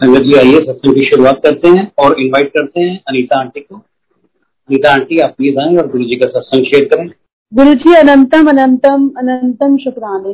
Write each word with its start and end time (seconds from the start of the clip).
संगत 0.00 0.20
जी 0.20 0.34
आइए, 0.34 0.58
सत्संग 0.58 0.94
की 0.94 1.04
शुरुआत 1.04 1.40
करते 1.42 1.68
हैं 1.68 1.92
और 1.98 2.20
इनवाइट 2.20 2.48
करते 2.48 2.80
हैं 2.80 3.00
अनीता 3.08 3.40
आंटी 3.40 3.60
को। 3.60 3.76
अनीता 3.76 4.92
आंटी, 4.92 5.18
आप 5.18 5.30
प्लीज़ 5.30 5.58
आए 5.58 5.76
और 5.76 5.88
गुरु 5.88 6.04
जी 6.04 6.16
का 6.16 6.26
सत्संग 6.26 6.64
शेयर 6.64 6.84
करें। 6.84 7.06
गुरु 7.54 7.74
जी, 7.74 7.94
अनंतम 7.94 8.48
अनंतम 8.48 9.10
अनंतम 9.18 9.76
शुक्राने। 9.76 10.32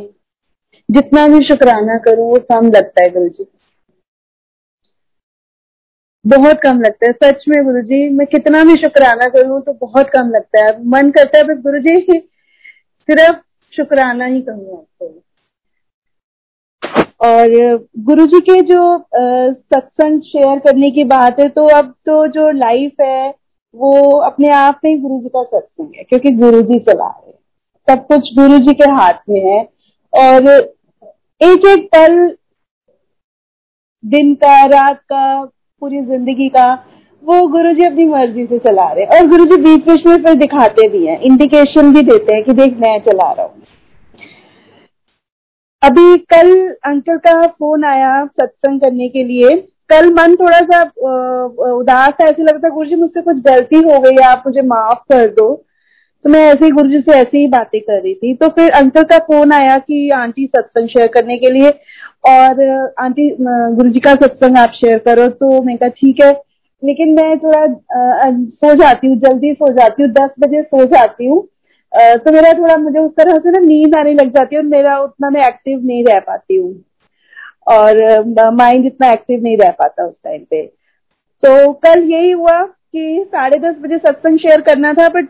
जितना 0.90 1.26
भी 1.28 1.44
शुक्राना 1.44 1.98
करूँ, 1.98 2.30
वो 2.30 2.38
कम 2.52 2.66
लगता 2.66 3.02
है 3.02 3.10
गुरु 3.10 3.28
जी। 3.28 3.46
बहुत 6.26 6.60
कम 6.62 6.80
लगता 6.80 7.06
है, 7.06 7.12
सच 7.12 7.44
में 7.48 7.64
गुरु 7.64 7.82
जी, 7.82 8.08
मैं 8.10 8.26
कितना 8.26 8.64
भी 8.64 8.74
शुक्राना 8.74 9.28
करूँ 9.28 9.60
तो 9.62 9.72
बहुत 9.72 10.10
कम 10.10 10.30
लगता 10.30 10.64
है। 10.64 10.86
मन 10.86 11.10
करता 11.10 11.38
है 11.38 11.44
गुरु 11.44 11.78
जी, 11.78 11.96
सिर्फ़ 13.08 13.40
शुक्राना 13.76 14.24
ही 14.24 14.42
कहूँ 14.42 14.78
आपको। 14.78 15.22
और 17.20 17.48
गुरु 18.06 18.26
जी 18.26 18.40
के 18.42 18.60
जो 18.64 18.82
सत्संग 19.14 20.20
शेयर 20.22 20.58
करने 20.58 20.90
की 20.90 21.04
बात 21.06 21.40
है 21.40 21.48
तो 21.50 21.66
अब 21.76 21.94
तो 22.06 22.26
जो 22.28 22.50
लाइफ 22.52 23.00
है, 23.00 23.28
वो 23.74 24.10
अपने 24.20 24.48
आप 24.54 24.80
में 24.84 24.90
ही 24.90 24.98
गुरु 24.98 25.18
जी 25.20 25.28
का 25.28 25.42
सत्संग 25.44 25.92
है, 25.96 26.02
क्योंकि 26.02 26.30
गुरु 26.32 26.62
जी 26.62 26.78
चला 26.80 27.06
रहे 27.06 27.32
सब 27.88 28.06
कुछ 28.06 28.34
गुरु 28.36 28.58
जी 28.60 28.74
के 28.74 28.90
हाथ 28.92 29.18
में 29.30 29.40
है। 29.42 29.60
और 30.12 30.48
एक 31.40 31.66
एक 31.68 31.86
पल, 31.86 32.36
दिन 34.04 34.34
का, 34.34 34.62
रात 34.66 35.00
का, 35.02 35.44
पूरी 35.82 36.00
ज़िंदगी 36.02 36.48
का, 36.48 36.72
वो 37.22 37.46
गुरु 37.48 37.72
जी 37.72 37.84
अपनी 37.84 38.04
मर्ज़ी 38.06 38.46
से 38.46 38.58
चला 38.60 38.90
रहे 38.90 39.04
हैं। 39.04 39.10
और 39.12 39.26
गुरु 39.28 39.44
जी 39.46 39.56
बीच 39.62 39.86
बीच 39.86 40.06
में 40.06 40.16
फिर 40.16 40.34
दिखाते 40.36 40.88
भी 40.88 41.06
हैं 41.06 41.20
इंडिकेशन 41.20 41.92
भी 41.94 42.02
देते 42.02 42.34
हैं 42.34 42.42
कि 42.44 42.52
देख, 42.52 42.76
मैं 42.78 42.98
चला 43.00 43.30
रहा 43.32 43.46
हूँ। 43.46 43.62
अभी 45.86 46.16
कल 46.32 46.48
अंकल 46.86 47.16
का 47.18 47.46
फ़ोन 47.46 47.84
आया 47.84 48.24
सत्संग 48.26 48.80
करने 48.80 49.08
के 49.08 49.24
लिए। 49.24 49.56
कल 49.90 50.08
मन 50.12 50.34
थोड़ा 50.36 50.60
सा 50.62 50.82
उदास 51.72 52.12
था, 52.12 52.24
ऐसे 52.24 52.42
लगता 52.42 52.68
गुरु 52.68 52.88
जी 52.88 52.94
मुझसे 52.96 53.20
कुछ 53.22 53.36
गलती 53.42 53.76
हो 53.78 53.98
गई, 54.00 54.16
आप 54.24 54.42
मुझे 54.46 54.62
माफ़ 54.64 54.98
कर 55.12 55.26
दो। 55.30 55.54
तो 56.24 56.30
मैं 56.30 56.40
ऐसे 56.44 56.64
ही 56.64 56.70
गुरु 56.70 56.88
जी 56.88 57.00
से 57.00 57.12
ऐसे 57.12 57.38
ही 57.38 57.48
बातें 57.48 57.80
कर 57.80 58.00
रही 58.02 58.14
थी। 58.14 58.34
तो 58.34 58.48
फिर 58.48 58.70
अंकल 58.72 59.02
का 59.04 59.18
फ़ोन 59.26 59.52
आया 59.52 59.76
कि 59.78 60.08
आंटी 60.16 60.46
सत्संग 60.46 60.88
शेयर 60.88 61.08
करने 61.14 61.36
के 61.38 61.50
लिए, 61.50 61.70
और 62.28 62.62
आंटी 63.00 63.28
गुरु 63.40 63.88
जी 63.90 64.00
का 64.00 64.14
सत्संग 64.16 64.58
आप 64.58 64.72
शेयर 64.76 64.98
करो। 64.98 65.28
तो 65.30 65.62
मैं 65.62 65.76
कहा, 65.78 65.88
ठीक 65.90 66.20
है। 66.20 66.32
लेकिन 66.82 67.14
मैं 67.14 67.38
थोड़ा 67.38 67.66
सो 68.30 68.74
जाती 68.74 69.06
हूँ, 69.06 69.16
जल्दी 69.18 69.52
सो 69.54 69.72
जाती 69.72 70.02
हूँ, 70.02 70.10
दस 70.12 70.30
बजे 70.40 70.62
सो 70.62 70.84
जाती 70.86 71.26
हूँ। 71.26 71.46
तो 71.92 72.32
मेरा 72.32 72.52
थोड़ा 72.52 72.76
मुझे 72.76 72.98
उस 72.98 73.10
तरह 73.16 73.38
से 73.38 73.50
ना 73.50 73.58
नींद 73.58 73.94
आने 73.96 74.12
लग 74.14 74.30
जाती 74.30 74.56
है 74.56 74.60
और 74.60 74.66
मेरा 74.68 74.98
उतना 75.00 75.30
मैं 75.30 75.46
एक्टिव 75.48 75.84
नहीं 75.84 76.04
रह 76.04 76.18
पाती 76.20 76.56
हूँ। 76.56 76.74
और 77.68 78.50
माइंड 78.54 78.86
इतना 78.86 79.10
एक्टिव 79.12 79.42
नहीं 79.42 79.56
रह 79.58 79.70
पाता 79.78 80.04
उस 80.06 80.14
टाइम 80.24 80.42
पे। 80.50 80.62
तो 81.42 81.72
कल 81.84 82.02
यही 82.10 82.30
हुआ 82.30 82.60
कि 82.62 83.24
साढ़े 83.28 83.58
दस 83.60 83.74
बजे 83.80 83.98
सत्संग 83.98 84.38
शेयर 84.38 84.60
करना 84.60 84.92
था 84.94 85.08
बट 85.08 85.28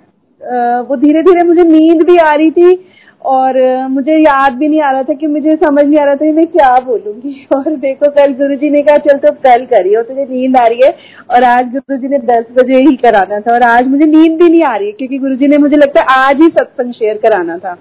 वो 0.89 0.97
धीरे 0.97 1.23
धीरे 1.23 1.43
मुझे 1.43 1.63
नींद 1.65 2.03
भी 2.07 2.17
आ 2.19 2.35
रही 2.35 2.51
थी 2.51 2.75
और 3.23 3.57
मुझे 3.89 4.13
याद 4.13 4.53
भी 4.53 4.69
नहीं 4.69 4.81
आ 4.81 4.91
रहा 4.91 5.03
था 5.03 5.15
कि 5.15 5.27
मुझे 5.27 5.55
समझ 5.57 5.85
नहीं 5.85 5.99
आ 5.99 6.05
रहा 6.05 6.15
था 6.15 6.25
कि 6.25 6.33
मैं 6.33 6.47
क्या 6.49 6.75
बोलूँगी। 6.81 7.47
और 7.57 7.77
देखो, 7.77 8.11
कल 8.11 8.33
गुरु 8.35 8.57
जी 8.57 8.71
ने 8.71 8.83
कहा, 8.83 8.97
चल 8.99 9.19
तो 9.19 9.33
कल 9.45 9.65
करिए 9.67 10.03
तुझे 10.03 10.25
नींद 10.25 10.57
आ 10.57 10.67
रही 10.67 10.81
है। 10.85 10.91
और 11.31 11.45
आज 11.45 11.73
गुरु 11.73 11.97
जी 11.97 12.09
ने 12.09 12.19
दस 12.27 12.45
बजे 12.59 12.81
ही 12.81 12.97
कराना 12.97 13.41
था। 13.41 13.53
और 13.55 13.63
आज 13.63 13.87
मुझे 13.87 14.07
नींद 14.07 14.39
भी 14.43 14.49
नहीं 14.49 14.63
आ 14.63 14.77
रही 14.77 14.87
है, 14.87 14.93
क्योंकि 14.93 15.19
गुरु 15.19 15.35
जी 15.35 15.47
ने 15.47 15.59
मुझे 15.59 15.77
लगता 15.77 16.01
है 16.01 16.07
आज 16.19 16.43
ही 16.43 16.49
सत्संग 16.51 16.93
शेयर 16.93 17.19
कराना 17.19 17.59
था। 17.59 17.75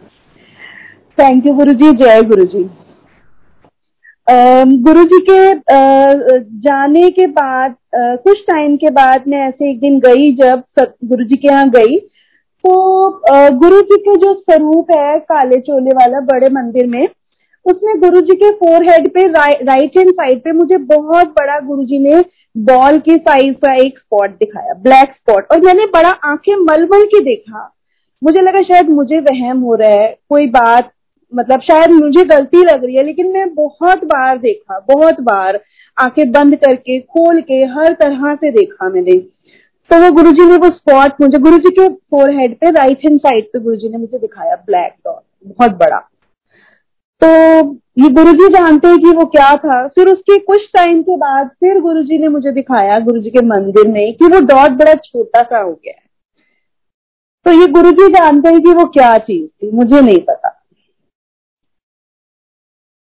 थैंक 1.18 1.46
यू 1.46 1.54
गुरु 1.54 1.74
जी 1.74 1.92
जय 1.98 2.22
गुरु 2.24 2.46
जी 2.48 2.68
गुरु 4.28 5.04
जी 5.04 5.20
के 5.22 5.40
जाने 6.62 7.10
के 7.12 7.26
बाद 7.30 7.76
कुछ 7.96 8.40
टाइम 8.48 8.76
के 8.78 8.90
बाद 8.92 9.24
मैं 9.28 9.48
ऐसे 9.48 9.70
एक 9.70 9.80
दिन 9.80 10.00
गई, 10.00 10.32
जब 10.36 10.64
गुरु 10.80 11.24
जी 11.24 11.36
के 11.36 11.48
यहाँ 11.48 11.70
गई 11.70 11.98
तो 12.66 13.52
गुरु 13.52 13.82
जी 13.82 13.98
के 13.98 14.16
जो 14.16 14.34
स्वरूप 14.34 14.92
है 14.92 15.18
काले 15.22 15.60
चोले 15.60 15.92
वाला 15.92 16.20
बड़े 16.26 16.48
मंदिर 16.50 16.88
में 16.88 17.08
उसमें 17.66 18.00
गुरु 18.02 18.22
जी 18.22 18.36
के 18.36 18.50
फोर 18.52 18.84
हेड 18.84 19.08
पे 19.14 19.28
रा, 19.28 19.46
राइट 19.46 19.98
हैंड 19.98 20.12
साइड 20.12 20.40
पे 20.40 20.52
मुझे 20.52 20.78
बहुत 20.78 21.28
बड़ा 21.30 21.60
गुरु 21.60 21.84
जी 21.84 22.00
ने 22.00 22.22
बॉल 22.56 22.98
की 23.00 23.16
साइज़ 23.18 23.54
का 23.56 23.74
एक 23.76 24.00
स्पॉट 24.00 24.32
दिखाया 24.40 24.74
ब्लैक 24.84 25.14
स्पॉट 25.14 25.52
और 25.52 25.62
मैंने 25.62 25.86
बड़ा 25.94 26.10
आँखें 26.32 26.54
मल 26.56 26.88
मल 26.94 27.06
के 27.06 27.20
देखा। 27.24 27.72
मुझे 28.22 28.42
लगा 28.42 28.62
शायद 28.62 28.90
मुझे 28.90 29.20
वहम 29.22 29.60
हो 29.60 29.76
रहा 29.76 29.90
है 29.92 30.08
कोई 30.30 30.48
बात 30.50 30.92
मतलब 31.34 31.62
शायद 31.62 31.92
मुझे 31.92 32.24
गलती 32.26 32.64
लग 32.64 32.84
रही 32.86 32.96
है 32.96 33.04
लेकिन 33.04 33.32
मैं 33.34 33.48
बहुत 33.56 34.04
बार 34.06 34.38
देखा 34.38 34.80
बहुत 34.88 35.22
बार 35.22 35.60
आँखें 35.98 36.32
बंद 36.32 36.56
करके 36.56 37.00
खोल 37.00 37.42
के 37.42 37.64
हर 37.74 37.94
तरह 37.94 38.36
से 38.36 38.52
देखा 38.52 38.90
मैंने। 38.90 39.18
तो 39.90 40.00
वो 40.02 40.10
गुरुजी 40.12 40.46
ने 40.46 40.56
वो 40.58 40.68
स्पॉट 40.68 41.22
मुझे, 41.22 41.38
गुरुजी 41.40 41.70
के 41.72 41.88
फोर 41.90 42.30
हेड 42.36 42.56
पे 42.60 42.70
राइट 42.72 43.06
हैंड 43.06 43.20
साइड 43.20 43.46
पे 43.46 43.60
गुरुजी 43.60 43.90
ने 43.90 43.98
मुझे 43.98 44.18
दिखाया 44.18 44.56
ब्लैक 44.56 44.94
डॉट 45.06 45.22
बहुत 45.48 45.72
बड़ा। 45.80 46.00
तो 47.22 47.28
ये 47.98 48.10
गुरुजी 48.14 48.48
जानते 48.54 48.88
हैं 48.88 48.98
कि 49.00 49.12
वो 49.18 49.26
क्या 49.28 49.54
था। 49.58 49.88
फिर 49.90 50.08
उसके 50.10 50.38
कुछ 50.42 50.66
टाइम 50.76 51.02
के 51.04 51.16
बाद 51.18 51.48
फिर 51.60 51.80
गुरुजी 51.82 52.18
ने 52.18 52.28
मुझे 52.28 52.52
दिखाया, 52.52 52.98
गुरुजी 53.02 53.30
के 53.30 53.46
मंदिर 53.48 53.88
में, 53.88 54.14
कि 54.14 54.26
वो 54.26 54.40
डॉट 54.48 54.78
बड़ा 54.80 54.94
छोटा 54.96 55.42
सा 55.44 55.60
हो 55.60 55.72
गया 55.72 55.94
है। 55.94 56.04
तो 57.46 57.52
ये 57.52 57.68
गुरुजी 57.74 58.08
जानते 58.10 58.50
हैं 58.50 58.62
कि 58.62 58.74
वो 58.74 58.86
क्या 58.90 59.18
चीज़ 59.20 59.48
थी, 59.48 59.72
मुझे 59.72 60.02
नहीं 60.02 60.20
पता। 60.30 60.50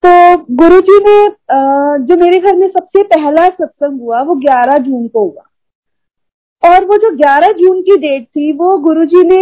तो 0.03 0.55
गुरुजी 0.55 0.97
ने 1.03 1.17
जो 2.05 2.15
मेरे 2.17 2.39
घर 2.39 2.55
में 2.55 2.67
सबसे 2.69 3.03
पहला 3.05 3.47
सत्संग 3.49 4.01
हुआ, 4.01 4.21
वो 4.21 4.35
11 4.37 4.77
जून 4.79 5.07
को 5.07 5.19
हुआ। 5.21 5.48
और 6.63 6.85
वो 6.85 6.97
जो 6.97 7.09
11 7.17 7.51
जून 7.57 7.81
की 7.81 7.95
डेट 7.97 8.23
थी 8.25 8.51
वो 8.53 8.77
गुरुजी 8.77 9.23
ने 9.25 9.41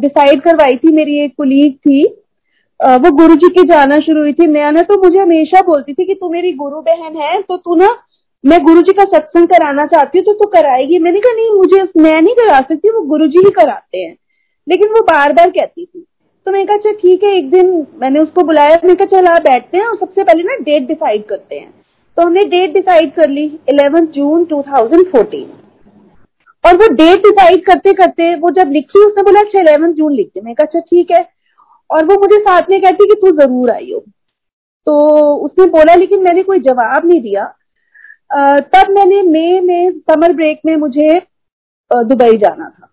डिसाइड 0.00 0.40
करवाई 0.42 0.76
थी 0.76 0.92
मेरी 0.92 1.18
एक 1.18 1.34
कुलीग 1.36 1.74
थी। 1.76 2.04
आ, 2.80 2.96
वो 2.96 3.10
गुरुजी 3.12 3.48
की 3.50 3.62
जाना 3.68 3.98
शुरू 4.00 4.20
हुई 4.20 4.32
थी। 4.32 4.46
नया 4.46 4.70
ने 4.70 4.82
तो 4.82 5.02
मुझे 5.02 5.18
हमेशा 5.18 5.60
बोलती 5.66 5.94
थी 5.94 6.04
कि 6.04 6.14
तू 6.14 6.28
मेरी 6.30 6.52
गुरु 6.52 6.80
बहन 6.80 7.16
है 7.16 7.40
तो 7.42 7.56
तू 7.56 7.74
ना 7.74 7.88
मैं 8.44 8.58
गुरुजी 8.64 8.92
का 8.92 9.04
सत्संग 9.06 9.46
कराना 9.48 9.86
चाहती 9.86 10.18
हूँ 10.18 10.24
तो 10.26 10.32
तू 10.34 10.48
कराएगी। 10.50 10.98
मैंने 10.98 11.20
कहा 11.20 11.34
नहीं 11.34 11.50
मुझे 11.50 11.82
मैं 12.02 12.20
नहीं 12.22 12.34
करा 12.34 12.58
सकती 12.60 12.90
वो 12.90 13.00
गुरुजी 13.08 13.44
ही 13.44 13.50
कराते 13.50 13.98
हैं। 13.98 14.16
लेकिन 14.66 14.88
वो 14.88 15.00
बार 15.02 15.32
बार 15.32 15.50
कहती 15.50 15.84
थी। 15.84 16.06
तो 16.46 16.52
मैंने 16.52 16.64
कहा 16.64 16.76
अच्छा 16.76 16.90
ठीक 16.92 17.24
है 17.24 17.36
एक 17.38 17.50
दिन 17.50 17.86
मैंने 18.00 18.20
उसको 18.20 18.42
बुलाया 18.42 18.76
मैंने 18.76 18.94
कहा 18.94 19.16
चल 19.16 19.26
आप 19.26 19.42
बैठते 19.42 19.78
हैं 19.78 19.84
और 19.84 19.96
सबसे 19.96 20.22
पहले 20.22 20.42
ना 20.42 20.54
डेट 20.62 20.86
डिसाइड 20.88 21.24
करते 21.24 21.58
हैं। 21.58 21.72
तो 22.16 22.22
हमने 22.22 22.40
डेट 22.46 22.72
डिसाइड 22.74 23.12
कर 23.14 23.28
ली 23.28 23.44
इलेवन 23.68 24.06
जून 24.06 24.44
टू 24.44 24.62
और 26.64 26.76
वो 26.76 26.86
डेट 26.94 27.22
डिसाइड 27.22 27.64
करते 27.66 27.92
करते 27.94 28.34
वो 28.36 28.50
जब 28.52 28.70
लिखी, 28.72 29.04
उसने 29.06 29.22
बोला 29.22 29.40
अच्छा 29.40 29.60
इलेवन 29.60 29.92
जून 29.92 30.12
लिख 30.12 30.26
दे 30.28 30.40
मैं 30.40 30.54
कहा 30.54 30.66
अच्छा 30.66 30.80
ठीक 30.80 31.10
है। 31.10 31.26
और 31.90 32.04
वो 32.04 32.18
मुझे 32.20 32.38
साथ 32.38 32.70
में 32.70 32.80
कहती 32.82 33.06
कि, 33.06 33.14
तू 33.20 33.30
ज़रूर 33.36 33.70
आई 33.70 33.90
हो 33.92 34.04
तो 34.86 34.94
उसने 35.36 35.66
बोला, 35.68 35.94
लेकिन 35.94 36.22
मैंने 36.22 36.42
कोई 36.42 36.60
जवाब 36.60 37.06
नहीं 37.06 37.20
दिया। 37.22 37.44
तब 38.66 38.90
मैंने 38.90 39.22
मई 39.22 39.60
में, 39.60 39.90
समर 40.00 40.32
ब्रेक 40.32 40.60
में 40.66 40.74
मुझे 40.76 41.18
दुबई 41.90 42.36
जाना 42.38 42.68
था। 42.68 42.88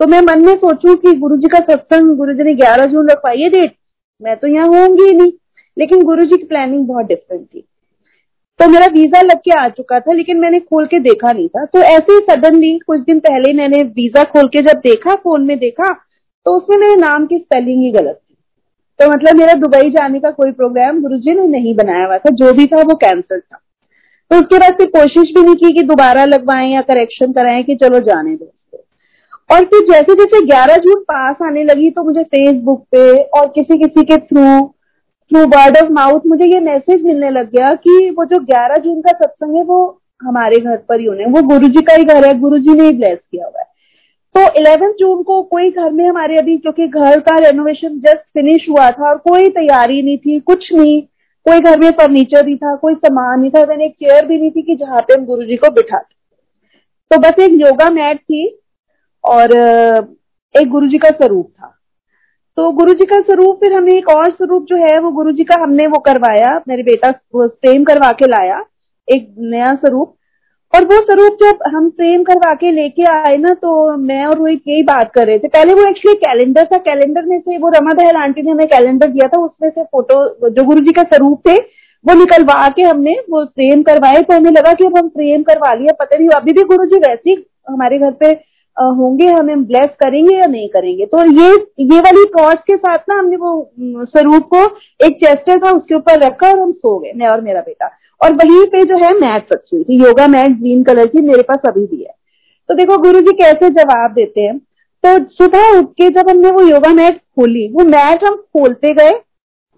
तो 0.00 0.06
मैं 0.06 0.20
मन 0.22 0.44
में 0.46 0.54
सोचूं 0.56 0.94
कि 0.96 1.12
गुरुजी 1.18 1.48
का 1.48 1.58
सत्संग 1.62 2.16
गुरु 2.16 2.32
जी 2.34 2.42
ने 2.42 2.54
11 2.56 2.86
जून 2.92 3.10
रखवाई 3.10 3.40
है 3.42 3.48
डेट 3.50 3.74
मैं 4.20 4.36
तो 4.36 4.46
यहाँ 4.48 4.66
होंगी 4.68 5.04
ही 5.04 5.14
नहीं। 5.14 5.32
लेकिन 5.76 6.02
गुरु 6.04 6.24
जी 6.24 6.36
की 6.36 6.44
प्लानिंग 6.46 6.86
बहुत 6.86 7.06
डिफरेंट 7.06 7.44
थी। 7.44 7.64
तो 8.62 8.68
मेरा 8.68 8.86
वीज़ा 8.86 9.20
लग 9.20 9.38
के 9.38 9.50
आ 9.58 9.68
चुका 9.68 9.98
था, 10.00 10.12
लेकिन 10.12 10.38
मैंने 10.40 10.58
खोल 10.60 10.84
के 10.86 10.98
देखा 10.98 11.32
नहीं 11.32 11.48
था। 11.48 11.64
तो 11.64 11.78
ऐसे 11.78 12.12
ही 12.12 12.18
सडनली 12.20 12.78
कुछ 12.78 13.00
दिन 13.00 13.18
पहले 13.18 13.52
मैंने 13.52 13.82
वीज़ा 13.82 14.22
खोल 14.24 14.48
के 14.48 14.60
जब 14.62 14.78
देखा, 14.78 15.14
फ़ोन 15.14 15.46
में 15.46 15.58
देखा 15.58 15.92
तो 16.46 16.56
उसमें 16.56 16.76
मेरे 16.76 16.96
नाम 16.96 17.26
की 17.26 17.38
स्पेलिंग 17.38 17.82
ही 17.82 17.90
गलत 17.90 18.14
थी। 18.14 18.34
तो 18.98 19.10
मतलब 19.10 19.36
मेरा 19.36 19.54
दुबई 19.54 19.90
जाने 19.90 20.20
का 20.20 20.30
कोई 20.30 20.52
प्रोग्राम 20.52 21.00
गुरुजी 21.00 21.34
ने 21.34 21.46
नहीं 21.46 21.74
बनाया 21.76 22.04
हुआ 22.06 22.18
था, 22.18 22.30
जो 22.30 22.52
भी 22.52 22.66
था 22.66 22.82
वो 22.82 22.94
कैंसिल 22.94 23.40
था। 23.40 23.58
तो 24.30 24.36
उसके 24.36 24.58
बाद 24.58 24.74
फिर 24.74 24.86
कोशिश 24.86 25.32
भी 25.34 25.42
नहीं 25.42 25.54
की 25.54 25.72
कि 25.72 25.82
दोबारा 25.82 26.24
लगवाएँ 26.24 26.72
या 26.74 26.80
करेक्शन 26.80 27.32
कराएँ 27.32 27.62
कि 27.62 27.74
चलो 27.74 27.98
जाने 28.00 28.36
दो 28.36 28.52
और 29.50 29.64
फिर 29.64 29.80
जैसे 29.90 30.14
जैसे 30.14 30.40
11 30.46 30.76
जून 30.76 31.02
पास 31.02 31.36
आने 31.42 31.64
लगी 31.64 31.90
तो 31.90 32.04
मुझे 32.04 32.22
फेसबुक 32.22 32.80
पे 32.92 33.22
और 33.22 33.46
किसी 33.46 33.78
किसी 33.78 34.04
के 34.04 34.16
through 34.16 34.74
through 35.32 35.42
word 35.48 35.76
of 35.78 35.90
mouth 35.92 36.26
मुझे 36.26 36.44
ये 36.44 36.60
मैसेज 36.60 37.02
मिलने 37.04 37.30
लग 37.30 37.50
गया 37.50 37.72
कि 37.76 38.10
वो 38.10 38.24
जो 38.24 38.38
11 38.46 38.78
जून 38.78 39.00
का 39.00 39.12
सत्संग 39.12 39.56
है, 39.56 39.62
वो 39.64 40.00
हमारे 40.20 40.56
घर 40.56 40.76
पर 40.88 41.00
ही 41.00 41.06
होने 41.06 41.24
वो 41.26 41.42
गुरु 41.42 41.68
जी 41.68 41.82
का 41.82 41.94
ही 41.94 42.04
घर 42.04 42.26
है 42.26 42.38
गुरु 42.40 42.58
जी 42.58 42.74
ने 42.74 42.84
ही 42.84 42.92
ब्लेस 42.92 43.18
किया 43.18 43.46
हुआ 43.46 43.60
है। 43.60 43.66
तो 44.34 44.60
इलेवन 44.60 44.92
जून 44.98 45.22
को 45.22 45.40
कोई 45.42 45.70
घर 45.70 45.90
में 45.90 46.04
हमारे 46.08 46.36
अभी 46.38 46.56
क्योंकि 46.58 46.86
घर 46.88 47.20
का 47.20 47.36
रेनोवेशन 47.38 47.98
जस्ट 48.00 48.22
फिनिश 48.34 48.66
हुआ 48.68 48.90
था 48.90 49.08
और 49.10 49.16
कोई 49.18 49.48
तैयारी 49.50 50.02
नहीं 50.02 50.18
थी, 50.18 50.38
कुछ 50.40 50.68
नहीं, 50.72 51.00
कोई 51.46 51.60
घर 51.60 51.78
में 51.78 51.90
फर्नीचर 51.90 52.44
नहीं 52.44 52.56
था, 52.56 52.74
कोई 52.76 52.94
सामान 52.94 53.40
नहीं 53.40 53.50
था 53.50 53.64
मैंने 53.66 53.84
एक 53.84 53.94
चेयर 53.94 54.26
भी 54.26 54.38
नहीं 54.38 54.50
थी 54.50 54.62
कि 54.62 54.76
जहाँ 54.76 55.00
पे 55.00 55.14
हम 55.14 55.24
गुरु 55.26 55.44
जी 55.44 55.56
को 55.56 55.70
बिठाते 55.70 56.14
तो 57.10 57.18
बस 57.20 57.42
एक 57.42 57.60
योगा 57.60 57.90
मैट 57.90 58.18
थी 58.18 58.46
और, 59.24 59.56
एक 60.54 60.68
गुरु 60.68 60.88
जी 60.88 60.98
का 60.98 61.08
स्वरूप 61.10 61.50
था। 61.50 61.78
तो 62.58 62.70
गुरु 62.72 62.94
जी 62.94 63.04
का 63.06 63.20
स्वरूप 63.20 63.60
फिर 63.60 63.72
हमें 63.72 63.92
एक 63.92 64.08
और 64.08 64.30
स्वरूप 64.30 64.64
जो 64.68 64.76
है, 64.76 64.98
वो 65.00 65.10
गुरु 65.12 65.32
जी 65.32 65.44
का 65.44 65.62
हमने 65.62 65.86
वो 65.86 65.98
करवाया, 66.00 66.60
मेरे 66.68 66.82
बेटा 66.82 67.10
सेम 67.36 67.84
करवा 67.84 68.10
के 68.12 68.26
लाया, 68.26 68.64
एक 69.08 69.34
नया 69.38 69.74
स्वरूप। 69.74 70.14
और 70.72 70.84
वो 70.86 70.96
स्वरूप 71.00 71.36
जब 71.40 71.58
हम 71.68 71.88
फ्रेम 71.90 72.22
करवा 72.24 72.52
के 72.54 72.70
लेके 72.72 73.04
आए 73.04 73.36
ना 73.36 73.52
तो 73.54 73.96
मैं 73.98 74.24
और 74.26 74.36
रोहित 74.38 74.62
यही 74.68 74.82
बात 74.82 75.10
कर 75.14 75.26
रहे 75.26 75.38
थे। 75.38 75.48
पहले 75.48 75.74
वो 75.74 75.88
एक्चुअली 75.88 76.14
कैलेंडर 76.18 76.66
था 76.66 76.78
कैलेंडर 76.80 77.24
में 77.24 77.38
से 77.40 77.58
वो 77.58 77.68
रमा 77.70 77.92
दहल 77.94 78.16
आंटी 78.16 78.42
ने 78.42 78.50
हमें 78.50 78.66
कैलेंडर 78.68 79.08
दिया 79.08 79.28
था, 79.28 79.40
उसमें 79.40 79.70
से 79.70 79.82
फ़ोटो 79.82 80.48
जो 80.50 80.64
गुरु 80.64 80.80
जी 80.80 80.92
का 80.92 81.02
स्वरूप 81.04 81.48
थे, 81.48 81.56
वो 82.04 82.14
निकलवा 82.14 82.68
के 82.68 82.82
हमने 82.82 83.16
वो 83.30 83.44
फ्रेम 83.44 83.82
करवाए। 83.82 84.22
तो 84.22 84.34
हमें 84.34 84.50
लगा 84.50 84.72
कि 84.72 84.86
अब 84.86 84.96
हम 84.98 85.08
फ्रेम 85.10 85.42
करवा 85.42 85.74
लिया 85.74 85.92
पता 86.00 86.16
नहीं, 86.16 86.28
अभी 86.30 86.52
भी 86.52 86.62
गुरु 86.64 86.86
जी 86.86 86.98
वैसे 87.00 87.42
हमारे 87.68 87.98
घर 87.98 88.10
पे 88.14 88.32
होंगे, 88.76 89.26
हमें 89.28 89.64
ब्लेस 89.66 89.88
करेंगे 90.00 90.36
या 90.36 90.46
नहीं 90.46 90.68
करेंगे। 90.68 91.06
तो 91.06 91.24
ये 91.32 91.50
ये 91.84 92.00
वाली 92.00 92.24
कॉज 92.32 92.58
के 92.66 92.76
साथ 92.76 92.98
ना 93.08 93.14
हमने 93.14 93.36
वो 93.36 94.04
स्वरूप 94.06 94.48
को 94.54 94.62
एक 95.00 95.16
चेस्टर 95.16 95.58
था 95.58 95.70
उसके 95.72 95.94
ऊपर 95.94 96.20
रखा 96.20 96.48
और 96.48 96.58
हम 96.58 96.72
सो 96.72 96.98
गए, 96.98 97.12
मैं 97.12 97.28
और 97.28 97.40
मेरा 97.40 97.60
बेटा। 97.60 97.90
और 98.20 98.32
वहीं 98.34 98.64
पे 98.66 98.82
जो 98.84 98.96
है, 98.96 99.12
मैट 99.14 99.52
रखी 99.52 99.76
हुई 99.76 99.84
थी 99.84 100.02
योगा 100.02 100.26
मैट 100.28 100.58
ग्रीन 100.58 100.82
कलर 100.82 101.06
की, 101.06 101.20
मेरे 101.20 101.42
पास 101.42 101.66
अभी 101.66 101.86
भी 101.86 102.02
है। 102.02 102.14
तो 102.68 102.74
देखो, 102.74 102.98
गुरु 102.98 103.20
जी 103.20 103.32
कैसे 103.34 103.70
जवाब 103.72 104.12
देते 104.12 104.40
हैं। 104.40 104.58
तो 105.04 105.18
सुबह 105.34 105.78
उठ 105.78 105.92
के 105.92 106.08
जब 106.10 106.28
हमने 106.30 106.50
वो 106.50 106.62
योगा 106.62 106.92
मैट 106.94 107.16
खोली, 107.16 107.66
वो 107.68 107.84
मैट 107.86 108.24
हम 108.24 108.34
खोलते 108.34 108.94
गए 108.94 109.12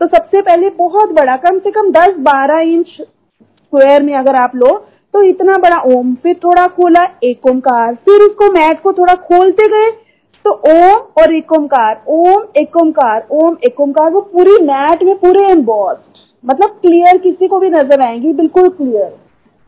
तो 0.00 0.06
सबसे 0.08 0.40
पहले 0.40 0.68
बहुत 0.78 1.12
बड़ा, 1.12 1.36
कम 1.38 1.58
से 1.58 1.70
कम 1.70 1.90
दस 1.92 2.16
बारह 2.20 2.60
इंच 2.62 2.86
स्क्वायर 2.86 4.02
में 4.02 4.14
अगर 4.14 4.36
आप 4.36 4.56
लो 4.56 4.68
तो 5.14 5.22
इतना 5.22 5.56
बड़ा 5.58 5.76
ओम, 5.88 6.14
फिर 6.14 6.34
थोड़ा 6.34 6.66
खोला 6.68 7.02
एक 7.24 7.46
ओंकार, 7.46 7.94
फिर 7.94 8.22
उसको 8.22 8.50
मैट 8.52 8.80
को 8.82 8.92
थोड़ा 8.92 9.14
खोलते 9.22 9.68
गए 9.68 9.90
तो 10.44 10.50
ओम 10.50 11.22
और 11.22 11.34
एक 11.34 11.52
ओंकार, 11.52 12.02
ओम, 12.08 12.46
एक 12.56 12.76
ओंकार, 12.76 13.26
ओम, 13.32 13.56
एक 13.64 13.80
ओंकार, 13.80 14.10
वो 14.10 14.20
पूरी 14.22 14.56
मैट 14.62 15.02
में 15.02 15.14
पूरे 15.18 15.46
एम्बॉस्ड 15.50 16.22
मतलब 16.44 16.70
क्लियर 16.82 17.18
किसी 17.18 17.48
को 17.48 17.58
भी 17.58 17.70
नज़र 17.70 18.00
आएँगी, 18.00 18.32
बिल्कुल 18.32 18.68
क्लियर 18.70 19.14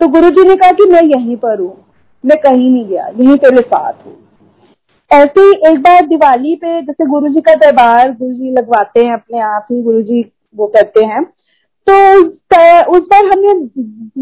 तो 0.00 0.08
गुरु 0.08 0.30
जी 0.30 0.48
ने 0.48 0.54
कहा 0.54 0.70
कि 0.72 0.90
मैं 0.90 1.02
यहीं 1.04 1.36
पर 1.36 1.60
हूँ, 1.60 1.76
मैं 2.24 2.38
कहीं 2.40 2.70
नहीं 2.70 2.86
गया, 2.86 3.06
यहीं 3.08 3.36
तेरे 3.36 3.62
साथ 3.62 4.06
हूँ। 4.06 4.16
ऐसे 5.10 5.40
ही 5.40 5.52
एक 5.70 5.80
बार 5.80 6.06
दिवाली 6.06 6.54
पे, 6.56 6.80
जैसे 6.82 7.06
गुरु 7.06 7.28
जी 7.28 7.40
का 7.40 7.54
दरबार 7.56 8.10
गुरु 8.12 8.32
जी 8.32 8.50
लगवाते 8.50 9.04
हैं 9.04 9.12
अपने 9.12 9.40
आप 9.44 9.66
ही 9.72 9.82
गुरु 9.82 10.02
जी 10.02 10.24
वो 10.54 10.66
करते 10.66 11.04
हैं 11.04 11.24
तो 11.86 11.94
उस 12.92 13.02
बार 13.10 13.24
हमने 13.26 13.54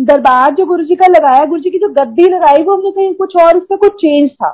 दरबार 0.05 0.55
जो 0.55 0.65
गुरु 0.67 0.85
जी 0.85 0.95
का 0.95 1.07
लगाया 1.09 1.45
गुरु 1.45 1.61
जी 1.61 1.71
की 1.71 1.79
जो 1.79 1.89
गद्दी 1.95 2.29
लगाई 2.29 2.63
वो 2.63 2.75
हमने 2.75 2.91
कहीं 2.91 3.15
कुछ 3.15 3.37
और 3.45 3.57
उसमें 3.57 3.79
कुछ 3.79 3.93
चेंज 3.95 4.31
था। 4.33 4.51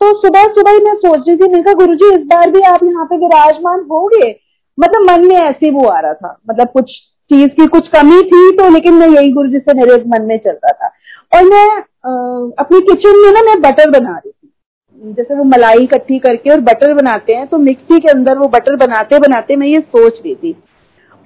तो 0.00 0.12
सुबह 0.20 0.46
सुबह 0.54 0.70
ही 0.70 0.80
मैं 0.84 0.94
सोच 0.96 1.28
रही 1.28 1.36
थी 1.36 1.48
मैंने 1.50 1.62
कहा 1.62 1.74
गुरु 1.74 1.94
जी 1.94 2.14
इस 2.14 2.22
बार 2.28 2.50
भी 2.50 2.60
आप 2.68 2.84
यहाँ 2.84 3.04
पे 3.06 3.16
विराजमान 3.18 3.80
हो 3.90 4.06
गए 4.08 4.30
मतलब 4.78 5.10
मन 5.10 5.26
में 5.28 5.36
ऐसे 5.36 5.70
वो 5.70 5.86
आ 5.88 5.98
रहा 6.00 6.14
था। 6.14 6.38
मतलब 6.50 6.68
कुछ 6.68 6.90
चीज़ 7.30 7.48
की 7.50 7.66
कुछ 7.68 7.88
कमी 7.88 8.22
थी 8.30 8.50
तो 8.56 8.68
लेकिन 8.70 8.94
मैं 8.94 9.08
यही 9.08 9.32
गुरु 9.32 9.48
जी 9.48 9.58
से 9.58 9.74
मेरे 9.74 10.02
मन 10.08 10.26
में 10.26 10.36
चल 10.38 10.50
रहा 10.50 10.72
था। 10.72 10.92
और 11.32 11.44
मैं 11.44 11.66
आ, 11.68 12.10
अपनी 12.58 12.80
किचन 12.82 13.22
में 13.24 13.30
ना 13.32 13.42
मैं 13.44 13.60
बटर 13.62 13.90
बना 13.90 14.16
रही 14.16 14.30
थी। 14.30 15.12
जैसे 15.12 15.34
वो 15.34 15.44
मलाई 15.44 15.84
इकट्ठी 15.84 16.18
करके 16.18 16.50
और 16.50 16.60
बटर 16.62 16.94
बनाते 16.94 17.34
हैं 17.34 17.46
तो 17.46 17.58
मिक्सी 17.60 17.98
के 17.98 18.08
अंदर 18.10 18.38
वो 18.38 18.48
बटर 18.50 18.76
बनाते 18.78 19.18
बनाते 19.20 19.56
मैं 19.56 19.66
ये 19.66 19.80
सोच 19.80 20.12
रही 20.14 20.34
थी। 20.34 20.52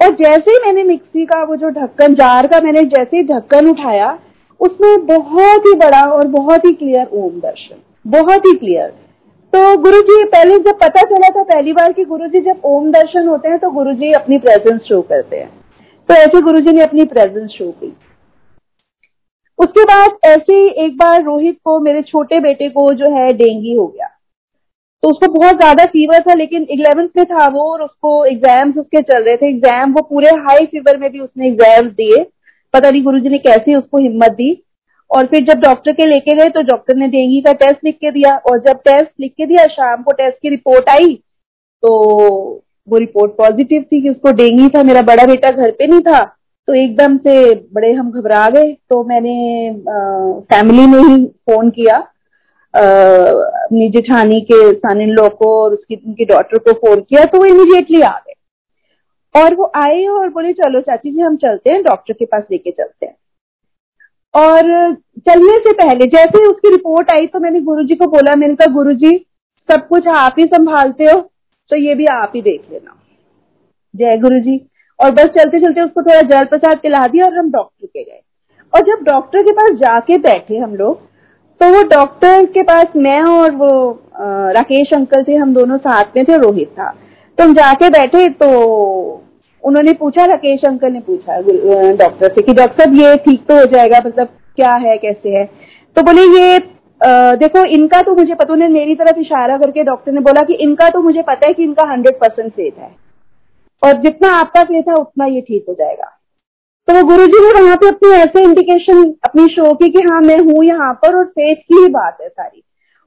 और 0.01 0.15
जैसे 0.15 0.51
ही 0.51 0.59
मैंने 0.65 0.83
मिक्सी 0.85 1.25
का 1.27 1.43
वो 1.45 1.57
जो 1.57 1.69
ढक्कन, 1.71 2.15
जार 2.15 2.47
का 2.47 2.61
मैंने 2.61 2.83
जैसे 2.85 3.17
ही 3.17 3.23
ढक्कन 3.25 3.69
उठाया, 3.71 4.19
उसमें 4.61 5.07
बहुत 5.07 5.67
ही 5.67 5.75
बड़ा 5.77 6.03
और 6.09 6.27
बहुत 6.29 6.65
ही 6.65 6.73
क्लियर 6.73 7.09
ओम 7.15 7.41
दर्शन, 7.41 7.77
बहुत 8.07 8.47
ही 8.47 8.53
क्लियर 8.55 8.95
तो 9.53 9.77
गुरु 9.77 10.01
जी 10.01 10.25
पहले 10.25 10.59
जब 10.59 10.79
पता 10.79 11.03
चला 11.03 11.29
था 11.29 11.43
पहली 11.43 11.73
बार 11.73 11.93
कि 11.93 12.05
गुरु 12.05 12.27
जी 12.27 12.41
जब 12.41 12.61
ओम 12.65 12.91
दर्शन 12.93 13.29
होते 13.29 13.49
हैं 13.49 13.59
तो 13.59 13.71
गुरु 13.71 13.93
जी 13.93 14.13
अपनी 14.13 14.39
प्रेजेंस 14.39 14.81
शो 14.81 15.01
करते 15.03 15.37
हैं। 15.37 15.49
तो 16.09 16.15
ऐसे 16.15 16.41
गुरु 16.41 16.61
जी 16.61 16.73
ने 16.73 16.83
अपनी 16.83 17.05
प्रेजेंस 17.05 17.51
शो 17.51 17.71
की। 17.71 17.93
उसके 19.59 19.85
बाद 19.85 20.17
ऐसे 20.25 20.55
ही 20.55 20.69
एक 20.85 20.97
बार 20.97 21.23
रोहित 21.23 21.59
को, 21.65 21.79
मेरे 21.81 22.03
छोटे 22.03 22.41
बेटे 22.41 22.69
को 22.69 22.93
जो 22.95 23.11
है, 23.11 23.33
डेंगी 23.33 23.75
हो 23.75 23.87
गया। 23.87 24.09
तो 25.07 25.11
उसको 25.11 25.27
बहुत 25.33 25.57
ज़्यादा 25.57 25.85
फीवर 25.87 26.21
था, 26.21 26.35
लेकिन 26.35 26.63
इलेवेंथ 26.71 27.09
में 27.17 27.25
था 27.27 27.47
वो 27.49 27.63
और 27.73 27.83
उसको 27.83 28.25
एग्ज़ाम्स 28.27 28.77
उसके 28.79 29.01
चल 29.03 29.23
रहे 29.25 29.37
थे। 29.37 29.49
एग्ज़ाम 29.49 29.93
वो 29.93 30.03
पूरे 30.05 30.29
हाई 30.39 30.65
फीवर 30.67 30.97
में 30.99 31.11
भी 31.11 31.21
उसने 31.21 31.47
एग्ज़ाम्स 31.49 31.93
दिए। 31.93 32.23
पता 32.75 32.91
नहीं 32.91 33.03
गुरु 33.03 33.19
ने 33.21 33.39
कैसे 33.39 33.75
उसको 33.75 33.99
हिम्मत 33.99 34.33
दी। 34.33 34.51
और 35.11 35.27
फिर 35.27 35.45
जब 35.45 35.61
डॉक्टर 35.61 35.93
के 35.93 36.07
लेके 36.07 36.35
गए 36.37 36.49
तो 36.49 36.63
डॉक्टर 36.71 36.97
ने 36.97 37.09
डेंगी 37.09 37.41
का 37.41 37.53
टेस्ट 37.55 37.85
लिख 37.85 37.97
के 37.97 38.11
दिया। 38.11 38.35
और 38.51 38.59
जब 38.61 38.81
टेस्ट 38.81 39.11
लिख 39.21 39.33
के 39.33 39.47
दिया, 39.47 39.67
शाम 39.67 40.03
को 40.03 40.13
टेस्ट 40.15 40.39
की 40.43 40.49
रिपोर्ट 40.51 40.89
आई 40.91 41.15
तो 41.83 41.93
वो 42.89 42.99
रिपोर्ट 42.99 43.37
पॉजिटिव 43.39 43.85
थी 43.93 44.03
कि 44.03 44.11
उसको 44.11 44.33
डेंगी 44.35 44.69
था। 44.69 44.83
मेरा 44.83 45.03
बड़ा 45.05 45.27
बेटा 45.27 45.51
घर 45.53 45.71
पे 45.71 45.87
नहीं 45.87 46.01
था 46.03 46.25
तो 46.69 46.75
एकदम 46.75 47.17
से 47.19 47.55
बड़े 47.75 47.93
हम 47.93 48.11
घबरा 48.13 48.45
गए। 48.51 48.73
तो 48.91 49.03
मैंने 49.05 49.73
फैमिली 50.51 50.87
में 50.87 51.01
ही 51.01 51.25
फ़ोन 51.25 51.71
किया। 51.71 52.03
अपनी 52.77 53.89
जेठानी 53.91 54.41
के 54.43 54.73
सन 54.73 55.01
इन 55.01 55.11
लॉ 55.11 55.29
को 55.31 55.51
और 55.63 55.73
उसकी, 55.73 55.97
उनकी 55.97 56.25
डॉटर 56.25 56.59
को 56.59 56.73
फ़ोन 56.75 57.01
किया 57.01 57.25
तो 57.25 57.39
वो 57.39 57.45
इमीडिएटली 57.45 58.01
आ 58.03 58.11
गए। 58.11 58.33
और 59.35 59.55
वो 59.55 59.71
आए 59.77 60.05
और 60.09 60.29
बोले, 60.29 60.53
चलो 60.55 60.81
चाची 60.81 61.11
जी, 61.11 61.21
हम 61.21 61.37
चलते 61.37 61.71
हैं 61.71 61.83
डॉक्टर 61.83 62.15
के 62.15 62.25
पास 62.25 62.43
लेके 62.51 62.71
चलते 62.71 63.07
हैं। 63.07 63.15
और 64.35 64.95
चलने 65.21 65.57
से 65.59 65.73
पहले, 65.75 66.07
जैसे 66.07 66.39
ही 66.39 66.47
उसकी 66.47 66.71
रिपोर्ट 66.71 67.11
आई 67.11 67.27
तो 67.27 67.41
मैंने 67.41 67.61
गुरुजी 67.63 67.95
को 67.95 68.07
बोला, 68.07 68.35
मैंने 68.37 68.55
कहा, 68.55 68.73
गुरुजी, 68.75 69.17
सब 69.69 69.87
कुछ 69.89 70.07
आप 70.09 70.35
ही 70.39 70.45
संभालते 70.47 71.05
हो 71.05 71.21
तो 71.71 71.77
ये 71.77 71.95
भी 71.95 72.07
आप 72.13 72.33
ही 72.35 72.43
देख 72.43 72.71
लेना। 72.73 72.97
जय 73.95 74.17
गुरु 74.19 74.39
जी 74.41 74.59
और 74.99 75.11
बस 75.11 75.29
चलते 75.37 75.61
चलते 75.61 75.81
उसको 75.81 76.03
थोड़ा 76.03 76.21
जल 76.29 76.45
प्रसाद 76.47 76.79
पिला 76.79 77.07
दिया 77.07 77.25
और 77.27 77.39
हम 77.39 77.51
डॉक्टर 77.51 77.87
के 77.87 78.03
गए। 78.03 78.21
और 78.73 78.81
जब 78.87 79.05
डॉक्टर 79.05 79.43
के 79.43 79.53
पास 79.53 79.79
जाके 79.79 80.19
बैठे 80.21 80.59
हम 80.59 80.75
लोग 80.77 81.01
तो 81.61 81.67
वो 81.73 81.83
डॉक्टर 81.89 82.45
के 82.47 82.63
पास 82.63 82.97
मैं 82.97 83.21
और 83.23 83.51
वो 83.57 83.69
राकेश 84.55 84.93
अंकल 84.95 85.23
थे 85.25 85.35
हम 85.35 85.55
दोनों 85.55 85.77
साथ 85.79 86.17
में 86.17 86.25
थे 86.25 86.37
रोहित 86.39 86.69
था। 86.71 86.89
तो 87.39 87.45
हम 87.45 87.55
जाके 87.55 87.89
बैठे 87.91 88.29
तो 88.41 88.49
उन्होंने 89.65 89.93
पूछा 89.93 90.25
राकेश 90.27 90.65
अंकल 90.67 90.93
ने 90.93 91.01
पूछा 91.01 91.41
डॉक्टर 91.41 92.29
से 92.29 92.43
कि 92.43 92.53
डॉक्टर 92.53 92.85
साहब 92.85 92.99
ये 92.99 93.17
ठीक 93.25 93.47
तो 93.49 93.57
हो 93.57 93.65
जाएगा? 93.67 94.01
मतलब 94.07 94.29
क्या 94.57 94.71
है 94.79 94.97
कैसे 94.99 95.31
है? 95.31 95.45
तो 95.97 96.03
बोले 96.03 96.23
ये 96.39 96.57
आ, 97.01 97.35
देखो 97.37 97.65
इनका 97.67 98.01
तो 98.03 98.15
मुझे 98.15 98.35
पता 98.35 98.53
उन्हें 98.53 98.69
मेरी 98.69 98.95
तरफ़ 98.95 99.19
इशारा 99.21 99.57
करके 99.59 99.83
डॉक्टर 99.85 100.13
ने 100.13 100.21
बोला 100.21 100.43
कि 100.43 100.55
इनका 100.63 100.89
तो 100.91 101.03
मुझे 101.03 101.23
पता 101.23 101.49
है 101.49 101.55
कि 101.55 101.63
इनका 101.63 101.85
हंड्रेड 101.91 102.19
परसेंट 102.21 102.53
फेथ 102.53 102.79
है। 102.79 102.91
और 103.83 104.01
जितना 104.03 104.29
आपका 104.37 104.63
फेथ 104.65 104.89
है 104.89 104.95
उतना 104.95 105.27
ये 105.27 105.41
ठीक 105.41 105.65
हो 105.69 105.75
जाएगा। 105.75 106.16
तो 106.89 106.95
वो 106.95 107.03
गुरु 107.05 107.27
जी 107.27 107.39
ने 107.41 107.53
वहाँ 107.53 107.77
पे 107.77 107.89
अपनी 107.89 108.11
ऐसे 108.15 108.43
इंडिकेशन 108.43 109.03
अपनी 109.25 109.47
शो 109.47 109.73
की 109.75 109.89
कि 109.91 110.03
हाँ 110.03 110.21
मैं 110.23 110.39
हूँ 110.41 110.65
यहाँ 110.65 110.93
पर 110.95 111.17
और 111.17 111.25
फेथ 111.27 111.57
की 111.57 111.83
ही 111.83 111.89
बात 111.91 112.19
है 112.23 112.29
सारी। 112.29 112.63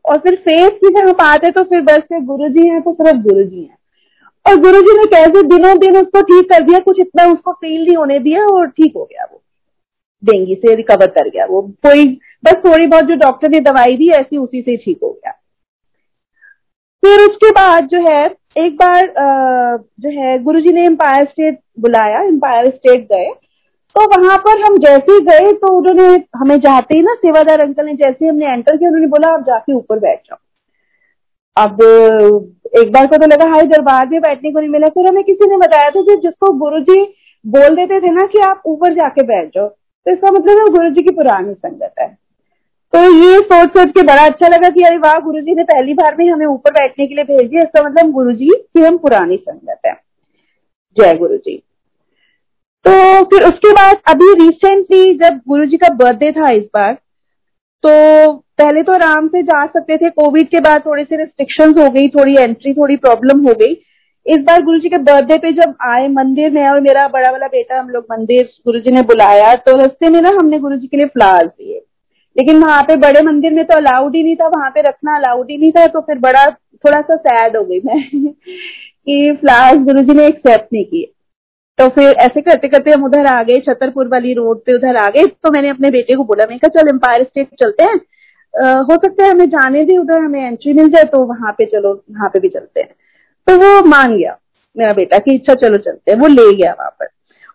और 0.05 0.17
फिर 0.17 0.36
फेथ 0.38 0.77
की 0.77 0.89
जहाँ 0.93 1.13
बात 1.15 1.43
है 1.45 1.51
तो 1.51 1.63
फिर 1.63 1.81
बस 1.81 2.03
से 2.03 2.19
गुरु 2.25 2.50
जी 2.50 2.67
है 2.69 2.79
तो 2.81 2.93
सिर्फ़ 2.93 3.21
गुरु 3.24 3.43
जी 3.43 3.62
है। 3.62 3.77
और 4.45 4.55
गुरु 4.62 4.81
जी 4.81 4.98
ने 4.98 5.05
कैसे 5.05 5.43
दिनों 5.48 5.77
दिन 5.79 5.98
उसको 5.98 6.21
ठीक 6.21 6.50
कर 6.51 6.63
दिया, 6.63 6.79
कुछ 6.79 7.00
इतना 7.00 7.25
उसको 7.31 7.51
फील 7.53 7.81
नहीं 7.86 7.95
होने 7.98 8.19
दिया 8.19 8.45
और 8.48 8.67
ठीक 8.67 8.93
हो 8.95 9.03
गया 9.03 9.27
वो। 9.31 9.41
डेंगी 10.24 10.55
से 10.55 10.75
रिकवर 10.75 11.07
कर 11.07 11.29
गया 11.29 11.45
वो। 11.45 11.62
कोई, 11.86 12.05
बस 12.45 12.62
थोड़ी 12.65 12.88
बहुत 12.88 13.03
जो 13.03 13.15
डॉक्टर 13.17 13.50
ने 13.50 13.59
दवाई 13.62 13.98
दी, 13.98 14.09
ऐसी 14.12 14.38
उसी 14.38 14.62
से 14.62 14.75
ठीक 14.77 15.00
हो 15.03 15.09
गया। 15.09 15.31
फिर 17.03 17.19
उसके 17.21 17.51
बाद 17.51 17.88
जो 17.88 18.00
है, 18.09 18.25
एक 18.57 18.75
बार 18.75 19.13
जो 20.00 20.09
है, 20.12 20.38
गुरुजी 20.43 20.74
ने 20.74 20.86
एम्पायर 20.86 21.25
स्टेट 21.25 21.59
बुलाया। 21.79 22.21
एम्पायर 22.24 22.69
स्टेट 22.69 23.07
गए। 23.12 23.29
तो 24.00 24.06
वहाँ 24.10 24.38
पर 24.38 24.62
हम 24.62 24.77
जैसे 24.77 25.12
ही 25.12 25.20
गए 25.20 25.51
तो 25.53 25.77
उन्होंने 25.77 26.24
हमें 26.36 26.60
जाते 26.60 26.98
ही 26.98 27.01
ना 27.03 27.13
सेवादार 27.13 27.60
अंकल 27.60 27.86
ने, 27.86 27.94
जैसे 27.94 28.27
हमने 28.27 28.46
एंटर 28.48 28.77
किया, 28.77 28.89
उन्होंने 28.89 29.08
बोला, 29.08 29.27
आप 29.27 29.41
जाके 29.41 29.74
ऊपर 29.74 30.00
बैठ 30.00 30.20
जाओ। 30.20 30.38
अब, 31.58 31.82
एक 32.79 32.91
बार 32.91 33.08
को 33.08 33.18
तो 33.18 33.27
लगा 33.27 33.50
हाई 33.50 33.68
दरबार 33.68 34.08
में 34.08 34.22
बैठने 34.22 34.51
को 34.51 34.60
नहीं 34.60 34.70
मिला। 34.70 34.88
फिर 34.88 35.08
हमें 35.08 35.24
किसी 35.24 35.50
ने 35.50 35.58
बताया 35.58 35.89
था 35.89 36.01
कि 36.01 36.15
जिसको 36.15 36.53
गुरु 36.53 36.79
जी 36.79 37.01
बोल 37.46 37.75
देते 37.75 38.00
थे 38.00 38.12
ना 38.12 38.25
कि 38.25 38.39
आप 38.39 38.62
ऊपर 38.65 38.94
जाके 38.94 39.24
बैठ 39.24 39.48
जाओ 39.48 39.68
तो 39.68 40.12
इसका 40.12 40.32
मतलब 40.32 40.60
है 40.60 40.68
गुरु 40.70 40.89
जी 40.89 41.01
की 41.01 41.12
पुरानी 41.12 41.53
संगत 41.53 41.94
है। 42.00 42.08
तो 42.94 43.00
ये 43.15 43.39
सोच 43.39 43.70
सोच 43.70 43.89
के 43.89 44.03
बड़ा 44.03 44.25
अच्छा 44.25 44.48
लगा 44.48 44.70
कि, 44.70 44.84
अरे 44.84 44.98
वाह 44.98 45.20
गुरु 45.20 45.41
जी 45.41 45.56
ने 45.56 45.63
पहली 45.63 45.94
बार 45.94 46.15
में 46.20 46.29
हमें 46.29 46.46
ऊपर 46.46 46.72
बैठने 46.72 47.08
के 47.08 47.15
लिए 47.15 47.24
भेज 47.24 47.50
दिया। 47.50 47.62
इसका 47.62 47.89
मतलब 47.89 48.12
गुरु 48.12 48.32
जी 48.32 48.50
की 48.50 48.82
हम 48.82 48.98
पुरानी 48.98 49.38
संगत 49.38 49.82
है। 49.86 49.94
जय 50.98 51.15
गुरु 51.18 51.38
जी 51.38 51.63
तो 52.86 53.24
फिर 53.25 53.43
उसके 53.43 53.71
बाद 53.74 53.98
अभी 54.07 54.33
रिसेंटली 54.39 55.13
जब 55.15 55.39
गुरु 55.48 55.65
जी 55.65 55.77
का 55.77 55.93
बर्थडे 55.95 56.31
था 56.31 56.51
इस 56.51 56.63
बार 56.75 56.93
तो 57.83 58.31
पहले 58.57 58.81
तो 58.83 58.93
आराम 58.93 59.27
से 59.27 59.41
जा 59.41 59.65
सकते 59.65 59.98
थे। 59.98 60.09
कोविड 60.09 60.48
के 60.48 60.59
बाद 60.59 60.81
थोड़ी 60.86 61.03
सी 61.03 61.15
रिस्ट्रिक्शंस 61.15 61.77
हो 61.77 61.89
गई, 61.89 62.07
थोड़ी 62.09 62.36
एंट्री 62.36 62.74
थोड़ी 62.74 62.95
प्रॉब्लम 62.98 63.45
हो 63.48 63.53
गई। 63.53 63.74
इस 64.25 64.38
बार 64.38 64.62
गुरु 64.63 64.79
जी 64.79 64.89
के 64.89 64.98
बर्थडे 65.00 65.38
पे 65.38 65.51
जब 65.51 65.75
आए 65.86 66.07
मंदिर 66.07 66.51
में 66.51 66.67
और 66.69 66.79
मेरा 66.81 67.07
बड़ा 67.07 67.29
वाला 67.31 67.48
बेटा, 67.48 67.79
हम 67.79 67.89
लोग 67.89 68.05
मंदिर 68.12 68.50
गुरु 68.65 68.79
जी 68.79 68.91
ने 68.91 69.01
बुलाया 69.01 69.53
तो 69.57 69.75
रस्ते 69.77 70.09
में 70.09 70.19
ना 70.21 70.29
हमने 70.29 70.59
गुरु 70.59 70.75
जी 70.75 70.88
के 70.88 70.98
लिए 70.98 71.05
फ्लावर्स 71.05 71.50
दिए। 71.50 71.81
लेकिन 72.36 72.63
वहाँ 72.63 72.81
पे 72.83 72.95
बड़े 72.95 73.21
मंदिर 73.21 73.53
में 73.53 73.63
तो 73.65 73.75
अलाउड 73.75 74.15
ही 74.15 74.24
नहीं 74.24 74.36
था, 74.36 74.48
वहाँ 74.48 74.69
पे 74.69 74.81
रखना 74.81 75.15
अलाउड 75.17 75.51
ही 75.51 75.57
नहीं 75.57 75.71
था 75.71 75.86
तो 75.88 76.01
फिर 76.01 76.17
बड़ा, 76.19 76.45
थोड़ा 76.50 77.01
सा 77.01 77.15
सैड 77.15 77.57
हो 77.57 77.63
गई 77.63 77.79
मैं 77.86 78.01
कि 78.31 79.38
फ्लावर्स 79.41 79.86
गुरु 79.86 80.01
जी 80.01 80.13
ने 80.13 80.27
एक्सेप्ट 80.27 80.74
नहीं 80.74 80.86
किए। 80.86 81.12
तो 81.79 81.88
फिर 81.89 82.09
ऐसे 82.19 82.41
करते 82.41 82.67
करते 82.67 82.91
हम 82.91 83.03
उधर 83.05 83.25
आ 83.25 83.41
गए, 83.43 83.59
छतरपुर 83.59 84.07
वाली 84.07 84.33
रोड 84.33 84.59
पे 84.65 84.74
उधर 84.75 84.95
आ 84.98 85.07
गए। 85.09 85.25
तो 85.43 85.51
मैंने 85.51 85.69
अपने 85.69 85.89
बेटे 85.91 86.15
को 86.15 86.24
बोला 86.24 86.45
मैं 86.50 86.57
कहा, 86.59 86.79
चल 86.79 86.89
एम्पायर 86.89 87.24
स्टेट 87.24 87.48
चलते 87.59 87.83
हैं। 87.83 87.95
हो 88.83 88.95
सकता 88.95 89.24
है 89.24 89.29
हमें 89.31 89.50
जाने 89.50 89.83
भी 89.86 89.98
उधर, 89.98 90.17
हमें 90.17 90.48
एंट्री 90.48 90.74
मिल 90.74 90.89
जाए 90.89 91.03
तो 91.03 91.24
वहाँ 91.25 91.51
पे 91.57 91.65
चलो, 91.65 91.93
वहाँ 92.12 92.29
पे 92.29 92.39
भी 92.39 92.50
चलते 92.50 92.81
हैं। 92.81 92.89
तो 93.48 93.55
वो 93.57 93.83
मान 93.88 94.17
गया, 94.17 94.38
मेरा 94.75 94.93
बेटा, 94.93 95.17
कि 95.17 95.38
अच्छा 95.38 95.53
चलो, 95.55 95.77
चलते 95.77 96.12
हैं। 96.12 96.19
वो 96.19 96.27
ले 96.27 96.51
गया 96.55 96.71
वहाँ 96.71 96.89
पर। 97.00 97.07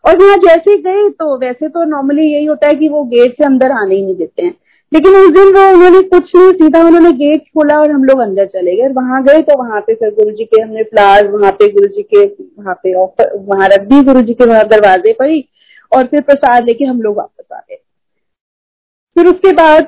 और 0.05 0.17
वहाँ 0.19 0.37
जैसे 0.39 0.77
गए 0.83 1.09
तो 1.11 1.37
वैसे 1.39 1.69
तो 1.69 1.85
नॉर्मली 1.85 2.23
यही 2.25 2.45
होता 2.47 2.69
है 2.69 2.75
कि 2.75 2.89
वो 2.89 3.03
गेट 3.05 3.37
से 3.39 3.45
अंदर 3.45 3.73
आने 3.73 3.95
ही 3.95 4.05
नहीं 4.05 4.17
देते 4.17 4.43
हैं। 4.43 4.55
लेकिन 4.93 5.15
उस 5.17 5.31
दिन 5.31 5.53
वो 5.55 5.63
उन्होंने 5.75 6.01
कुछ 6.03 6.31
नहीं, 6.37 6.53
सीधा 6.53 6.83
उन्होंने 6.87 7.11
गेट 7.13 7.43
खोला 7.55 7.79
और 7.81 7.91
हम 7.91 8.05
लोग 8.05 8.19
अंदर 8.21 8.47
चले 8.47 8.75
गए। 8.77 8.89
वहाँ 8.93 9.23
गए 9.25 9.43
तो 9.43 9.57
वहाँ 9.59 9.81
पे 9.81 9.95
फिर 9.95 10.11
गुरु 10.11 10.31
जी 10.31 10.45
के 10.45 10.61
हमने 10.63 10.83
फ्लावर्स 10.83 11.31
वहाँ 11.31 11.53
पे 11.53 11.69
गुरु 11.73 11.89
जी 11.89 12.03
के, 12.03 12.25
वहाँ 12.27 12.75
पे 12.75 12.95
ऑफ़र 12.95 13.33
वहाँ 13.49 13.69
रख 13.69 13.87
दी 13.89 14.03
गुरु 14.05 14.23
जी 14.23 14.35
के 14.35 14.45
वहाँ 14.45 14.65
दरवाजे 14.69 15.13
पर 15.13 15.31
ही, 15.31 15.45
और 15.93 16.07
फिर 16.07 16.21
प्रसाद 16.21 16.65
लेके 16.65 16.85
हम 16.85 17.03
लोग 17.03 17.17
वापस 17.17 17.45
आ 17.53 17.59
गए। 17.59 17.77
फिर 19.17 19.27
उसके 19.27 19.53
बाद, 19.53 19.85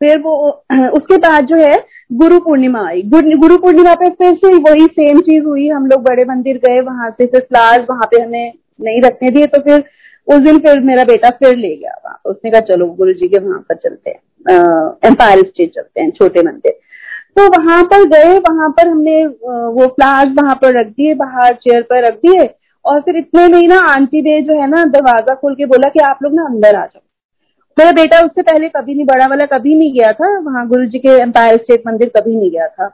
फिर 0.00 0.18
वो, 0.18 0.36
उसके 0.96 1.16
बाद 1.18 1.46
जो 1.46 1.56
है, 1.56 1.74
गुरु 2.12 2.38
पूर्णिमा 2.40 2.86
आई। 2.88 3.02
गुरु 3.06 3.56
पूर्णिमा 3.58 3.94
पे 3.94 4.08
फिर 4.10 4.34
से 4.36 4.54
वही 4.60 4.86
सेम 4.88 5.20
चीज़ 5.20 5.44
हुई। 5.44 5.68
हम 5.68 5.86
लोग 5.86 6.02
बड़े 6.02 6.24
मंदिर 6.24 6.58
गए, 6.58 6.80
वहाँ 6.80 7.10
से 7.10 7.26
फिर 7.26 7.40
फ्लावर्स 7.40 7.86
वहाँ 7.90 8.06
पे 8.06 8.20
हमें 8.22 8.52
नहीं 8.80 9.02
रखने 9.02 9.30
दिए 9.30 9.46
तो 9.46 9.60
फिर 9.60 9.84
उस 10.28 10.40
दिन 10.40 10.58
फिर 10.58 10.80
मेरा 10.82 11.04
बेटा 11.04 11.30
फिर 11.32 11.56
ले 11.56 11.74
गया 11.76 11.92
वहाँ 11.96 12.20
उसने 12.24 12.50
कहा, 12.50 12.60
चलो 12.62 12.86
गुरु 12.88 13.12
जी 13.12 13.28
के 13.28 13.38
वहाँ 13.38 13.58
पर 13.68 13.74
चलते 13.76 14.10
हैं। 14.10 14.20
एम्पायर 15.04 15.42
स्टेट 15.44 15.70
चलते 15.70 16.00
हैं, 16.00 16.10
छोटे 16.10 16.42
मंदिर। 16.42 16.78
तो 17.36 17.46
वहाँ 17.50 17.82
पर 17.84 18.04
गए, 18.06 18.38
वहाँ 18.40 18.68
पर 18.70 18.88
हमने 18.88 19.26
वो 19.26 19.86
फ्लावर्स 19.88 20.32
वहाँ 20.34 20.54
पर 20.62 20.78
रख 20.78 20.86
दिए, 20.86 21.14
बाहर 21.16 21.54
चेयर 21.56 21.82
पर 21.82 22.04
रख 22.04 22.14
दिए 22.16 22.48
और 22.84 23.00
फिर 23.00 23.16
इतने 23.16 23.46
में 23.48 23.68
ना 23.68 23.78
आंटी 23.88 24.22
ने 24.22 24.40
जो 24.42 24.60
है 24.60 24.66
ना 24.68 24.84
दरवाज़ा 24.86 25.34
खोल 25.34 25.54
के 25.54 25.66
बोला 25.66 25.88
कि 25.88 26.00
आप 26.04 26.22
लोग 26.22 26.34
ना 26.34 26.44
अंदर 26.44 26.76
आ 26.76 26.84
जाओ। 26.84 27.02
मेरा 27.76 27.92
बेटा 27.92 28.20
उससे 28.20 28.42
पहले 28.42 28.68
कभी 28.68 28.94
नहीं, 28.94 29.04
बड़ा 29.06 29.26
वाला 29.26 29.44
कभी 29.48 29.74
नहीं 29.74 29.92
गया 29.92 30.12
था। 30.12 30.38
वहाँ 30.40 30.66
गुरु 30.68 30.84
जी 30.86 30.98
के 30.98 31.16
एम्पायर 31.22 31.56
स्टेट 31.56 31.82
मंदिर 31.86 32.10
कभी 32.16 32.36
नहीं 32.36 32.50
गया 32.50 32.66
था। 32.68 32.86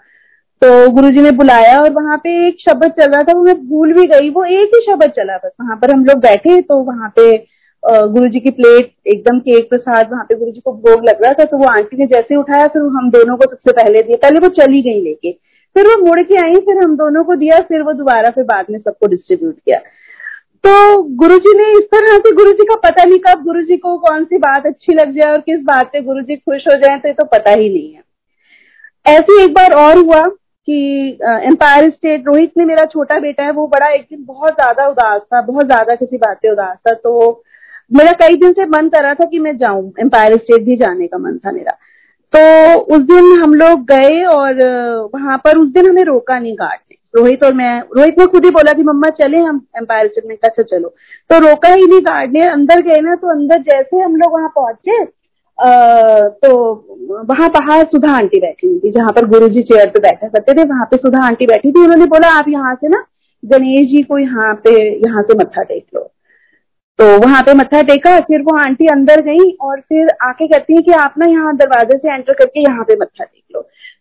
तो 0.63 0.91
गुरुजी 0.93 1.23
ने 1.23 1.31
बुलाया 1.33 1.81
और 1.81 1.91
वहाँ 1.93 2.17
पे 2.19 2.31
एक 2.47 2.57
शब्द 2.61 2.85
चल 2.93 3.11
रहा 3.11 3.23
था, 3.23 3.33
वो 3.33 3.43
मैं 3.45 3.55
भूल 3.69 3.93
भी 3.93 4.07
गई, 4.09 4.31
वो 4.31 4.45
एक 4.45 4.71
ही 4.75 4.81
शब्द 4.85 5.11
चला 5.17 5.37
बस। 5.37 5.51
वहाँ 5.61 5.77
पर 5.77 5.91
हम 5.91 6.05
लोग 6.05 6.21
बैठे 6.21 6.61
तो 6.63 6.83
वहाँ 6.85 7.13
पे 7.17 7.37
गुरु 7.83 8.29
जी 8.29 8.41
की 8.41 8.51
प्लेट, 8.51 8.91
एकदम 9.07 9.39
केक 9.41 9.69
प्रसाद, 9.71 10.09
वहाँ 10.13 10.25
पे 10.25 10.35
गुरु 10.37 10.51
जी 10.51 10.61
को 10.61 10.73
भोग 10.75 11.05
लग 11.05 11.23
रहा 11.25 11.33
था 11.33 11.45
तो 11.45 11.57
वो 11.57 11.67
आंटी 11.69 11.97
ने 11.97 12.07
जैसे 12.07 12.37
उठाया, 12.37 12.67
फिर 12.67 12.83
हम 12.95 13.11
दोनों 13.11 13.37
को 13.37 13.51
सबसे 13.51 13.73
पहले 13.73 14.03
दिया। 14.03 14.17
पहले 14.23 14.41
वो 14.41 14.49
चली 14.57 14.81
गई 14.83 15.01
लेके। 15.03 15.33
फिर 15.77 15.87
वो 15.87 15.97
मुड़ 16.05 16.21
के 16.23 16.37
आई, 16.37 16.55
फिर 16.57 16.79
हम 16.79 16.97
दोनों 16.97 17.23
को 17.25 17.35
दिया, 17.37 17.59
फिर 17.69 17.83
वो 17.83 17.93
दोबारा 17.93 18.31
फिर 18.31 18.45
बाद 18.45 18.67
में 18.71 18.79
सबको 18.79 19.07
डिस्ट्रीब्यूट 19.07 19.55
किया। 19.57 19.79
तो 20.65 21.03
गुरुजी 21.17 21.53
ने 21.59 21.71
इस 21.73 21.85
तरह 21.87 22.17
से, 22.17 22.33
गुरुजी 22.35 22.65
का 22.65 22.75
पता 22.85 23.05
नहीं 23.05 23.19
कब 23.27 23.43
गुरुजी 23.45 23.77
को 23.77 23.97
कौन 23.99 24.25
सी 24.25 24.39
बात 24.39 24.67
अच्छी 24.67 24.95
लग 24.95 25.13
जाए 25.13 25.33
और 25.33 25.41
किस 25.41 25.61
बात 25.65 25.91
पे 25.93 26.01
गुरुजी 26.03 26.37
खुश 26.37 26.67
हो 26.67 26.79
जाए 26.79 26.99
तो 26.99 27.09
ये 27.09 27.15
तो 27.15 27.25
पता 27.27 27.51
ही 27.53 27.69
नहीं 27.69 27.93
है। 27.93 28.03
ऐसे 29.07 29.43
एक 29.45 29.55
बार 29.55 29.73
और 29.77 29.99
हुआ 29.99 30.25
कि 30.69 31.19
एम्पायर 31.47 31.91
स्टेट 31.91 32.27
रोहित 32.27 32.53
ने 32.59 32.65
मेरा 32.65 32.85
छोटा 32.87 33.19
बेटा 33.21 33.45
है, 33.45 33.51
वो 33.53 33.67
बड़ा 33.69 33.89
एक 33.89 34.03
दिन 34.03 34.25
बहुत 34.25 34.55
ज़्यादा 34.55 34.87
उदास 34.89 35.21
था, 35.23 35.41
बहुत 35.43 35.67
ज़्यादा 35.67 35.95
किसी 35.95 36.17
बात 36.19 36.39
पे 36.43 36.53
उदास 36.53 36.77
था 36.89 36.95
तो 36.95 37.43
मेरा 37.91 38.13
कई 38.21 38.37
दिन 38.37 38.53
से 38.53 38.65
मन 38.69 38.89
कर 38.89 39.03
रहा 39.03 39.15
था 39.15 39.25
कि 39.25 39.39
मैं 39.39 39.57
जाऊँ 39.57 39.93
एम्पायर 40.01 40.37
स्टेट 40.37 40.63
भी 40.65 40.77
जाने 40.77 41.07
का 41.07 41.19
मन 41.19 41.39
था 41.39 41.53
मेरा। 41.53 41.77
तो 42.33 42.81
उस 42.95 43.03
दिन 43.03 43.43
हम 43.43 43.53
लोग 43.55 43.85
गए 43.87 44.23
और 44.27 44.63
वहाँ 45.15 45.37
पर 45.45 45.59
उस 45.59 45.69
दिन 45.73 45.89
हमें 45.89 46.03
रोका 46.05 46.39
नहीं 46.39 46.55
गार्ड 46.55 46.81
ने। 46.91 46.97
रोहित 47.15 47.45
और 47.45 47.53
मैं, 47.55 47.81
रोहित 47.97 48.19
ने 48.19 48.27
खुद 48.27 48.45
ही 48.45 48.51
बोला 48.51 48.73
कि, 48.73 48.83
मम्मा, 48.83 49.09
चले 49.13 49.39
हम 49.39 49.61
एम्पायर 49.77 50.09
स्टेट 50.09 50.25
में 50.27 50.37
अच्छा 50.37 50.63
चलो। 50.63 50.89
तो 51.31 51.39
रोका 51.41 51.69
ही 51.69 51.87
नहीं 51.87 52.01
गार्ड 52.03 52.33
ने, 52.33 52.43
अंदर 52.43 52.83
गए 52.83 53.01
ना 53.01 53.15
तो 53.15 53.31
अंदर 53.31 53.63
जैसे 53.63 54.01
हम 54.01 54.17
लोग 54.17 54.33
वहाँ 54.33 54.49
पहुँचे 54.57 55.05
तो 55.59 56.55
वहाँ 57.29 57.49
बाहर 57.51 57.85
सुधा 57.85 58.13
आंटी 58.13 58.41
बैठी 58.41 58.67
हुई 58.67 58.79
थी, 58.79 58.91
जहाँ 58.91 59.13
पर 59.13 59.27
गुरु 59.27 59.49
जी 59.49 59.63
चेयर 59.63 59.91
पे 59.91 60.01
बैठा 60.01 60.29
करते 60.29 60.53
थे, 60.53 60.65
वहाँ 60.65 60.87
पे 60.91 60.97
सुधा 60.97 61.25
आंटी 61.27 61.47
बैठी 61.47 61.71
थी, 61.73 61.81
उन्होंने 61.81 62.07
बोला, 62.07 62.29
आप 62.29 62.49
यहाँ 62.49 62.75
से 62.75 62.89
ना, 62.89 63.05
गणेश 63.43 63.87
जी 63.91 64.03
को 64.03 64.19
यहाँ 64.19 64.55
पे, 64.55 64.75
यहाँ 64.99 65.23
से 65.23 65.35
मत्था 65.35 65.63
टेक 65.63 65.87
लो। 65.95 66.01
तो 66.99 67.07
वहाँ 67.19 67.43
पे 67.43 67.55
मत्था 67.55 67.81
टेका, 67.83 68.19
फिर 68.21 68.43
वो 68.43 68.57
आंटी 68.59 68.87
अंदर 68.87 69.21
गई 69.21 69.51
और 69.61 69.81
फिर 69.81 70.09
आके 70.23 70.47
कहती 70.47 70.77
है 70.77 70.83
कि 70.83 70.93
आप 70.93 71.15
ना 71.19 71.27
यहाँ 71.27 71.57
दरवाजे 71.57 71.99
से 71.99 72.15
एंटर 72.15 72.33
करके 72.33 72.61
यहाँ 72.61 72.85
पे 72.85 72.97
मत्था 72.97 73.25
टेक 73.25 73.45
लो। 73.55 73.61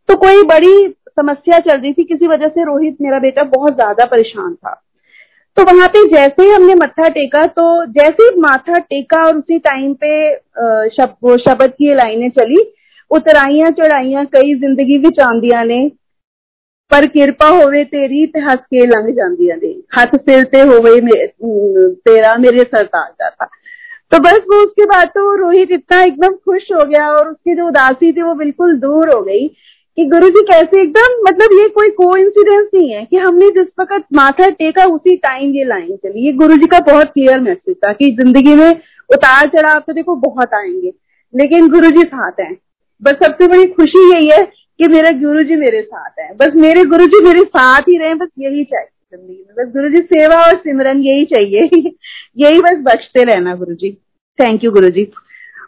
तो 0.09 0.15
कोई 0.15 0.43
बड़ी 0.43 0.95
समस्या 1.09 1.59
चल 1.59 1.77
रही 1.77 1.93
थी, 1.93 2.03
किसी 2.03 2.27
वजह 2.27 2.47
से 2.47 2.63
रोहित, 2.63 2.97
मेरा 3.01 3.19
बेटा 3.19 3.43
बहुत 3.49 3.75
ज़्यादा 3.75 4.05
परेशान 4.05 4.53
था। 4.55 4.81
तो 5.57 5.63
वहाँ 5.65 5.87
पे 5.87 6.03
जैसे 6.09 6.43
ही 6.43 6.49
हमने 6.49 6.73
मत्था 6.75 7.07
टेका 7.09 7.45
तो 7.49 7.65
जैसे 7.93 8.23
ही 8.23 8.39
माथा 8.41 8.77
टेका 8.79 9.23
और 9.25 9.37
उसी 9.37 9.59
टाइम 9.59 9.93
पे 9.93 10.15
शब, 10.89 11.37
शब्द 11.39 11.71
की 11.71 11.93
लाइनें 11.95 12.29
चली 12.31 12.63
उतराइया 13.11 13.69
चढ़ाइया 13.71 14.23
कई 14.33 14.53
ज़िंदगी 14.55 14.97
चांदिया 15.11 15.63
ने। 15.63 15.87
पर 16.91 17.05
किरपा 17.07 17.47
होवे 17.47 17.83
तेरी 17.85 18.25
ते 18.27 18.39
हस 18.39 18.59
के 18.73 18.85
लंघ 18.85 19.07
ने। 19.63 19.69
हथ 19.97 20.15
सिर 20.17 20.43
ते 20.45 20.61
होवे 20.61 20.99
तेरा 22.05 22.35
मेरे 22.37 22.63
सर 22.63 22.85
ताज 22.85 23.11
जाता 23.11 23.45
तो 24.11 24.19
बस 24.19 24.41
वो 24.49 24.57
उसके 24.65 24.85
बाद 24.85 25.07
तो 25.07 25.35
रोहित 25.35 25.71
इतना 25.71 26.01
एकदम 26.03 26.35
खुश 26.45 26.67
हो 26.73 26.83
गया 26.85 27.07
और 27.11 27.29
उसकी 27.29 27.55
जो 27.55 27.67
उदासी 27.67 28.11
थी 28.13 28.21
वो 28.21 28.33
बिल्कुल 28.35 28.77
दूर 28.79 29.09
हो 29.09 29.21
गई। 29.21 29.47
कि 29.97 30.05
गुरु 30.05 30.29
जी 30.29 30.41
कैसे 30.41 30.81
एकदम 30.81 31.21
मतलब 31.27 31.59
ये 31.61 31.67
कोई 31.69 31.89
को 31.89 32.15
नहीं 32.15 32.89
है 32.89 33.05
कि 33.05 33.17
हमने 33.17 33.49
जिस 33.49 33.67
वक्त 33.79 34.05
माथा 34.13 34.49
टेका 34.49 34.85
उसी 34.85 35.15
टाइम 35.15 35.51
ये 35.51 35.63
लाइन 35.63 35.95
चली। 35.95 36.25
ये 36.25 36.31
गुरु 36.31 36.55
जी 36.55 36.67
का 36.67 36.79
बहुत 36.79 37.05
क्लियर 37.05 37.39
मैसेज 37.39 37.75
था 37.75 37.93
कि 37.93 38.11
ज़िंदगी 38.11 38.53
में 38.55 38.69
उतार 39.09 39.47
चढ़ाव 39.47 39.79
तो 39.79 39.93
देखो 39.93 40.15
बहुत 40.15 40.53
आएँगे, 40.53 40.93
लेकिन 41.33 41.69
गुरु 41.69 41.89
जी 41.89 42.01
साथ 42.01 42.39
हैं। 42.39 42.57
बस 43.01 43.11
सबसे 43.11 43.47
बड़ी 43.47 43.65
खुशी 43.65 44.13
यही 44.13 44.29
है 44.29 44.41
कि 44.79 44.87
मेरे 44.87 45.11
गुरु 45.11 45.43
जी 45.43 45.55
मेरे 45.55 45.81
साथ 45.81 46.19
हैं। 46.19 46.37
बस 46.37 46.55
मेरे 46.55 46.83
गुरु 46.83 47.05
जी 47.05 47.23
मेरे 47.25 47.41
साथ 47.41 47.81
ही 47.81 47.97
रहे, 47.97 48.13
बस 48.13 48.27
यही 48.39 48.63
चाहिए 48.63 49.17
ज़िंदगी 49.17 49.45
में। 49.49 49.55
बस 49.57 49.73
गुरु 49.73 49.89
जी 49.89 49.97
सेवा 49.97 50.41
और 50.41 50.57
सिमरन 50.57 50.99
यही 50.99 51.25
चाहिए। 51.25 51.61
यही 52.37 52.61
बस 52.61 52.77
बचते 52.81 53.23
रहना 53.23 53.55
गुरु 53.55 53.75
जी 53.75 53.91
थैंक 54.39 54.63
यू 54.63 54.71
गुरु 54.71 54.89
जी 54.89 55.11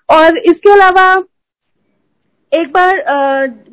और 0.10 0.38
इसके 0.38 0.72
अलावा 0.72 1.24
एक 2.52 2.68
बार 2.74 3.00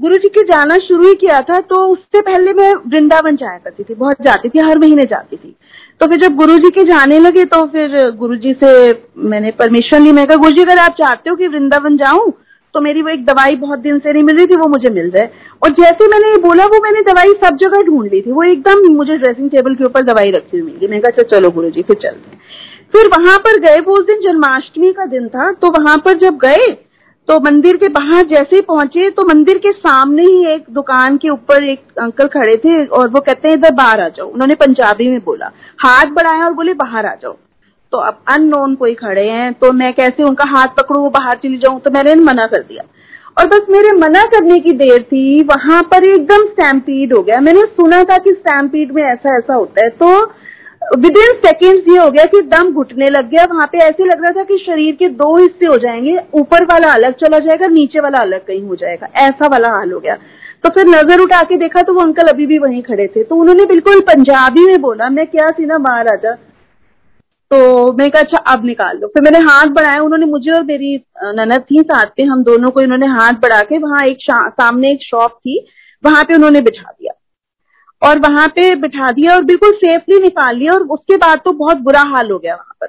गुरु 0.00 0.16
जी 0.16 0.28
के 0.28 0.42
जाना 0.44 0.76
शुरू 0.78 1.06
ही 1.08 1.14
किया 1.14 1.40
था 1.40 1.58
तो 1.62 1.76
उससे 1.88 2.20
पहले 2.22 2.52
मैं 2.52 2.72
वृंदावन 2.86 3.36
जाया 3.36 3.58
करती 3.58 3.84
थी 3.84 3.94
बहुत 3.94 4.22
जाती 4.22 4.48
थी 4.48 4.60
हर 4.60 4.78
महीने 4.78 5.02
जाती 5.04 5.36
थी। 5.36 5.54
तो 6.00 6.06
फिर 6.06 6.20
जब 6.20 6.34
गुरु 6.36 6.56
जी 6.58 6.70
के 6.70 6.84
जाने 6.84 7.18
लगे 7.18 7.44
तो 7.46 7.60
फिर 7.68 8.10
गुरु 8.18 8.36
जी 8.36 8.52
से 8.62 8.72
मैंने 9.30 9.50
परमिशन 9.58 10.02
ली 10.02 10.12
मैं 10.12 10.26
कहा 10.26 10.36
गुरु 10.36 10.56
जी 10.56 10.62
अगर 10.62 10.78
आप 10.78 10.94
चाहते 10.98 11.30
हो 11.30 11.36
कि 11.36 11.48
वृंदावन 11.48 11.96
जाऊँ 11.96 12.32
तो 12.74 12.80
मेरी 12.80 13.02
वो 13.02 13.08
एक 13.08 13.24
दवाई 13.24 13.56
बहुत 13.56 13.78
दिन 13.78 13.98
से 13.98 14.12
नहीं 14.12 14.22
मिल 14.22 14.36
रही 14.36 14.46
थी 14.46 14.56
वो 14.56 14.68
मुझे 14.68 14.90
मिल 14.90 15.10
जाए। 15.10 15.30
और 15.62 15.70
जैसे 15.72 16.08
मैंने 16.08 16.30
ये 16.30 16.38
बोला 16.42 16.64
वो 16.66 16.82
मैंने 16.82 17.02
दवाई 17.04 17.32
सब 17.42 17.56
जगह 17.58 17.82
ढूंढ 17.86 18.12
ली 18.12 18.20
थी। 18.22 18.32
वो 18.32 18.42
एकदम 18.44 18.86
मुझे 18.94 19.16
ड्रेसिंग 19.16 19.50
टेबल 19.50 19.74
के 19.74 19.84
ऊपर 19.84 20.04
दवाई 20.04 20.30
रखी 20.30 20.58
हुई 20.58 20.62
मिली। 20.64 20.88
मैं 20.88 21.00
कहा 21.00 21.12
अच्छा, 21.12 21.36
चलो 21.36 21.50
गुरु 21.50 21.70
जी 21.70 21.82
फिर 21.82 21.96
चलते 22.02 22.36
फिर 22.92 23.08
वहाँ 23.08 23.36
पर 23.38 23.58
गए 23.60 23.80
वो 23.80 23.98
उस 23.98 24.06
दिन 24.06 24.20
जन्माष्टमी 24.22 24.92
का 24.92 25.06
दिन 25.06 25.28
था 25.28 25.50
तो 25.54 25.70
वहाँ 25.72 25.96
पर 26.04 26.18
जब 26.18 26.38
गए 26.38 26.66
तो 27.28 27.38
मंदिर 27.40 27.76
के 27.76 27.88
बाहर 27.88 28.26
जैसे 28.26 28.56
ही 28.56 28.62
पहुँचे 28.62 29.08
तो 29.10 29.24
मंदिर 29.24 29.58
के 29.58 29.72
सामने 29.72 30.22
ही 30.22 30.54
एक 30.54 30.64
दुकान 30.70 31.16
के 31.16 31.28
ऊपर 31.28 31.64
एक 31.64 31.98
अंकल 32.00 32.26
खड़े 32.28 32.56
थे 32.56 32.84
और 32.86 33.08
वो 33.08 33.20
कहते 33.20 33.48
हैं, 33.48 33.56
इधर 33.56 33.74
बाहर 33.74 34.00
आ 34.00 34.08
जाओ। 34.08 34.26
उन्होंने 34.26 34.54
पंजाबी 34.56 35.08
में 35.08 35.18
बोला। 35.24 35.50
हाथ 35.78 36.12
बढ़ाया 36.14 36.44
और 36.44 36.52
बोले, 36.54 36.74
बाहर 36.74 37.06
आ 37.06 37.14
जाओ। 37.14 37.36
तो 37.92 37.98
अब 38.00 38.18
अननोन 38.28 38.74
कोई 38.74 38.94
खड़े 38.94 39.28
हैं 39.28 39.52
तो 39.54 39.72
मैं 39.72 39.92
कैसे 39.94 40.22
उनका 40.22 40.44
हाथ 40.48 40.68
पकड़ू, 40.76 41.00
वो 41.00 41.10
बाहर 41.10 41.36
चली 41.36 41.58
जाऊँ 41.58 41.80
तो 41.80 41.90
मैंने 41.90 42.14
मना 42.22 42.46
कर 42.46 42.62
दिया। 42.62 42.84
और 43.36 43.46
बस 43.48 43.66
मेरे 43.70 43.92
मना 43.92 44.22
करने 44.30 44.58
की 44.60 44.72
देर 44.74 45.02
थी, 45.02 45.42
वहाँ 45.44 45.82
पर 45.84 46.04
एकदम 46.04 46.46
स्टैम्पीड 46.46 47.12
हो 47.14 47.22
गया। 47.22 47.40
मैंने 47.40 47.60
सुना 47.72 48.02
था 48.04 48.18
कि 48.18 48.32
स्टैम्पीड 48.32 48.92
में 48.92 49.02
ऐसा 49.04 49.36
ऐसा 49.38 49.54
होता 49.54 49.84
है 49.84 49.90
तो 49.92 50.24
विद 50.96 51.16
इन 51.18 51.32
सेकेंड 51.38 51.88
ये 51.88 51.98
हो 51.98 52.10
गया 52.10 52.24
कि 52.24 52.40
दम 52.48 52.70
घुटने 52.72 53.08
लग 53.10 53.28
गया। 53.30 53.44
वहाँ 53.44 53.66
पे 53.66 53.78
ऐसे 53.78 54.04
लग 54.04 54.22
रहा 54.22 54.32
था 54.32 54.42
कि 54.44 54.58
शरीर 54.58 54.94
के 54.94 55.08
दो 55.10 55.36
हिस्से 55.36 55.66
हो 55.66 55.76
जाएँगे। 55.78 56.16
ऊपर 56.34 56.64
वाला 56.64 56.92
अलग 56.92 57.14
चला 57.14 57.38
जाएगा, 57.38 57.66
नीचे 57.66 58.00
वाला 58.00 58.20
अलग 58.20 58.44
कहीं 58.46 58.62
हो 58.62 58.76
जाएगा। 58.76 59.08
ऐसा 59.18 59.46
वाला 59.46 59.68
हाल 59.68 59.92
हो 59.92 60.00
गया। 60.00 60.16
तो 60.64 60.70
फिर 60.70 60.86
नज़र 60.86 61.20
उठा 61.20 61.42
के 61.42 61.56
देखा 61.56 61.82
तो 61.82 61.94
वो 61.94 62.00
अंकल 62.00 62.28
अभी 62.28 62.46
भी 62.46 62.58
वहीं 62.58 62.82
खड़े 62.82 63.06
थे। 63.06 63.22
तो 63.24 63.36
उन्होंने 63.36 63.64
बिल्कुल 63.64 64.00
पंजाबी 64.00 64.66
में 64.66 64.80
बोला, 64.80 65.08
मैं 65.08 65.26
क्या 65.26 65.48
सी 65.48 65.66
ना 65.66 65.78
महाराजा? 65.78 66.32
तो 67.50 67.92
मैं 67.92 68.10
कहा 68.10 68.22
अच्छा 68.22 68.38
अब 68.52 68.64
निकाल 68.66 68.98
लो 68.98 69.08
फिर 69.08 69.22
मैंने 69.22 69.38
हाथ 69.38 69.66
बढ़ाया। 69.70 70.00
उन्होंने 70.02 70.26
मुझे 70.26 70.50
और 70.50 70.62
मेरी 70.64 70.96
ननद 71.24 71.64
थी 71.70 71.82
साथ 71.82 72.06
थे 72.18 72.22
हम 72.22 72.42
दोनों 72.44 72.70
को 72.70 72.80
इन्होंने 72.80 73.06
हाथ 73.08 73.40
बढ़ा 73.42 73.60
के 73.62 73.78
वहाँ 73.78 74.06
एक 74.06 74.18
सामने 74.30 74.92
एक 74.92 75.02
शॉप 75.02 75.38
थी। 75.38 75.64
वहाँ 76.04 76.24
पे 76.24 76.34
उन्होंने 76.34 76.60
बिठा 76.60 76.90
दिया। 76.90 77.13
और 78.04 78.18
वहाँ 78.18 78.46
पे 78.48 78.74
बिठा 78.76 79.10
दिया 79.12 79.34
और 79.34 79.44
बिल्कुल 79.44 79.72
सेफली 79.74 80.20
निकाल 80.20 80.56
लिया 80.56 80.72
और 80.72 80.82
उसके 80.88 81.16
बाद 81.16 81.40
तो 81.44 81.52
बहुत 81.52 81.78
बुरा 81.78 82.02
हाल 82.14 82.30
हो 82.30 82.38
गया 82.38 82.54
वहाँ 82.54 82.76
पर। 82.80 82.86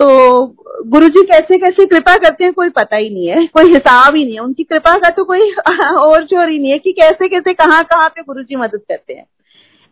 तो 0.00 0.46
गुरुजी 0.90 1.22
कैसे 1.22 1.56
कैसे 1.58 1.84
कृपा 1.86 2.16
करते 2.16 2.44
हैं 2.44 2.52
कोई 2.52 2.68
पता 2.70 2.96
ही 2.96 3.10
नहीं 3.10 3.26
है, 3.26 3.46
कोई 3.46 3.64
हिसाब 3.64 4.14
ही 4.16 4.24
नहीं 4.24 4.34
है। 4.34 4.40
उनकी 4.40 4.64
कृपा 4.64 4.94
का 4.98 5.10
तो 5.10 5.24
कोई 5.24 5.52
और 5.98 6.24
ज़ोर 6.24 6.48
ही 6.48 6.58
नहीं 6.58 6.70
है 6.70 6.78
कि 6.78 6.92
कैसे 6.92 7.28
कैसे 7.28 7.52
कहाँ 7.54 7.82
कहाँ 7.84 8.08
पे 8.08 8.22
गुरुजी 8.22 8.56
मदद 8.56 8.80
करते 8.88 9.14
हैं। 9.14 9.26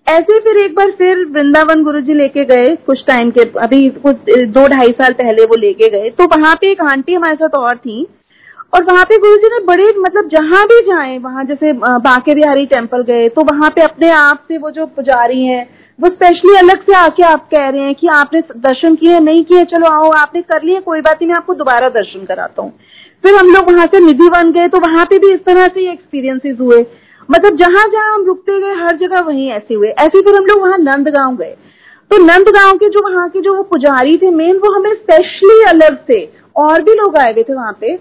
ऐसे 0.06 0.38
फिर 0.40 0.56
एक 0.64 0.74
बार 0.74 0.90
फिर 0.90 1.24
वृंदावन 1.26 1.82
गुरु 1.84 2.00
जी 2.00 2.14
लेके 2.14 2.44
गए 2.44 2.74
कुछ 2.86 3.04
टाइम 3.06 3.30
के, 3.30 3.42
अभी 3.60 3.88
कुछ, 3.88 4.16
दो 4.28 4.66
ढाई 4.68 4.92
साल 4.92 5.12
पहले 5.12 5.44
वो 5.44 5.56
लेके 5.56 5.88
गए। 5.88 6.10
तो 6.10 6.24
वहाँ 6.26 6.54
पे 6.54 6.70
एक 6.70 6.80
आंटी 6.82 7.14
हमारे 7.14 7.36
साथ 7.36 7.58
और 7.58 7.76
थी 7.76 8.06
और 8.72 8.84
वहाँ 8.84 9.04
पे 9.04 9.16
गुरु 9.18 9.36
जी 9.36 9.48
ने 9.48 9.58
बड़े 9.64 9.84
मतलब 9.98 10.28
जहाँ 10.28 10.64
भी 10.66 10.80
जाए, 10.82 11.16
वहाँ 11.18 11.44
जैसे 11.44 11.72
बाके 11.72 12.34
बिहारी 12.34 12.66
टेंपल 12.66 13.02
गए 13.02 13.28
तो 13.28 13.42
वहाँ 13.44 13.70
पे 13.70 13.82
अपने 13.82 14.10
आप 14.10 14.44
से 14.48 14.58
वो 14.58 14.70
जो 14.70 14.86
पुजारी 14.88 15.44
हैं, 15.44 15.68
वो 15.98 16.08
स्पेशली 16.08 16.56
अलग 16.58 16.82
से 16.82 16.94
आके 16.96 17.22
आप 17.24 17.46
कह 17.46 17.68
रहे 17.68 17.82
हैं 17.82 17.94
कि 17.94 18.06
आपने 18.10 18.40
दर्शन 18.40 18.94
किए, 18.94 19.18
नहीं 19.20 19.44
किए, 19.44 19.64
चलो 19.64 19.86
आओ, 19.88 20.10
आपने 20.12 20.42
कर 20.42 20.62
लिए, 20.62 20.80
कोई 20.80 21.00
बात 21.00 21.18
नहीं, 21.22 21.28
मैं 21.28 21.36
आपको 21.36 21.54
दोबारा 21.54 21.88
दर्शन 21.90 22.24
कराता 22.24 22.62
हूँ। 22.62 22.72
फिर 23.24 23.34
हम 23.34 23.52
लोग 23.54 23.70
वहाँ 23.70 23.86
से 23.86 24.00
निधि 24.00 24.28
बन 24.30 24.52
गए 24.52 24.68
तो 24.68 24.78
वहाँ 24.80 25.04
पे 25.06 25.18
भी 25.18 25.32
इस 25.34 25.44
तरह 25.44 25.66
से 25.68 25.90
एक्सपीरियंसेस 25.90 26.56
हुए। 26.60 26.84
मतलब 27.28 27.56
जहाँ 27.56 27.86
जहाँ 27.88 28.14
हम 28.14 28.24
रुकते 28.26 28.58
गए, 28.60 28.74
हर 28.76 28.96
जगह 28.98 29.20
वहीं 29.22 29.50
ऐसे 29.52 29.74
हुए। 29.74 29.88
ऐसे 29.90 30.20
फिर 30.20 30.34
हम 30.36 30.46
लोग 30.46 30.60
वहाँ 30.62 30.78
नंदगांव 30.80 31.36
गए। 31.36 31.54
तो 32.10 32.16
नंदगांव 32.18 32.76
के 32.76 32.88
जो 32.88 33.02
वहाँ 33.02 33.28
के 33.30 33.40
जो 33.40 33.54
वो 33.54 33.62
पुजारी 33.64 34.16
थे 34.16 34.30
मेन 34.32 34.56
वो 34.56 34.74
हमें 34.74 34.94
स्पेशली 34.94 35.62
अलग 35.66 35.98
से 36.06 36.18
और 36.56 36.82
भी 36.82 36.94
लोग 36.94 37.16
आए 37.16 37.32
हुए 37.32 37.42
थे 37.42 37.54
वहाँ 37.54 37.72
पे। 37.80 37.94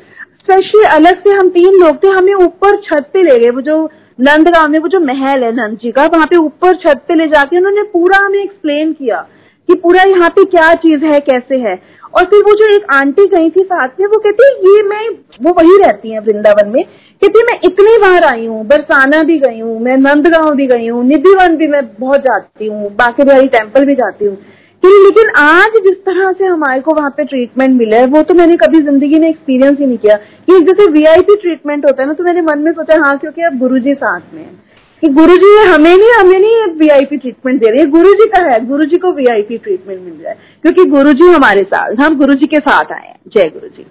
स्पेशली 0.44 0.84
अलग 0.88 1.20
से 1.20 1.36
हम 1.36 1.50
तीन 1.50 1.74
लोग 1.76 2.04
थे, 2.04 2.08
हमें 2.08 2.34
ऊपर 2.36 2.76
छत 2.82 3.10
पे 3.14 3.22
ले 3.24 3.38
गए, 3.40 3.50
वो 3.50 3.62
जो 3.62 3.84
नंदगांव 4.20 4.68
में, 4.70 4.80
वो 4.80 4.88
जो 4.88 5.00
महल 5.00 5.44
है 5.44 5.52
नंद 5.52 5.78
जी 5.78 5.92
का, 5.92 6.06
वहाँ 6.06 6.26
पे 6.26 6.38
ऊपर 6.38 6.76
छत 6.78 7.04
पे 7.08 7.16
ले 7.16 7.28
जाके 7.28 7.58
उन्होंने 7.58 7.84
पूरा 7.94 8.18
हमें 8.26 8.44
एक्सप्लेन 8.44 8.92
किया 8.94 9.26
कि 9.70 9.74
पूरा 9.76 10.04
यहाँ 10.04 10.30
पे 10.30 10.44
क्या 10.48 10.74
चीज़ 10.76 11.06
है, 11.06 11.20
कैसे 11.20 11.58
है। 11.60 11.76
और 12.14 12.24
फिर 12.24 12.40
वो 12.44 12.54
जो 12.54 12.66
एक 12.76 12.86
आंटी 12.94 13.26
गई 13.28 13.50
थी 13.50 13.64
साथ 13.64 14.00
में, 14.00 14.08
वो 14.08 14.18
कहती 14.18 14.46
है 14.46 14.54
ये 14.68 14.82
मैं, 14.84 15.10
वो 15.44 15.54
वही 15.54 15.78
रहती 15.78 16.12
है 16.12 16.20
वृंदावन 16.20 16.70
में। 16.70 16.84
कहती, 16.84 17.44
मैं 17.44 17.60
इतनी 17.66 17.98
बार 17.98 18.24
आई 18.24 18.46
हूँ, 18.46 18.66
बरसाना 18.68 19.22
भी 19.24 19.38
गई 19.40 19.60
हूँ, 19.60 19.80
मैं 19.80 19.98
नंदगांव 19.98 20.54
भी 20.56 20.68
गई 20.68 20.88
हूँ, 20.88 21.04
निधिवन 21.06 21.56
भी 21.58 21.68
मैं 21.68 21.82
बहुत 22.00 22.22
जाती 22.22 22.68
हूँ 22.68 22.90
बाकी 22.96 23.24
बिहारी 23.24 23.48
टेंपल 23.48 23.86
भी 23.86 23.96
जाती 23.96 24.26
हूँ। 24.26 24.38
लेकिन 24.84 25.30
आज 25.38 25.72
जिस 25.84 25.98
तरह 26.06 26.32
से 26.32 26.46
हमारे 26.46 26.82
को 26.82 26.94
वहाँ 26.96 27.10
पे 27.10 27.24
ट्रीटमेंट 27.24 27.78
मिला 27.80 27.98
है, 27.98 28.06
वो 28.06 28.22
तो 28.24 28.34
मैंने 28.34 28.56
कभी 28.56 28.82
ज़िंदगी 28.82 29.20
में 29.20 29.30
एक्सपीरियंस 29.30 29.80
ही 29.80 29.86
नहीं 29.86 29.98
किया। 29.98 30.16
कि 30.16 30.60
जैसे 30.60 30.90
वीआईपी 30.92 31.36
ट्रीटमेंट 31.36 31.86
होता 31.86 32.02
है 32.02 32.08
ना 32.08 32.14
तो 32.14 32.24
मैंने 32.24 32.42
मन 32.42 32.60
में 32.60 32.72
सोचा 32.72 33.00
हाँ 33.06 33.18
क्योंकि 33.18 33.42
अब 33.42 33.58
गुरु 33.58 33.80
जी 33.80 33.94
साथ 33.94 34.34
में 34.34 34.44
है। 34.44 34.72
कि 35.04 35.08
गुरु 35.08 35.36
जी 35.36 35.56
हमें 35.68 35.96
नहीं 35.98 36.12
हमें 36.12 36.40
नहीं 36.40 36.66
वीआईपी 36.80 37.18
ट्रीटमेंट 37.18 37.60
दे 37.60 37.72
रहे 37.72 37.80
हैं। 37.80 37.90
गुरु 37.92 38.14
जी 38.14 38.28
का 38.28 38.44
है 38.44 38.66
गुरु 38.66 38.84
जी 38.84 38.98
को 38.98 39.12
वीआईपी 39.12 39.58
ट्रीटमेंट 39.58 40.02
मिल 40.02 40.14
रहा 40.14 40.32
है। 40.32 40.38
क्योंकि 40.62 40.86
गुरु 40.86 41.14
जी 41.14 41.28
हमारे 41.28 41.64
साथ, 41.64 41.96
हम 42.00 42.18
गुरु 42.18 42.34
जी 42.34 42.46
के 42.46 42.58
साथ 42.58 42.92
आए 42.92 43.08
हैं। 43.08 43.20
जय 43.28 43.50
गुरु 43.50 43.68
जी 43.68 43.86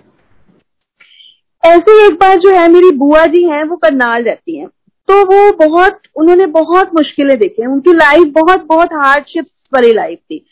ऐसे 1.63 2.07
एक 2.07 2.13
बार 2.13 2.37
जो 2.37 2.51
है, 2.51 2.69
मेरी 2.69 2.91
बुआ 2.91 3.25
जी 3.27 3.43
हैं, 3.45 3.65
वो 3.65 3.77
करनाल 3.77 4.23
रहती 4.23 4.59
हैं। 4.59 4.69
तो 5.09 5.23
वो 5.25 5.53
बहुत, 5.67 6.01
उन्होंने 6.17 6.47
बहुत 6.47 6.91
मुश्किलें 6.95 7.39
देखी 7.39 7.67
उनकी 7.67 7.93
लाइफ 7.93 8.33
बहुत 8.35 8.65
बहुत 8.67 8.93
हार्डशिप 8.93 9.47
वाली 9.75 9.93
लाइफ 9.93 10.19
थी। 10.19 10.45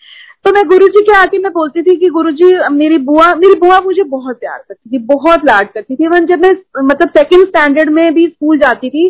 तो 0.49 0.52
मैं 0.52 0.62
गुरु 0.69 0.87
जी 0.88 1.00
के 1.02 1.14
आके 1.17 1.38
मैं 1.38 1.50
बोलती 1.52 1.83
थी 1.83 1.95
कि 1.97 2.09
गुरु 2.09 2.31
जी 2.33 2.45
मेरी 2.73 2.99
बुआ 2.99 3.35
मेरी 3.35 3.55
बुआ 3.61 3.81
मुझे 3.81 4.02
बहुत 4.02 4.37
प्यार 4.40 4.59
करती 4.59 4.90
थी, 4.90 4.99
बहुत 4.99 5.45
लाड 5.45 5.71
करती 5.73 5.97
थी। 5.97 6.05
इवन 6.05 6.26
जब 6.26 6.43
मैं 6.43 6.50
मतलब 6.85 7.09
सेकंड 7.09 7.47
स्टैंडर्ड 7.49 7.90
में 7.90 8.14
भी 8.14 8.26
स्कूल 8.26 8.59
जाती 8.59 8.90
थी 8.90 9.09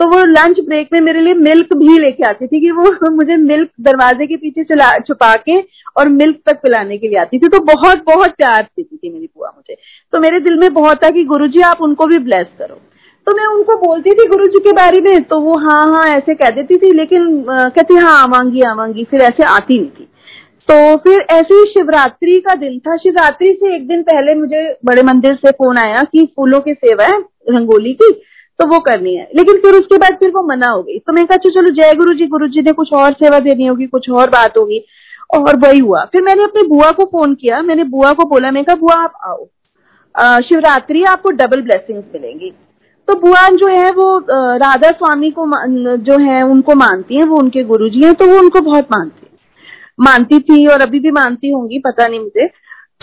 तो 0.00 0.08
वो 0.08 0.22
लंच 0.24 0.60
ब्रेक 0.60 0.88
में 0.92 1.00
मेरे 1.00 1.20
लिए 1.20 1.34
मिल्क 1.34 1.74
भी 1.74 1.98
लेके 1.98 2.24
आती 2.24 2.46
थी 2.46 2.60
कि 2.60 2.70
वो 2.70 3.10
मुझे 3.16 3.36
मिल्क 3.36 3.70
दरवाजे 3.80 4.26
के 4.26 4.36
पीछे 4.36 4.64
छुपा 5.00 5.34
के 5.36 5.60
और 5.96 6.08
मिल्क 6.08 6.40
तक 6.46 6.60
पिलाने 6.62 6.98
के 6.98 7.08
लिए 7.08 7.18
आती 7.18 7.38
थी। 7.38 7.48
तो 7.48 7.60
बहुत 7.64 8.04
बहुत 8.06 8.34
प्यार 8.36 8.62
देती 8.62 8.96
थी 8.96 9.12
मेरी 9.12 9.26
बुआ 9.26 9.48
मुझे। 9.48 9.76
तो 10.12 10.20
मेरे 10.20 10.40
दिल 10.40 10.58
में 10.58 10.72
बहुत 10.74 11.04
था 11.04 11.10
कि 11.10 11.24
गुरुजी, 11.24 11.60
आप 11.62 11.82
उनको 11.82 12.06
भी 12.06 12.18
ब्लेस 12.18 12.46
करो। 12.58 12.80
तो 13.26 13.36
मैं 13.36 13.46
उनको 13.46 13.76
बोलती 13.86 14.10
थी 14.10 14.26
गुरु 14.26 14.46
जी 14.46 14.58
के 14.58 14.72
बारे 14.72 15.00
में 15.00 15.22
तो 15.22 15.40
वो 15.40 15.58
हाँ 15.60 15.82
हाँ 15.92 16.06
ऐसे 16.08 16.34
कह 16.34 16.50
देती 16.50 16.76
थी, 16.76 16.92
लेकिन 16.92 17.44
कहती 17.50 17.94
हाँ 17.94 18.22
आवांगी 18.22 18.60
आवांगी। 18.66 19.04
फिर 19.04 19.20
ऐसे 19.22 19.44
आती 19.44 19.78
नहीं 19.78 19.90
थी। 19.90 20.08
तो 20.68 20.96
फिर 20.96 21.20
ऐसे 21.30 21.54
ही 21.54 21.64
शिवरात्रि 21.64 22.38
का 22.46 22.54
दिन 22.54 22.78
था। 22.78 22.96
शिवरात्रि 22.96 23.52
से 23.60 23.74
एक 23.74 23.86
दिन 23.88 24.02
पहले 24.02 24.34
मुझे 24.34 24.62
बड़े 24.84 25.02
मंदिर 25.02 25.34
से 25.34 25.50
फ़ोन 25.52 25.78
आया 25.78 26.02
कि 26.02 26.24
फूलों 26.36 26.60
की 26.60 26.72
सेवा 26.74 27.04
है 27.04 27.18
रंगोली 27.50 27.92
की 27.92 28.10
तो 28.58 28.66
वो 28.68 28.78
करनी 28.78 29.14
है। 29.14 29.28
लेकिन 29.36 29.58
फिर 29.58 29.74
उसके 29.74 29.98
बाद 29.98 30.16
फिर 30.20 30.30
वो 30.30 30.42
मना 30.46 30.70
हो 30.70 30.82
गई। 30.82 30.98
तो 30.98 31.12
मैं 31.12 31.26
कहा 31.26 31.36
अच्छा, 31.36 31.50
चलो 31.50 31.72
जय 31.74 31.94
गुरु 31.94 32.14
जी 32.14 32.26
गुरु 32.26 32.48
जी 32.48 32.62
ने 32.62 32.72
कुछ 32.72 32.92
और 32.92 33.12
सेवा 33.14 33.38
देनी 33.40 33.66
होगी 33.66 33.86
कुछ 33.86 34.10
और 34.10 34.30
बात 34.30 34.58
होगी। 34.58 34.84
और 35.30 35.56
वही 35.58 35.78
हुआ। 35.80 36.04
फिर 36.12 36.22
मैंने 36.22 36.42
अपनी 36.42 36.66
बुआ 36.68 36.90
को 36.90 37.04
फ़ोन 37.04 37.34
किया। 37.34 37.60
मैंने 37.62 37.84
बुआ 37.86 38.12
को 38.12 38.24
बोला 38.28 38.50
मैं 38.50 38.64
कहा 38.64 38.76
बुआ 38.76 38.94
आप 38.94 39.12
आओ। 39.26 40.40
शिवरात्रि 40.42 41.02
आपको 41.04 41.30
डबल 41.32 41.62
ब्लेसिंग्स 41.62 42.04
मिलेंगी। 42.14 42.52
तो 43.08 43.14
बुआ 43.16 43.46
जो 43.54 43.68
है 43.68 43.90
वो 43.90 44.18
राधा 44.58 44.90
स्वामी 44.90 45.30
को 45.30 45.46
जो 45.98 46.18
है 46.20 46.42
उनको 46.44 46.74
मानती 46.74 47.16
हैं 47.16 47.24
वो 47.24 47.36
उनके 47.36 47.62
गुरु 47.64 47.88
जी 47.88 48.04
हैं 48.04 48.14
तो 48.14 48.26
वो 48.26 48.38
उनको 48.38 48.60
बहुत 48.60 48.88
मानती 48.92 49.17
मानती 50.00 50.38
थी 50.38 50.66
और 50.66 50.80
अभी 50.80 51.00
भी 51.00 51.10
मानती 51.10 51.50
होंगी, 51.50 51.78
पता 51.78 52.08
नहीं 52.08 52.20
मुझे। 52.20 52.46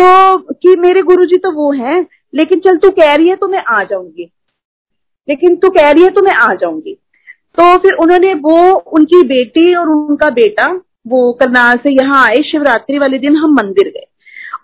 तो 0.02 0.38
कि 0.38 0.76
मेरे 0.76 1.02
गुरु 1.02 1.26
जी 1.26 1.38
तो 1.38 1.52
वो 1.52 1.72
हैं, 1.72 2.08
लेकिन 2.34 2.60
चल 2.60 2.78
तू 2.78 2.90
कह 2.90 3.16
रही 3.16 3.30
है 3.30 3.36
तो 3.36 3.48
मैं 3.48 3.64
आ 3.70 3.84
जाऊँगी। 3.84 4.32
लेकिन 5.30 5.56
तू 5.56 5.70
कह 5.70 5.92
रही 5.92 6.04
है 6.04 6.10
तो 6.10 6.22
मैं 6.22 6.36
आ 6.36 6.54
जाऊँगी। 6.54 6.94
तो 7.58 7.78
फिर 7.78 7.94
उन्होंने 7.94 8.34
वो, 8.34 8.74
उनकी 8.74 9.24
बेटी 9.24 9.76
और 9.76 9.90
उनका 9.90 10.30
बेटा, 10.30 10.82
वो 11.08 11.34
करनाल 11.34 11.78
से 11.78 11.94
यहाँ 11.94 12.28
आए, 12.28 12.42
शिवरात्रि 12.42 13.00
वाले 13.00 13.18
दिन 13.18 13.36
हम 13.36 13.54
मंदिर 13.54 13.90
गए। 13.90 14.08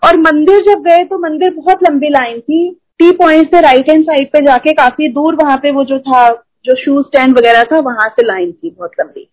और 0.04 0.16
मंदिर 0.16 0.60
जब 0.60 0.82
गए 0.82 1.04
तो 1.04 1.18
मंदिर 1.18 1.54
बहुत 1.54 1.78
लंबी 1.90 2.08
लाइन 2.08 2.40
थी। 2.40 2.80
टी 2.98 3.10
पॉइंट 3.10 3.50
से 3.50 3.60
राइट 3.60 3.90
हैंड 3.90 4.04
साइड 4.04 4.28
पे 4.32 4.40
जाके 4.40 4.72
काफ़ी 4.72 5.08
दूर 5.08 5.34
वहाँ 5.34 5.56
पे 5.56 5.70
वो 5.70 5.84
जो 5.84 5.98
था, 5.98 6.44
जो 6.64 6.76
शूज़ 6.76 7.06
स्टैंड 7.06 7.38
वगैरह 7.38 7.64
था, 7.64 7.78
वहाँ 7.80 8.08
से 8.08 8.26
लाइन 8.26 8.52
थी 8.52 8.70
बहुत 8.70 8.90
लंबी। 9.00 9.28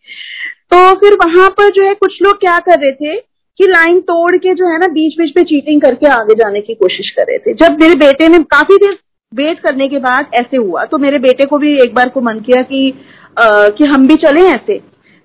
तो 0.72 0.94
फिर 0.96 1.14
वहाँ 1.16 1.50
पर 1.50 1.70
जो 1.70 1.88
है 1.88 1.94
कुछ 1.96 2.22
लोग 2.22 2.40
क्या 2.40 2.58
कर 2.60 2.80
रहे 2.80 2.92
थे 2.94 3.18
कि 3.60 3.68
लाइन 3.68 4.00
तोड़ 4.02 4.36
के 4.36 4.54
जो 4.54 4.68
है 4.68 4.78
ना 4.80 4.88
बीच 4.90 5.18
बीच 5.20 5.34
में 5.38 5.44
चीटिंग 5.44 5.82
करके 5.82 6.08
आगे 6.10 6.36
जाने 6.36 6.62
की 6.62 6.74
कोशिश 6.76 7.10
कर 7.10 7.24
रहे 7.24 7.38
थे। 7.38 7.54
जब 7.56 7.80
मेरे 7.82 7.96
बेटे 7.98 8.28
ने 8.30 8.38
काफ़ी 8.52 8.78
देर 8.78 8.98
वेट 9.32 9.60
करने 9.60 9.88
के 9.90 9.98
बाद 10.00 10.30
ऐसे 10.36 10.58
हुआ 10.58 10.86
तो 10.86 10.98
मेरे 10.98 11.20
बेटे 11.20 11.46
को 11.46 11.58
भी 11.58 11.74
एक 11.84 11.94
बार 11.96 12.10
को 12.10 12.22
मन 12.22 12.40
किया 12.40 12.62
कि 12.64 12.94
आ, 13.38 13.68
कि 13.68 13.86
हम 13.86 14.08
भी 14.08 14.16
चले 14.18 14.46
ऐसे 14.50 14.78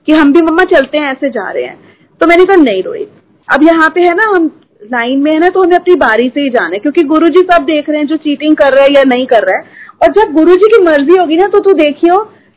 कि 0.08 0.12
हम 0.12 0.32
भी 0.32 0.42
मम्मा 0.42 0.64
चलते 0.72 0.98
हैं 0.98 1.10
ऐसे 1.12 1.28
जा 1.30 1.50
रहे 1.50 1.64
हैं। 1.64 1.78
तो 2.20 2.26
मैंने 2.26 2.44
कहा 2.44 2.56
नहीं 2.56 2.82
रोहित 2.82 3.10
अब 3.48 3.62
यहाँ 3.62 3.88
पे 3.94 4.00
है 4.00 4.14
ना 4.14 4.26
हम 4.26 4.50
लाइन 4.82 5.22
में 5.22 5.30
है 5.32 5.38
ना 5.38 5.48
तो 5.48 5.62
हमें 5.62 5.76
अपनी 5.76 5.94
बारी 5.96 6.28
से 6.28 6.40
ही 6.40 6.50
जाना 6.50 6.74
है 6.74 6.78
क्योंकि 6.78 7.02
गुरु 7.04 7.28
जी 7.28 7.40
सब 7.52 7.64
देख 7.64 7.88
रहे 7.88 7.98
हैं 7.98 8.06
जो 8.06 8.16
चीटिंग 8.18 8.56
कर 8.56 8.72
रहा 8.72 8.84
है 8.84 8.92
या 8.92 9.02
नहीं 9.06 9.26
कर 9.26 9.42
रहा 9.42 9.58
है। 9.58 9.82
और 10.02 10.12
जब 10.12 10.32
गुरु 10.32 10.56
जी 10.56 10.68
की 10.68 10.82
मर्ज़ी 10.84 11.16
होगी 11.16 11.36
ना 11.36 11.46
तो 11.46 11.60
तू 11.60 11.72
देखियो 11.74 12.16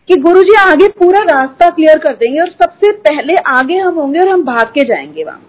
कि 0.10 0.16
गुरु 0.16 0.42
जी 0.44 0.54
आगे 0.56 0.88
पूरा 0.90 1.20
रास्ता 1.22 1.70
क्लियर 1.70 1.98
कर 1.98 2.14
देंगे 2.14 2.40
और 2.40 2.50
सबसे 2.52 2.92
पहले 3.00 3.36
आगे 3.48 3.78
हम 3.78 3.96
होंगे 3.96 4.20
और 4.20 4.28
हम 4.28 4.44
भाग 4.44 4.68
के 4.68 4.84
जाएँगे 4.84 5.24
वहाँ। 5.24 5.44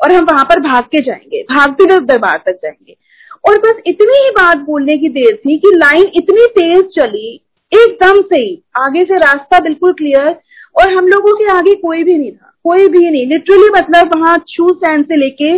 और 0.00 0.12
हम 0.12 0.24
वहाँ 0.24 0.44
पर 0.44 0.60
भाग 0.60 0.84
के 0.84 1.00
जाएँगे, 1.02 1.42
भागते 1.42 1.84
हुए 1.84 2.00
दरबार 2.00 2.42
तक 2.46 2.58
जाएँगे। 2.62 2.96
और 3.44 3.58
बस 3.58 3.80
इतनी 3.86 4.22
ही 4.24 4.30
बात 4.30 4.58
बोलने 4.58 4.96
की 4.98 5.08
देर 5.08 5.36
थी 5.36 5.56
कि 5.58 5.70
लाइन 5.74 6.10
इतनी 6.14 6.46
तेज 6.48 6.84
चली, 6.94 7.34
एकदम 7.72 8.20
से 8.22 8.40
ही। 8.40 8.62
आगे 8.76 9.04
से 9.04 9.16
रास्ता 9.16 9.58
बिल्कुल 9.58 9.92
क्लियर 9.92 10.28
और 10.74 10.92
हम 10.92 11.08
लोगों 11.08 11.34
के 11.36 11.52
आगे 11.52 11.74
कोई 11.74 12.02
भी 12.04 12.18
नहीं 12.18 12.32
था, 12.32 12.52
कोई 12.64 12.88
भी 12.88 13.10
नहीं। 13.10 13.26
लिटरली 13.26 13.68
मतलब 13.70 14.16
वहाँ 14.16 14.36
शू 14.48 14.68
स्टैंड 14.68 15.04
से 15.04 15.16
लेके 15.16 15.56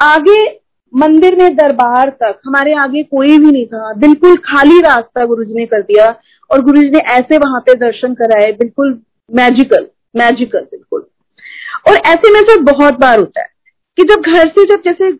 आगे 0.00 0.40
मंदिर 0.94 1.36
में 1.36 1.54
दरबार 1.56 2.08
तक 2.22 2.40
हमारे 2.46 2.72
आगे 2.74 3.02
कोई 3.02 3.38
भी 3.38 3.50
नहीं 3.52 3.66
था। 3.66 3.92
बिल्कुल 3.92 4.36
खाली 4.36 4.80
रास्ता 4.80 5.24
गुरुजी 5.24 5.54
ने 5.54 5.66
कर 5.66 5.82
दिया। 5.82 6.10
और 6.52 6.62
गुरुजी 6.62 6.90
ने 6.90 6.98
ऐसे 7.10 7.36
वहाँ 7.38 7.60
पे 7.60 7.74
दर्शन 7.76 8.14
कराए, 8.14 8.52
बिल्कुल 8.52 8.98
मैजिकल 9.30 9.86
मैजिकल 10.14 10.60
बिल्कुल। 10.60 11.04
और 11.88 11.96
ऐसे 12.06 12.32
में 12.32 12.40
सर 12.42 12.60
बहुत 12.62 12.98
बार 13.00 13.18
होता 13.18 13.40
है 13.40 13.48
कि 13.98 14.04
जब 14.04 14.32
घर 14.32 14.48
से 14.48 14.64
जब 14.66 14.82
जैसे 14.84 15.12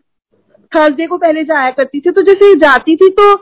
थर्सडे 0.71 1.05
को 1.07 1.17
पहले 1.17 1.43
जाया 1.43 1.71
करती 1.71 1.99
थी 1.99 2.11
तो 2.11 2.21
जैसे 2.23 2.53
जाती 2.59 2.95
थी 2.95 3.09
तो 3.11 3.33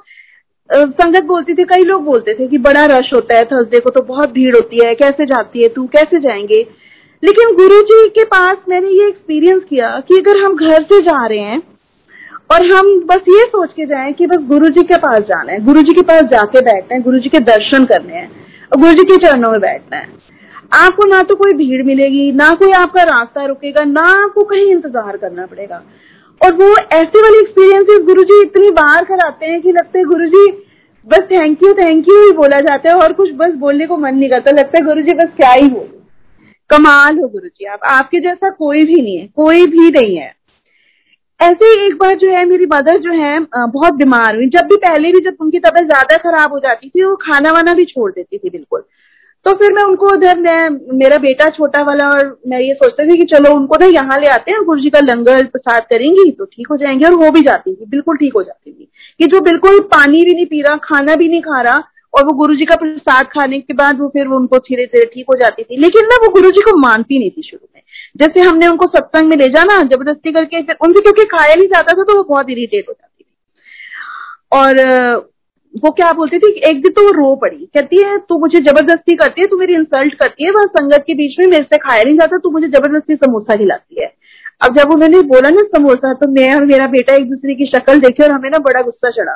संगत 0.70 1.24
बोलती 1.24 1.54
थी, 1.54 1.64
कई 1.64 1.84
लोग 1.84 2.04
बोलते 2.04 2.34
थे 2.34 2.48
कि 2.48 2.58
बड़ा 2.60 2.86
रश 2.88 3.10
होता 3.14 3.38
है 3.38 3.46
थर्सडे 3.46 3.80
को 3.80 3.90
तो 3.90 4.02
बहुत 4.04 4.32
भीड़ 4.32 4.56
होती 4.56 4.86
है, 4.86 4.94
कैसे 4.96 5.26
जाती 5.26 5.62
है 5.64 5.68
तू, 5.70 5.86
कैसे 5.88 6.20
जाएँगे? 6.20 6.62
लेकिन 7.24 7.56
गुरु 7.56 7.82
जी 7.84 8.08
के 8.10 8.24
पास 8.26 8.58
मैंने 8.70 8.90
ये 8.90 9.08
एक्सपीरियंस 9.08 9.64
किया 9.70 9.90
कि 10.08 10.18
अगर 10.18 10.44
हम 10.44 10.56
घर 10.58 10.84
से 10.84 11.00
जा 11.02 11.26
रहे 11.26 11.40
हैं 11.40 11.60
और 12.52 12.66
हम 12.68 12.88
बस 13.06 13.28
ये 13.30 13.44
सोच 13.48 13.72
के 13.74 13.86
जाएँ 13.86 14.14
कि 14.14 14.28
बस 14.28 14.46
गुरु 14.48 14.70
जी 14.70 14.84
के 14.84 14.98
पास 15.00 15.20
जाना 15.26 15.52
है 15.52 15.60
गुरु 15.66 15.82
जी 15.82 15.94
के 15.94 16.02
पास 16.04 16.24
जाके 16.32 16.62
बैठना 16.62 16.96
है 16.96 17.02
गुरु 17.02 17.20
जी 17.20 17.30
के 17.30 17.40
दर्शन 17.42 17.86
करने 17.86 18.14
हैं, 18.14 18.30
और 18.72 18.80
गुरु 18.80 18.94
जी 18.94 19.04
के 19.06 19.18
चरणों 19.18 19.52
में 19.52 19.60
बैठना 19.62 19.98
है। 19.98 20.08
आपको 20.76 21.08
ना 21.08 21.22
तो 21.24 21.36
कोई 21.36 21.54
भीड़ 21.54 21.84
मिलेगी, 21.84 22.32
ना 22.32 22.54
कोई 22.54 22.72
आपका 22.74 23.04
रास्ता 23.06 23.46
रुकेगा, 23.46 23.84
ना 23.86 24.02
आपको 24.24 24.44
कहीं 24.46 24.72
इंतज़ार 24.72 25.18
करना 25.18 25.46
पड़ेगा। 25.46 25.82
और 26.42 26.54
वो 26.56 26.68
ऐसे 26.94 27.22
वाली 27.22 27.40
एक्सपीरियंसेस 27.40 28.06
गुरु 28.06 28.24
जी 28.24 28.42
इतनी 28.42 28.70
बार 28.74 29.04
कराते 29.06 29.46
हैं 29.46 29.62
कि 29.62 29.72
लगता 29.72 30.00
है 30.00 30.04
गुरु 30.06 30.28
जी 30.28 30.46
बस 31.08 31.28
थैंक 31.32 31.64
यू 31.64 31.74
थैंक 31.74 32.08
यू 32.10 32.22
ही 32.22 32.32
बोला 32.34 32.60
जाता 32.62 32.90
है 32.90 32.96
और 32.98 33.14
कुछ 33.14 33.32
बस 33.36 33.54
बोलने 33.58 33.88
को 33.88 33.98
मन 33.98 34.16
नहीं 34.16 34.30
करता, 34.30 34.52
लगता 34.52 34.78
है 34.78 34.86
गुरु 34.86 35.02
जी 35.02 35.14
बस 35.16 35.30
क्या 35.38 35.52
ही 35.52 35.68
बोलो 35.70 36.00
कमाल 36.70 37.20
हो 37.20 37.28
गुरु 37.28 37.48
जी 37.48 37.66
आप, 37.66 37.80
आपके 37.86 38.20
जैसा 38.20 38.50
कोई 38.50 38.84
भी 38.86 39.02
नहीं 39.02 39.18
है, 39.18 39.28
कोई 39.36 39.66
भी 39.68 39.90
नहीं 39.92 40.16
है। 40.18 40.34
ऐसे 41.42 41.66
ही 41.66 41.86
एक 41.86 41.94
बार 41.98 42.16
जो 42.18 42.30
है, 42.30 42.44
मेरी 42.46 42.66
मदर 42.66 42.98
जो 43.02 43.12
है 43.14 43.40
बहुत 43.50 43.94
बीमार 43.96 44.36
हुई। 44.36 44.48
जब 44.50 44.66
भी 44.66 44.76
पहले 44.78 45.12
भी 45.12 45.20
जब 45.22 45.38
उनकी 45.42 45.60
तबीयत 45.60 45.86
ज़्यादा 45.86 46.18
खराब 46.20 46.52
हो 46.54 46.60
जाती 46.60 46.90
थी, 46.90 47.04
वो 47.04 47.16
खाना 47.24 47.52
वाना 47.52 47.74
भी 47.74 47.86
छोड़ 47.86 48.12
देती 48.12 48.38
थी, 48.38 48.50
बिल्कुल। 48.50 48.84
तो 49.46 49.54
फिर 49.54 49.72
मैं 49.74 49.84
उनको 49.84 50.08
उधर, 50.08 50.40
मैं, 50.40 50.70
मेरा 50.98 51.18
बेटा 51.20 51.48
छोटा 51.50 51.82
वाला 51.84 52.10
और 52.10 52.26
मैं 52.48 52.60
ये 52.60 52.74
सोचती 52.74 53.08
थी 53.08 53.18
कि 53.18 53.26
चलो 53.28 53.54
उनको 53.56 53.76
ना 53.76 53.86
यहाँ 53.88 54.20
ले 54.20 54.28
आते 54.30 54.52
हैं 54.52 54.64
गुरु 54.66 54.82
जी 54.82 54.90
का 54.90 55.00
लंगर 55.04 55.46
प्रसाद 55.48 55.86
करेंगी 55.90 56.30
तो 56.32 56.46
ठीक 56.46 56.68
हो 56.72 56.78
जाएँगे, 56.78 57.06
और 57.06 57.14
हो 57.16 57.32
भी 57.32 57.42
जाती 57.42 57.74
थी, 57.74 57.86
बिल्कुल 57.88 58.18
ठीक 58.18 58.34
हो 58.36 58.44
जाती 58.44 58.72
थी। 58.72 58.90
कि 59.20 59.26
जो 59.28 59.42
बिल्कुल 59.42 59.80
पानी 59.92 60.22
भी 60.26 60.34
नहीं 60.36 60.46
पी 60.46 60.62
रहा, 60.62 60.76
खाना 60.84 61.16
भी 61.16 61.28
नहीं 61.28 61.42
खा 61.42 61.62
रहा 61.62 61.84
और 62.14 62.26
वो 62.26 62.34
गुरु 62.34 62.56
जी 62.56 62.66
का 62.66 62.76
प्रसाद 62.76 63.26
खाने 63.26 63.60
के 63.60 63.74
बाद 63.74 64.00
वो 64.00 64.08
फिर 64.08 64.28
उनको 64.28 64.58
धीरे 64.58 64.86
धीरे 64.86 65.06
ठीक 65.06 65.26
हो 65.30 65.38
जाती 65.38 65.64
थी। 65.64 65.78
लेकिन 65.78 66.06
ना 66.06 66.16
वो 66.16 66.32
गुरु 66.34 66.52
जी 66.52 66.62
को 66.62 66.78
मानती 66.78 67.20
नहीं 67.20 67.32
थी 67.32 67.42
शुरू 67.42 67.68
में। 67.76 67.82
जैसे 68.18 68.40
हमने 68.40 68.68
उनको 68.68 68.88
सत्संग 68.88 69.30
में 69.30 69.38
ले 69.38 69.48
जाना, 69.48 69.82
ज़बरदस्ती 69.84 70.32
करके 70.32 70.62
फिर 70.62 70.76
उनसे 70.82 71.02
क्योंकि 71.02 71.26
खाया 71.26 71.56
नहीं 71.56 71.68
जाता 71.68 71.94
था 71.94 72.04
तो 72.04 72.18
वो 72.18 72.24
बहुत 72.24 72.50
इरीटेट 72.50 72.86
हो 72.90 72.94
जाती 72.94 73.24
थी। 73.24 73.28
और, 74.52 75.30
वो 75.84 75.92
क्या 75.92 76.12
बोलती 76.14 76.40
थी 76.40 76.52
एक 76.70 76.82
दिन 76.82 76.92
तो 76.92 77.02
वो 77.02 77.12
रो 77.12 77.36
पड़ी। 77.36 77.58
कहती 77.58 78.02
है, 78.04 78.18
तू 78.18 78.38
मुझे 78.40 78.60
ज़बरदस्ती 78.60 79.16
करती 79.16 79.42
है, 79.42 79.48
तू 79.48 79.58
मेरी 79.58 79.74
इंसल्ट 79.74 80.14
करती 80.14 80.44
है, 80.44 80.52
वहाँ 80.52 80.66
संगत 80.68 81.04
के 81.08 81.14
बीच 81.14 81.40
में 81.40 81.46
मेरे 81.48 81.64
से 81.64 81.78
खाया 81.78 82.04
नहीं 82.04 82.18
जाता, 82.18 82.38
तू 82.38 82.52
मुझे 82.52 82.68
ज़बरदस्ती 82.68 83.16
समोसा 83.16 83.56
खिलाती 83.56 84.02
है। 84.02 84.12
अब 84.62 84.76
जब 84.78 84.92
उन्होंने 84.92 85.22
बोला 85.22 85.50
ना 85.50 85.62
समोसा 85.78 86.14
तो 86.14 86.28
मैं 86.28 86.56
और 86.56 86.66
मेरा 86.66 86.88
बेटा 86.88 87.16
एक 87.16 87.30
दूसरे 87.30 87.56
की 87.56 87.66
शक्ल 87.66 88.00
देखे 88.00 88.24
और 88.24 88.32
हमें 88.32 88.50
ना 88.50 88.58
बड़ा 88.58 88.82
गुस्सा 88.82 89.10
चढ़ा। 89.10 89.34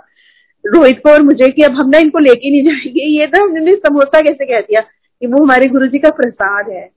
रोहित 0.66 1.00
को 1.00 1.12
और 1.12 1.22
मुझे 1.24 1.50
कि 1.50 1.62
अब 1.62 1.72
हम 1.72 1.90
ना 1.90 1.98
इनको 1.98 2.20
लेके 2.20 2.52
नहीं 2.52 2.64
जाएँगे, 2.64 3.08
ये 3.12 3.26
ना 3.26 3.44
हमने 3.44 3.76
समोसा 3.78 4.22
कैसे 4.22 4.46
कह 4.46 4.60
दिया 4.60 4.82
कि 4.82 5.28
वो 5.28 5.44
हमारे 5.44 5.68
गुरु 5.68 5.88
जी 5.88 6.00
का 6.00 6.10
प्रसाद 6.12 6.70
है, 6.70 6.90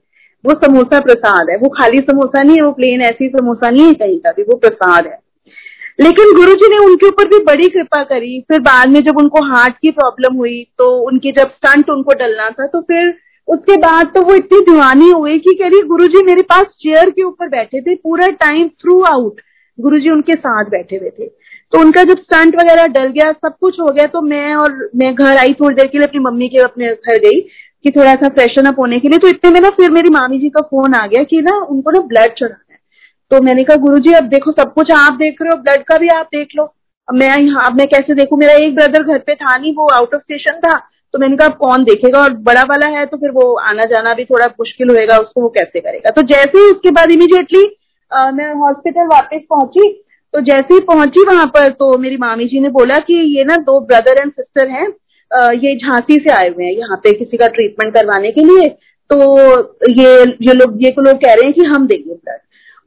वो 0.44 0.54
समोसा 0.56 1.00
प्रसाद 1.00 1.50
है, 1.50 1.56
वो 1.56 1.68
खाली 1.70 1.98
समोसा 2.00 2.42
नहीं 2.42 2.56
है, 2.56 2.62
वो 2.62 2.72
प्लेन 2.72 3.02
ऐसी 3.02 3.28
समोसा 3.28 3.70
नहीं 3.70 3.86
है 3.86 3.94
कहीं 3.94 4.18
का 4.18 4.30
भी, 4.30 4.42
वो 4.42 4.56
प्रसाद 4.56 5.06
है। 5.06 5.18
लेकिन 5.98 6.34
गुरुजी 6.34 6.68
ने 6.70 6.76
उनके 6.84 7.06
ऊपर 7.06 7.28
भी 7.28 7.38
बड़ी 7.44 7.68
कृपा 7.68 8.02
करी, 8.04 8.40
फिर 8.48 8.60
बाद 8.62 8.88
में 8.88 9.00
जब 9.02 9.18
उनको 9.18 9.44
हार्ट 9.46 9.76
की 9.76 9.90
प्रॉब्लम 9.92 10.36
हुई 10.36 10.62
तो 10.78 10.90
उनके 11.06 11.32
जब 11.32 11.50
स्टंट 11.50 11.90
उनको 11.90 12.14
डलना 12.18 12.48
था 12.50 12.66
तो 12.66 12.80
फिर 12.82 13.14
उसके 13.48 13.76
बाद 13.76 14.06
तो 14.06 14.22
वो 14.22 14.34
इतनी 14.34 14.60
दीवानी 14.62 15.10
हो 15.10 15.20
गई 15.22 15.38
कि 15.38 15.54
कह 15.54 15.68
रही 15.68 15.86
गुरु 15.88 16.06
जी 16.06 16.22
मेरे 16.24 16.42
पास 16.44 16.64
चेयर 16.80 17.10
के 17.10 17.22
ऊपर 17.22 17.48
बैठे 17.48 17.80
थे, 17.80 17.94
पूरा 17.94 18.26
टाइम 18.40 18.68
थ्रू 18.68 19.00
आउट 19.04 19.40
गुरु 19.78 19.98
जी 19.98 20.10
उनके 20.10 20.34
साथ 20.34 20.70
बैठे 20.70 20.96
हुए 20.96 21.10
थे। 21.10 21.26
तो 21.72 21.80
उनका 21.80 22.02
जब 22.04 22.18
स्टंट 22.18 22.54
वगैरह 22.56 22.86
डल 22.88 23.08
गया, 23.08 23.32
सब 23.32 23.56
कुछ 23.60 23.80
हो 23.80 23.86
गया 23.88 24.06
तो 24.08 24.20
मैं 24.22 24.54
और 24.56 24.76
मैं 24.96 25.14
घर 25.14 25.36
आई 25.36 25.52
थोड़ी 25.54 25.74
देर 25.76 25.86
के 25.86 25.98
लिए, 25.98 26.06
अपनी 26.06 26.20
मम्मी 26.20 26.48
के 26.48 26.58
अपने 26.60 26.86
घर 26.86 27.18
गई 27.20 27.40
कि 27.84 27.90
थोड़ा 27.90 28.14
सा 28.14 28.28
फ्रेशन 28.30 28.68
अप 28.68 28.78
होने 28.78 28.98
के 29.00 29.08
लिए। 29.08 29.18
तो 29.18 29.28
इतने 29.28 29.50
में 29.50 29.60
ना 29.60 29.70
फिर 29.76 29.90
मेरी 29.92 30.10
मामी 30.10 30.38
जी 30.38 30.48
का 30.50 30.60
फ़ोन 30.62 30.94
आ 30.94 31.06
गया 31.06 31.22
कि 31.24 31.40
ना 31.42 31.56
उनको 31.66 31.90
ना 31.90 32.00
ब्लड 32.02 32.32
चढ़ाना 32.32 32.72
है। 32.72 32.78
तो 33.30 33.40
मैंने 33.42 33.64
कहा 33.64 33.76
गुरु 33.78 33.98
जी 33.98 34.12
अब 34.14 34.28
देखो, 34.28 34.52
सब 34.52 34.72
कुछ 34.74 34.92
आप 34.92 35.12
देख 35.14 35.42
रहे 35.42 35.50
हो 35.50 35.56
ब्लड 35.58 35.84
का 35.84 35.98
भी 35.98 36.08
आप 36.10 36.28
देख 36.34 36.48
लो। 36.56 36.72
मैं 37.08 37.36
यहाँ 37.38 37.70
मैं 37.72 37.86
कैसे 37.88 38.14
देखू? 38.14 38.36
मेरा 38.36 38.52
एक 38.56 38.74
ब्रदर 38.74 39.02
घर 39.04 39.18
पे 39.18 39.34
था 39.34 39.56
नहीं, 39.56 39.74
वो 39.74 39.88
आउट 39.90 40.14
ऑफ़ 40.14 40.22
स्टेशन 40.22 40.58
था। 40.60 40.76
तो 41.14 41.18
मैंने 41.18 41.36
कहा 41.36 41.48
कौन 41.60 41.84
देखेगा? 41.84 42.22
और 42.22 42.32
बड़ा 42.42 42.62
वाला 42.64 42.86
है 42.88 43.04
तो 43.06 43.16
फिर 43.16 43.30
वो 43.32 43.52
आना 43.60 43.84
जाना 43.86 44.12
भी 44.14 44.24
थोड़ा 44.24 44.46
मुश्किल 44.60 44.90
होएगा, 44.90 45.16
उसको 45.18 45.42
वो 45.42 45.48
कैसे 45.50 45.80
करेगा? 45.80 46.10
तो 46.10 46.22
जैसे 46.24 46.58
ही 46.58 46.70
उसके 46.70 46.90
बाद 46.92 47.10
इमीडिएटली 47.12 47.62
मैं 48.34 48.52
हॉस्पिटल 48.56 49.06
वापस 49.06 49.40
पहुँची 49.50 49.88
तो 50.34 50.40
जैसे 50.40 50.74
ही 50.74 50.80
पहुँची 50.86 51.24
वहाँ 51.26 51.46
पर 51.46 51.68
तो 51.72 51.96
मेरी 51.98 52.16
मामी 52.16 52.44
जी 52.44 52.60
ने 52.60 52.68
बोला 52.70 52.98
कि 53.00 53.14
ये 53.36 53.44
ना 53.44 53.56
दो 53.68 53.78
ब्रदर 53.86 54.20
एंड 54.22 54.32
सिस्टर 54.32 54.68
हैं 54.70 54.86
ये 55.56 55.74
झांसी 55.76 56.18
से 56.18 56.30
आए 56.32 56.48
हुए 56.48 56.64
हैं 56.64 56.72
यहाँ 56.72 56.96
पे 56.96 57.12
किसी 57.12 57.36
का 57.36 57.46
ट्रीटमेंट 57.48 57.94
करवाने 57.94 58.30
के 58.32 58.40
लिए। 58.40 58.68
तो 59.10 59.18
ये 59.92 60.12
ये 60.42 60.54
लोग 60.54 60.82
ये 60.84 60.90
लोग 60.98 61.16
कह 61.16 61.32
रहे 61.32 61.44
हैं 61.44 61.52
कि 61.52 61.64
हम 61.64 61.86
देंगे 61.86 62.14
ब्लड 62.14 62.38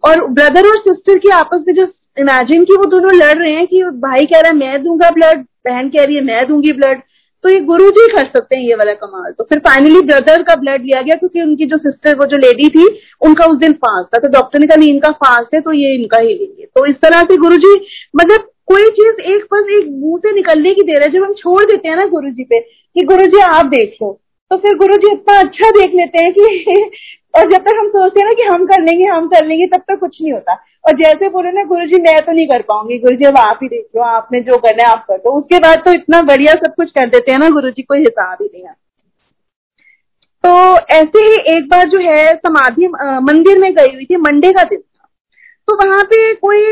और 0.04 0.25
ब्रदर 0.30 0.67
और 0.69 0.77
सिस्टर 0.80 1.17
की 1.17 1.30
आपस 1.34 1.63
में 1.67 1.73
जो 1.75 1.84
इमेजिन 2.17 2.63
की 2.65 2.77
वो 2.77 2.86
दोनों 2.86 3.13
लड़ 3.15 3.38
रहे 3.38 3.51
हैं 3.54 3.65
कि 3.67 3.84
भाई 3.84 4.25
कह 4.25 4.39
रहा 4.39 4.51
है, 4.51 4.56
मैं 4.56 4.84
दूँगा 4.84 5.10
ब्लड 5.10 5.43
बहन 5.67 5.89
कह 5.89 6.04
रही 6.04 6.15
है, 6.15 6.21
मैं 6.23 6.47
दूँगी 6.47 6.71
ब्लड 6.73 7.01
तो 7.43 7.49
ये 7.49 7.60
गुरु 7.60 7.89
जी 7.89 8.08
कर 8.08 8.25
सकते 8.27 8.56
हैं 8.56 8.63
ये 8.63 8.75
वाला 8.75 8.93
कमाल। 8.95 9.32
तो 9.32 9.43
फिर 9.43 9.60
फाइनली 9.60 10.01
ब्रदर 10.01 10.43
का 10.43 10.56
ब्लड 10.56 10.82
लिया 10.82 11.01
गया 11.01 11.15
क्योंकि 11.15 11.41
उनकी 11.41 11.65
जो 11.65 11.77
सिस्टर 11.77 12.15
वो 12.15 12.25
जो 12.25 12.38
लेडी 12.38 12.69
थी, 12.69 12.86
उनका 13.21 13.45
उस 13.45 13.58
दिन 13.58 13.73
फास्ट 13.75 14.15
था। 14.15 14.19
तो 14.19 14.27
डॉक्टर 14.27 14.60
ने 14.60 14.67
कहा, 14.67 14.75
नहीं, 14.75 14.89
इनका 14.89 15.10
फास्ट 15.10 15.56
है 15.56 15.62
तो 15.62 15.73
ये 15.73 15.93
इनका 15.95 16.17
ही 16.17 16.34
लेंगे। 16.34 16.65
तो 16.65 16.86
इस 16.86 16.95
तरह 16.95 17.23
से 17.23 17.38
गुरु 17.38 17.58
जी 17.58 17.75
मतलब 18.15 18.47
कोई 18.67 18.89
चीज़ 18.89 19.21
एक 19.32 19.43
बस 19.54 19.69
एक 19.71 19.88
मुँह 19.91 20.19
से 20.19 20.32
निकलने 20.32 20.73
की 20.73 20.82
देर 20.82 21.01
है, 21.04 21.10
जब 21.10 21.23
हम 21.23 21.34
छोड़ 21.34 21.63
देते 21.65 21.89
हैं 21.89 21.95
ना 21.95 22.06
गुरु 22.08 22.30
जी 22.30 22.43
पे, 22.43 22.60
कि 22.60 23.04
गुरु 23.06 23.25
जी 23.25 23.39
आप 23.39 23.65
देखो। 23.65 24.19
तो 24.52 24.58
फिर 24.58 24.76
गुरु 24.78 24.96
जी 24.98 25.12
इतना 25.12 25.40
अच्छा 25.40 25.70
देख 25.72 25.94
लेते 25.96 26.24
हैं 26.24 26.34
कि 26.34 26.76
और 27.38 27.52
जब 27.52 27.62
तक 27.64 27.78
हम 27.80 27.88
सोचते 27.90 28.20
हैं 28.20 28.26
ना 28.28 28.34
कि 28.34 28.44
हम 28.46 28.66
कर 28.68 28.82
लेंगे, 28.84 29.06
हम 29.06 29.28
कर 29.28 29.46
लेंगे, 29.48 29.66
तब 29.68 29.82
तक 29.90 30.00
कुछ 30.00 30.18
नहीं 30.22 30.32
होता। 30.34 30.54
और 30.86 30.98
जैसे 30.98 31.30
बोले 31.30 31.52
ना 31.52 31.64
गुरु 31.66 31.86
जी 31.86 32.02
मैं 32.02 32.20
तो 32.22 32.32
नहीं 32.32 32.48
कर 32.48 32.62
पाऊँगी। 32.62 32.98
गुरु 33.00 33.16
जी 33.18 33.26
अब 33.26 33.38
आप 33.38 33.60
ही 33.64 33.68
देख 33.68 33.86
लो, 33.96 34.02
आपने 34.04 34.42
जो 34.42 34.58
करना 34.58 34.88
है 34.88 34.92
आप 34.92 35.06
कर 35.08 35.18
दो 35.18 35.38
उसके 35.40 35.60
बाद 35.60 35.82
तो 35.86 35.92
इतना 35.94 36.22
बढ़िया 36.24 36.54
सब 36.66 36.74
कुछ 36.76 36.92
कर 36.92 37.10
देते 37.10 37.32
हैं 37.32 37.40
ना 37.40 37.50
गुरु 37.50 37.70
जी 37.70 37.82
कोई 37.84 38.00
हिसाब 38.00 38.38
ही 38.42 38.50
नहीं 38.54 38.64
है। 38.64 38.74
तो 40.44 40.52
ऐसे 40.96 41.24
ही 41.24 41.34
एक 41.56 41.68
बार 41.70 41.88
जो 41.90 42.00
है, 42.02 42.36
समाधि 42.38 42.88
मंदिर 43.26 43.60
में 43.60 43.74
गई 43.74 43.94
हुई 43.96 44.06
थी, 44.06 44.16
मंडे 44.18 44.52
का 44.52 44.64
दिन 44.64 44.80
था। 44.80 45.08
तो 45.68 45.76
वहाँ 45.78 46.04
पे 46.04 46.34
कोई 46.36 46.64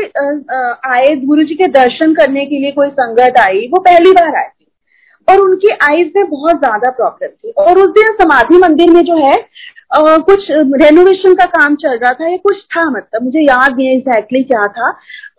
आए 0.92 1.14
गुरु 1.16 1.42
जी 1.42 1.54
के 1.54 1.66
दर्शन 1.72 2.14
करने 2.14 2.46
के 2.46 2.58
लिए 2.60 2.70
कोई 2.72 2.88
संगत 2.90 3.38
आई, 3.38 3.68
वो 3.72 3.80
पहली 3.80 4.12
बार 4.12 4.36
आए। 4.36 4.48
और 5.30 5.40
उनकी 5.40 5.76
आईज 5.82 6.12
में 6.16 6.28
बहुत 6.28 6.58
ज़्यादा 6.58 6.90
प्रॉब्लम 6.92 7.28
थी। 7.28 7.52
और 7.58 7.78
उस 7.78 7.90
दिन 7.92 8.12
समाधि 8.14 8.58
मंदिर 8.58 8.90
में 8.90 9.02
जो 9.04 9.16
है 9.18 9.34
आ, 9.90 10.16
कुछ 10.18 10.46
रेनोवेशन 10.50 11.34
का 11.34 11.44
काम 11.46 11.74
चल 11.76 11.96
रहा 11.98 12.12
था 12.14 12.28
या 12.30 12.36
कुछ 12.38 12.58
था 12.74 12.88
मतलब 12.90 13.22
मुझे 13.22 13.40
याद 13.40 13.76
नहीं 13.76 13.88
एग्जैक्टली 13.90 14.42
क्या 14.42 14.62
था। 14.68 14.90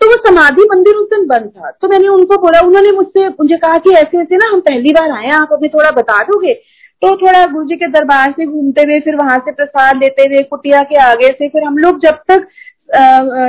तो 0.02 0.08
वो 0.08 0.16
समाधि 0.26 0.64
मंदिर 0.72 0.96
उस 0.96 1.08
दिन 1.10 1.26
बंद 1.28 1.50
था। 1.50 1.70
तो 1.72 1.88
मैंने 1.88 2.08
उनको 2.10 2.38
बोला 2.42 2.60
उन्होंने 2.68 2.92
मुझसे 2.92 3.28
मुझे 3.30 3.58
कहा 3.58 3.78
कि 3.78 3.94
ऐसे 3.98 4.22
ऐसे 4.22 4.38
ना 4.38 4.50
हम 4.52 4.60
पहली 4.62 4.94
बार 4.94 5.12
आए 5.12 5.30
आप 5.36 5.50
हमें 5.54 5.70
थोड़ा 5.70 5.92
बता 5.92 6.22
दोगे? 6.24 6.54
तो 7.02 7.16
थोड़ा 7.18 7.46
गुरु 7.48 7.66
जी 7.66 7.76
के 7.76 7.88
दरबार 7.92 8.32
से 8.32 8.46
घूमते 8.46 8.82
हुए 8.82 9.00
फिर 9.00 9.16
वहाँ 9.16 9.38
से 9.46 9.52
प्रसाद 9.52 9.98
लेते 9.98 10.24
हुए 10.26 10.44
कुटिया 10.46 10.82
के 10.84 10.96
आगे 11.04 11.28
से 11.30 11.48
फिर 11.50 11.64
हम 11.64 11.78
लोग 11.78 12.02
जब 12.02 12.20
तक 12.32 12.48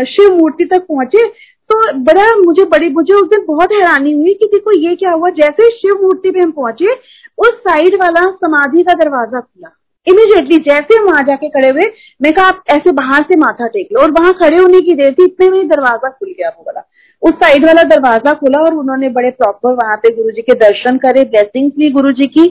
शिव 0.09 0.35
मूर्ति 0.35 0.65
तक 0.65 0.87
पहुँचे 0.89 1.27
तो 1.73 1.93
बड़ा 1.93 2.25
मुझे 2.37 2.65
बड़ी, 2.65 2.89
मुझे 2.91 3.15
उस 3.15 3.29
दिन 3.29 3.45
बहुत 3.47 3.73
हैरानी 3.73 4.13
हुई 4.13 4.33
कि 4.35 4.47
देखो 4.47 4.73
ये 4.73 4.95
क्या 4.97 5.11
हुआ? 5.11 5.31
जैसे 5.31 5.71
शिव 5.71 6.03
मूर्ति 6.03 6.31
पे 6.31 6.41
हम 6.41 6.51
पहुँचे, 6.51 6.93
उस 7.39 7.49
साइड 7.49 7.95
वाला 7.95 8.21
समाधि 8.21 8.83
का 8.83 8.95
दरवाज़ा 8.95 9.41
खुला। 9.41 9.79
इमीडिएटली 10.07 10.59
जैसे 10.59 10.97
हम 10.99 11.05
वहाँ 11.05 11.23
जाके 11.23 11.49
खड़े 11.49 11.69
हुए, 11.69 11.83
मैं 12.23 12.33
कहा, 12.33 12.47
आप 12.47 12.63
ऐसे 12.71 12.93
बाहर 12.93 13.23
से 13.23 13.37
माथा 13.37 13.67
टेक 13.67 13.89
लो। 13.93 14.01
और 14.01 14.11
वहाँ 14.11 14.33
खड़े 14.33 14.57
होने 14.57 14.81
की 14.81 14.95
देर 14.95 15.13
थी, 15.13 15.25
इतने 15.25 15.49
में 15.51 15.69
दरवाज़ा 15.69 16.09
खुल 16.09 16.29
गया 16.29 16.49
वो 16.49 16.65
वाला। 16.67 16.85
उस 17.23 17.35
साइड 17.35 17.67
वाला 17.67 17.83
दरवाज़ा 17.83 18.33
खुला 18.33 18.59
और 18.59 18.75
उन्होंने 18.75 19.09
बड़े 19.09 19.31
प्रॉपर 19.31 19.75
वहाँ 19.75 19.97
पे 19.97 20.15
गुरु 20.17 20.31
जी 20.31 20.43
के 20.43 20.55
दर्शन 20.55 20.97
करे 20.97 21.25
ब्लेसिंग्स 21.25 21.75
ली 21.79 21.91
गुरु 21.91 22.13
जी 22.13 22.27
की। 22.27 22.47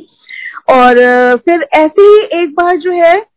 और, 0.69 0.95
फिर 1.37 1.67
ऐसे 1.73 2.01
ही 2.01 2.41
एक 2.41 2.49
बार 2.49 2.77
जो 2.77 2.91
है 2.91 3.30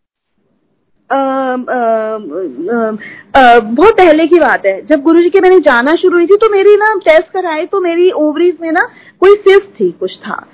बहुत 3.71 3.93
पहले 3.93 4.27
की 4.27 4.39
बात 4.39 4.67
है। 4.67 4.81
जब 4.87 5.03
गुरु 5.03 5.21
जी 5.21 5.31
के 5.31 5.41
मैंने 5.41 5.59
जाना 5.63 5.95
शुरू 5.97 6.17
हुई 6.17 6.27
थी 6.27 6.37
तो 6.37 6.51
मेरी 6.53 6.77
ना 6.77 6.95
टेस्ट 7.01 7.33
कराए 7.33 7.65
तो 7.67 7.81
मेरी 7.81 8.11
ओवरीज 8.13 8.57
में 8.63 8.71
ना 8.73 8.89
कोई 9.23 9.35
सिस्ट 9.39 9.69
थी, 9.81 9.91
कुछ 9.91 10.17
था। 10.19 10.47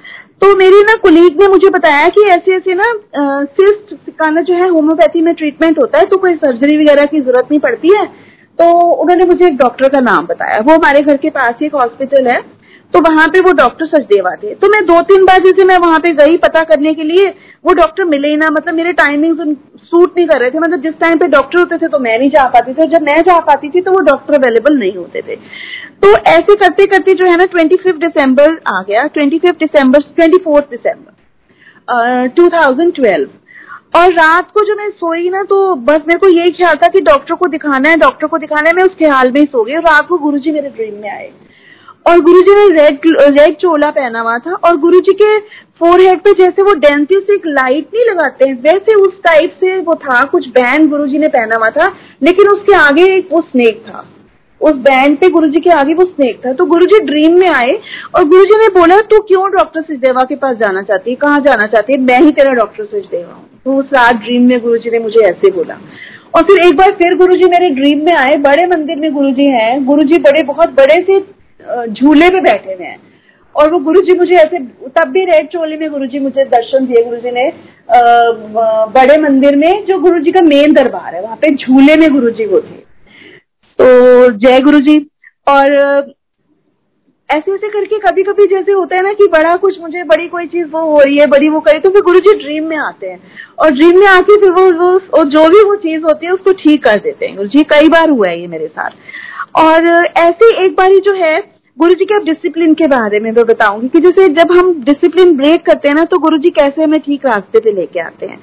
तो 0.43 0.55
मेरी 0.57 0.81
ना 0.83 0.95
कुलीग 1.03 1.41
ने 1.41 1.49
मुझे 1.49 1.69
बताया 1.71 2.09
कि 2.09 2.23
ऐसे 2.31 2.55
ऐसे 2.57 2.75
ना 2.75 2.85
सिस्ट 3.53 3.95
का 4.13 4.31
ना 4.31 4.41
जो 4.43 4.55
है 4.55 4.69
होम्योपैथी 4.71 5.23
में 5.23 5.35
ट्रीटमेंट 5.35 5.79
होता 5.79 5.99
है 5.99 6.07
तो 6.07 6.17
कोई 6.19 6.35
सर्जरी 6.37 6.77
वगैरह 6.77 7.05
की 7.07 7.21
ज़रूरत 7.21 7.49
नहीं 7.51 7.61
पड़ती 7.61 7.97
है। 7.97 8.07
तो 8.59 8.71
उन्होंने 8.93 9.25
मुझे 9.25 9.47
एक 9.47 9.57
डॉक्टर 9.57 9.89
का 9.89 10.01
नाम 10.03 10.27
बताया। 10.27 10.61
वो 10.61 10.75
हमारे 10.75 11.01
घर 11.03 11.17
के 11.17 11.31
पास 11.31 11.55
ही 11.61 11.67
एक 11.67 11.75
हॉस्पिटल 11.75 12.27
है। 12.29 12.41
तो 12.95 13.01
वहाँ 13.03 13.27
पे 13.29 13.41
वो 13.41 13.53
डॉक्टर 13.55 13.87
सचदेवा 13.87 14.35
थे। 14.37 14.55
तो 14.55 14.69
मैं 14.69 14.85
दो 14.87 15.01
तीन 15.09 15.25
बार 15.25 15.39
जैसे 15.41 15.65
मैं 15.65 15.77
वहाँ 15.79 15.99
पे 15.99 16.13
गई 16.15 16.37
पता 16.39 16.63
करने 16.65 16.95
के 16.95 17.05
लिए, 17.05 17.29
वो 17.65 17.75
डॉक्टर 17.75 18.05
मिले 18.07 18.29
ही 18.29 18.37
ना। 18.37 18.47
मतलब 18.53 18.75
मेरे 18.75 18.93
टाइमिंग 18.95 19.37
सूट 19.81 20.17
नहीं 20.17 20.27
कर 20.29 20.41
रहे 20.41 20.51
थे। 20.51 20.59
मतलब 20.59 20.83
जिस 20.83 20.95
टाइम 21.01 21.19
पे 21.19 21.27
डॉक्टर 21.29 21.59
होते 21.59 21.79
थे 21.79 21.89
तो 21.89 21.99
मैं 21.99 22.19
नहीं 22.19 22.31
जा 22.31 22.47
पाती 22.49 22.73
थी। 22.73 22.87
जब 22.89 23.03
मैं 23.03 23.21
जा 23.23 23.39
पाती 23.43 23.71
थी 23.71 23.81
तो 23.81 23.93
वो 23.93 24.01
डॉक्टर 24.07 24.35
अवेलेबल 24.35 24.79
नहीं 24.79 24.95
होते 24.95 25.23
थे। 25.23 25.37
तो 26.03 26.11
ऐसे 26.29 26.55
करते 26.57 26.87
करते 26.87 27.15
जो 27.15 27.27
है 27.27 27.37
ना 27.37 27.45
ट्वेंटी 27.47 27.77
फिफ्थ 27.77 27.99
दिसंबर 28.01 28.59
आ 28.69 28.83
गया। 28.83 29.07
Twenty 29.09 29.39
fifth 29.39 29.59
December 29.59 30.03
twenty 30.17 30.39
fourth 30.45 30.71
December 30.71 32.29
two 32.37 32.49
thousand 32.51 32.95
twelve 32.95 33.99
और 33.99 34.13
रात 34.15 34.51
को 34.51 34.65
जो 34.67 34.75
मैं 34.77 34.89
सोई 34.91 35.29
ना 35.31 35.43
तो 35.45 35.75
बस 35.77 36.01
मेरे 36.09 36.19
को 36.19 36.29
यही 36.29 36.51
ख्याल 36.53 36.77
था 36.77 36.89
कि 36.89 37.01
डॉक्टर 37.03 37.35
को 37.35 37.47
दिखाना 37.49 37.89
है, 37.89 37.97
डॉक्टर 37.99 38.27
को 38.27 38.39
दिखाना 38.39 38.69
है। 38.69 38.75
मैं 38.77 38.85
उसके 38.85 39.07
हाल 39.07 39.31
में 39.31 39.41
ही 39.41 39.47
सो 39.47 39.65
गई। 39.65 39.75
और 39.75 39.83
रात 39.83 40.07
को 40.09 40.19
गुरुजी 40.19 40.51
मेरे 40.51 40.69
ड्रीम 40.71 41.01
में 41.03 41.11
आए। 41.11 41.31
और 42.07 42.21
गुरुजी 42.21 42.55
ने 42.55 42.83
रेड 42.83 43.01
रेड 43.39 43.55
चोला 43.55 43.91
पहना 43.91 44.21
हुआ 44.21 44.39
था 44.39 44.53
और 44.53 44.77
गुरुजी 44.77 45.13
के 45.13 45.39
फोरहेड 45.81 46.19
पे 46.19 46.33
जैसे 46.33 46.63
वो 46.63 46.75
डेंटिस्ट 46.75 47.31
एक 47.31 47.43
लाइट 47.47 47.89
नहीं 47.95 48.05
लगाते 48.05 48.49
हैं 48.49 48.63
वैसे 48.63 48.95
उस 48.95 49.13
टाइप 49.13 49.51
से 49.61 49.79
वो 49.79 49.95
था, 49.95 50.25
कुछ 50.25 50.49
बैंड 50.49 50.91
गुरुजी 50.91 51.19
ने 51.19 51.29
पहना 51.29 51.57
हुआ 51.59 51.69
था, 51.69 51.95
लेकिन 52.23 52.49
उसके 52.49 52.75
आगे 52.75 53.17
एक 53.17 53.29
वो 53.33 53.41
स्नेक 53.41 53.85
था। 53.89 54.07
उस 54.61 54.73
बैंड 54.73 55.19
पे 55.19 55.29
गुरुजी 55.29 55.61
के 55.61 55.71
आगे 55.71 55.95
वो 55.95 56.05
स्नेक 56.05 56.41
था। 56.47 56.53
तो 56.53 56.65
गुरुजी 56.65 57.05
ड्रीम 57.05 57.39
में 57.39 57.49
आए 57.49 57.79
और 58.17 58.25
गुरुजी 58.25 58.59
ने 58.59 58.81
बोला, 58.81 58.99
तू 58.99 59.19
क्यों 59.19 59.51
डॉक्टर 59.51 59.81
सचदेवा 59.81 60.21
के 60.29 60.37
पास 60.37 60.57
जाना 60.57 60.83
चाहती? 60.83 61.11
है 61.11 61.17
कहाँ 61.17 61.39
जाना 61.39 61.67
चाहती? 61.67 61.93
है 61.93 62.01
मैं 62.01 62.21
ही 62.21 62.31
तेरा 62.31 62.53
डॉक्टर 62.53 62.85
सचदेवा 62.85 63.33
हूँ। 63.33 63.49
तो 63.65 63.77
उस 63.77 63.87
रात 63.87 64.15
ड्रीम 64.15 64.43
में 64.43 64.61
गुरुजी 64.61 64.91
ने 64.91 64.99
मुझे 64.99 65.25
ऐसे 65.25 65.51
बोला। 65.51 65.75
और 66.37 66.43
फिर 66.43 66.67
एक 66.67 66.77
बार 66.77 66.91
फिर 66.91 67.17
गुरुजी 67.19 67.49
मेरे 67.49 67.71
ड्रीम 67.71 67.99
में 67.99 68.17
आए। 68.17 68.37
बड़े 68.37 68.67
मंदिर 68.67 68.97
में 68.97 69.13
गुरुजी 69.13 69.47
हैं। 69.47 69.85
गुरुजी 69.85 70.19
बड़े, 70.19 70.43
बहुत 70.43 70.69
बड़े 70.69 71.03
से 71.03 71.40
झूले 71.87 72.29
पे 72.29 72.41
बैठे 72.41 72.73
हुए 72.73 72.87
हैं। 72.87 72.99
और 73.55 73.73
वो 73.73 73.79
गुरु 73.81 74.01
जी 74.01 74.17
मुझे 74.19 74.37
ऐसे 74.37 74.59
तब 74.91 75.09
भी 75.09 75.25
रेड 75.25 75.49
चोली 75.49 75.77
में 75.77 75.91
गुरु 75.91 76.07
जी 76.07 76.19
मुझे 76.19 76.45
दर्शन 76.47 76.87
दिए। 76.87 77.05
गुरु 77.05 77.17
जी 77.17 77.31
ने 77.31 77.49
आ, 77.49 78.01
बड़े 78.89 79.17
मंदिर 79.21 79.57
में 79.57 79.85
जो 79.87 79.99
गुरु 80.01 80.19
जी 80.21 80.31
का 80.31 80.41
मेन 80.45 80.73
दरबार 80.75 81.15
है 81.15 81.23
वहाँ 81.23 81.37
पे 81.37 81.55
झूले 81.57 81.97
में 81.97 82.09
गुरु 82.13 82.31
जी 82.31 82.47
वो 82.47 82.61
थे। 82.61 82.79
तो 83.79 83.87
जय 84.39 84.61
गुरु 84.61 84.79
जी 84.81 84.99
और 85.47 86.15
ऐसे 87.31 87.53
ऐसे 87.53 87.69
करके 87.69 87.99
कभी 88.01 88.23
कभी 88.23 88.47
जैसे 88.47 88.73
होता 88.73 88.97
है 88.97 89.03
ना 89.03 89.13
कि 89.13 89.27
बड़ा 89.33 89.55
कुछ 89.57 89.81
मुझे 89.81 90.03
बड़ी 90.05 90.27
कोई 90.29 90.47
चीज़ 90.47 90.67
वो 90.69 90.81
हो 90.83 91.01
रही 91.01 91.19
है 91.19 91.27
बड़ी 91.27 91.49
वो 91.49 91.61
करे 91.61 91.79
तो 91.79 91.91
फिर 91.91 92.03
गुरु 92.03 92.19
जी 92.21 92.35
ड्रीम 92.39 92.65
में 92.65 92.77
आते 92.79 93.07
हैं। 93.07 93.21
और 93.59 93.71
ड्रीम 93.71 93.99
में 94.01 94.07
आके 94.07 94.37
फिर 94.41 94.51
वो 94.53 94.65
वो 94.79 94.89
और 95.19 95.29
जो 95.29 95.49
भी 95.49 95.63
वो 95.69 95.77
चीज़ 95.79 96.03
होती 96.05 96.27
है 96.27 96.33
उसको 96.33 96.53
ठीक 96.63 96.85
कर 96.85 97.01
देते 97.01 97.27
हैं। 97.27 97.37
गुरु 97.37 97.49
जी 97.49 97.63
कई 97.71 97.89
बार 97.89 98.11
हुआ 98.11 98.29
है 98.29 98.41
ये 98.41 98.47
मेरे 98.47 98.67
साथ। 98.69 98.91
और 99.55 99.87
ऐसे 100.19 100.55
एक 100.65 100.75
बारी 100.77 101.01
जो 101.01 101.15
है 101.15 101.39
गुरु 101.81 101.95
जी 101.95 102.05
के 102.05 102.15
अब 102.15 102.25
डिसिप्लिन 102.25 102.73
के 102.75 102.87
बारे 102.89 103.19
में 103.21 103.31
मैं 103.33 103.45
बताऊँगी 103.47 103.89
कि 103.89 104.01
जैसे 104.01 104.27
जब 104.35 104.53
हम 104.53 104.73
डिसिप्लिन 104.85 105.37
ब्रेक 105.37 105.65
करते 105.67 105.89
हैं 105.89 105.95
ना 105.97 106.05
तो 106.05 106.19
गुरु 106.19 106.39
जी 106.39 106.51
कैसे 106.51 106.83
हमें 106.83 107.01
ठीक 107.01 107.27
रास्ते 107.27 107.61
पे 107.61 107.73
लेके 107.73 108.01
आते 108.01 108.27
हैं। 108.27 108.39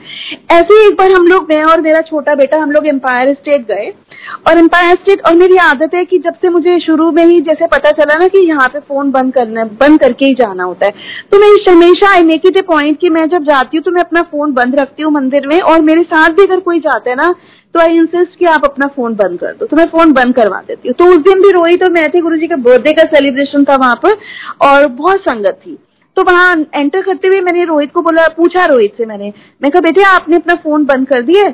ऐसे 0.51 0.73
ही 0.73 0.87
एक 0.87 0.95
बार 0.97 1.11
हम 1.13 1.27
लोग, 1.27 1.47
मैं 1.49 1.61
और 1.63 1.81
मेरा 1.81 2.01
छोटा 2.01 2.35
बेटा, 2.35 2.61
हम 2.61 2.71
लोग 2.71 2.87
एम्पायर 2.87 3.33
स्टेट 3.33 3.67
गए। 3.67 3.91
और 4.47 4.57
एम्पायर 4.57 4.95
स्टेट 4.95 5.21
और 5.27 5.35
मेरी 5.35 5.57
आदत 5.57 5.93
है 5.95 6.03
कि 6.05 6.17
जब 6.19 6.33
से 6.41 6.49
मुझे 6.49 6.79
शुरू 6.79 7.11
में 7.11 7.23
ही 7.25 7.39
जैसे 7.41 7.67
पता 7.67 7.91
चला 7.93 8.17
ना 8.19 8.27
कि 8.27 8.39
यहाँ 8.47 8.67
पे 8.67 8.79
फ़ोन 8.79 9.11
बंद 9.11 9.33
करना, 9.33 9.63
बंद 9.81 9.99
करके 9.99 10.25
ही 10.25 10.33
जाना 10.35 10.63
होता 10.63 10.85
है। 10.85 10.91
तो 11.31 11.39
मैं 11.39 11.49
हमेशा 11.67 12.11
I 12.13 12.23
make 12.23 12.45
it 12.45 12.57
a 12.57 12.61
point 12.67 12.99
कि 12.99 13.09
मैं 13.09 13.27
जब 13.29 13.43
जाती 13.45 13.77
हूँ 13.77 13.83
तो 13.83 13.91
मैं 13.91 14.01
अपना 14.01 14.21
फ़ोन 14.31 14.53
बंद 14.53 14.79
रखती 14.79 15.03
हूँ 15.03 15.11
मंदिर 15.13 15.47
में। 15.47 15.59
और 15.61 15.81
मेरे 15.81 16.03
साथ 16.05 16.29
भी 16.29 16.43
अगर 16.43 16.59
कोई 16.61 16.79
जाता 16.79 17.09
है 17.09 17.15
ना 17.15 17.33
तो 17.75 17.79
आई 17.79 17.97
इंसिस्ट 17.97 18.37
कि 18.39 18.45
आप 18.47 18.65
अपना 18.65 18.87
फ़ोन 18.87 19.15
बंद 19.15 19.39
कर 19.39 19.53
दो। 19.53 19.65
तो 19.65 19.77
मैं 19.77 19.85
फ़ोन 19.87 20.11
बंद 20.13 20.35
करवा 20.35 20.61
देती 20.67 20.87
हूँ। 20.87 20.95
तो 20.97 21.05
उस 21.11 21.17
दिन 21.23 21.41
भी 21.41 21.49
रोई 21.51 21.75
तो 21.77 21.89
मैं 21.91 22.07
थे 22.09 22.21
गुरु 22.21 22.37
जी 22.37 22.47
का 22.47 22.55
बर्थडे 22.57 22.93
का 22.93 23.03
सेलिब्रेशन 23.27 23.63
था 23.63 23.75
वहाँ 23.75 23.95
पर, 23.95 24.17
और 24.61 24.87
बहुत 24.87 25.21
संगत 25.21 25.59
थी। 25.65 25.77
तो 26.17 26.23
वहाँ 26.23 26.55
एंटर 26.75 27.01
करते 27.01 27.27
हुए 27.27 27.39
मैंने 27.41 27.63
रोहित 27.65 27.91
को 27.91 28.01
बोला, 28.01 28.27
पूछा 28.27 28.65
रोहित 28.65 28.93
से 28.97 29.05
मैंने, 29.05 29.31
मैं 29.61 29.71
कहा, 29.71 29.81
बेटे, 29.81 30.03
आपने 30.03 30.35
अपना 30.35 30.55
फ़ोन 30.55 30.85
बंद 30.85 31.07
कर 31.07 31.21
दिया 31.21 31.49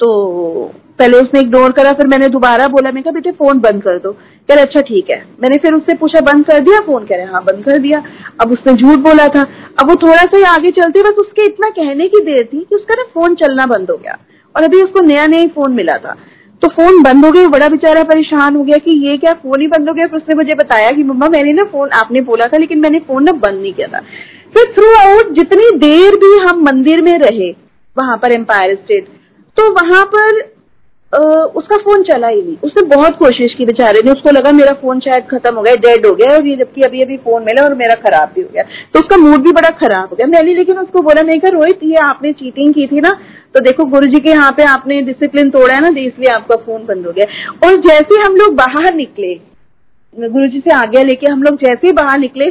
तो 0.00 0.72
पहले 0.98 1.18
उसने 1.18 1.40
इग्नोर 1.40 1.72
करा, 1.72 1.92
फिर 1.92 2.06
मैंने 2.06 2.28
दोबारा 2.28 2.66
बोला, 2.68 2.90
मैं 2.90 3.02
कहा, 3.02 3.12
बेटे 3.12 3.30
फ़ोन 3.30 3.60
बंद 3.60 3.82
कर 3.82 3.98
दो। 3.98 4.12
कह 4.12 4.54
रहे 4.54 4.64
अच्छा 4.64 4.80
ठीक 4.80 5.10
है। 5.10 5.16
मैंने 5.42 5.56
फिर 5.56 5.74
उससे 5.74 5.94
पूछा, 5.94 6.20
बंद 6.20 6.44
कर 6.46 6.60
दिया 6.60 6.80
फ़ोन 6.80 7.04
कह 7.06 7.16
रहे 7.16 7.26
हाँ 7.26 7.42
बंद 7.44 7.64
कर 7.64 7.78
दिया। 7.78 8.02
अब 8.40 8.52
उसने 8.52 8.72
झूठ 8.72 8.98
बोला 8.98 9.26
था। 9.28 9.42
अब 9.80 9.90
वो 9.90 9.94
थोड़ा 9.94 10.22
सा 10.22 10.36
ही 10.36 10.42
आगे 10.42 10.70
चलते, 10.70 11.02
बस 11.02 11.18
उसके 11.18 11.46
इतना 11.46 11.70
कहने 11.70 12.08
की 12.08 12.20
देर 12.20 12.44
थी 12.44 12.60
कि 12.60 12.76
उसका 12.76 12.94
ना 12.94 13.02
फ़ोन 13.14 13.34
चलना 13.34 13.66
बंद 13.66 13.90
हो 13.90 13.96
गया। 13.96 14.18
और 14.54 14.62
अभी 14.62 14.82
उसको 14.82 15.00
नया 15.00 15.26
नया 15.26 15.46
फ़ोन 15.46 15.72
मिला 15.72 15.96
था। 15.98 16.16
तो 16.64 16.68
फ़ोन 16.68 17.02
बंद 17.02 17.24
हो 17.24 17.30
गया, 17.32 17.48
बड़ा 17.48 17.68
बेचारा 17.68 18.02
परेशान 18.02 18.54
हो 18.56 18.62
गया 18.64 18.76
कि 18.78 18.90
ये 19.06 19.16
क्या 19.16 19.32
फ़ोन 19.32 19.60
ही 19.60 19.66
बंद 19.66 19.88
हो 19.88 19.94
गया? 19.94 20.06
फिर 20.06 20.16
उसने 20.16 20.34
मुझे 20.34 20.54
बताया 20.54 20.90
कि 20.90 21.02
मम्मा, 21.02 21.28
मैंने 21.28 21.52
ना 21.52 21.64
फ़ोन, 21.64 21.88
आपने 21.90 22.20
बोला 22.20 22.46
था, 22.46 22.56
लेकिन 22.56 22.78
मैंने 22.80 22.98
फ़ोन 22.98 23.24
ना 23.24 23.32
बंद 23.32 23.60
नहीं 23.60 23.72
किया 23.72 23.88
था। 23.88 24.00
फिर 24.54 24.72
थ्रू 24.72 24.92
आउट 24.94 25.32
जितनी 25.32 25.70
देर 25.78 26.16
भी 26.16 26.36
हम 26.46 26.62
मंदिर 26.62 27.02
में 27.02 27.18
रहे, 27.18 27.50
वहाँ 27.96 28.16
पर 28.16 28.32
एम्पायर 28.32 28.74
स्टेट 28.74 29.08
तो 29.56 29.70
वहाँ 29.72 30.04
पर 30.06 30.40
उसका 31.14 31.76
फ़ोन 31.78 32.02
चला 32.02 32.28
ही 32.28 32.40
नहीं। 32.42 32.56
उसने 32.64 32.82
बहुत 32.88 33.16
कोशिश 33.16 33.54
की 33.54 33.64
बेचारे 33.66 34.00
ने। 34.04 34.12
उसको 34.12 34.30
लगा 34.30 34.52
मेरा 34.52 34.72
फ़ोन 34.80 35.00
शायद 35.00 35.26
खत्म 35.30 35.54
हो 35.56 35.62
गया, 35.62 35.74
डेड 35.76 36.06
हो 36.06 36.12
गया 36.12 36.34
और 36.36 36.46
ये 36.46 36.56
जबकि 36.56 36.82
अभी 36.82 37.02
अभी 37.02 37.16
फ़ोन 37.18 37.42
मिला 37.42 37.62
और 37.64 37.74
मेरा 37.74 37.94
खराब 38.00 38.32
भी 38.34 38.42
हो 38.42 38.48
गया। 38.54 38.62
तो 38.94 39.00
उसका 39.00 39.16
मूड 39.18 39.44
भी 39.44 39.52
बड़ा 39.52 39.70
खराब 39.78 40.08
हो 40.10 40.16
गया। 40.16 40.26
मैंने 40.26 40.54
लेकिन 40.54 40.78
उसको 40.78 41.02
बोला, 41.02 41.22
नहीं 41.22 41.40
कर, 41.40 41.52
रोहित, 41.52 41.78
ये 41.84 41.96
आपने 42.04 42.32
चीटिंग 42.34 42.74
की 42.74 42.86
थी 42.86 43.00
ना 43.00 43.18
तो 43.54 43.60
देखो 43.60 43.84
गुरु 43.86 44.06
जी 44.06 44.20
के 44.20 44.30
यहाँ 44.30 44.50
पे 44.52 44.62
आपने 44.64 45.00
डिसिप्लिन 45.02 45.50
तोड़ा 45.50 45.74
है 45.74 45.80
ना 45.80 45.90
तो 45.90 46.00
इसलिए 46.00 46.32
आपका 46.32 46.56
फ़ोन 46.56 46.84
बंद 46.86 47.06
हो 47.06 47.12
गया। 47.12 47.26
और 47.64 47.80
जैसे 47.80 48.20
हम 48.20 48.36
लोग 48.36 48.54
बाहर 48.56 48.94
निकले, 48.94 49.34
गुरु 50.16 50.46
जी 50.46 50.60
से 50.60 50.74
आज्ञा 50.74 51.02
लेके 51.02 51.30
हम 51.32 51.42
लोग 51.42 51.56
जैसे 51.58 51.86
ही 51.86 51.92
बाहर 51.94 52.18
निकले 52.18 52.50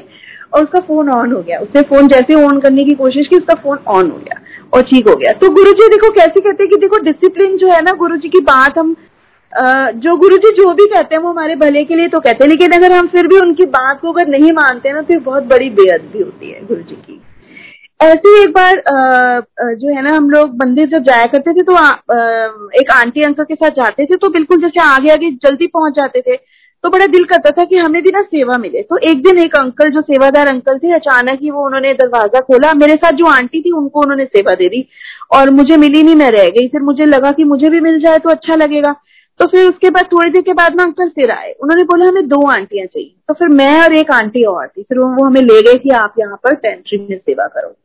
और 0.53 0.63
उसका 0.63 0.79
फ़ोन 0.81 1.09
ऑन 1.11 1.31
हो 1.31 1.41
गया। 1.41 1.59
उसने 1.59 1.81
फ़ोन 1.83 2.07
जैसे 2.07 2.35
ऑन 2.43 2.59
करने 2.59 2.83
की 2.85 2.95
कोशिश 2.95 3.27
की, 3.27 3.37
उसका 3.37 3.53
फ़ोन 3.55 3.77
ऑन 3.89 4.11
हो 4.11 4.17
गया 4.17 4.41
और 4.73 4.81
ठीक 4.83 5.07
हो 5.07 5.15
गया। 5.15 5.31
तो 5.33 5.49
गुरु 5.53 5.71
जी 5.73 5.87
देखो 5.89 6.11
कैसे 6.11 6.39
कहते 6.39 6.63
हैं 6.63 6.69
कि 6.69 6.77
देखो 6.81 7.03
डिसिप्लिन 7.03 7.57
जो 7.57 7.67
है 7.67 7.81
ना 7.81 7.91
गुरु 7.97 8.17
जी 8.17 8.29
की 8.29 8.39
बात 8.43 8.77
हम 8.79 8.95
जो 9.97 10.15
गुरु 10.17 10.37
जी 10.37 10.51
जो 10.53 10.73
भी 10.73 10.85
कहते 10.87 11.15
हैं 11.15 11.21
वो 11.21 11.29
हमारे 11.29 11.55
भले 11.57 11.83
के 11.83 11.95
लिए 11.95 12.07
तो 12.07 12.19
कहते 12.19 12.43
हैं, 12.43 12.49
लेकिन 12.49 12.71
अगर 12.73 12.91
हम 12.91 13.07
फिर 13.07 13.27
भी 13.27 13.37
उनकी 13.39 13.65
बात 13.71 13.99
को 14.01 14.11
अगर 14.11 14.27
नहीं 14.29 14.51
मानते 14.53 14.91
ना 14.93 15.01
तो 15.03 15.19
बहुत 15.21 15.43
बड़ी 15.47 15.69
बेअदबी 15.71 16.21
होती 16.21 16.49
है 16.51 16.65
गुरु 16.67 16.81
जी 16.81 16.95
की। 16.97 17.21
ऐसे 17.99 18.41
एक 18.41 18.49
बार 18.51 18.81
जो 19.75 19.95
है 19.95 20.01
ना, 20.01 20.15
हम 20.15 20.29
लोग 20.29 20.55
मंदिर 20.57 20.87
जब 20.89 21.03
जाया 21.03 21.25
करते 21.33 21.53
थे 21.53 21.63
तो 21.63 21.73
एक 22.79 22.91
आंटी 22.93 23.23
अंकल 23.23 23.43
के 23.43 23.55
साथ 23.55 23.69
जाते 23.73 24.05
थे 24.05 24.15
तो 24.15 24.29
बिल्कुल 24.29 24.61
जैसे 24.61 24.81
आगे 24.83 25.11
आगे 25.11 25.29
जल्दी 25.45 25.67
पहुँच 25.69 25.93
जाते 25.95 26.21
थे। 26.21 26.35
तो 26.83 26.89
बड़ा 26.89 27.05
दिल 27.05 27.23
करता 27.23 27.49
था 27.51 27.63
कि 27.63 27.77
हमें 27.77 28.01
भी 28.03 28.09
ना 28.09 28.21
सेवा 28.21 28.57
मिले। 28.57 28.81
तो 28.81 28.97
एक 29.09 29.21
दिन 29.23 29.37
एक 29.39 29.55
अंकल, 29.55 29.89
जो 29.89 30.01
सेवादार 30.01 30.47
अंकल 30.47 30.77
थे, 30.77 30.93
अचानक 30.93 31.39
ही 31.41 31.51
वो 31.51 31.65
उन्होंने 31.65 31.93
दरवाज़ा 31.93 32.39
खोला। 32.39 32.73
मेरे 32.73 32.95
साथ 32.95 33.11
जो 33.11 33.25
आंटी 33.25 33.61
थी, 33.61 33.71
उनको 33.71 34.01
उन्होंने 34.01 34.25
सेवा 34.25 34.55
दे 34.55 34.67
दी। 34.69 34.87
और 35.31 35.49
मुझे 35.51 35.77
मिली 35.77 36.03
नहीं, 36.03 36.15
मैं 36.15 36.29
रह 36.31 36.49
गई। 36.49 36.67
फिर 36.67 36.81
मुझे 36.81 37.05
लगा 37.05 37.31
कि 37.31 37.43
मुझे 37.43 37.69
भी 37.69 37.79
मिल 37.79 37.99
जाए 37.99 38.19
तो 38.19 38.29
अच्छा 38.29 38.55
लगेगा। 38.55 38.95
तो 39.39 39.45
फिर 39.47 39.67
उसके 39.67 39.89
बाद, 39.89 40.05
थोड़ी 40.05 40.31
देर 40.31 40.41
के 40.41 40.53
बाद 40.53 40.75
ना 40.75 40.83
अंकल 40.83 41.09
फिर 41.09 41.31
आए। 41.31 41.51
उन्होंने 41.61 41.83
बोला, 41.83 42.05
हमें 42.05 42.27
दो 42.27 42.47
आंटियाँ 42.49 42.85
चाहिए। 42.85 43.13
तो 43.27 43.33
फिर 43.33 43.47
मैं 43.49 43.81
और 43.83 43.93
एक 43.93 44.11
आंटी 44.11 44.43
और 44.45 44.67
थी। 44.67 44.83
फिर 44.83 44.99
वो 44.99 45.25
हमें 45.25 45.41
ले 45.41 45.61
गए 45.61 45.77
कि 45.79 45.89
आप 45.95 46.13
यहाँ 46.19 46.39
पर 46.43 46.55
पेंट्री 46.55 46.97
में 47.09 47.17
सेवा 47.17 47.47
करो। 47.47 47.75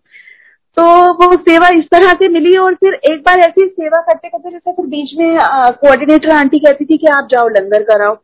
तो 0.76 0.84
वो 1.14 1.32
सेवा 1.38 1.68
इस 1.68 1.84
तरह 1.84 2.12
से 2.12 2.28
मिली 2.28 2.56
और 2.56 2.74
फिर 2.74 2.94
एक 3.04 3.20
बार 3.20 3.38
ऐसी 3.38 3.66
सेवा 3.66 4.00
करते 4.02 4.28
करते 4.28 4.50
जैसे 4.50 4.72
फिर 4.72 4.86
बीच 4.86 5.10
में 5.18 5.38
कोऑर्डिनेटर 5.80 6.30
आंटी 6.30 6.58
कहती 6.58 6.84
थी 6.84 6.96
कि 6.96 7.06
आप 7.06 7.28
जाओ, 7.30 7.48
लंगर 7.48 7.82
कराओ। 7.82 8.14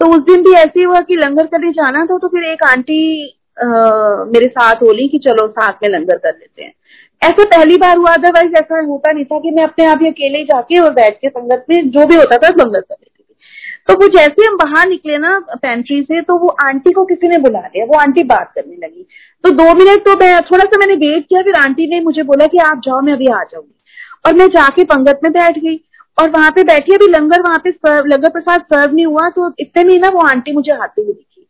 तो 0.00 0.06
उस 0.06 0.22
दिन 0.24 0.42
भी 0.42 0.52
ऐसे 0.54 0.82
हुआ 0.82 1.00
कि 1.00 1.16
लंगर 1.16 1.46
करने 1.46 1.70
जाना 1.72 2.04
था 2.06 2.18
तो 2.18 2.28
फिर 2.28 2.44
एक 2.44 2.62
आंटी 2.64 3.00
आ, 3.58 3.66
मेरे 4.24 4.48
साथ 4.48 4.74
बोली 4.76 5.08
कि 5.08 5.18
चलो 5.18 5.46
साथ 5.48 5.82
में 5.82 5.88
लंगर 5.88 6.16
कर 6.16 6.30
लेते 6.30 6.62
हैं। 6.62 6.72
ऐसे 7.22 7.44
पहली 7.44 7.76
बार 7.76 7.96
हुआ 7.96 8.12
अदरवाइज़ 8.12 8.52
ऐसा 8.56 8.80
होता 8.80 9.12
नहीं 9.12 9.24
था 9.24 9.38
कि 9.38 9.50
मैं 9.50 9.62
अपने 9.64 9.86
आप 9.86 9.98
ही 10.02 10.08
अकेले 10.08 10.42
जाके 10.44 10.78
और 10.80 10.92
बैठ 10.92 11.16
के 11.16 11.28
संगत 11.28 11.64
में 11.70 11.90
जो 11.90 12.06
भी 12.06 12.16
होता 12.16 12.36
था 12.36 12.48
लंगर 12.48 12.80
कर 12.80 12.94
लेती 12.94 13.22
थी। 13.22 13.34
तो 13.88 13.94
वो 13.94 14.08
जैसे 14.08 14.46
हम 14.46 14.56
बाहर 14.56 14.88
निकले 14.88 15.18
ना 15.18 15.38
पेंट्री 15.62 16.00
से 16.02 16.20
तो 16.20 16.36
वो 16.38 16.48
आंटी 16.64 16.92
को 16.92 17.04
किसी 17.04 17.28
ने 17.28 17.38
बुला 17.38 17.60
लिया 17.60 17.84
वो 17.84 17.98
आंटी 17.98 18.22
बात 18.24 18.52
करने 18.54 18.76
लगी। 18.86 19.06
तो 19.44 19.50
दो 19.52 19.74
मिनट 19.74 20.04
तो 20.04 20.14
मैं 20.20 20.40
थोड़ा 20.42 20.64
सा 20.64 20.78
मैंने 20.78 20.94
वेट 20.96 21.26
किया 21.28 21.42
फिर 21.42 21.54
आंटी 21.54 21.86
ने 21.86 22.00
मुझे 22.00 22.22
बोला 22.22 22.46
कि 22.46 22.58
आप 22.58 22.80
जाओ 22.84 23.00
मैं 23.00 23.12
अभी 23.12 23.26
आ 23.26 23.42
जाऊँगी। 23.42 23.74
और 24.26 24.34
मैं 24.34 24.46
जाके 24.48 24.84
पंगत 24.84 25.20
में 25.24 25.32
बैठ 25.32 25.58
गई। 25.58 25.76
और 26.18 26.30
वहाँ 26.30 26.50
पे 26.50 26.62
बैठी, 26.64 26.94
अभी 26.94 27.06
लंगर 27.08 27.42
वहाँ 27.42 27.58
पे 27.64 27.70
लंगर 28.08 28.30
प्रसाद 28.30 28.60
सर्व 28.64 28.94
नहीं 28.94 29.06
हुआ 29.06 29.28
तो 29.30 29.52
इतने 29.60 29.84
में 29.84 29.98
ना 30.00 30.08
वो 30.10 30.20
आंटी 30.28 30.52
मुझे 30.52 30.72
आती 30.72 31.02
हुई 31.02 31.12
दिखी। 31.12 31.46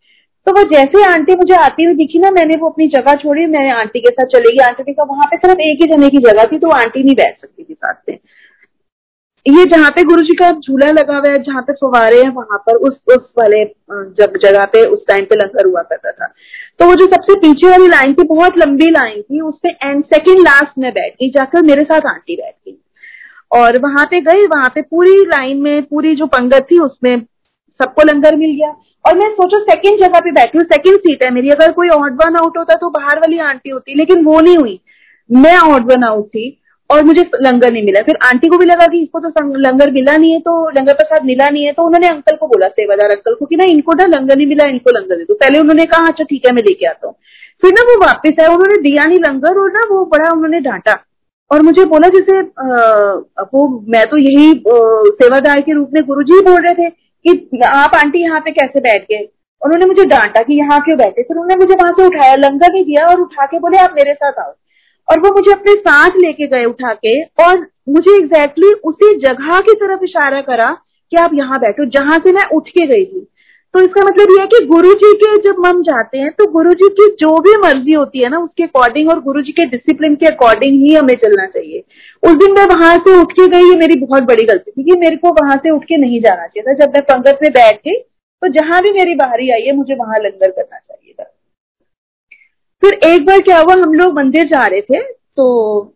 तो 0.46 0.52
वो 0.52 0.62
जैसे 0.70 1.04
आंटी 1.04 1.34
मुझे 1.36 1.54
आती 1.56 1.84
हुई 1.84 1.94
दिखी 1.94 2.18
ना, 2.18 2.30
मैंने 2.30 2.56
वो 2.56 2.68
अपनी 2.70 2.86
जगह 2.88 3.14
छोड़ी, 3.16 3.46
मैं 3.46 3.70
आंटी 3.72 4.00
के 4.00 4.10
साथ 4.10 4.26
चलेगी 4.28 4.58
आंटी 4.66 4.82
ने 4.82 4.92
कहा 4.92 5.06
वहाँ 5.10 5.26
पे 5.26 5.36
सिर्फ़ 5.38 5.60
एक 5.62 5.82
ही 5.82 5.88
जने 5.88 6.08
की 6.08 6.18
जगह 6.28 6.44
थी 6.44 6.58
तो 6.58 6.70
आंटी 6.74 7.02
नहीं 7.02 7.14
बैठ 7.16 7.40
सकती 7.40 7.64
थी 7.64 7.74
साथ 7.74 7.94
में। 8.08 8.18
ये 9.46 9.64
जहाँ 9.66 9.90
पे 9.90 10.02
गुरु 10.04 10.22
जी 10.22 10.34
का 10.36 10.50
झूला 10.52 10.90
लगा 10.92 11.16
हुआ 11.16 11.30
है, 11.32 11.42
जहाँ 11.42 11.62
पे 11.62 11.72
फुवारे 11.72 12.16
हैं, 12.22 12.30
वहाँ 12.30 12.58
पर 12.58 12.76
उस 12.78 12.96
उस 13.08 13.28
वाले 13.38 13.64
जब 14.18 14.36
जगह 14.42 14.64
पे, 14.64 14.84
उस 14.86 15.04
टाइम 15.08 15.24
पे 15.24 15.36
लंगर 15.36 15.66
हुआ 15.66 15.82
करता 15.82 16.10
था। 16.10 16.26
तो 16.80 16.86
वो 16.86 16.94
जो 16.94 17.06
सबसे 17.06 17.34
पीछे 17.40 17.70
वाली 17.70 17.86
लाइन 17.88 18.14
थी, 18.14 18.24
बहुत 18.26 18.58
लंबी 18.58 18.90
लाइन 18.90 19.22
थी, 19.22 19.40
उसपे 19.42 19.68
एंड 19.82 20.04
सेकेंड 20.06 20.40
लास्ट 20.40 20.78
में 20.78 20.90
बैठ 20.92 21.12
गई, 21.12 21.30
जाकर 21.30 21.62
मेरे 21.62 21.84
साथ 21.84 22.06
आंटी 22.06 22.36
बैठ 22.36 22.54
गई। 22.54 22.78
और 23.50 23.78
वहाँ 23.78 24.04
पे 24.06 24.20
गई 24.22 24.46
वहाँ 24.46 24.68
पे 24.74 24.82
पूरी 24.82 25.24
लाइन 25.26 25.62
में, 25.62 25.82
पूरी 25.82 26.14
जो 26.16 26.26
पंगत 26.28 26.66
थी 26.70 26.78
उसमें 26.80 27.20
सबको 27.80 28.02
लंगर 28.04 28.36
मिल 28.36 28.50
गया। 28.52 28.74
और 29.04 29.18
मैं 29.18 29.30
सोचो 29.32 29.58
सेकंड 29.60 30.00
जगह 30.00 30.20
पे 30.20 30.30
बैठी 30.32 30.58
हूँ 30.58 30.64
सेकंड 30.66 30.98
सीट 30.98 31.22
है 31.24 31.30
मेरी। 31.30 31.50
अगर 31.50 31.72
कोई 31.72 31.88
ऑड 31.90 32.14
वन 32.14 32.36
आउट 32.36 32.56
होता 32.58 32.74
तो 32.76 32.90
बाहर 32.90 33.18
वाली 33.18 33.38
आंटी 33.40 33.70
होती, 33.70 33.94
लेकिन 33.94 34.24
वो 34.24 34.40
नहीं 34.40 34.56
हुई। 34.56 34.80
मैं 35.30 35.56
ऑड 35.58 35.92
वन 35.92 36.04
आउट 36.04 36.26
थी 36.26 36.54
और 36.90 37.02
मुझे 37.04 37.22
लंगर 37.36 37.72
नहीं 37.72 37.84
मिला। 37.84 38.00
फिर 38.02 38.18
आंटी 38.26 38.48
को 38.48 38.58
भी 38.58 38.66
लगा 38.66 38.86
कि 38.86 39.00
इसको 39.00 39.20
तो 39.20 39.56
लंगर 39.58 39.90
मिला 39.92 40.16
नहीं 40.16 40.32
है 40.32 40.38
तो 40.40 40.68
लंगर 40.70 40.94
प्रसाद 40.94 41.24
मिला 41.24 41.48
नहीं 41.48 41.64
है। 41.64 41.72
तो 41.72 41.82
उन्होंने 41.82 42.08
अंकल 42.08 42.36
को 42.36 42.46
बोला 42.46 42.68
सेवादार 42.68 43.10
अंकल 43.10 43.34
को, 43.34 43.46
कि 43.46 43.56
ना 43.56 43.64
इनको 43.66 43.94
ना 43.94 44.06
लंगर 44.08 44.36
नहीं 44.36 44.46
मिला, 44.46 44.64
इनको 44.66 44.98
लंगर 44.98 45.16
दे 45.16 45.24
दो। 45.24 45.34
पहले 45.34 45.58
उन्होंने 45.58 45.84
कहा 45.86 46.08
अच्छा 46.08 46.24
ठीक 46.24 46.46
है, 46.46 46.54
मैं 46.54 46.62
लेके 46.62 46.86
आता 46.86 47.06
हूँ। 47.06 47.14
फिर 47.62 47.72
ना 47.72 47.82
वो 47.82 47.98
वापस 48.00 48.40
आया 48.40 48.48
उन्होंने 48.48 48.76
दिया 48.82 49.04
नहीं 49.04 49.18
लंगर 49.20 49.58
और 49.60 49.72
ना 49.72 49.86
वो 49.90 50.04
बड़ा 50.08 50.30
उन्होंने 50.30 50.60
डांटा। 50.60 51.02
और 51.50 51.62
मुझे 51.62 51.84
बोला 51.86 52.08
जैसे 52.08 52.40
वो 53.52 53.68
मैं 53.92 54.04
तो 54.06 54.16
यही 54.18 54.52
सेवादार 55.14 55.60
के 55.60 55.72
रूप 55.74 55.90
में 55.94 56.02
गुरु 56.06 56.22
जी 56.22 56.40
बोल 56.44 56.60
रहे 56.62 56.74
थे 56.74 56.90
कि 56.90 57.60
आप 57.66 57.94
आंटी 57.96 58.22
यहाँ 58.22 58.40
पे 58.40 58.50
कैसे 58.50 58.80
बैठ 58.80 59.02
गए? 59.02 59.28
उन्होंने 59.62 59.86
मुझे 59.86 60.04
डांटा 60.06 60.42
कि 60.42 60.58
यहाँ 60.58 60.80
क्यों 60.80 60.96
बैठे? 60.98 61.22
फिर 61.22 61.36
उन्होंने 61.36 61.56
मुझे 61.56 61.74
वहाँ 61.74 61.92
से 61.92 62.06
उठाया 62.06 62.34
लंगर 62.36 62.72
नहीं 62.72 62.84
दिया 62.84 63.06
और 63.06 63.20
उठा 63.20 63.46
के 63.46 63.58
बोले, 63.58 63.78
आप 63.78 63.94
मेरे 63.96 64.14
साथ 64.14 64.38
आओ। 64.40 64.52
और 65.08 65.20
वो 65.20 65.30
मुझे 65.34 65.52
अपने 65.52 65.74
साथ 65.74 66.16
लेके 66.16 66.46
गए 66.46 66.64
उठा 66.64 66.92
के 66.94 67.20
और 67.44 67.66
मुझे 67.88 68.14
एग्जैक्टली 68.14 68.66
exactly 68.66 68.88
उसी 68.88 69.18
जगह 69.18 69.60
की 69.60 69.74
तरफ़ 69.76 70.04
इशारा 70.04 70.40
करा 70.40 70.70
कि 71.12 71.16
आप 71.16 71.30
यहाँ 71.34 71.58
बैठो, 71.60 71.84
जहाँ 71.90 72.18
से 72.18 72.32
मैं 72.32 72.44
उठ 72.56 72.68
के 72.68 72.86
गई 72.86 73.04
थी। 73.04 73.26
तो 73.74 73.80
इसका 73.80 74.02
मतलब 74.02 74.30
ये 74.30 74.40
है 74.40 74.46
कि 74.48 74.64
गुरु 74.66 74.92
जी 74.94 75.12
के 75.16 75.36
जब 75.42 75.64
हम 75.64 75.82
जाते 75.84 76.18
हैं 76.18 76.30
तो 76.32 76.46
गुरु 76.52 76.72
जी 76.74 76.88
की 76.90 77.08
जो 77.20 77.30
भी 77.40 77.56
मर्ज़ी 77.58 77.92
होती 77.92 78.22
है 78.22 78.28
ना, 78.28 78.38
उसके 78.38 78.62
अकॉर्डिंग 78.64 79.08
और 79.10 79.20
गुरु 79.22 79.42
जी 79.42 79.52
के 79.52 79.64
डिसिप्लिन 79.66 80.14
के 80.16 80.26
अकॉर्डिंग 80.26 80.80
ही 80.82 80.94
हमें 80.94 81.14
चलना 81.16 81.46
चाहिए। 81.48 81.82
उस 82.22 82.34
दिन 82.36 82.54
मैं 82.54 82.64
वहाँ 82.68 82.94
से 82.98 83.18
उठ 83.20 83.32
के 83.32 83.48
गई, 83.48 83.68
ये 83.70 83.76
मेरी 83.78 83.98
बहुत 84.00 84.22
बड़ी 84.24 84.44
गलती 84.44 84.70
थी 84.70 84.84
कि 84.84 84.98
मेरे 85.00 85.16
को 85.16 85.32
वहाँ 85.34 85.56
से 85.56 85.70
उठ 85.70 85.84
के 85.84 85.96
नहीं 85.98 86.20
जाना 86.20 86.46
चाहिए 86.46 86.68
था। 86.68 86.74
जब 86.76 86.94
मैं 86.94 87.02
पंगत 87.04 87.38
में 87.42 87.50
बैठ 87.52 87.76
गई 87.78 87.98
तो 88.42 88.48
जहाँ 88.50 88.80
भी 88.82 88.92
मेरी 88.92 89.14
बाहरी 89.16 89.50
आई 89.50 89.62
है, 89.62 89.72
मुझे 89.74 89.94
वहाँ 89.96 90.18
लंगर 90.18 90.50
करना 90.50 90.78
चाहिए 90.78 91.12
था। 91.12 91.24
फिर 92.82 92.98
एक 93.06 93.26
बार 93.26 93.40
क्या 93.40 93.58
हुआ, 93.58 93.74
हम 93.74 93.94
लोग 93.94 94.14
मंदिर 94.14 94.48
जा 94.48 94.66
रहे 94.66 94.80
थे 94.82 95.02
तो 95.02 95.94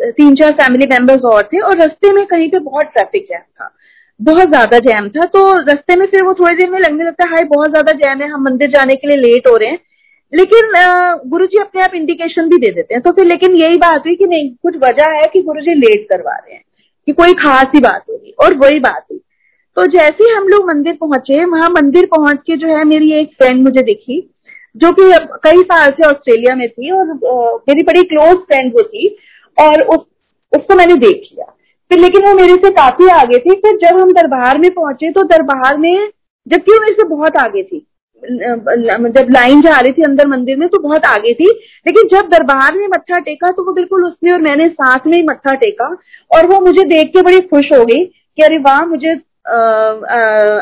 तीन 0.00 0.34
चार 0.34 0.52
फैमिली 0.54 0.86
मेंबर्स 0.88 1.24
और 1.26 1.42
थे, 1.44 1.58
और 1.60 1.78
रास्ते 1.78 2.12
में 2.12 2.26
कहीं 2.26 2.50
पे 2.50 2.58
बहुत 2.60 2.86
ट्रैफ़िक 2.86 3.26
जैम 3.28 3.40
था। 3.40 3.74
बहुत 4.22 4.48
ज़्यादा 4.48 4.78
जैम 4.80 5.08
था। 5.08 5.24
तो 5.26 5.40
रास्ते 5.60 5.96
में 5.96 6.06
फिर 6.06 6.22
वो 6.24 6.34
थोड़ी 6.34 6.54
देर 6.56 6.70
में 6.70 6.78
लगने 6.80 7.04
लगता 7.04 7.24
है 7.24 7.30
हाई 7.30 7.44
बहुत 7.46 7.70
ज़्यादा 7.70 7.92
जैम 7.94 8.20
है, 8.22 8.28
हम 8.28 8.44
मंदिर 8.44 8.70
जाने 8.70 8.94
के 8.94 9.08
लिए 9.08 9.16
लेट 9.18 9.48
हो 9.48 9.56
रहे 9.56 9.68
हैं। 9.68 9.78
लेकिन 10.32 10.70
गुरु 11.30 11.46
जी 11.46 11.58
अपने 11.58 11.82
आप 11.82 11.94
इंडिकेशन 11.94 12.48
भी 12.48 12.58
दे 12.58 12.70
देते 12.72 12.94
हैं। 12.94 13.02
तो 13.02 13.10
फिर, 13.10 13.24
लेकिन 13.26 13.56
यही 13.56 13.78
बात 13.78 14.06
हुई 14.06 14.14
कि 14.14 14.26
नहीं, 14.26 14.50
कुछ 14.62 14.76
वजह 14.84 15.10
है 15.12 15.26
कि 15.32 15.42
गुरु 15.42 15.60
जी 15.60 15.74
लेट 15.76 16.06
करवा 16.10 16.36
रहे 16.36 16.54
हैं, 16.54 16.62
कि 17.08 17.12
कोई 17.12 17.32
खास 17.34 17.66
ही 17.74 17.80
बात 17.80 18.04
होगी, 18.10 18.34
और 18.40 18.54
वही 18.56 18.78
बात 18.80 19.04
हुई। 19.10 19.18
तो 19.76 19.86
जैसे 19.88 20.24
ही 20.24 20.34
हम 20.34 20.48
लोग 20.48 20.68
मंदिर 20.68 20.94
पहुँचे, 20.94 21.44
वहाँ 21.44 21.68
मंदिर 21.70 22.06
पहुँच 22.06 22.42
के 22.46 22.56
जो 22.56 22.68
है, 22.68 22.84
मेरी 22.84 23.12
एक 23.12 23.32
फ्रेंड 23.34 23.62
मुझे 23.62 23.82
दिखी, 23.82 24.20
जो 24.76 24.92
कि 24.92 25.10
कई 25.44 25.62
साल 25.62 25.90
से 25.90 26.06
ऑस्ट्रेलिया 26.08 26.54
में 26.54 26.68
थी, 26.68 26.90
और 26.90 27.12
मेरी 27.68 27.82
बड़ी 27.82 28.02
क्लोज 28.04 28.36
फ्रेंड 28.44 28.72
वो 28.74 28.82
थी, 28.82 29.16
और 29.58 29.82
उस, 29.82 30.06
उसको 30.52 30.74
मैंने 30.74 30.94
देख 30.96 31.28
लिया। 31.32 31.52
फिर 31.92 32.00
लेकिन 32.00 32.22
वो 32.22 32.32
मेरे 32.34 32.54
से 32.56 32.68
काफ़ी 32.72 33.08
आगे 33.12 33.38
थी। 33.38 33.54
फिर 33.56 33.76
जब 33.78 33.98
हम 34.00 34.12
दरबार 34.12 34.58
में 34.58 34.70
पहुँचे 34.74 35.10
तो 35.12 35.22
दरबार 35.24 35.76
में, 35.78 36.08
जबकि 36.46 36.72
वो 36.72 36.80
मेरे 36.80 36.94
से 36.94 37.08
बहुत 37.08 37.36
आगे 37.38 37.62
थी। 37.62 37.86
जब 38.22 39.26
लाइन 39.32 39.60
जा 39.62 39.78
रही 39.78 39.92
थी 39.92 40.02
अंदर 40.02 40.26
मंदिर 40.28 40.56
में 40.56 40.68
तो 40.68 40.78
बहुत 40.82 41.04
आगे 41.06 41.32
थी। 41.34 41.50
लेकिन 41.86 42.08
जब 42.08 42.28
दरबार 42.28 42.76
में 42.76 42.86
मत्था 42.88 43.18
टेका 43.20 43.50
तो 43.50 43.64
वो 43.64 43.72
बिल्कुल 43.72 44.04
उसने 44.06 44.32
और 44.32 44.40
मैंने 44.42 44.68
साथ 44.70 45.06
में 45.06 45.16
ही 45.16 45.22
मत्था 45.22 45.54
टेका, 45.56 45.88
और 46.30 46.46
वो 46.46 46.60
मुझे 46.60 46.84
देख 46.86 47.08
के 47.08 47.22
बड़ी 47.22 47.40
खुश 47.42 47.72
हो 47.72 47.84
गई 47.84 48.04
कि 48.04 48.42
अरे 48.42 48.58
वाह, 48.60 48.84
मुझे 48.86 49.14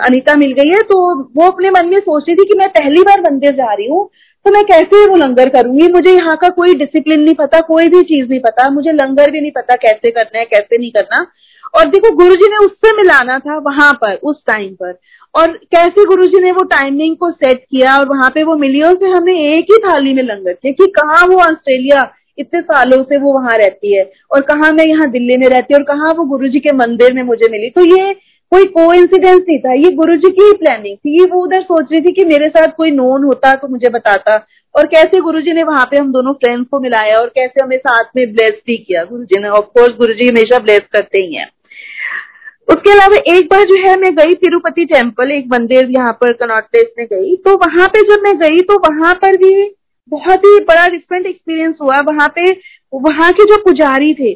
अनिता 0.03 0.35
मिल 0.37 0.53
गई 0.53 0.69
है। 0.69 0.83
तो 0.83 0.99
वो 1.37 1.47
अपने 1.47 1.71
मन 1.71 1.89
में 1.89 1.99
सोच 2.01 2.25
रही 2.29 2.37
थी 2.37 2.45
कि 2.45 2.59
मैं 2.59 2.69
पहली 2.71 3.03
बार 3.03 3.21
मंदिर 3.23 3.55
जा 3.55 3.73
रही 3.73 3.87
हूँ 3.87 4.09
तो 4.47 4.51
मैं 4.51 4.65
कैसे 4.65 5.07
वो 5.07 5.17
लंगर 5.17 5.49
करूँगी? 5.49 5.89
मुझे 5.89 6.11
यहाँ 6.11 6.37
का 6.37 6.49
कोई 6.49 6.75
डिसिप्लिन 6.75 7.21
नहीं 7.21 7.35
पता, 7.35 7.61
कोई 7.61 7.89
भी 7.89 8.03
चीज़ 8.03 8.29
नहीं 8.31 8.41
पता, 8.41 8.71
मुझे 8.71 8.93
लंगर 8.93 9.31
भी 9.31 9.41
नहीं 9.41 9.51
पता 9.51 9.75
कैसे 9.75 10.11
करना 10.11 10.39
है, 10.39 10.45
कैसे 10.45 10.79
नहीं 10.79 10.91
करना। 10.91 11.27
और 11.75 11.85
देखो, 11.85 12.15
गुरुजी 12.17 12.49
ने 12.49 12.57
उससे 12.57 12.97
मिलाना 12.97 13.39
था 13.39 13.59
वहाँ 13.59 13.93
पर, 13.93 14.15
उस 14.15 14.43
टाइम 14.47 14.75
पर। 14.75 14.99
और 15.35 15.47
कैसे 15.53 16.05
गुरुजी 16.05 16.41
ने 16.41 16.53
वो 16.53 16.63
टाइमिंग 16.63 17.17
को 17.17 17.31
सेट 17.31 17.59
किया 17.59 17.99
और 17.99 18.09
वहाँ 18.09 18.31
पे 18.31 18.43
वो 18.43 18.57
मिली 18.57 18.83
और 18.83 18.95
फिर 18.95 19.09
हमने 19.09 19.59
एक 19.59 19.65
ही 19.71 19.77
थाली 19.77 20.15
में 20.15 20.23
लंगर 20.23 20.53
कि 20.53 20.87
कहाँ 20.87 21.27
वो 21.27 21.39
ऑस्ट्रेलिया 21.39 22.13
इतने 22.39 22.61
सालों 22.61 23.03
से 23.03 23.17
वो 23.17 23.33
वहाँ 23.33 23.59
रहती 23.59 23.97
है 23.97 24.13
और 24.33 24.41
कहा 24.41 24.73
मैं 24.73 24.87
यहाँ 24.87 25.11
दिल्ली 25.11 25.37
में 25.37 25.47
रहती 25.47 25.75
हूँ 25.75 25.81
और 25.81 25.85
कहा 25.85 26.13
वो 26.13 26.25
गुरु 26.25 26.49
के 26.49 26.77
मंदिर 26.77 27.13
में 27.13 27.23
मुझे 27.23 27.49
मिली। 27.49 27.71
तो 27.71 27.85
ये 27.85 28.13
कोई 28.53 28.65
को 28.67 28.93
इंसिडेंस 28.95 29.41
नहीं 29.41 29.59
था। 29.59 29.73
ये 29.73 29.91
गुरु 29.95 30.15
जी 30.15 30.31
की 30.31 30.45
ही 30.45 30.53
प्लानिंग 30.53 30.97
थी। 30.97 31.19
ये 31.21 31.27
वो 31.27 31.43
उधर 31.43 31.63
सोच 31.63 31.93
रही 31.93 32.01
थी 32.01 32.13
कि 32.13 32.25
मेरे 32.25 32.49
साथ 32.49 32.73
कोई 32.77 32.91
नोन 32.91 33.25
होता 33.25 33.55
तो 33.55 33.69
मुझे 33.69 33.89
बताता। 33.89 34.35
और 34.75 34.87
कैसे 34.87 35.21
गुरु 35.21 35.41
जी 35.41 35.53
ने 35.53 35.63
वहाँ 35.63 35.85
पे 35.85 35.97
हम 35.97 36.11
दोनों 36.13 36.33
फ्रेंड्स 36.35 36.67
को 36.71 36.81
मिलाया 36.81 37.19
और 37.19 37.29
कैसे 37.29 37.65
हमें 37.65 37.77
साथ 37.79 38.11
में 38.17 38.27
ब्लेस 38.33 38.61
भी 38.67 38.77
किया 38.79 39.05
गुरु 39.05 39.25
जी 39.25 39.41
ने। 39.41 39.49
ऑफकोर्स 39.51 39.97
गुरु 39.97 40.15
जी 40.15 40.29
हमेशा 40.29 40.59
ब्लेस 40.59 40.81
करते 40.93 41.21
ही 41.21 41.35
हैं। 41.35 41.49
उसके 42.69 42.91
अलावा 42.93 43.17
एक 43.29 43.47
बार 43.47 43.63
जो 43.65 43.81
है 43.81 43.97
मैं 44.01 44.15
गई 44.17 44.35
तिरुपति 44.35 44.85
टेंपल 44.85 45.31
एक 45.31 45.47
मंदिर 45.53 45.89
यहाँ 45.91 46.13
पर 46.13 46.33
कनॉट 46.35 46.71
प्लेस 46.71 46.93
में 46.99 47.07
गई। 47.07 47.35
तो 47.37 47.57
वहाँ 47.57 47.89
पे 47.89 48.03
जब 48.11 48.23
मैं 48.23 48.37
गई 48.39 48.61
तो 48.63 48.79
वहाँ 48.81 49.15
पर 49.15 49.37
भी 49.37 49.55
बहुत 50.13 50.45
ही 50.47 50.59
बड़ा 50.65 50.87
डिफरेंट 50.89 51.27
एक्सपीरियंस 51.27 51.79
हुआ। 51.83 52.01
वहाँ 52.01 52.29
पे, 52.35 52.51
वहाँ 52.93 53.33
के 53.33 53.45
जो 53.45 53.57
पुजारी 53.63 54.15
थे 54.15 54.33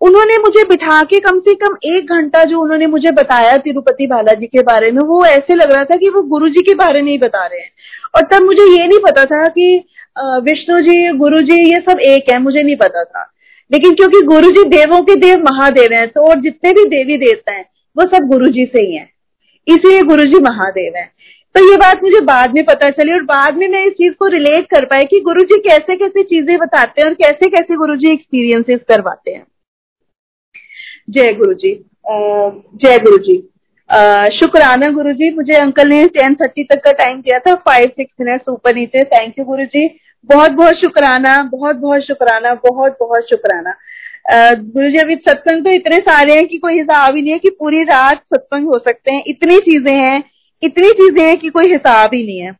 उन्होंने 0.00 0.36
मुझे 0.38 0.62
बिठा 0.64 1.02
के 1.02 1.18
कम 1.20 1.38
से 1.40 1.54
कम 1.56 1.76
एक 1.86 2.10
घंटा 2.12 2.42
जो 2.44 2.60
उन्होंने 2.60 2.86
मुझे 2.86 3.10
बताया 3.12 3.56
तिरुपति 3.58 4.06
बालाजी 4.06 4.46
के 4.46 4.62
बारे 4.62 4.90
में, 4.90 5.00
वो 5.00 5.24
ऐसे 5.26 5.54
लग 5.54 5.72
रहा 5.72 5.84
था 5.84 5.96
कि 5.96 6.08
वो 6.08 6.22
गुरु 6.28 6.48
जी 6.48 6.62
के 6.62 6.74
बारे 6.76 7.02
में 7.02 7.10
ही 7.12 7.18
बता 7.18 7.46
रहे 7.46 7.60
हैं। 7.60 7.70
और 8.14 8.26
तब 8.32 8.44
मुझे 8.44 8.64
ये 8.64 8.86
नहीं 8.86 8.98
पता 9.00 9.24
था 9.24 9.46
कि 9.48 9.84
विष्णु 10.44 10.80
जी 10.80 11.12
गुरु 11.18 11.38
जी 11.40 11.60
ये 11.64 11.80
सब 11.82 12.00
एक 12.02 12.30
है, 12.30 12.38
मुझे 12.40 12.62
नहीं 12.62 12.76
पता 12.76 13.04
था। 13.04 13.30
लेकिन 13.70 13.94
क्योंकि 13.94 14.20
गुरु 14.24 14.50
जी 14.50 14.64
देवों 14.70 15.00
के 15.02 15.14
देव 15.16 15.42
महादेव 15.44 15.94
हैं 15.94 16.06
तो 16.08 16.26
और 16.28 16.40
जितने 16.40 16.72
भी 16.72 16.84
देवी 16.86 17.16
देवता 17.18 17.52
हैं, 17.52 17.64
वो 17.96 18.04
सब 18.06 18.28
गुरु 18.28 18.46
जी 18.48 18.64
से 18.66 18.80
ही 18.80 18.94
है। 18.94 19.08
इसलिए 19.68 20.02
गुरु 20.02 20.24
जी 20.24 20.40
महादेव 20.42 20.96
है। 20.96 21.04
तो 21.54 21.60
ये 21.62 21.76
बात 21.76 22.02
मुझे 22.02 22.20
बाद 22.22 22.54
में 22.54 22.64
पता 22.66 22.90
चली 22.90 23.12
और 23.12 23.22
बाद 23.24 23.56
में 23.56 23.66
मैं 23.68 23.84
इस 23.86 23.92
चीज़ 23.92 24.14
को 24.14 24.26
रिलेट 24.28 24.66
कर 24.66 24.84
पाई 24.84 25.04
कि 25.06 25.20
गुरु 25.22 25.40
जी 25.44 25.58
कैसे 25.60 25.96
कैसे 25.96 26.22
चीज़ें 26.24 26.56
बताते 26.58 27.00
हैं 27.00 27.08
और 27.08 27.14
कैसे 27.16 27.48
कैसे 27.50 27.74
गुरु 27.76 27.96
जी 27.96 28.12
एक्सपीरियंसेस 28.12 28.80
करवाते 28.88 29.30
हैं। 29.30 29.44
जय 31.08 31.32
गुरु 31.32 31.52
जी 31.54 31.70
जय 32.76 32.98
गुरु 32.98 33.16
जी 33.18 33.36
शुक्राना 34.36 34.86
गुरु 34.92 35.12
जी 35.12 35.30
मुझे 35.34 35.56
अंकल 35.56 35.88
ने 35.88 36.04
टेन 36.08 36.34
थर्टी 36.34 36.62
तक 36.64 36.80
का 36.84 36.92
टाइम 36.94 37.20
दिया 37.20 37.38
था 37.38 37.54
फाइव 37.64 37.88
सिक्स 37.88 38.12
मिनट्स 38.20 38.48
ऊपर 38.48 38.74
नीचे। 38.74 39.02
थैंक 39.04 39.38
यू 39.38 39.44
गुरु 39.44 39.64
जी 39.66 39.86
बहुत 40.28 40.52
बहुत 40.52 40.74
शुक्राना 40.74 41.36
बहुत 41.52 41.76
बहुत 41.76 42.02
शुक्राना 42.02 42.54
बहुत 42.64 42.96
बहुत 43.00 43.28
शुक्राना 43.30 43.74
गुरु 44.54 44.88
जी 44.90 44.98
अभी 44.98 45.16
सत्संग 45.18 45.64
तो 45.64 45.70
इतने 45.70 45.96
सारे 46.00 46.34
हैं 46.34 46.46
कि 46.48 46.58
कोई 46.58 46.78
हिसाब 46.78 47.16
ही 47.16 47.22
नहीं 47.22 47.32
है 47.32 47.38
कि 47.38 47.50
पूरी 47.58 47.82
रात 47.84 48.22
सत्संग 48.24 48.68
हो 48.68 48.78
सकते 48.78 49.14
हैं। 49.14 49.22
इतनी 49.26 49.58
चीज़ें 49.60 49.92
हैं, 49.92 50.22
इतनी 50.62 50.90
चीज़ें 50.92 51.26
हैं 51.26 51.36
कि 51.38 51.48
कोई 51.50 51.72
हिसाब 51.72 52.14
ही 52.14 52.24
नहीं 52.26 52.38
है। 52.38 52.52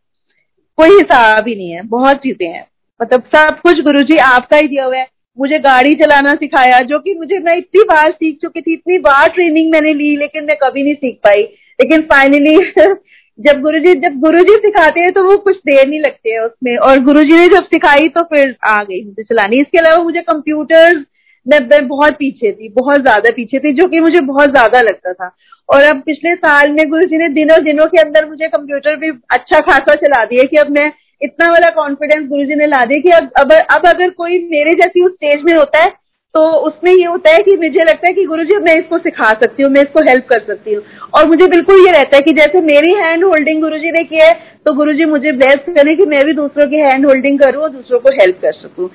कोई 0.78 0.90
हिसाब 0.90 1.48
ही 1.48 1.54
नहीं 1.54 1.70
है। 1.70 1.83
बहुत 1.88 2.16
चीज़ें 2.18 2.46
हैं। 2.48 2.66
मतलब 3.00 3.22
सब 3.35 3.61
कुछ 3.62 3.80
गुरु 3.85 4.02
जी 4.02 4.16
आपका 4.24 4.57
ही 4.57 4.68
दिया 4.68 4.85
हुआ 4.85 4.96
है। 4.96 5.07
मुझे 5.38 5.59
गाड़ी 5.59 5.94
चलाना 5.94 6.33
सिखाया, 6.35 6.79
जो 6.81 6.99
कि 6.99 7.14
मुझे, 7.14 7.38
मैं 7.38 7.57
इतनी 7.59 7.83
बार 7.83 8.11
सीख 8.12 8.38
चुकी 8.42 8.61
थी, 8.61 8.73
इतनी 8.73 8.99
बार 8.99 9.29
ट्रेनिंग 9.29 9.73
मैंने 9.73 9.92
ली, 9.94 10.16
लेकिन 10.16 10.44
मैं 10.44 10.57
कभी 10.59 10.83
नहीं 10.83 10.94
सीख 10.94 11.18
पाई। 11.25 11.42
लेकिन 11.79 12.03
फाइनली 12.03 12.57
जब 13.38 13.61
गुरुजी 13.61 13.92
जब 14.01 14.18
गुरुजी 14.20 14.55
सिखाते 14.57 15.01
हैं 15.01 15.12
तो 15.12 15.23
वो 15.23 15.37
कुछ 15.37 15.57
देर 15.59 15.88
नहीं 15.88 16.01
लगती 16.01 16.33
है 16.33 16.40
उसमें। 16.40 16.77
और 16.79 16.99
गुरुजी 16.99 17.38
ने 17.38 17.47
जब 17.49 17.64
सिखाई 17.64 18.09
तो 18.09 18.23
फिर 18.25 18.55
आ 18.66 18.83
गई 18.85 19.03
मुझे 19.05 19.23
चलानी। 19.23 19.61
इसके 19.61 19.79
अलावा 19.79 20.03
मुझे 20.05 20.20
कंप्यूटर्स 20.20 21.03
मैं 21.47 21.59
मैं 21.61 21.87
बहुत 21.88 22.12
पीछे 22.12 22.53
थी, 22.53 22.68
बहुत 22.68 23.01
ज़्यादा 23.01 23.31
पीछे 23.31 23.59
थी, 23.59 23.73
जो 23.73 23.87
कि 23.88 24.01
मुझे 24.01 24.20
बहुत 24.20 24.51
ज़्यादा 24.51 24.81
लगता 24.81 25.12
था। 25.12 25.31
और 25.68 25.83
अब 25.83 26.01
पिछले 26.07 26.35
साल 26.35 26.70
में 26.70 26.85
गुरु 26.90 27.07
जी 27.07 27.16
ने 27.16 27.29
दिनों 27.29 27.62
दिनों 27.64 27.87
के 27.87 28.01
अंदर 28.01 28.29
मुझे 28.29 28.49
कंप्यूटर 28.49 28.97
भी 28.97 29.11
अच्छा 29.31 29.61
खासा 29.61 29.94
चला 29.94 30.25
दिया 30.25 30.44
कि 30.44 30.57
अब 30.57 30.70
मैं 30.70 30.90
इतना 31.24 31.50
वाला 31.50 31.68
कॉन्फिडेंस 31.74 32.28
गुरु 32.28 32.44
जी 32.44 32.54
ने 32.54 32.66
ला 32.68 32.84
दिया 32.84 33.00
कि 33.00 33.10
अब 33.34 33.52
अब 33.52 33.87
अगर 33.88 34.10
कोई 34.12 34.38
मेरे 34.50 34.74
जैसी 34.76 35.04
उस 35.04 35.12
स्टेज 35.12 35.42
में 35.44 35.56
होता 35.56 35.82
है 35.82 36.02
तो 36.34 36.40
उसमें 36.68 36.90
ये 36.92 37.04
होता 37.04 37.30
है 37.30 37.38
कि 37.40 37.56
मुझे 37.56 37.80
लगता 37.80 38.06
है 38.06 38.12
कि 38.14 38.24
गुरु 38.26 38.44
जी 38.44 38.56
मैं 38.60 38.74
इसको 38.76 38.98
सिखा 38.98 39.28
सकती 39.32 39.62
हूँ, 39.62 39.70
मैं 39.72 39.82
इसको 39.82 40.00
हेल्प 40.06 40.24
कर 40.28 40.40
सकती 40.46 40.72
हूँ। 40.74 40.82
और 41.14 41.26
मुझे 41.28 41.46
बिल्कुल 41.48 41.76
ये 41.78 41.90
रहता 41.92 42.16
है 42.16 42.22
कि 42.22 42.32
जैसे 42.32 42.60
मेरी 42.62 42.94
हैंड 42.94 43.24
होल्डिंग 43.24 43.60
गुरु 43.62 43.76
जी 43.78 43.90
ने 43.92 44.02
की 44.04 44.16
है 44.16 44.32
तो 44.66 44.72
गुरु 44.74 44.92
जी 44.92 45.04
मुझे 45.04 45.32
ब्लेस 45.32 45.60
करें 45.68 45.96
कि 45.96 46.06
मैं 46.06 46.24
भी 46.24 46.32
दूसरों 46.32 46.66
की 46.70 46.76
हैंड 46.78 47.06
होल्डिंग 47.06 47.38
करूँ 47.38 47.62
और 47.62 47.70
दूसरों 47.70 48.00
को 48.00 48.14
हेल्प 48.14 48.38
कर 48.42 48.52
सकूँ। 48.52 48.88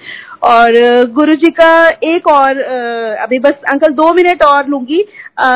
और 0.44 0.80
गुरु 1.14 1.36
जी 1.36 1.52
का 1.52 1.72
एक 2.06 2.28
और 2.30 2.62
अभी 3.20 3.40
बस 3.40 3.70
अंकल 3.74 3.94
दो 3.94 4.14
मिनट 4.14 4.44
और 4.44 4.68
लूँगी। 4.70 5.04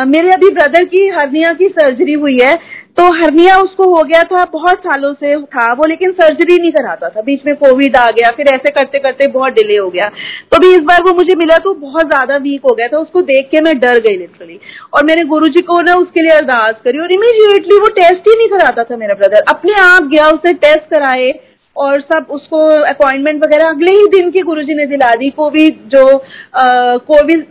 मेरे 0.07 0.31
अभी 0.31 0.49
ब्रदर 0.51 0.85
की 0.85 1.07
हरनिया 1.09 1.51
की 1.53 1.67
सर्जरी 1.71 2.13
हुई 2.15 2.39
है 2.39 2.53
तो 2.97 3.03
हर्निया 3.15 3.55
उसको 3.57 3.83
हो 3.87 4.01
गया 4.03 4.21
था, 4.23 4.43
बहुत 4.47 4.79
सालों 4.79 5.13
से 5.13 5.35
था 5.47 5.71
वो, 5.73 5.85
लेकिन 5.85 6.11
सर्जरी 6.13 6.57
नहीं 6.57 6.71
कराता 6.71 7.09
था। 7.09 7.21
बीच 7.21 7.45
में 7.45 7.55
कोविड 7.55 7.95
आ 7.97 8.05
गया, 8.09 8.29
फिर 8.31 8.47
ऐसे 8.47 8.71
करते 8.71 8.99
करते 8.99 9.27
बहुत 9.29 9.53
डिले 9.53 9.77
हो 9.77 9.89
गया। 9.89 10.09
तो 10.51 10.59
भी 10.59 10.73
इस 10.73 10.83
बार 10.83 11.01
वो 11.03 11.13
मुझे 11.13 11.35
मिला 11.35 11.57
तो 11.59 11.73
बहुत 11.75 12.07
ज़्यादा 12.07 12.37
वीक 12.39 12.65
हो 12.65 12.75
गया 12.75 12.87
था, 12.87 12.97
उसको 12.99 13.21
देख 13.23 13.49
के 13.51 13.61
मैं 13.61 13.77
डर 13.79 13.99
गई 13.99 14.17
लिटरली 14.17 14.59
और 14.93 15.05
मेरे 15.05 15.23
गुरु 15.27 15.47
जी 15.47 15.61
को 15.63 15.79
ना 15.81 15.93
उसके 15.95 16.21
लिए 16.21 16.35
अरदास 16.35 16.75
करी 16.83 16.99
और 16.99 17.11
इमीडिएटली 17.11 17.79
वो 17.79 17.87
टेस्ट 17.95 18.29
ही 18.29 18.37
नहीं 18.37 18.49
कराता 18.49 18.83
था 18.83 18.97
मेरा 18.97 19.13
ब्रदर 19.15 19.43
अपने 19.49 19.73
आप 19.79 20.03
गया, 20.05 20.29
उसने 20.29 20.53
टेस्ट 20.55 20.89
कराए। 20.91 21.31
और 21.75 22.01
सब 22.01 22.27
उसको 22.29 22.57
अपॉइंटमेंट 22.85 23.43
वगैरह 23.43 23.69
अगले 23.69 23.91
ही 23.91 24.07
दिन 24.09 24.29
की 24.31 24.41
गुरुजी 24.41 24.73
ने 24.73 24.85
दिला 24.85 25.09
दी 25.15 25.29
कोविड 25.29 25.77
जो 25.87 26.05
कोविड 27.07 27.45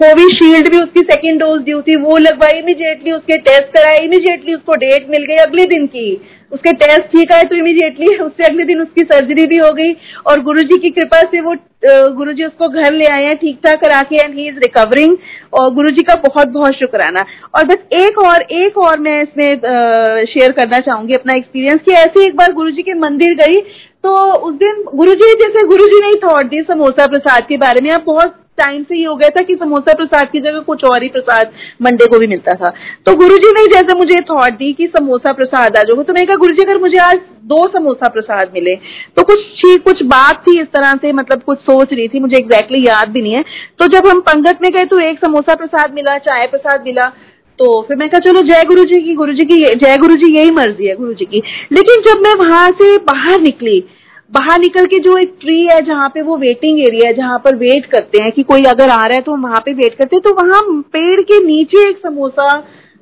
कोविशील्ड 0.00 0.70
भी 0.70 0.78
उसकी 0.78 1.00
सेकेंड 1.02 1.40
डोज 1.40 1.60
दी 1.62 1.80
थी, 1.82 1.96
वो 1.96 2.16
लगवाई 2.18 2.58
इमीडिएटली 2.58 3.12
उसके 3.12 3.36
टेस्ट 3.38 3.72
कराए 3.76 3.98
इमीडिएटली 3.98 4.54
उसको 4.54 4.74
डेट 4.76 5.06
मिल 5.10 5.24
गई 5.24 5.36
अगले 5.42 5.64
दिन 5.66 5.86
की। 5.86 6.20
उसके 6.54 6.72
टेस्ट 6.78 7.06
ठीक 7.12 7.32
आए 7.32 7.42
तो 7.44 7.56
इमीडिएटली 7.56 8.16
उससे 8.18 8.44
अगले 8.44 8.64
दिन 8.64 8.80
उसकी 8.80 9.04
सर्जरी 9.12 9.46
भी 9.46 9.58
हो 9.58 9.72
गई 9.74 9.92
और 10.26 10.42
गुरुजी 10.42 10.78
की 10.78 10.90
कृपा 10.92 11.20
से 11.30 11.40
वो 11.40 11.54
गुरुजी 12.16 12.44
उसको 12.44 12.68
घर 12.68 12.92
ले 12.94 13.06
आए 13.12 13.24
हैं 13.24 13.36
ठीक 13.36 13.58
ठाक 13.64 13.80
करा 13.80 14.00
के 14.02 14.16
एंड 14.16 14.34
ही 14.34 14.46
इज़ 14.48 14.58
रिकवरिंग 14.58 15.16
और 15.52 15.72
गुरुजी 15.74 16.02
का 16.02 16.14
बहुत 16.20 16.48
बहुत 16.50 16.74
शुक्राना। 16.74 17.24
और 17.54 17.64
बस 17.66 17.82
एक 18.00 18.18
और 18.20 18.42
एक 18.54 18.78
और 18.80 18.98
मैं 19.00 19.20
इसमें 19.22 20.24
शेयर 20.26 20.52
करना 20.52 20.78
चाहूँगी 20.80 21.14
अपना 21.14 21.36
एक्सपीरियंस 21.38 21.80
कि 21.80 21.94
ऐसे 21.96 22.26
एक 22.26 22.36
बार 22.36 22.52
गुरुजी 22.52 22.82
के 22.82 22.94
मंदिर 23.00 23.34
गई 23.36 23.60
तो 24.04 24.14
उस 24.38 24.54
दिन 24.54 24.82
गुरुजी, 24.94 25.34
जैसे 25.34 25.66
गुरुजी 25.66 26.00
ने 26.00 26.06
ही 26.06 26.20
थॉट 26.24 26.46
दी 26.46 26.60
समोसा 26.62 27.06
प्रसाद 27.06 27.46
के 27.48 27.56
बारे 27.58 27.84
में, 27.84 27.90
आप 27.90 28.04
बहुत 28.06 28.40
टाइम 28.58 28.82
से 28.82 28.96
ये 28.96 29.04
हो 29.04 29.14
गया 29.16 29.28
था 29.30 29.42
कि 29.44 29.54
समोसा 29.56 29.92
प्रसाद 29.94 30.28
की 30.32 30.40
जगह 30.40 30.60
कुछ 30.62 30.84
और 30.84 31.02
ही 31.02 31.08
प्रसाद 31.10 31.52
मंडे 31.82 32.06
को 32.06 32.18
भी 32.18 32.26
मिलता 32.26 32.54
था। 32.54 32.72
तो 33.06 33.14
गुरुजी 33.16 33.50
ने 33.52 33.66
जैसे 33.68 33.96
मुझे 33.98 34.20
थॉट 34.30 34.58
दी 34.58 34.72
कि 34.72 34.86
समोसा 34.88 35.32
प्रसाद 35.34 35.76
आ 35.76 35.82
जाओगे 35.82 36.02
तो 36.02 36.12
मैंने 36.12 36.26
कहा, 36.26 36.36
गुरुजी, 36.36 36.62
अगर 36.62 36.80
मुझे 36.80 36.98
आज 37.00 37.18
दो 37.44 37.62
समोसा 37.68 38.08
प्रसाद 38.08 38.50
मिले 38.54 38.74
तो 39.16 39.22
कुछ 39.24 39.62
कुछ 39.84 40.02
बात 40.06 40.42
थी 40.42 40.58
इस 40.60 40.66
तरह 40.68 40.92
से 40.96 41.12
मतलब 41.14 41.42
कुछ 41.42 41.58
सोच 41.60 41.92
रही 41.92 42.08
थी, 42.08 42.20
मुझे 42.20 42.36
एग्जैक्टली 42.36 42.78
exactly 42.78 42.88
याद 42.88 43.08
भी 43.08 43.22
नहीं 43.22 43.32
है। 43.32 43.44
तो 43.78 43.86
जब 43.88 44.06
हम 44.08 44.20
पंगत 44.22 44.58
में 44.62 44.70
गए 44.72 44.84
तो 44.86 44.98
एक 45.00 45.24
समोसा 45.24 45.54
प्रसाद 45.54 45.94
मिला, 45.94 46.18
चाय 46.20 46.46
प्रसाद 46.46 46.82
मिला 46.86 47.12
तो 47.58 47.66
फिर 47.88 47.96
मैं 47.96 48.08
कहा, 48.08 48.18
चलो, 48.20 48.40
जय 48.42 48.62
गुरु 48.64 48.84
जी 48.84 49.00
की 49.02 49.14
गुरु 49.14 49.32
जी 49.32 49.44
की, 49.44 49.56
जय 49.56 49.96
गुरु 49.98 50.14
जी 50.16 50.32
यही 50.34 50.50
मर्ज़ी 50.52 50.86
है 50.86 50.94
गुरु 50.96 51.12
जी 51.14 51.24
की। 51.24 51.42
लेकिन 51.72 52.02
जब 52.02 52.22
मैं 52.22 52.34
वहाँ 52.38 52.70
से 52.72 52.96
बाहर 53.04 53.40
निकली 53.40 53.78
बाहर 54.32 54.58
निकल 54.60 54.86
के 54.86 54.98
जो 54.98 55.16
एक 55.18 55.34
ट्री 55.40 55.60
है, 55.66 55.80
जहाँ 55.80 56.08
पे 56.08 56.22
वो 56.22 56.36
वेटिंग 56.36 56.80
एरिया 56.80 57.08
है, 57.08 57.14
जहाँ 57.14 57.38
पर 57.38 57.56
वेट 57.56 57.86
करते 57.86 58.22
हैं 58.22 58.30
कि 58.32 58.42
कोई 58.42 58.62
अगर 58.64 58.90
आ 58.90 59.04
रहा 59.06 59.16
है 59.16 59.20
तो 59.20 59.32
हम 59.32 59.42
वहाँ 59.42 59.60
पे 59.60 59.72
वेट 59.72 59.94
करते 59.94 60.16
हैं। 60.16 60.22
तो 60.22 60.34
वहाँ 60.34 60.62
पेड़ 60.92 61.20
के 61.20 61.44
नीचे 61.44 61.88
एक 61.90 61.98
समोसा 61.98 62.48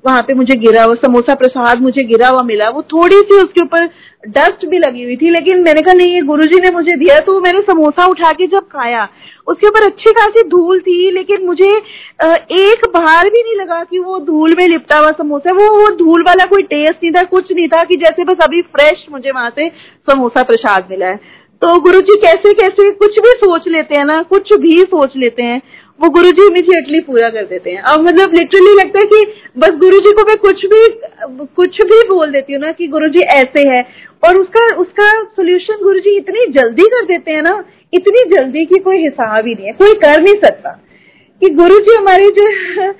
वहाँ 0.05 0.23
पे 0.23 0.35
मुझे 0.35 0.55
गिरा 0.59 0.83
हुआ 0.85 0.95
समोसा 0.97 1.35
प्रसाद 1.35 1.81
मुझे 1.83 2.05
गिरा 2.05 2.29
हुआ 2.29 2.43
मिला, 2.45 2.69
वो 2.69 2.83
थोड़ी 2.85 3.17
सी 3.19 3.37
उसके 3.37 3.63
ऊपर 3.63 3.87
डस्ट 4.29 4.65
भी 4.67 4.79
लगी 4.79 5.03
हुई 5.05 5.17
थी, 5.17 5.31
लेकिन 5.31 5.63
मैंने 5.63 5.81
कहा, 5.81 5.95
नहीं, 5.95 6.15
ये 6.15 6.21
गुरुजी 6.23 6.61
ने 6.61 6.71
मुझे 6.71 6.97
दिया 6.97 7.19
तो 7.21 7.39
मैंने 7.41 7.61
समोसा 7.63 8.07
उठा 8.07 8.33
के 8.33 8.47
जब 8.47 8.67
खाया, 8.73 9.09
उसके 9.47 9.69
ऊपर 9.69 9.87
अच्छी 9.87 10.13
खासी 10.13 10.43
धूल 10.49 10.81
थी, 10.81 11.11
लेकिन 11.11 11.45
मुझे 11.47 11.71
एक 12.57 12.87
बार 12.95 13.29
भी 13.29 13.43
नहीं 13.43 13.55
लगा 13.57 13.83
कि 13.85 13.99
वो 13.99 14.19
धूल 14.23 14.55
में 14.59 14.67
लिपटा 14.69 14.99
हुआ 14.99 15.11
समोसा 15.19 15.53
वो 15.53 15.69
वो 15.73 15.89
धूल 15.97 16.23
वाला 16.23 16.45
कोई 16.47 16.63
टेस्ट 16.65 16.95
नहीं 16.95 17.13
था, 17.13 17.23
कुछ 17.25 17.53
नहीं 17.53 17.69
था 17.69 17.83
कि 17.85 17.97
जैसे 17.97 18.25
बस 18.25 18.45
अभी 18.45 18.63
फ्रेश 18.73 19.07
मुझे 19.13 19.31
वहाँ 19.31 19.51
से 19.51 19.69
समोसा 20.09 20.43
प्रसाद 20.43 20.89
मिला 20.91 21.07
है। 21.07 21.41
तो 21.63 21.77
गुरु 21.81 22.01
जी 22.01 22.15
कैसे 22.17 22.53
कैसे 22.53 22.91
कुछ 22.91 23.19
भी 23.19 23.33
सोच 23.33 23.67
लेते 23.69 23.95
हैं 23.95 24.05
ना, 24.05 24.17
कुछ 24.31 24.53
भी 24.61 24.71
सोच 24.83 25.13
लेते 25.17 25.43
हैं, 25.43 25.61
वो 26.01 26.09
गुरु 26.11 26.31
जी 26.31 26.47
इमीजिएटली 26.47 27.01
पूरा 27.01 27.29
कर 27.29 27.45
देते 27.45 27.71
हैं। 27.71 27.83
अब 27.83 28.01
मतलब 28.01 28.33
लिटरली 28.35 28.73
लगता 28.75 28.99
है 28.99 29.07
कि 29.07 29.51
बस 29.59 29.77
गुरु 29.81 29.99
जी 29.99 30.13
को 30.13 30.23
मैं 30.23 30.37
कुछ 30.37 30.65
भी 30.67 30.83
कुछ 31.57 31.79
भी 31.83 32.01
बोल 32.09 32.31
देती 32.31 32.53
हूँ 32.53 32.61
ना 32.61 32.73
कि 32.73 32.87
गुरु 32.87 33.09
जी 33.09 33.21
ऐसे 33.35 33.69
है, 33.69 33.83
और 34.23 34.39
उसका 34.39 34.65
उसका 34.77 35.09
सोल्यूशन 35.25 35.83
गुरु 35.83 35.99
जी 35.99 36.17
इतनी 36.17 36.47
जल्दी 36.53 36.83
कर 36.83 37.05
देते 37.05 37.31
हैं 37.31 37.43
ना, 37.43 37.65
इतनी 37.93 38.25
जल्दी 38.37 38.65
की 38.65 38.79
कोई 38.81 39.03
हिसाब 39.03 39.47
ही 39.47 39.55
नहीं 39.55 39.67
है, 39.67 39.73
कोई 39.73 39.95
कर 39.95 40.21
नहीं 40.21 40.35
सकता। 40.35 40.79
कि 41.43 41.49
गुरु 41.55 41.79
जी 41.79 41.95
हमारी 41.95 42.29
जो 42.31 42.47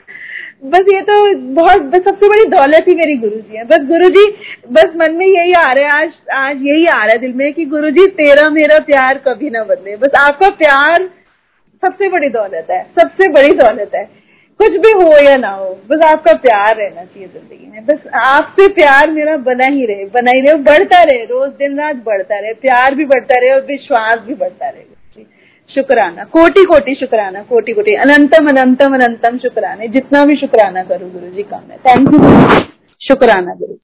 बस 0.63 0.89
ये 0.93 1.01
तो 1.03 1.15
बहुत, 1.55 1.83
बस 1.83 2.01
सबसे 2.01 2.29
बड़ी 2.29 2.45
दौलत 2.51 2.85
ही 2.89 2.95
मेरी 2.95 3.17
गुरु 3.19 3.37
जी 3.37 3.57
है। 3.57 3.65
बस 3.65 3.87
गुरु 3.87 4.09
जी 4.09 4.25
बस 4.71 4.93
मन 4.97 5.15
में 5.17 5.27
यही 5.27 5.53
आ 5.55 5.71
रहा 5.71 5.85
है, 5.87 5.91
आज 5.93 6.13
आज 6.37 6.63
यही 6.63 6.87
आ 6.87 6.97
रहा 6.97 7.13
है 7.13 7.19
दिल 7.19 7.33
में 7.35 7.53
कि 7.55 7.65
गुरु 7.67 7.91
जी 7.91 8.07
तेरा 8.19 8.49
मेरा 8.51 8.79
प्यार 8.85 9.19
कभी 9.27 9.51
ना 9.51 9.65
बदले। 9.65 9.97
बस 9.97 10.19
आपका 10.19 10.49
प्यार 10.57 11.09
सबसे 11.83 12.09
बड़ी 12.09 12.29
दौलत 12.31 12.67
है, 12.71 12.83
सबसे 13.01 13.29
बड़ी 13.31 13.55
दौलत 13.57 13.95
है। 13.95 14.05
कुछ 14.61 14.73
भी 14.81 14.91
हो 14.95 15.19
या 15.21 15.37
ना 15.37 15.51
हो, 15.51 15.69
बस 15.91 16.05
आपका 16.07 16.33
प्यार 16.39 16.77
रहना 16.77 17.05
चाहिए 17.05 17.29
ज़िंदगी 17.29 17.71
में। 17.71 17.85
बस 17.87 18.07
आपसे 18.25 18.69
प्यार 18.73 19.11
मेरा 19.11 19.37
बना 19.45 19.67
ही 19.69 19.87
रहे, 19.87 20.05
बना 20.15 20.31
ही 20.31 20.41
रहे। 20.41 20.63
बढ़ता 20.63 21.03
रहे, 21.03 21.25
रोज 21.27 21.51
दिन 21.53 21.79
रात 21.79 22.03
बढ़ता 22.07 22.39
रहे, 22.39 22.53
प्यार 22.63 22.95
भी 22.95 23.05
बढ़ता 23.07 23.41
रहे 23.41 23.55
और 23.55 23.65
विश्वास 23.67 24.19
भी 24.27 24.35
बढ़ता 24.37 24.69
रहे। 24.69 24.85
शुक्राना 25.75 26.25
कोटि 26.33 26.65
कोटि 26.65 26.95
शुक्राना 26.95 27.43
कोटि 27.43 27.73
कोटि 27.73 27.95
अनंतम 27.99 28.49
अनंतम 28.49 28.95
अनंतम 28.95 29.39
शुक्राना, 29.39 29.87
जितना 29.89 30.25
भी 30.25 30.37
शुक्राना 30.37 30.83
करूँ 30.83 31.11
गुरु 31.13 31.31
जी 31.31 31.43
का 31.43 31.63
मैं। 31.69 31.79
थैंक 31.81 32.13
यू 32.13 32.21
शुक्राना 33.01 33.55
गुरु 33.55 33.75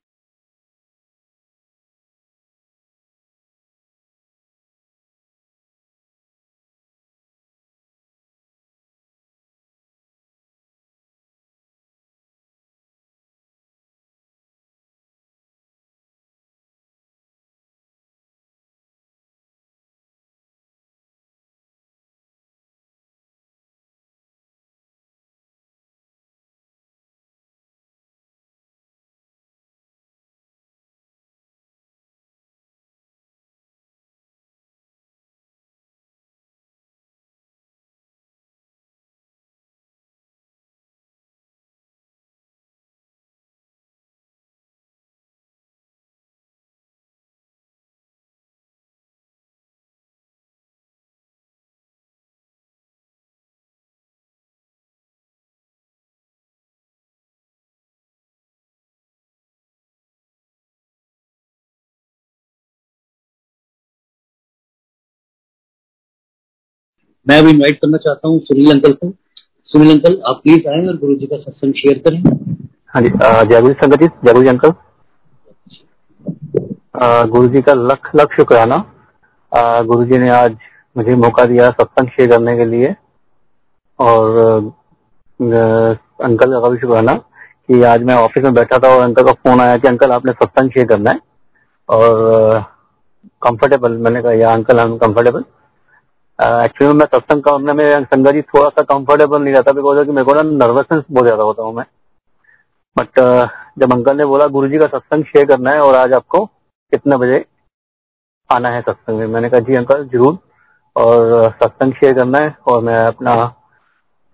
मैं 67.26 67.38
अभी 67.38 67.50
इनवाइट 67.50 67.78
करना 67.80 67.98
चाहता 67.98 68.28
हूँ 68.28 68.38
सुनील 68.40 68.70
अंकल 68.72 68.92
को। 68.92 69.10
सुनील 69.68 69.90
अंकल, 69.92 70.20
आप 70.28 70.40
प्लीज़ 70.42 70.68
आए 70.68 70.86
और 70.86 70.96
गुरु 70.98 71.14
जी 71.14 71.26
का 71.26 71.36
सत्संग 71.38 71.72
शेयर 71.74 71.98
करें। 72.06 72.22
हाँ 72.94 73.02
जी 73.02 73.08
जय 73.48 73.60
गुरु 73.60 73.74
संगत 73.74 74.00
जी, 74.00 74.06
जय 74.06 74.32
गुरु 74.32 74.42
जी 74.42 74.48
अंकल। 74.48 74.72
गुरु 77.30 77.48
जी 77.48 77.62
का 77.62 77.72
लख 77.74 78.10
लख 78.16 78.36
शुक्राना 78.36 78.76
गुरु 79.84 80.04
जी 80.04 80.18
ने 80.18 80.28
आज 80.30 80.56
मुझे 80.96 81.14
मौका 81.16 81.44
दिया 81.46 81.68
सत्संग 81.72 82.08
शेयर 82.08 82.30
करने 82.30 82.56
के 82.56 82.64
लिए। 82.66 82.94
और 83.98 84.72
अंकल 86.24 86.52
का 86.52 86.68
भी 86.68 86.78
शुक्राना 86.78 87.12
कि 87.12 87.82
आज 87.84 88.02
मैं 88.02 88.14
ऑफ़िस 88.16 88.44
में 88.44 88.54
बैठा 88.54 88.78
था 88.78 88.94
और 88.94 89.02
अंकल 89.02 89.22
का 89.22 89.32
फ़ोन 89.34 89.60
आया 89.60 89.76
कि 89.76 89.88
अंकल 89.88 90.12
आपने 90.12 90.32
सत्संग 90.32 90.70
शेयर 90.70 90.86
करना 90.86 91.10
है। 91.10 91.20
और 91.88 92.60
कंफर्टेबल 93.42 93.96
मैंने 93.98 94.22
कहा, 94.22 94.32
या 94.32 94.50
अंकल, 94.50 94.78
हम 94.80 94.96
कंफर्टेबल 94.98 95.44
एक्चुअली 96.38 96.94
मैं 96.94 97.06
सत्संग 97.06 97.42
करने 97.42 97.72
में 97.72 98.04
संगत 98.04 98.32
जी 98.32 98.42
थोड़ा 98.44 98.68
सा 98.68 98.82
कंफर्टेबल 98.88 99.42
नहीं 99.42 99.54
रहता 99.54 99.72
बिकॉज़ 99.72 100.04
कि 100.06 100.12
मेरे 100.12 100.24
को 100.24 100.34
ना 100.34 100.42
नर्वसनेस 100.42 101.04
बहुत 101.10 101.26
ज़्यादा 101.26 101.42
होता 101.42 101.62
हूँ 101.62 101.74
मैं। 101.74 101.84
बट 102.96 103.20
जब 103.78 103.92
अंकल 103.92 104.16
ने 104.16 104.24
बोला 104.24 104.46
गुरु 104.48 104.68
जी 104.68 104.78
का 104.78 104.86
सत्संग 104.88 105.24
शेयर 105.24 105.46
करना 105.46 105.70
है 105.70 105.80
और 105.80 105.96
आज 105.96 106.12
आपको 106.12 106.44
कितने 106.46 107.16
बजे 107.16 107.44
आना 108.50 108.68
है 108.70 108.80
सत्संग 108.80 109.18
में? 109.18 109.26
मैंने 109.26 109.48
कहा 109.50 109.60
जी 109.60 109.74
अंकल 109.76 110.04
ज़रूर। 110.08 110.38
और 110.96 111.50
सत्संग 111.52 111.92
शेयर 111.94 112.14
करना 112.14 112.38
है 112.38 112.54
और 112.68 112.82
मैं 112.82 112.98
अपना 112.98 113.34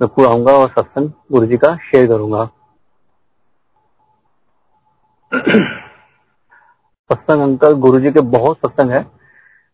बिल्कुल 0.01 0.27
आऊँगा 0.27 0.53
और 0.53 0.69
सत्संग 0.71 1.11
गुरु 1.33 1.47
जी 1.47 1.57
का 1.57 1.75
शेयर 1.87 2.07
करूँगा। 2.09 2.45
सत्संग 7.11 7.43
अंकल 7.43 7.75
गुरु 7.81 8.01
जी 8.01 8.11
के 8.13 8.21
बहुत 8.33 8.59
सत्संग 8.59 8.91
है। 8.91 9.01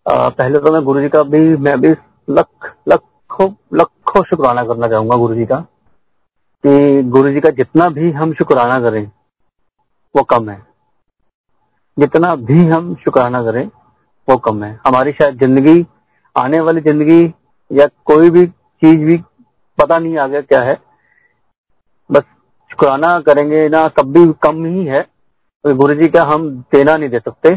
आ, 0.06 0.28
पहले 0.30 0.58
तो 0.58 0.72
मैं 0.72 0.82
गुरु 0.84 1.00
जी 1.00 1.08
का 1.08 1.22
भी 1.24 1.40
मैं 1.58 1.80
भी 1.80 1.92
लख, 2.28 2.74
लखों 2.88 3.48
लखों 3.74 4.22
शुक्राना 4.24 4.62
करना 4.64 4.86
चाहूँगा 4.86 5.16
गुरु 5.16 5.34
जी 5.34 5.44
का, 5.46 5.56
कि 6.64 7.02
गुरु 7.04 7.30
जी 7.32 7.40
का 7.40 7.50
जितना 7.52 7.88
भी 7.90 8.10
हम 8.12 8.32
शुक्राना 8.34 8.78
करें, 8.80 9.04
वो 10.14 10.22
कम 10.24 10.50
है। 10.50 10.60
जितना 11.96 12.34
भी 12.36 12.66
हम 12.66 12.94
शुक्राना 12.94 13.42
करें, 13.42 13.64
वो 14.28 14.36
कम 14.38 14.62
है। 14.64 14.72
हमारी 14.86 15.12
शायद 15.12 15.38
ज़िंदगी, 15.38 15.86
आने 16.36 16.60
वाली 16.60 16.80
ज़िंदगी, 16.80 17.22
या 17.70 17.86
कोई 18.04 18.30
भी 18.30 18.46
चीज़ 18.46 19.04
भी, 19.04 19.16
पता 19.78 19.98
नहीं 19.98 20.18
आ 20.18 20.26
गया 20.26 20.40
क्या 20.42 20.62
है। 20.62 20.76
बस 22.10 22.22
शुक्राना 22.70 23.18
करेंगे 23.22 23.68
ना, 23.68 23.86
तब 23.88 24.12
भी 24.12 24.32
कम 24.42 24.64
ही 24.66 24.84
है। 24.86 25.02
तो 25.64 25.74
गुरु 25.76 25.94
जी 25.94 26.08
का 26.08 26.24
हम 26.24 26.48
देना 26.72 26.96
नहीं 26.96 27.08
दे 27.10 27.18
सकते 27.18 27.56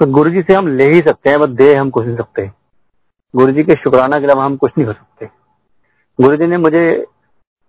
तो 0.00 0.06
गुरु 0.08 0.30
जी 0.30 0.42
से 0.42 0.54
हम 0.54 0.66
ले 0.68 0.84
ही 0.86 1.00
सकते 1.00 1.30
हैं, 1.30 1.38
बस 1.40 1.48
दे 1.50 1.74
हम 1.74 1.90
कुछ 1.90 2.06
नहीं 2.06 2.16
सकते 2.16 2.42
गुरु 3.34 3.52
जी 3.52 3.62
के 3.62 3.74
शुक्राना 3.74 4.18
के 4.18 4.24
अलावा 4.24 4.44
हम 4.44 4.56
कुछ 4.56 4.72
नहीं 4.78 4.86
कर 4.86 4.92
सकते। 4.92 5.26
गुरु 6.18 6.36
जी 6.36 6.46
ने 6.46 6.56
मुझे 6.56 6.82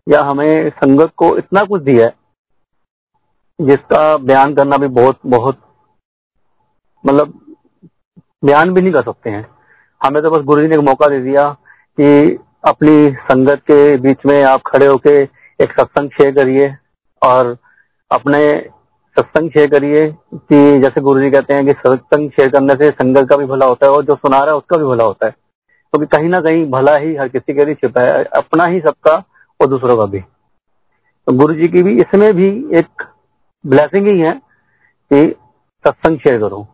या 0.08 0.22
हमें 0.24 0.70
संगत 0.70 1.12
को 1.18 1.36
इतना 1.38 1.64
कुछ 1.64 1.82
दिया 1.82 2.06
है, 2.06 2.14
जिसका 3.60 4.18
बयान 4.18 4.54
करना 4.56 4.78
भी 4.78 4.88
बहुत 4.90 5.20
बहुत 5.26 5.58
मतलब 7.04 7.34
बयान 8.44 8.74
भी 8.74 8.82
नहीं 8.82 8.94
कर 8.94 9.04
सकते 9.04 9.30
हैं। 9.30 9.46
हमें 10.02 10.22
तो 10.24 10.30
बस 10.32 10.44
गुरु 10.44 10.62
जी 10.62 10.68
ने 10.68 10.76
एक 10.76 10.82
मौका 10.82 11.08
दे 11.08 11.20
दिया 11.22 11.44
कि 11.98 12.38
अपनी 12.68 13.12
संगत 13.24 13.62
के 13.62 13.98
बीच 13.98 14.26
में 14.26 14.42
आप 14.44 14.62
खड़े 14.68 14.86
होके 14.86 15.22
एक 15.60 15.72
सत्संग 15.72 16.10
शेयर 16.12 16.34
करिए 16.36 16.74
और 17.22 17.56
अपने 18.12 18.40
सत्संग 19.18 19.50
शेयर 19.50 19.70
करिए 19.70 20.08
कि 20.34 20.80
जैसे 20.80 21.02
गुरु 21.02 21.22
जी 21.22 21.30
कहते 21.32 21.54
हैं 21.54 21.66
कि 21.66 21.74
सत्संग 21.80 22.30
शेयर 22.30 22.50
करने 22.50 22.74
से 22.74 22.90
संगत 22.92 23.30
का 23.30 23.38
भी 23.38 23.46
भला 23.46 23.66
होता 23.66 23.86
है 23.86 23.92
और 23.92 24.06
जो 24.06 24.16
सुना 24.16 24.38
रहा 24.38 24.50
है 24.50 24.58
उसका 24.58 24.78
भी 24.78 24.86
भला 24.86 25.04
होता 25.04 25.28
है। 25.28 25.34
क्योंकि 25.94 26.06
तो 26.06 26.18
कहीं 26.18 26.30
ना 26.30 26.40
कहीं 26.42 26.66
भला 26.72 26.96
ही 26.98 27.16
हर 27.16 27.28
किसी 27.30 27.54
के 27.54 27.66
लिए 27.66 27.76
छिपा 27.76 28.02
है 28.04 28.24
अपना 28.38 28.66
ही 28.66 28.80
सबका 28.82 29.16
और 29.60 29.68
दूसरों 29.68 29.98
का 29.98 30.06
भी। 30.06 30.20
तो 30.20 31.34
गुरु 31.38 31.54
जी 31.56 31.68
की 31.68 31.84
भी 31.84 31.96
इसमें 32.02 32.34
भी 32.36 32.50
एक 32.80 33.04
ब्लेसिंग 33.66 34.08
ही 34.08 34.20
है 34.20 34.34
कि 35.12 35.22
सत्संग 35.86 36.20
शेयर 36.20 36.40
करूँ। 36.40 36.66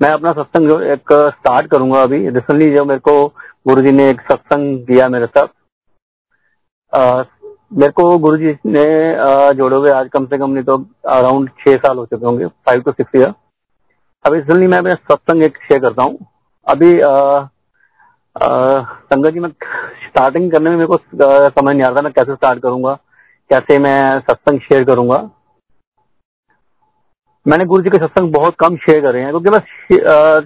मैं 0.00 0.10
अपना 0.10 0.32
सत्संग 0.32 0.68
जो 0.70 0.80
एक 0.92 1.12
स्टार्ट 1.12 1.70
करूँगा 1.70 2.02
अभी। 2.02 2.28
रिसेंटली 2.28 2.70
जो 2.74 2.84
मेरे 2.84 3.00
को 3.00 3.26
गुरु 3.68 3.82
जी 3.82 3.92
ने 3.92 4.08
एक 4.10 4.20
सत्संग 4.22 4.78
दिया 4.86 5.08
मेरे 5.08 5.26
साथ 5.26 5.48
आ, 6.92 7.22
मेरे 7.72 7.92
को 7.92 8.16
गुरु 8.18 8.36
जी 8.36 8.56
ने 8.66 8.84
जोड़े 9.54 9.76
हुए 9.76 9.90
आज 9.90 10.08
कम 10.08 10.26
से 10.26 10.38
कम 10.38 10.50
नहीं 10.50 10.64
तो 10.64 10.76
अराउंड 11.10 11.48
छह 11.60 11.76
साल 11.76 11.98
हो 11.98 12.04
चुके 12.06 12.26
होंगे 12.26 12.46
फाइव 12.46 12.80
टू 12.82 12.92
सिक्स 12.92 13.16
ईयर 13.16 13.32
अब 14.24 14.34
रिसेंटली 14.34 14.66
मैं 14.66 14.94
सत्संग 14.94 15.42
एक 15.42 15.56
शेयर 15.62 15.80
करता 15.80 16.02
हूँ। 16.02 16.26
अभी 16.66 16.92
संगत 18.36 19.32
जी, 19.32 19.40
मैं 19.40 19.48
स्टार्टिंग 19.48 20.50
करने 20.52 20.70
में 20.70 20.76
मेरे 20.76 20.86
को 20.86 20.96
समझ 20.96 21.74
नहीं 21.74 21.82
आ 21.82 21.88
रहा 21.88 22.02
मैं 22.02 22.12
कैसे 22.12 22.34
स्टार्ट 22.34 22.62
करूँगा? 22.62 22.92
कैसे 23.50 23.78
मैं 23.78 24.18
सत्संग 24.20 24.60
शेयर 24.60 24.84
करूँगा? 24.84 25.18
मैंने 27.46 27.64
गुरु 27.64 27.82
जी 27.82 27.90
के 27.90 27.98
सत्संग 27.98 28.32
बहुत 28.32 28.54
कम 28.60 28.76
शेयर 28.76 29.00
करे 29.02 29.20
हैं, 29.20 29.30
क्योंकि 29.30 29.50
मैं 29.50 29.60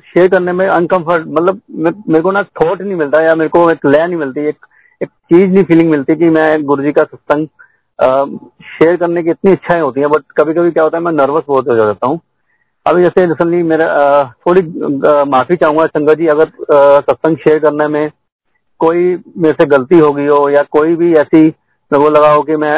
शेयर 0.05 0.29
करने 0.29 0.53
में 0.53 0.67
अनकंफर्ट 0.69 1.27
मतलब 1.29 1.61
मेरे 1.79 2.23
को 2.23 2.31
ना 2.31 2.43
थॉट 2.43 2.83
नहीं 2.83 2.95
मिलता 2.97 3.23
या 3.23 3.35
मेरे 3.35 3.49
को 3.49 3.71
एक 3.71 3.87
लय 3.87 4.07
नहीं 4.07 4.17
मिलती, 4.17 4.41
एक 4.49 4.67
एक 5.01 5.09
चीज़ 5.09 5.51
नहीं 5.51 5.65
फीलिंग 5.65 5.91
मिलती 5.91 6.17
कि 6.17 6.29
मैं 6.31 6.63
गुरु 6.65 6.83
जी 6.83 6.93
का 6.93 7.05
सत्संग 7.05 7.47
शेयर 8.69 8.97
करने 8.97 9.23
की 9.23 9.31
इतनी 9.31 9.53
इच्छाएँ 9.53 9.81
होती 9.83 10.01
हैं 10.01 10.11
बट 10.11 10.33
कभी 10.39 10.55
कभी 10.55 10.71
क्या 10.71 10.83
होता 10.83 10.97
है, 10.99 11.05
मैं 11.05 11.13
नर्वस 11.13 11.45
बहुत 11.49 11.69
हो 11.69 11.77
जाता 11.77 12.07
हूँ। 12.07 12.21
अभी 12.91 13.03
जैसे 13.03 13.25
रिसेंटली 13.27 13.63
मेरा 13.65 13.87
थोड़ी 14.47 14.63
माफ़ी 15.31 15.57
चाहूँगा 15.57 15.87
संगत 15.89 16.19
जी 16.19 16.27
अगर 16.29 16.51
सत्संग 17.01 17.37
शेयर 17.39 17.59
करने 17.59 17.87
में 17.89 18.11
कोई 18.81 19.03
मेरे 19.39 19.55
से 19.55 19.67
गलती 19.69 19.99
होगी 19.99 20.27
हो 20.27 20.49
या 20.51 20.63
कोई 20.73 20.97
भी 20.97 21.13
ऐसी 21.21 21.51
को 21.91 22.09
लगा 22.11 22.31
हो 22.31 22.43
कि 22.43 22.57
मैं 22.57 22.77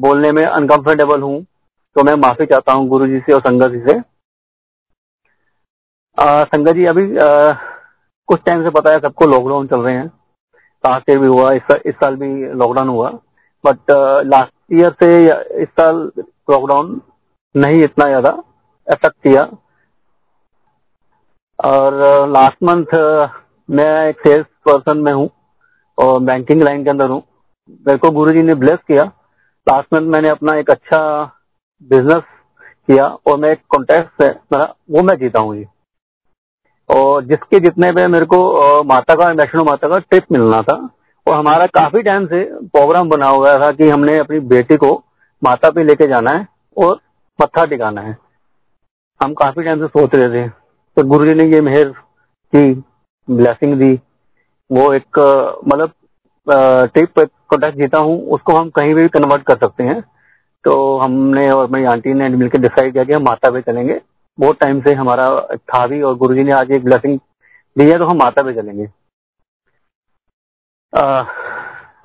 बोलने 0.00 0.32
में 0.32 0.44
अनकंफर्टेबल 0.44 1.22
हूँ 1.22 1.42
तो 1.96 2.04
मैं 2.04 2.14
माफ़ी 2.18 2.46
चाहता 2.46 2.72
हूँ 2.72 2.88
गुरु 2.88 3.06
जी 3.06 3.18
से 3.20 3.32
और 3.32 3.40
संगत 3.40 3.70
जी 3.72 3.80
से। 3.80 4.00
संगत 6.46 6.74
जी 6.74 6.84
अभी 6.86 7.04
आ, 7.18 7.52
कुछ 8.28 8.40
टाइम 8.46 8.62
से 8.64 8.70
पता 8.70 8.92
है 8.92 9.00
सबको 9.00 9.26
लॉकडाउन 9.26 9.66
चल 9.66 9.80
रहे 9.80 9.94
हैं। 9.94 10.06
लास्ट 10.84 11.10
ईयर 11.10 11.18
भी 11.18 11.26
हुआ 11.26 11.52
इस, 11.52 11.62
इस 11.86 11.94
साल 11.94 12.16
भी 12.16 12.52
लॉकडाउन 12.54 12.88
हुआ। 12.88 13.10
बट 13.64 13.90
लास्ट 14.26 14.52
ईयर 14.72 14.90
से 15.02 15.08
इस 15.62 15.68
साल 15.70 16.10
लॉकडाउन 16.50 17.00
नहीं 17.54 17.82
इतना 17.84 18.06
ज़्यादा। 18.06 18.30
इफ़ेक्ट 18.88 19.16
किया 19.22 19.42
और 21.58 21.94
लास्ट 22.28 22.62
मंथ 22.62 22.94
मैं 23.68 23.90
एक 24.08 24.20
सेल्स 24.20 24.46
पर्सन 24.68 24.98
में 24.98 25.12
हूँ 25.12 25.28
और 25.98 26.20
बैंकिंग 26.22 26.62
लाइन 26.62 26.84
के 26.84 26.90
अंदर 26.90 27.08
हूँ। 27.10 27.22
मेरे 27.86 27.98
को 27.98 28.10
गुरु 28.10 28.32
जी 28.32 28.42
ने 28.42 28.54
ब्लेस 28.54 28.78
किया। 28.88 29.04
लास्ट 29.66 29.94
मंथ 29.94 30.10
मैंने 30.12 30.28
अपना 30.28 30.56
एक 30.58 30.70
अच्छा 30.70 31.00
बिज़नेस 31.90 32.22
किया 32.88 33.06
और 33.06 33.38
मैं 33.38 33.50
एक 33.52 33.60
कॉन्टेक्ट 33.70 34.22
से, 34.22 34.28
मेरा, 34.28 34.74
वो 34.90 35.02
मैं 35.02 35.16
जीता 35.18 35.40
हूँ 35.40 35.56
जी। 35.56 35.64
और 36.90 37.24
जिसके 37.24 37.60
जितने 37.60 37.90
पे 37.92 38.06
मेरे 38.06 38.26
को 38.26 38.82
माता 38.84 39.14
का, 39.14 39.30
वैष्णो 39.32 39.64
माता 39.64 39.88
का 39.88 39.98
ट्रिप 40.00 40.24
मिलना 40.32 40.60
था 40.62 40.76
और 41.26 41.34
हमारा 41.34 41.66
काफ़ी 41.74 42.02
टाइम 42.02 42.26
से 42.26 42.42
प्रोग्राम 42.66 43.08
बना 43.08 43.28
हुआ 43.28 43.54
था 43.58 43.70
कि 43.72 43.88
हमने 43.90 44.18
अपनी 44.18 44.40
बेटी 44.48 44.76
को 44.76 44.92
माता 45.42 45.70
पे 45.70 45.84
लेके 45.84 46.08
जाना 46.08 46.36
है 46.36 46.46
और 46.76 47.00
मत्था 47.38 47.64
टिकाना 47.66 48.00
है। 48.00 48.16
हम 49.20 49.34
काफ़ी 49.34 49.62
टाइम 49.64 49.80
से 49.80 49.86
सोच 49.88 50.14
रहे 50.14 50.28
थे। 50.34 50.48
तो 50.48 51.04
गुरु 51.08 51.26
जी 51.26 51.34
ने 51.34 51.44
ये 51.52 51.60
मेहर 51.60 51.88
की 52.52 52.72
ब्लेसिंग 53.28 53.78
दी। 53.78 53.94
वो 54.70 54.92
एक 54.94 55.18
मतलब 55.68 55.92
ट्रिप 56.46 57.18
कॉन्टेक्ट 57.18 57.78
जीता 57.78 57.98
हूँ, 57.98 58.20
उसको 58.26 58.56
हम 58.56 58.70
कहीं 58.70 58.94
भी 58.94 59.08
कन्वर्ट 59.10 59.42
कर 59.46 59.56
सकते 59.58 59.84
हैं। 59.84 60.00
तो 60.64 60.74
हमने 60.98 61.48
और 61.50 61.70
मेरी 61.70 61.84
आंटी 61.86 62.14
ने 62.14 62.28
मिलकर 62.30 62.58
डिसाइड 62.60 62.92
किया 62.92 63.04
कि 63.04 63.12
हम 63.12 63.22
माता 63.22 63.50
पे 63.50 63.60
चलेंगे। 63.62 64.00
बहुत 64.38 64.58
टाइम 64.60 64.80
से 64.82 64.94
हमारा 64.94 65.28
था 65.68 65.86
भी 65.86 66.00
और 66.02 66.14
गुरुजी 66.18 66.42
ने 66.44 66.52
आज 66.52 66.70
एक 66.72 66.84
ब्लेसिंग 66.84 67.18
दी 67.76 67.90
है 67.90 67.98
तो 67.98 68.06
हम 68.06 68.16
माता 68.18 68.42
पे 68.42 68.54
चलेंगे। 68.54 68.86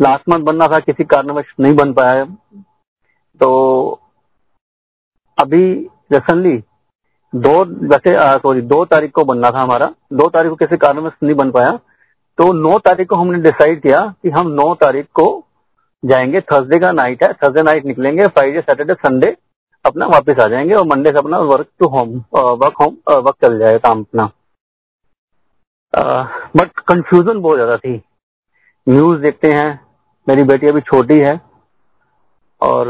लास्ट 0.01 0.29
मंथ 0.29 0.43
बनना 0.43 0.67
था, 0.67 0.79
किसी 0.79 1.03
कारणवश 1.05 1.53
नहीं 1.59 1.75
बन 1.75 1.93
पाया। 1.93 2.25
तो 3.41 3.99
अभी 5.37 5.63
रिसेंटली 6.13 6.57
दो, 7.33 7.63
वैसे 7.87 8.13
सॉरी 8.39 8.61
दो 8.63 8.83
तारीख 8.85 9.11
को 9.11 9.23
बनना 9.25 9.49
था 9.49 9.59
हमारा। 9.59 9.85
दो 10.13 10.27
तारीख 10.29 10.49
को 10.49 10.55
किसी 10.55 10.77
कारणवश 10.77 11.13
नहीं 11.23 11.35
बन 11.35 11.51
पाया। 11.51 11.69
तो 12.37 12.51
नौ 12.53 12.77
तारीख 12.79 13.07
को 13.09 13.15
हमने 13.15 13.39
डिसाइड 13.41 13.81
किया 13.81 14.05
कि 14.23 14.29
हम 14.29 14.51
नौ 14.53 14.73
तारीख 14.75 15.05
को 15.15 15.27
जाएँगे। 16.03 16.41
थर्सडे 16.43 16.79
का 16.79 16.91
नाइट 16.91 17.23
है। 17.23 17.31
थर्सडे 17.33 17.61
नाइट 17.63 17.85
निकलेंगे। 17.85 18.27
फ्राइडे 18.27 18.61
सैटरडे 18.61 18.93
संडे 18.95 19.35
अपना 19.85 20.05
वापस 20.07 20.39
आ 20.43 20.47
जाएँगे 20.49 20.73
और 20.75 20.85
मंडे 20.87 21.09
से 21.09 21.17
अपना 21.17 21.37
work 21.45 21.67
to 21.79 21.87
home 21.89 22.09
work 22.33 22.81
home 22.81 22.95
work 23.15 23.35
चल 23.43 23.57
जाएगा 23.59 23.77
काम 23.87 24.01
अपना। 24.01 24.29
बट 26.57 26.79
कंफ्यूजन 26.87 27.41
बहुत 27.41 27.57
ज़्यादा 27.57 27.77
थी। 27.77 27.95
न्यूज़ 28.87 29.19
देखते 29.21 29.47
हैं। 29.49 29.79
मेरी 30.27 30.43
बेटी 30.45 30.67
अभी 30.67 30.81
छोटी 30.83 31.19
है। 31.19 31.39
और 32.61 32.87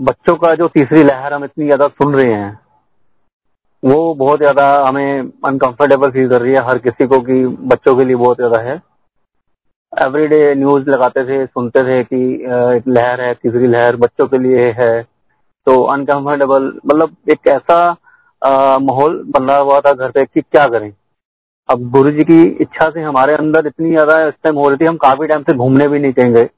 बच्चों 0.00 0.36
का 0.36 0.54
जो 0.54 0.68
तीसरी 0.68 1.02
लहर 1.02 1.34
हम 1.34 1.44
इतनी 1.44 1.64
ज़्यादा 1.64 1.88
सुन 1.88 2.14
रहे 2.14 2.32
हैं। 2.32 2.58
वो 3.84 4.14
बहुत 4.14 4.38
ज़्यादा 4.38 4.66
हमें 4.86 5.30
अनकंफर्टेबल 5.46 6.10
फील 6.10 6.28
कर 6.28 6.40
रही 6.42 6.52
है 6.52 6.64
हर 6.66 6.78
किसी 6.78 7.06
को 7.06 7.18
कि 7.22 7.44
बच्चों 7.72 7.94
के 7.96 8.04
लिए 8.04 8.16
बहुत 8.16 8.36
ज़्यादा 8.36 8.60
है। 8.62 8.74
एवरीडे 9.92 10.54
न्यूज़ 10.54 10.88
लगाते 10.90 11.24
थे, 11.24 11.44
सुनते 11.46 11.82
थे 11.82 12.02
कि 12.04 12.22
एक 12.76 12.88
लहर 12.88 13.20
है, 13.20 13.34
तीसरी 13.34 13.66
लहर 13.68 13.96
बच्चों 13.96 14.26
के 14.28 14.38
लिए 14.38 14.70
है। 14.78 15.02
तो 15.66 15.82
अनकंफर्टेबल 15.84 16.72
मतलब 16.86 17.16
एक 17.30 17.48
ऐसा 17.48 17.78
माहौल 18.80 19.22
बन 19.28 19.50
हुआ 19.50 19.80
था 19.80 19.92
घर 19.92 20.10
पे 20.10 20.24
कि 20.24 20.40
क्या 20.40 20.66
करें। 20.68 20.92
अब 21.68 21.88
गुरु 21.90 22.10
जी 22.10 22.24
की 22.24 22.42
इच्छा 22.62 22.88
से 22.90 23.02
हमारे 23.02 23.34
अंदर 23.34 23.66
इतनी 23.66 23.90
ज़्यादा 23.90 24.20
इस 24.28 24.34
टाइम 24.44 24.56
हो 24.56 24.68
रही 24.68 24.76
थी, 24.78 24.84
हम 24.84 24.96
काफ़ी 24.98 25.26
टाइम 25.26 25.42
से 25.42 25.56
घूमने 25.56 25.88
भी 25.88 25.98
नहीं 25.98 26.12
कहीं 26.12 26.32
गए। 26.34 26.48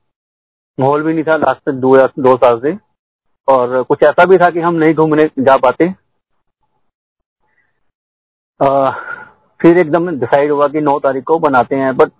माहौल 0.79 1.03
भी 1.03 1.13
नहीं 1.13 1.25
था 1.25 1.37
लास्ट 1.39 1.71
दो 1.73 1.97
दो 2.21 2.37
साल 2.37 2.61
से। 2.61 2.77
और 3.49 3.83
कुछ 3.83 4.03
ऐसा 4.05 4.25
भी 4.25 4.37
था 4.39 4.51
कि 4.51 4.61
हम 4.61 4.75
नहीं 4.75 4.95
घूमने 4.95 5.31
जा 5.41 5.57
पाते। 5.59 5.93
फिर 8.61 9.79
एकदम 9.79 10.09
डिसाइड 10.19 10.51
हुआ 10.53 10.69
कि 10.69 10.81
नौ 10.81 10.99
तारीख 10.99 11.25
को 11.25 11.39
बनाते 11.39 11.77
हैं 11.77 11.97
बट 11.97 12.13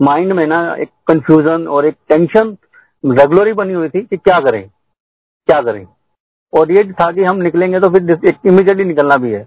माइंड 0.00 0.32
में 0.32 0.46
ना 0.46 0.60
एक 0.80 0.90
कंफ्यूजन 1.08 1.66
और 1.68 1.86
एक 1.86 1.96
टेंशन 2.08 2.56
रेगुलर 3.04 3.52
बनी 3.54 3.72
हुई 3.72 3.88
थी 3.88 4.00
कि 4.02 4.16
क्या 4.16 4.38
करें 4.40 4.68
क्या 4.68 5.60
करें। 5.62 5.86
और 6.52 6.70
ये 6.72 6.84
था 6.92 7.10
कि 7.12 7.24
हम 7.24 7.36
निकलेंगे 7.38 7.80
तो 7.80 7.90
फिर 7.90 8.02
इमीडिएटली 8.46 8.84
निकलना 8.84 9.16
भी 9.16 9.32
है। 9.32 9.46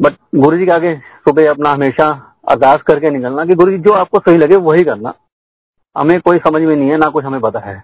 बट 0.00 0.16
गुरु 0.34 0.56
जी 0.58 0.66
के 0.66 0.74
आगे 0.74 0.94
सुबह 0.96 1.50
अपना 1.50 1.70
हमेशा 1.70 2.08
अरदास 2.50 2.82
करके 2.82 3.10
निकलना 3.10 3.44
कि 3.44 3.54
गुरु 3.54 3.70
जी 3.70 3.78
जो 3.78 3.94
आपको 3.94 4.18
सही 4.18 4.38
लगे 4.38 4.56
वही 4.66 4.84
करना। 4.84 5.12
हमें 5.96 6.20
कोई 6.20 6.38
समझ 6.38 6.62
में 6.62 6.74
नहीं 6.76 6.90
है, 6.90 6.96
ना 6.96 7.10
कुछ 7.10 7.24
हमें 7.24 7.40
पता 7.40 7.60
है। 7.60 7.82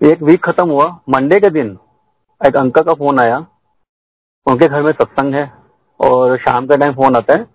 एक 0.00 0.22
वीक 0.22 0.44
खत्म 0.44 0.68
हुआ। 0.70 0.88
मंडे 1.10 1.40
के 1.40 1.50
दिन 1.50 1.78
एक 2.40 2.56
अंकल 2.56 2.82
का 2.82 2.94
फ़ोन 2.94 3.20
आया। 3.20 3.38
उनके 4.46 4.66
घर 4.66 4.82
में 4.82 4.92
सत्संग 4.92 5.34
है 5.34 5.50
और 6.00 6.36
शाम 6.38 6.66
का 6.66 6.76
टाइम 6.76 6.92
फ़ोन 6.94 7.16
आता 7.16 7.38
है। 7.38 7.46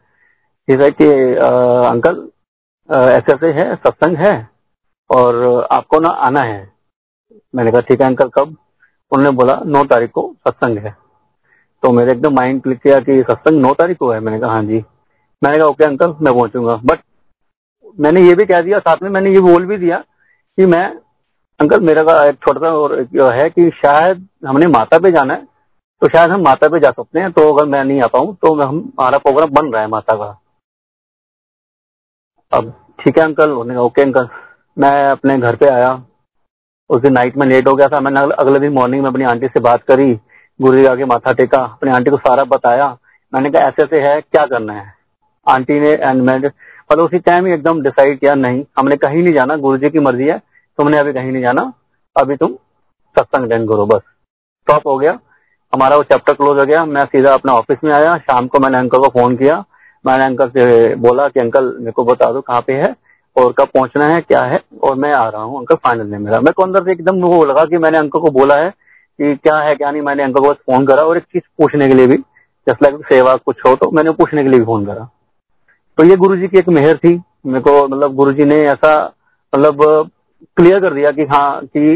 है 0.68 0.90
कि 0.92 1.08
अंकल 1.90 2.28
ऐसे 2.90 3.34
ऐसे 3.34 3.48
है, 3.54 3.76
सत्संग 3.76 4.18
है 4.18 4.34
और 5.10 5.68
आपको 5.72 6.00
ना 6.00 6.10
आना 6.28 6.44
है। 6.44 6.62
मैंने 7.56 7.72
कहा, 7.72 7.82
ठीक 7.82 8.02
है 8.02 8.08
अंकल, 8.08 8.30
कब? 8.30 8.56
उन्होंने 9.12 9.32
बोला, 9.38 9.60
नौ 9.66 9.84
तारीख 9.86 10.12
को 10.12 10.34
सत्संग 10.48 10.78
है। 10.78 10.96
तो 11.84 11.92
मेरे 11.92 12.12
एकदम 12.12 12.34
माइंड 12.36 12.62
क्लिक 12.64 12.80
किया 12.82 13.00
कि 13.00 13.22
सत्संग 13.22 13.62
नौ 13.62 13.72
तारीख 13.74 13.98
को 13.98 14.12
है। 14.12 14.20
मैंने 14.20 14.40
कहा 14.40 14.52
हाँ 14.52 14.64
जी। 14.64 14.84
मैंने 15.42 15.58
कहा, 15.58 15.68
ओके 15.68 15.86
अंकल, 15.86 16.16
मैं 16.22 16.34
पहुंचूँगा। 16.34 16.76
बट 16.86 17.00
मैंने 18.00 18.22
ये 18.22 18.34
भी 18.36 18.46
कह 18.46 18.62
दिया, 18.62 18.80
साथ 18.80 19.04
में 19.04 19.10
मैंने 19.10 19.32
ये 19.32 19.40
बोल 19.42 19.66
भी 19.66 19.78
दिया 19.78 19.98
कि 20.58 20.66
मैं, 20.66 20.86
अंकल, 21.60 21.80
मेरा 21.80 22.04
का 22.04 22.24
एक 22.28 22.36
छोटा 22.36 22.60
सा 22.60 22.74
और 22.74 23.00
है 23.34 23.50
कि 23.50 23.70
शायद 23.76 24.28
हमने 24.48 24.68
माता 24.68 24.98
पे 25.00 25.12
जाना 25.12 25.34
है 25.34 25.48
तो 26.04 26.08
शायद 26.10 26.32
हम 26.32 26.42
माता 26.42 26.68
पे 26.68 26.80
जा 26.80 26.92
सकते 26.92 27.20
हैं 27.20 27.32
तो 27.32 27.42
अगर 27.54 27.66
मैं 27.66 27.84
नहीं 27.86 28.02
आ 28.02 28.08
पाऊँ 28.08 28.36
तो 28.36 28.62
हम, 28.62 28.94
हमारा 29.00 29.18
प्रोग्राम 29.18 29.50
बन 29.50 29.72
रहा 29.74 29.82
है 29.82 29.88
माता 29.88 30.16
का। 30.16 30.42
अब 32.54 32.72
ठीक 33.00 33.18
है 33.18 33.24
अंकल 33.24 33.50
उन्होंने 33.50 33.74
कहा 33.74 33.84
ओके 33.84 34.02
अंकल 34.02 34.28
मैं 34.78 35.12
अपने 35.12 35.38
घर 35.38 35.56
पे 35.56 35.66
आया। 35.66 36.06
उस 36.90 37.02
दिन 37.02 37.14
नाइट 37.14 37.38
में 37.38 37.48
लेट 37.48 37.68
हो 37.68 37.74
गया 37.74 37.88
था। 37.88 38.00
मैंने 38.00 38.20
अगले 38.20 38.60
दिन 38.60 38.74
मॉर्निंग 38.74 39.04
में 39.04 39.10
अपनी 39.10 39.24
आंटी 39.24 39.48
से 39.48 39.60
बात 39.60 39.84
करी। 39.84 40.14
गुरु 40.62 40.78
जी 40.78 40.86
आगे 40.86 41.06
माथा 41.06 41.34
टेका। 41.34 41.64
अपनी 41.64 41.92
आंटी 41.92 42.12
को 42.12 42.18
सारा 42.18 42.44
बताया। 42.44 42.98
मैंने 43.34 43.50
कहा, 43.50 43.68
ऐसे 43.68 43.84
ऐसे 43.84 44.00
है, 44.00 44.22
क्या 44.22 44.46
करना 44.46 44.74
है? 44.74 44.94
आंटी 45.48 45.80
ने 45.80 45.90
एंड 45.90 46.22
मैं 46.22 46.38
मतलब 46.40 47.06
उसी 47.06 47.20
टाइम 47.20 47.46
ही 47.46 47.54
एकदम 47.54 47.82
डिसाइड 47.82 48.20
किया, 48.20 48.36
नहीं, 48.36 48.66
हमने 48.80 48.96
कहीं 48.96 49.24
नहीं 49.24 49.34
जाना। 49.34 49.56
गुरु 49.56 49.78
जी 49.78 49.90
की 49.90 50.00
मर्ज़ी 50.00 50.28
है। 50.28 50.38
तुमने 50.78 50.98
अभी 50.98 51.14
कहीं 51.14 51.32
नहीं 51.32 51.42
जाना। 51.42 51.74
अभी 52.22 52.36
तुम 52.36 52.56
सत्संग 53.20 53.70
करो, 53.70 53.86
बस। 53.86 54.02
स्टॉप 54.62 54.88
हो 54.88 54.98
गया। 54.98 55.20
हमारा 55.74 55.96
वो 55.96 56.04
चैप्टर 56.04 56.34
क्लोज 56.34 56.58
हो 56.60 56.66
गया। 56.66 56.84
मैं 56.86 57.04
सीधा 57.06 57.34
अपने 57.34 57.52
ऑफ़िस 57.52 57.78
में 57.84 57.92
आया। 57.94 58.18
शाम 58.20 58.48
को 58.48 58.60
मैंने 58.60 58.78
अंकल 58.78 59.00
को 59.00 59.08
फ़ोन 59.10 59.36
किया। 59.38 59.64
मैंने 60.06 60.26
अंकल 60.26 60.50
से 60.50 60.96
बोला 60.98 61.28
कि 61.28 61.40
अंकल 61.40 61.76
मेरे 61.80 61.92
को 61.92 62.04
बता 62.06 62.32
दो 62.32 62.42
कहाँ 62.42 62.62
पे 62.68 62.74
है 62.74 62.94
और 63.36 63.52
कब 63.52 63.68
पहुँचना 63.74 64.06
है, 64.06 64.22
क्या 64.22 64.44
है? 64.44 64.60
और 64.84 64.96
मैं 64.96 65.14
आ 65.14 65.28
रहा 65.30 65.42
हूँ। 65.42 65.60
अंकल 65.60 65.76
फाइनल 65.76 66.08
नहीं 66.08 66.20
मेरा 66.22 66.40
मेरे 66.40 66.54
को 66.54 66.64
अंदर 66.64 66.84
से 66.84 66.92
एकदम 66.92 67.22
वो 67.22 67.44
लगा 67.46 67.64
कि 67.66 67.78
मैंने 67.78 67.98
अंकल 67.98 68.20
को 68.20 68.32
बोला 68.32 68.56
है 68.56 68.70
कि 68.70 69.36
क्या 69.36 69.58
है, 69.60 69.76
क्या 69.76 69.92
नहीं। 69.92 70.02
मैंने 70.02 70.24
अंकल 70.24 70.46
को 70.46 70.54
फ़ोन 70.54 70.86
करा 70.88 71.04
और 71.04 71.18
एक 71.18 71.24
चीज़ 71.24 71.44
पूछने 71.58 71.88
के 71.88 71.94
लिए 71.94 72.08
भी 72.08 72.18
जस्ट 72.68 72.84
लाइक 72.84 73.06
सेवा 73.06 73.36
कुछ 73.36 73.66
हो 73.68 73.76
तो 73.76 73.90
मैंने 73.92 74.12
पूछने 74.12 74.44
के 74.44 74.50
लिए 74.50 74.60
भी 74.60 74.66
फ़ोन 74.66 74.86
करा। 74.86 75.10
तो 75.98 76.06
ये 76.06 76.16
गुरु 76.16 76.36
जी 76.38 76.48
की 76.48 76.58
एक 76.58 76.70
मेहर 76.70 76.98
थी। 76.98 77.14
मेरे 77.46 77.60
को 77.62 77.88
मतलब 77.88 78.16
गुरु 78.16 78.34
जी 78.34 78.46
ने 78.46 78.60
ऐसा 78.68 78.94
मतलब 79.54 80.10
क्लियर 80.58 80.80
कर 80.80 80.94
दिया 80.94 81.12
कि 81.12 81.24
हाँ 81.32 81.66
कि 81.66 81.96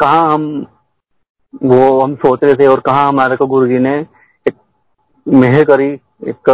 कहाँ 0.00 0.32
हम 0.32 0.44
वो 1.54 2.00
हम 2.00 2.14
सोच 2.16 2.44
रहे 2.44 2.54
थे 2.54 2.66
और 2.66 2.80
कहाँ 2.80 3.06
हमारे 3.08 3.36
को 3.36 3.46
गुरु 3.46 3.66
जी 3.68 3.78
ने 3.78 3.98
एक 4.46 4.54
मेहर 5.26 5.64
करी, 5.64 5.88
एक 6.22 6.50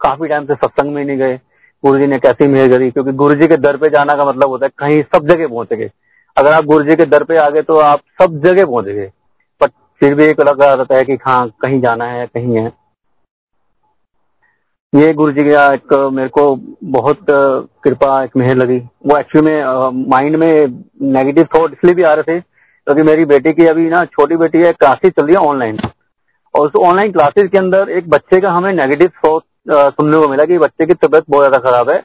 काफ़ी 0.00 0.28
टाइम 0.28 0.44
से 0.46 0.54
सत्संग 0.54 0.94
में 0.94 1.04
नहीं 1.04 1.16
गए। 1.18 1.38
गुरु 1.84 1.98
जी 1.98 2.06
ने 2.06 2.18
कैसी 2.18 2.46
मेहर 2.48 2.68
करी, 2.68 2.90
क्योंकि 2.90 3.12
गुरु 3.14 3.34
जी 3.34 3.46
के 3.46 3.56
दर 3.58 3.76
पे 3.76 3.88
जाना 3.90 4.14
का 4.14 4.24
मतलब 4.24 4.48
होता 4.48 4.66
है 4.66 4.72
कहीं 4.78 5.02
सब 5.04 5.28
जगह 5.28 5.48
पहुँच 5.48 5.72
गए। 5.72 5.90
अगर 6.36 6.52
आप 6.52 6.64
गुरु 6.64 6.84
जी 6.84 6.96
के 6.96 7.04
दर 7.06 7.24
पे 7.24 7.36
आ 7.36 7.48
गए 7.50 7.62
तो 7.62 7.78
आप 7.80 8.00
सब 8.22 8.40
जगह 8.44 8.64
पहुँच 8.64 8.84
गए। 8.84 9.10
पर 9.60 9.68
फिर 10.00 10.14
भी 10.14 10.24
एक 10.24 10.40
लगा 10.40 10.72
रहता 10.72 10.96
है 10.96 11.04
कि 11.04 11.18
हाँ 11.22 11.48
कहीं 11.62 11.80
जाना 11.80 12.04
है, 12.06 12.26
कहीं 12.26 12.56
है। 12.56 12.72
ये 14.92 15.12
गुरु 15.14 15.32
जी 15.32 15.42
का 15.42 15.64
एक 15.74 15.92
मेरे 16.12 16.28
को 16.28 16.44
बहुत 16.84 17.26
कृपा, 17.30 18.22
एक 18.24 18.36
मेहर 18.36 18.56
लगी। 18.56 18.78
वो 18.78 19.18
एक्चुअली 19.18 19.50
में 19.50 20.06
माइंड 20.08 20.36
में 20.36 20.82
नेगेटिव 21.12 21.48
थॉट 21.54 21.72
इसलिए 21.72 21.94
भी 21.94 22.02
आ 22.02 22.14
रहे 22.14 22.34
थे 22.34 22.42
क्योंकि 22.90 23.02
मेरी 23.02 23.24
बेटी 23.26 23.52
की 23.52 23.66
अभी 23.66 23.88
ना, 23.88 24.04
छोटी 24.04 24.36
बेटी 24.36 24.58
है 24.58 24.72
क्लासेस 24.74 25.12
चल 25.12 25.26
रही 25.26 25.34
है 25.34 25.40
ऑनलाइन 25.48 25.76
और 26.54 26.66
उस 26.66 26.76
ऑनलाइन 26.78 27.12
क्लासेस 27.12 27.50
के 27.50 27.58
अंदर 27.58 27.90
एक 27.90 28.08
बच्चे 28.10 28.40
का 28.40 28.50
हमें 28.52 28.72
नेगेटिव 28.74 29.10
थॉट 29.18 29.42
सुनने 29.68 30.18
को 30.18 30.28
मिला 30.28 30.44
कि 30.44 30.58
बच्चे 30.58 30.86
की 30.86 30.94
तबीयत 30.96 31.24
बहुत 31.30 31.42
ज़्यादा 31.42 31.58
खराब 31.60 31.90
है 31.90 32.02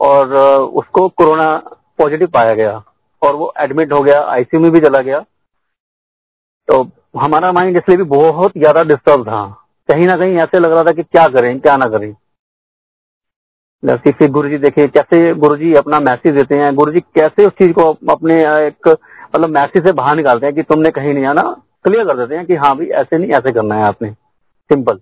और 0.00 0.34
उसको 0.82 1.08
कोरोना 1.10 1.46
पॉजिटिव 1.98 2.28
पाया 2.34 2.54
गया 2.54 2.82
और 3.22 3.34
वो 3.36 3.52
एडमिट 3.60 3.92
हो 3.92 4.02
गया 4.02 4.20
आईसीयू 4.26 4.62
में 4.62 4.70
भी 4.72 4.80
चला 4.80 5.02
गया। 5.02 5.20
तो 6.68 6.82
हमारा 7.18 7.52
माइंड 7.52 7.76
इसलिए 7.76 7.96
भी 7.98 8.04
बहुत 8.10 8.52
ज़्यादा 8.58 8.82
डिस्टर्ब 8.84 9.22
था। 9.24 9.44
कहीं 9.88 10.06
ना 10.06 10.16
कहीं 10.16 10.36
ऐसे 10.38 10.58
लग 10.58 10.72
रहा 10.72 10.84
था 10.84 10.92
कि 10.92 11.02
क्या 11.02 11.26
करें, 11.28 11.60
क्या 11.60 11.76
ना 11.76 11.86
करें। 11.88 12.12
जैसे 13.82 14.12
फिर 14.12 14.30
गुरु 14.30 14.48
जी 14.48 14.58
देखिए 14.60 14.86
कैसे 14.88 15.32
गुरु 15.36 15.56
जी 15.56 15.72
अपना 15.74 16.00
मैसेज 16.00 16.34
देते 16.34 16.54
हैं 16.56 16.74
गुरु 16.76 16.92
जी 16.92 17.00
कैसे 17.14 17.46
उस 17.46 17.52
चीज़ 17.54 17.72
को 17.72 17.92
अपने 18.12 18.34
एक 18.66 18.88
मतलब 19.34 19.50
मैसेज 19.50 19.86
से 19.86 19.92
बाहर 19.92 20.16
निकालते 20.16 20.46
हैं 20.46 20.54
कि 20.54 20.62
तुमने 20.62 20.90
कहीं 20.90 21.14
नहीं 21.14 21.24
आना। 21.26 21.42
क्लियर 21.84 22.06
कर 22.06 22.16
देते 22.16 22.36
हैं 22.36 22.46
कि 22.46 22.54
हाँ 22.54 22.76
भाई 22.76 22.86
ऐसे 23.00 23.18
नहीं 23.18 23.30
ऐसे 23.30 23.52
करना 23.52 23.74
है 23.74 23.82
आपने। 23.82 24.10
सिंपल 24.70 25.00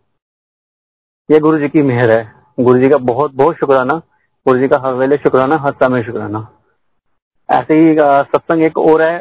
ये 1.31 1.39
गुरु 1.39 1.59
जी 1.59 1.69
की 1.69 1.83
मेहर 1.83 2.19
है। 2.19 2.23
गुरु 2.61 2.83
जी 2.83 2.89
का 2.91 2.97
बहुत 2.97 3.33
बहुत 3.35 3.57
शुक्राना। 3.57 3.95
गुरु 4.47 4.59
जी 4.59 4.69
का 4.69 4.79
हर 4.81 4.95
वेले 4.95 5.17
शुक्राना 5.17 5.57
हर 5.57 5.73
समय 5.73 6.03
शुक्राना। 6.05 6.41
ऐसे 7.51 7.75
ही 7.75 7.97
सत्संग 8.33 8.63
एक 8.63 8.79
और 8.79 9.03
है। 9.03 9.19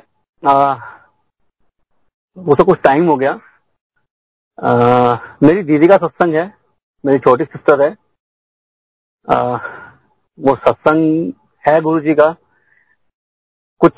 वो 2.37 2.55
तो 2.55 2.63
कुछ 2.63 2.79
टाइम 2.79 3.07
हो 3.09 3.15
गया। 3.17 3.39
आ, 4.59 5.13
मेरी 5.43 5.63
दीदी 5.63 5.87
का 5.87 5.97
सत्संग 5.97 6.35
है। 6.35 6.45
मेरी 7.05 7.19
छोटी 7.19 7.45
सिस्टर 7.45 7.81
है। 7.81 7.95
आ, 9.35 9.55
वो 10.39 10.55
सत्संग 10.55 11.33
है 11.67 11.81
गुरु 11.81 11.99
जी 11.99 12.13
का। 12.13 12.35
कुछ 13.79 13.93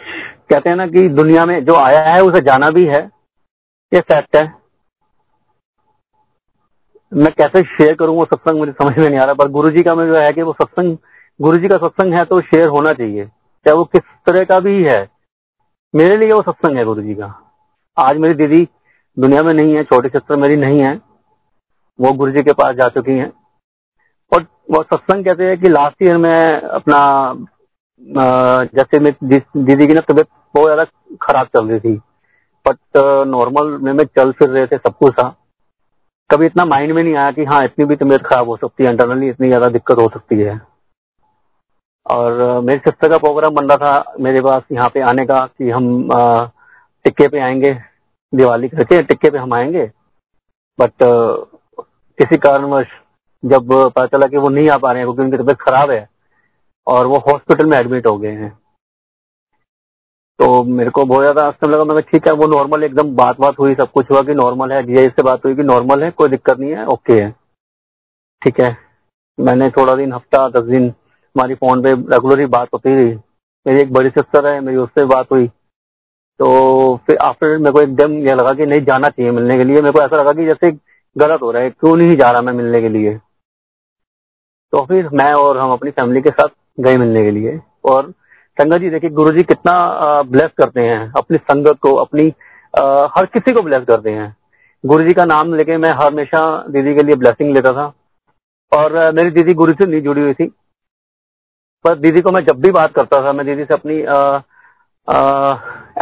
कहते 0.50 0.70
हैं 0.70 0.76
ना 0.76 0.86
कि 0.88 1.08
दुनिया 1.10 1.46
में 1.46 1.64
जो 1.66 1.76
आया 1.76 2.04
है, 2.06 2.20
उसे 2.22 2.42
जाना 2.42 2.70
भी 2.70 2.86
है। 2.88 3.02
ये 3.92 4.00
फैक्ट 4.02 4.36
है। 4.36 4.44
मैं 7.12 7.32
कैसे 7.34 7.62
शेयर 7.68 7.94
करूँ 7.96 8.16
वो 8.16 8.26
सत्संग 8.26 8.60
मुझे 8.60 8.72
समझ 8.72 8.98
में 8.98 9.08
नहीं 9.10 9.20
आ 9.20 9.24
रहा, 9.24 9.34
पर 9.34 9.50
गुरु 9.50 9.70
जी 9.70 9.84
का 9.84 9.96
में 9.96 10.06
जो 10.08 10.18
है 10.18 10.32
कि 10.34 10.42
वो 10.42 10.54
सत्संग 10.54 10.98
गुरु 11.40 11.58
जी 11.58 11.68
का 11.68 11.78
सत्संग 11.78 12.14
है 12.14 12.24
तो 12.26 12.40
शेयर 12.42 12.68
होना 12.68 12.94
चाहिए। 12.94 13.26
चाहे 13.26 13.76
वो 13.78 13.84
किस 13.86 14.02
तरह 14.26 14.44
का 14.44 14.60
भी 14.60 14.84
है। 14.84 15.00
मेरे 15.94 16.18
लिए 16.18 16.30
वो 16.30 16.42
सत्संग 16.42 16.78
है 16.78 16.84
गुरु 16.86 17.02
जी 17.02 17.16
का। 17.16 17.34
आज 17.98 18.18
मेरी 18.18 18.34
दीदी 18.34 18.68
दुनिया 19.18 19.44
में 19.44 19.54
नहीं 19.54 19.76
है, 19.76 19.84
छोटी 19.84 20.10
सिस्टर 20.10 20.36
मेरी 20.36 20.56
नहीं 20.56 20.80
है। 20.80 20.94
वो 22.00 22.12
गुरु 22.14 22.32
जी 22.32 22.44
के 22.44 22.54
पास 22.54 22.76
जा 22.76 22.88
चुकी 22.90 23.18
हैं। 23.18 23.32
और 24.32 24.44
वो 24.72 24.84
सत्संग 24.84 25.26
कहते 25.26 25.48
हैं 25.48 25.60
कि 25.62 25.70
लास्ट 25.70 26.04
ईयर 26.04 26.18
में 26.18 26.62
अपना 26.62 27.00
जैसे 28.76 29.00
मेरी 29.00 29.40
दीदी 29.58 29.88
की 29.88 29.94
ना 29.94 30.02
तबीयत 30.02 30.28
बहुत 30.56 30.66
ज़्यादा 30.66 30.84
खराब 31.22 31.48
चल 31.48 31.68
रही 31.68 31.80
थी। 31.80 31.96
बट 32.66 32.98
नॉर्मल 33.28 33.78
में 33.78 33.92
मैं 33.94 34.06
चल 34.08 34.32
फिर 34.32 34.50
रहे 34.50 34.66
थे, 34.68 34.78
सब 34.78 34.94
कुछ 34.96 35.14
था। 35.14 35.36
कभी 36.30 36.46
इतना 36.46 36.66
माइंड 36.66 36.92
में 36.94 37.02
नहीं 37.04 37.16
आया 37.16 37.32
कि 37.32 37.44
हाँ 37.46 37.64
इतनी 37.66 37.86
भी 37.86 37.96
तबीयत 37.96 38.26
खराब 38.26 38.50
हो 38.50 38.56
सकती 38.58 38.84
है 38.84 38.90
इंटरनली 38.92 39.30
इतनी 39.30 39.48
ज़्यादा 39.48 39.70
दिक्कत 39.70 40.00
हो 40.00 40.08
सकती 40.14 40.40
है। 40.40 40.60
और 42.06 42.60
मेरी 42.62 42.80
सिस्टर 42.80 43.10
का 43.10 43.18
प्रोग्राम 43.18 43.56
बन 43.56 43.70
रहा 43.70 43.78
था 43.78 44.14
मेरे 44.20 44.42
पास 44.42 44.62
यहाँ 44.72 44.90
पे 44.90 45.02
आने 45.02 45.26
का 45.26 45.46
कि 45.48 45.70
हम 45.70 46.10
टिक्के 47.06 47.28
पे 47.28 47.40
आएँगे, 47.40 47.74
दिवाली 48.34 48.70
करके 48.70 49.02
टिक्के 49.04 49.30
पे 49.30 49.38
हम 49.38 49.54
आएँगे। 49.54 49.86
बट 50.80 50.92
किसी 52.20 52.38
कारणवश 52.38 52.88
जब 53.44 53.68
पता 53.74 54.06
चला 54.08 54.28
कि 54.28 54.38
वो 54.38 54.50
नहीं 54.50 54.70
आ 54.70 54.78
पा 54.78 54.92
रहे 54.92 55.02
हैं, 55.02 55.06
क्योंकि 55.06 55.22
उनकी 55.24 55.38
तबीयत 55.38 55.62
खराब 55.62 55.92
है, 55.92 56.08
और 56.88 57.06
वो 57.08 57.18
हॉस्पिटल 57.28 57.66
में 57.66 57.78
एडमिट 57.78 58.08
हो 58.08 58.18
गए 58.18 58.32
हैं। 58.32 58.58
तो 60.40 60.64
मेरे 60.64 60.90
को 60.90 61.04
बहुत 61.06 61.22
ज़्यादा 61.22 61.46
आश्चर्य 61.48 61.72
लगा। 61.72 61.84
मैं 61.84 62.02
ठीक 62.02 62.28
है, 62.28 62.34
वो 62.34 62.48
नॉर्मल 62.48 62.84
एकदम 62.84 63.16
बात 63.16 63.40
बात 63.40 63.60
हुई, 63.60 63.76
सब 63.76 63.92
कुछ 63.92 64.12
हुआ 64.12 64.22
कि 64.22 64.34
नॉर्मल 64.34 64.72
है 64.72 64.82
जीआई 64.84 65.08
से 65.08 65.24
बात 65.24 65.46
हुई 65.46 65.56
कि 65.56 65.64
नॉर्मल 65.64 66.04
है, 66.04 66.12
कोई 66.12 66.30
दिक्कत 66.30 66.60
नहीं 66.60 66.72
है 66.72 66.86
ओके 66.88 67.14
है। 67.14 67.30
ठीक 68.42 68.62
है। 68.62 68.76
मैंने 69.38 69.70
थोड़ा 69.70 69.96
दिन, 69.96 70.14
हफ़्ता, 70.14 70.48
दस 70.50 70.64
दिन 70.66 70.84
हमारी 70.84 71.56
फ़ोन 71.56 71.84
पे 71.84 71.92
रेगुलर 72.14 72.40
ही 72.40 72.46
बात 72.48 72.70
होती 72.74 72.96
रही। 72.96 73.14
मेरी 73.66 73.82
एक 73.82 73.94
बड़ी 73.94 74.10
सिस्टर 74.10 74.48
है, 74.48 74.60
मेरी 74.62 74.78
उससे 74.78 75.06
बात 75.06 75.32
हुई। 75.32 75.48
तो 76.40 76.96
फिर 77.08 77.18
आफ्टर 77.18 77.58
मेरे 77.58 77.72
को 77.72 77.82
एकदम 77.82 78.14
यह 78.28 78.36
लगा 78.36 78.54
कि 78.54 78.66
नहीं, 78.66 78.82
जाना 78.82 79.10
चाहिए 79.10 79.32
मिलने 79.32 79.58
के 79.58 79.64
लिए। 79.64 79.76
मेरे 79.76 79.92
को 79.92 80.02
ऐसा 80.02 80.18
लगा 80.18 80.34
कि 80.34 80.46
जैसे 80.46 80.72
गलत 81.16 81.42
हो 81.42 81.52
रहा 81.52 81.64
है, 81.64 81.70
क्यों 81.70 81.96
नहीं 81.98 82.16
जा 82.18 82.30
रहा 82.32 82.42
मैं 82.42 82.54
मिलने 82.54 82.82
के 82.82 82.90
लिए? 82.90 83.18
तो 84.74 84.86
फिर 84.86 85.10
मैं 85.14 85.34
और 85.34 85.58
हम 85.58 85.72
अपनी 85.72 85.92
फैमिली 85.92 86.22
के 86.22 86.30
साथ 86.30 86.50
गए 86.80 86.98
मिलने 86.98 87.24
के 87.24 87.32
लिए 87.32 87.60
और 87.86 88.12
संगत 88.60 88.82
जी 88.82 88.90
देखिए 88.90 89.10
गुरु 89.10 89.32
जी 89.32 89.44
कितना 89.44 90.22
ब्लेस 90.30 90.52
करते 90.58 90.82
हैं। 90.82 91.12
अपनी 91.18 91.38
संगत 91.38 91.78
को 91.82 91.94
अपनी 91.98 92.32
आ, 92.74 92.82
हर 93.16 93.26
किसी 93.26 93.54
को 93.54 93.62
ब्लेस 93.62 93.84
करते 93.88 94.12
हैं। 94.12 94.36
गुरु 94.84 95.04
जी 95.04 95.14
का 95.14 95.26
नाम 95.26 95.54
लेके 95.56 95.78
मैं 95.78 95.90
हमेशा 95.96 96.42
दीदी 96.70 96.94
के 96.96 97.04
लिए 97.04 97.16
ब्लेसिंग 97.16 97.54
लेता 97.56 97.72
था। 97.74 97.92
और 98.72 99.12
मेरी 99.16 99.32
दीदी 99.32 99.54
गुरु 99.54 99.74
से 99.74 99.86
नहीं 99.86 100.02
जुड़ी 100.02 100.22
हुई 100.22 100.34
थी। 100.34 100.48
पर 101.86 101.96
दीदी 102.00 102.22
को 102.22 102.32
मैं 102.32 102.44
जब 102.46 102.60
भी 102.62 102.72
बात 102.72 102.94
करता 102.96 103.22
था 103.26 103.32
मैं 103.34 103.46
दीदी 103.46 103.64
से 103.66 103.74
अपनी 103.74 103.98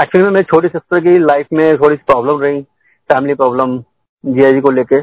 एक्चुअली 0.01 0.23
में 0.23 0.31
मेरी 0.31 0.43
छोटी 0.43 0.67
सिस्टर 0.67 0.99
की 0.99 1.17
लाइफ 1.19 1.47
में 1.53 1.77
थोड़ी 1.77 1.95
सी 1.95 2.03
प्रॉब्लम 2.07 2.41
रही 2.41 2.61
फैमिली 3.09 3.33
प्रॉब्लम 3.35 3.77
जीआईजी 4.23 4.61
को 4.61 4.71
लेके। 4.71 5.01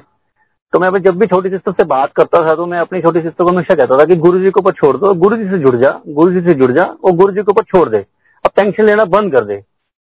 तो 0.75 0.79
मैं 0.81 0.91
जब 1.03 1.19
भी 1.19 1.27
छोटी 1.27 1.49
सिस्टर 1.49 1.73
से 1.73 1.85
बात 1.87 2.13
करता 2.13 2.39
था 2.47 2.55
तो 2.57 2.65
मैं 2.67 2.79
अपनी 2.79 3.01
छोटी 3.01 3.21
सिस्टर 3.21 3.45
को 3.45 3.51
हमेशा 3.51 3.75
कहता 3.75 3.97
था 3.99 4.05
कि 4.05 4.15
गुरु 4.19 4.39
जी 4.39 4.51
के 4.51 4.61
ऊपर 4.61 4.73
छोड़ 4.73 4.97
दो 4.97 5.13
गुरु 5.17 5.37
जी 5.37 5.45
से 5.51 5.59
जुड़ 5.59 5.75
जा 5.77 5.91
गुरु 6.09 6.33
जी 6.33 6.41
से 6.49 6.55
जुड़ 6.55 6.71
जा, 6.73 6.83
और 6.83 7.13
गुरु 7.13 7.33
जी 7.33 7.43
के 7.43 7.53
ऊपर 7.53 7.63
छोड़ 7.65 7.89
दे। 7.89 7.99
अब 8.45 8.51
टेंशन 8.57 8.85
लेना 8.85 9.05
बंद 9.07 9.33
कर 9.33 9.45
दे। 9.45 9.57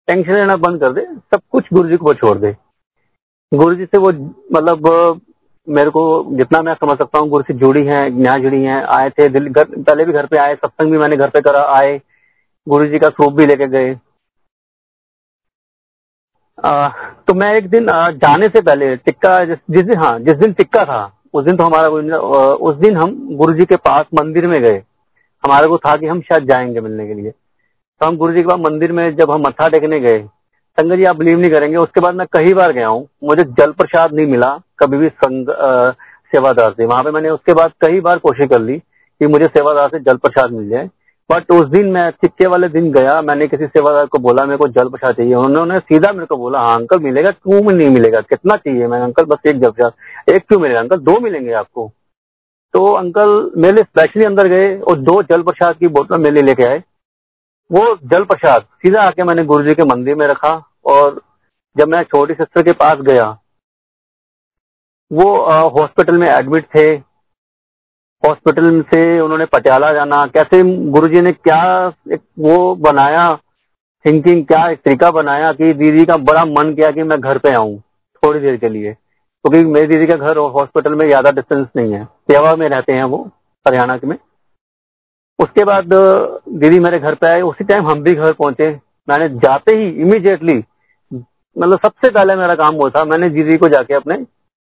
टेंशन 0.08 0.32
लेना 0.32 0.56
बंद 0.58 0.80
कर 0.80 0.92
दे, 0.92 1.00
सब 1.00 1.40
कुछ 1.52 1.64
गुरु 1.72 1.88
जी 1.88 1.96
के 1.96 2.04
ऊपर 2.04 2.14
छोड़ 2.16 2.36
दे। 2.38 2.54
गुरु 3.52 3.74
जी 3.74 3.84
से 3.84 3.98
वो 3.98 4.10
मतलब 4.52 5.20
मेरे 5.68 5.90
को 5.90 6.02
जितना 6.36 6.62
मैं 6.62 6.74
समझ 6.76 6.96
सकता 6.98 7.18
हूँ 7.18 7.28
गुरु 7.30 7.42
से 7.42 7.54
जुड़ी 7.56 7.84
है 7.86 8.08
न्याय 8.12 8.40
जुड़ी 8.40 8.62
है, 8.62 8.82
आए 8.96 9.10
थे 9.10 9.28
पहले 9.28 10.04
भी 10.04 10.12
घर 10.12 10.26
पे 10.26 10.38
आए, 10.38 10.54
सत्संग 10.54 10.90
भी 10.90 10.98
मैंने 10.98 11.16
घर 11.16 11.28
पे 11.28 11.40
करा, 11.40 11.62
आए। 11.74 12.00
गुरु 12.66 12.86
जी 12.86 12.98
का 12.98 13.08
स्वरूप 13.08 13.34
भी 13.34 13.46
लेके 13.46 13.66
गए। 13.68 13.94
तो 16.58 17.34
मैं 17.34 17.52
एक 17.54 17.68
दिन 17.70 17.86
जाने 18.16 18.46
से 18.46 18.60
पहले 18.60 18.94
टिक्का 18.96 19.44
जिस, 19.44 19.58
दिन 19.68 19.98
हाँ 19.98 20.18
जिस 20.20 20.34
दिन 20.34 20.52
टिक्का 20.52 20.84
था 20.84 21.04
उस 21.34 21.44
दिन 21.44 21.56
तो 21.56 21.64
हमारा 21.64 21.88
कोई 21.90 22.10
उस 22.68 22.76
दिन 22.76 22.96
हम 22.96 23.16
गुरु 23.36 23.54
जी 23.54 23.64
के 23.64 23.76
पास 23.78 24.06
मंदिर 24.14 24.46
में 24.46 24.60
गए। 24.62 24.76
हमारे 25.44 25.66
को 25.68 25.78
था 25.78 25.96
कि 25.96 26.06
हम 26.06 26.20
शायद 26.20 26.48
जाएँगे 26.48 26.80
मिलने 26.80 27.06
के 27.06 27.14
लिए। 27.14 27.30
तो 27.30 28.06
हम 28.06 28.16
गुरु 28.16 28.32
जी 28.32 28.42
के 28.42 28.48
पास 28.48 28.60
मंदिर 28.60 28.92
में 28.92 29.16
जब 29.16 29.30
हम 29.30 29.40
मत्था 29.40 29.68
टेकने 29.68 30.00
गए 30.00 30.18
संगत 30.78 30.96
जी 30.96 31.04
आप 31.04 31.16
बिलीव 31.16 31.38
नहीं 31.38 31.50
करेंगे 31.50 31.76
उसके 31.76 32.00
बाद 32.00 32.14
मैं 32.14 32.26
कई 32.32 32.54
बार 32.54 32.72
गया 32.72 32.88
हूँ। 32.88 33.06
मुझे 33.24 33.44
जल 33.58 33.72
प्रसाद 33.72 34.14
नहीं 34.14 34.26
मिला 34.26 34.50
कभी 34.78 34.96
भी 34.98 35.08
संग 35.08 35.46
सेवादार 36.32 36.72
से। 36.72 36.84
वहाँ 36.86 37.02
पे 37.04 37.10
मैंने 37.10 37.30
उसके 37.30 37.52
बाद 37.54 37.72
कई 37.84 38.00
बार 38.00 38.18
कोशिश 38.18 38.48
कर 38.50 38.60
ली 38.60 38.78
कि 38.78 39.26
मुझे 39.26 39.46
सेवादार 39.46 39.88
से 39.88 39.98
जल 40.00 40.16
प्रसाद 40.16 40.50
मिल 40.52 40.68
जाए। 40.68 40.88
बट 41.30 41.50
उस 41.52 41.68
दिन 41.68 41.90
मैं 41.92 42.10
टिक्के 42.12 42.46
वाले 42.48 42.68
दिन 42.68 42.90
गया, 42.92 43.20
मैंने 43.22 43.46
किसी 43.46 43.66
सेवादार 43.66 44.06
को 44.06 44.18
बोला, 44.18 44.44
मेरे 44.46 44.58
को 44.58 44.68
जल 44.70 44.88
प्रसाद 44.88 45.14
चाहिए 45.16 45.34
उन्होंने 45.36 45.78
सीधा 45.80 46.12
मेरे 46.12 46.26
को 46.26 46.36
बोला 46.36 46.60
हाँ 46.60 46.74
अंकल 46.76 46.98
मिलेगा, 47.00 47.30
क्यों 47.32 47.62
में 47.62 47.72
नहीं 47.74 47.88
मिलेगा? 47.90 48.20
कितना 48.22 48.56
चाहिए? 48.56 48.86
मैं, 48.86 49.00
अंकल, 49.00 49.24
बस 49.24 49.46
एक 49.46 49.60
जल 49.60 49.70
प्रसाद 49.70 50.34
एक 50.34 50.46
क्यों 50.48 50.60
मिलेगा? 50.60 50.80
अंकल, 50.80 50.98
दो 50.98 51.18
मिलेंगे 51.20 51.52
आपको। 51.54 51.90
तो 52.74 52.84
अंकल 52.92 53.50
मेरे 53.56 53.82
स्पेशली 53.82 54.24
अंदर 54.24 54.48
गए 54.48 54.78
और 54.80 54.98
दो 55.00 55.22
जल 55.24 55.42
प्रसाद 55.42 55.76
की 55.76 55.88
बोतल 55.88 56.18
मेरे 56.20 56.42
लेके 56.42 56.64
आए। 56.64 56.82
वो 57.70 57.84
जल 58.04 58.24
प्रसाद, 58.24 58.62
सीधा 58.62 59.02
आके 59.02 59.22
मैंने 59.24 59.44
गुरु 59.44 59.64
जी 59.64 59.74
के 59.74 59.84
मंदिर 59.86 60.14
में 60.14 60.26
रखा 60.26 60.50
और 60.86 61.20
जब 61.76 61.88
मैं 61.88 62.02
छोटी 62.04 62.34
सिस्टर 62.34 62.62
के 62.62 62.72
पास 62.74 62.98
गया, 63.02 63.26
वो 65.10 65.36
हॉस्पिटल 65.70 66.16
में 66.18 66.26
एडमिट 66.28 66.66
थे। 66.76 66.86
हॉस्पिटल 68.22 68.80
से 68.84 69.20
उन्होंने 69.20 69.44
पटियाला 69.46 69.92
जाना, 69.92 70.24
कैसे 70.26 70.62
गुरुजी 70.90 71.20
ने 71.20 71.32
क्या 71.32 71.92
एक 72.12 72.20
वो 72.38 72.74
बनाया 72.76 73.34
थिंकिंग 74.04 74.44
क्या 74.46 74.68
एक 74.70 74.78
तरीका 74.80 75.10
बनाया 75.10 75.52
कि 75.52 75.72
दीदी 75.74 76.04
का 76.04 76.16
बड़ा 76.24 76.44
मन 76.46 76.74
किया 76.74 76.90
कि 76.90 77.02
मैं 77.02 77.20
घर 77.20 77.38
पे 77.38 77.52
आऊँ, 77.54 77.78
थोड़ी 78.22 78.40
देर 78.40 78.56
के 78.56 78.68
लिए। 78.68 78.92
क्योंकि 78.92 79.62
तो 79.62 79.70
मेरी 79.70 79.86
दीदी 79.86 80.06
का 80.06 80.16
घर 80.18 80.38
हॉस्पिटल 80.38 80.94
में 80.94 81.06
ज़्यादा 81.06 81.30
डिस्टेंस 81.32 81.66
नहीं 81.76 81.92
है, 81.92 82.04
सेवा 82.04 82.54
में 82.56 82.66
रहते 82.68 82.92
हैं 82.92 83.04
वो, 83.04 83.18
हरियाणा 83.66 83.98
में। 84.04 84.16
उसके 85.38 85.64
बाद, 85.64 85.94
दीदी 86.50 86.78
मेरे 86.80 86.98
घर 86.98 87.14
पे 87.14 87.26
आए, 87.26 87.40
उसी 87.42 87.64
टाइम 87.64 87.86
हम 87.86 88.02
भी 88.02 88.14
घर 88.14 88.32
पहुँचे। 88.32 88.68
मैंने 89.08 89.28
जाते 89.38 89.76
ही 89.76 89.88
इमीडिएटली 90.02 90.62
मतलब 91.56 91.78
सबसे 91.78 92.10
पहले 92.10 92.34
मेरा 92.36 92.54
काम 92.54 92.74
वो 92.74 92.88
था, 92.90 93.04
मैंने 93.04 93.28
दीदी 93.30 93.56
को 93.58 93.68
जाके 93.68 93.94
अपने 93.94 94.16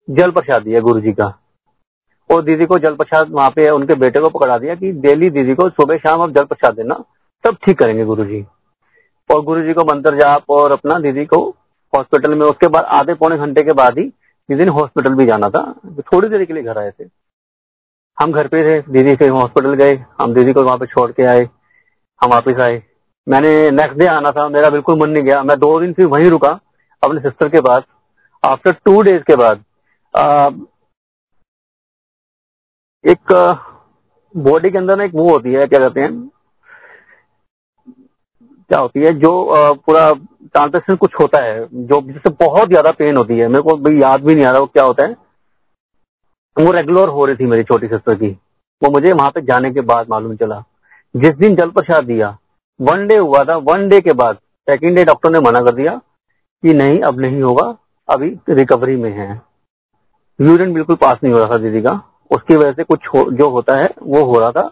जल 0.07 0.31
प्रसाद 0.31 0.63
दिया 0.63 0.79
गुरु 0.79 0.99
जी 0.99 1.11
का। 1.11 1.27
और 2.29 2.41
दीदी 2.43 2.65
को 2.65 2.77
जल 2.79 2.95
प्रसाद 2.95 3.29
वहाँ 3.31 3.49
पे, 3.49 3.69
उनके 3.69 3.95
बेटे 3.95 4.19
को 4.19 4.29
पकड़ा 4.29 4.57
दिया 4.57 4.75
कि 4.75 4.91
डेली 5.01 5.29
दीदी 5.29 5.53
को 5.55 5.69
सुबह 5.71 5.97
शाम 5.97 6.21
आप 6.21 6.31
जल 6.31 6.43
प्रसाद 6.45 6.75
देना 6.75 7.03
सब 7.43 7.55
ठीक 7.65 7.77
करेंगे 7.79 8.05
गुरु 8.05 8.25
जी 8.25 8.45
और 9.29 9.41
गुरु 9.43 9.61
जी 9.61 9.73
को 9.73 9.83
मंत्र 9.85 10.15
जाप 10.15 10.49
और 10.49 10.71
अपना 10.71 10.99
दीदी 10.99 11.25
को 11.25 11.47
हॉस्पिटल 11.93 12.35
में, 12.35 12.45
उसके 12.45 12.67
बाद 12.67 12.83
आधे 12.85 13.13
पौने 13.13 13.37
घंटे 13.37 13.61
के 13.61 13.73
बाद 13.73 13.97
ही 13.99 14.03
दीदी 14.49 14.65
ने 14.65 14.71
हॉस्पिटल 14.71 15.13
भी 15.15 15.25
जाना 15.25 15.49
था। 15.49 15.61
थोड़ी 16.03 16.29
देर 16.29 16.43
के 16.45 16.53
लिए 16.53 16.63
घर 16.63 16.77
आए 16.77 16.91
थे। 16.91 17.03
हम 18.17 18.31
घर 18.31 18.47
पे 18.47 18.63
थे, 18.63 18.81
दीदी 18.91 19.15
फिर 19.15 19.31
हॉस्पिटल 19.31 19.73
गए, 19.75 19.95
हम 20.21 20.33
दीदी 20.33 20.53
को 20.53 20.63
वहाँ 20.63 20.77
पे 20.77 20.85
छोड़ 20.85 21.11
के 21.11 21.23
आए, 21.25 21.43
हम 22.21 22.29
वापिस 22.31 22.59
आए। 22.59 22.81
मैंने 23.27 23.49
नेक्स्ट 23.71 23.99
डे 23.99 24.05
आना 24.07 24.31
था, 24.31 24.47
मेरा 24.49 24.69
बिल्कुल 24.69 24.99
मन 24.99 25.09
नहीं 25.09 25.23
गया। 25.23 25.41
मैं 25.43 25.57
दो 25.59 25.79
दिन 25.79 25.93
फिर 25.93 26.05
वहीं 26.07 26.29
रुका, 26.29 26.59
अपने 27.03 27.21
सिस्टर 27.21 27.49
के 27.49 27.61
पास। 27.61 27.83
आफ्टर 28.43 28.71
टू 28.85 29.01
डेज़ 29.01 29.23
के 29.23 29.35
बाद 29.35 29.63
एक 33.03 33.33
बॉडी 34.35 34.69
के 34.69 34.77
अंदर 34.77 34.97
ना 34.97 35.03
एक 35.03 35.11
वो 35.15 35.29
होती 35.29 35.53
है, 35.53 35.67
क्या 35.67 35.79
कहते 35.79 36.01
हैं? 36.01 36.29
क्या 38.69 38.79
होती 38.79 38.99
है, 38.99 39.13
जो 39.13 39.75
पूरा 39.75 40.11
ट्रांजेक्शन 40.45 40.95
कुछ 40.95 41.13
होता 41.21 41.41
है, 41.43 41.65
जो 41.65 42.01
जिससे 42.03 42.29
बहुत 42.39 42.67
ज़्यादा 42.69 42.91
पेन 42.91 43.17
होती 43.17 43.37
है। 43.37 43.47
मेरे 43.47 43.61
को 43.61 43.75
भाई 43.77 43.99
याद 43.99 44.23
भी 44.23 44.35
नहीं 44.35 44.45
आ 44.45 44.51
रहा 44.51 44.59
वो 44.59 44.65
क्या 44.67 44.83
होता 44.83 45.05
है। 45.07 45.15
वो 46.57 46.71
रेगुलर 46.71 47.07
हो 47.09 47.25
रही 47.25 47.35
थी 47.35 47.45
मेरी 47.45 47.63
छोटी 47.63 47.87
सिस्टर 47.87 48.15
की। 48.15 48.29
वो 48.81 48.89
मुझे 48.91 49.11
वहाँ 49.13 49.29
पे 49.31 49.41
जाने 49.43 49.71
के 49.73 49.81
बाद 49.83 50.09
मालूम 50.09 50.35
चला। 50.35 50.63
जिस 51.15 51.35
दिन 51.37 51.55
जल 51.55 51.69
प्रसाद 51.71 52.05
दिया 52.05 52.37
वन 52.79 53.07
डे 53.07 53.17
हुआ 53.17 53.43
था 53.43 53.55
वन 53.63 53.87
डे 53.89 53.99
के 54.01 54.13
बाद 54.13 54.35
सेकेंड 54.67 54.95
डे 54.95 55.03
डॉक्टर 55.05 55.31
ने 55.31 55.39
मना 55.39 55.59
कर 55.61 55.75
दिया 55.75 55.95
कि 56.63 56.73
नहीं, 56.73 56.99
अब 57.01 57.19
नहीं 57.19 57.41
होगा, 57.41 57.75
अभी 58.09 58.29
रिकवरी 58.49 58.95
में 58.95 59.11
है। 59.11 59.29
यूरिन 60.39 60.73
बिल्कुल 60.73 60.95
पास 60.97 61.19
नहीं 61.23 61.33
हो 61.33 61.39
रहा 61.39 61.49
था 61.49 61.57
दीदी 61.57 61.81
का। 61.81 61.95
उसकी 62.31 62.55
वजह 62.55 62.71
से 62.71 62.83
कुछ 62.83 62.99
जो 63.33 63.49
होता 63.49 63.77
है, 63.77 63.89
वो 64.01 64.23
हो 64.25 64.39
रहा 64.39 64.51
था, 64.51 64.71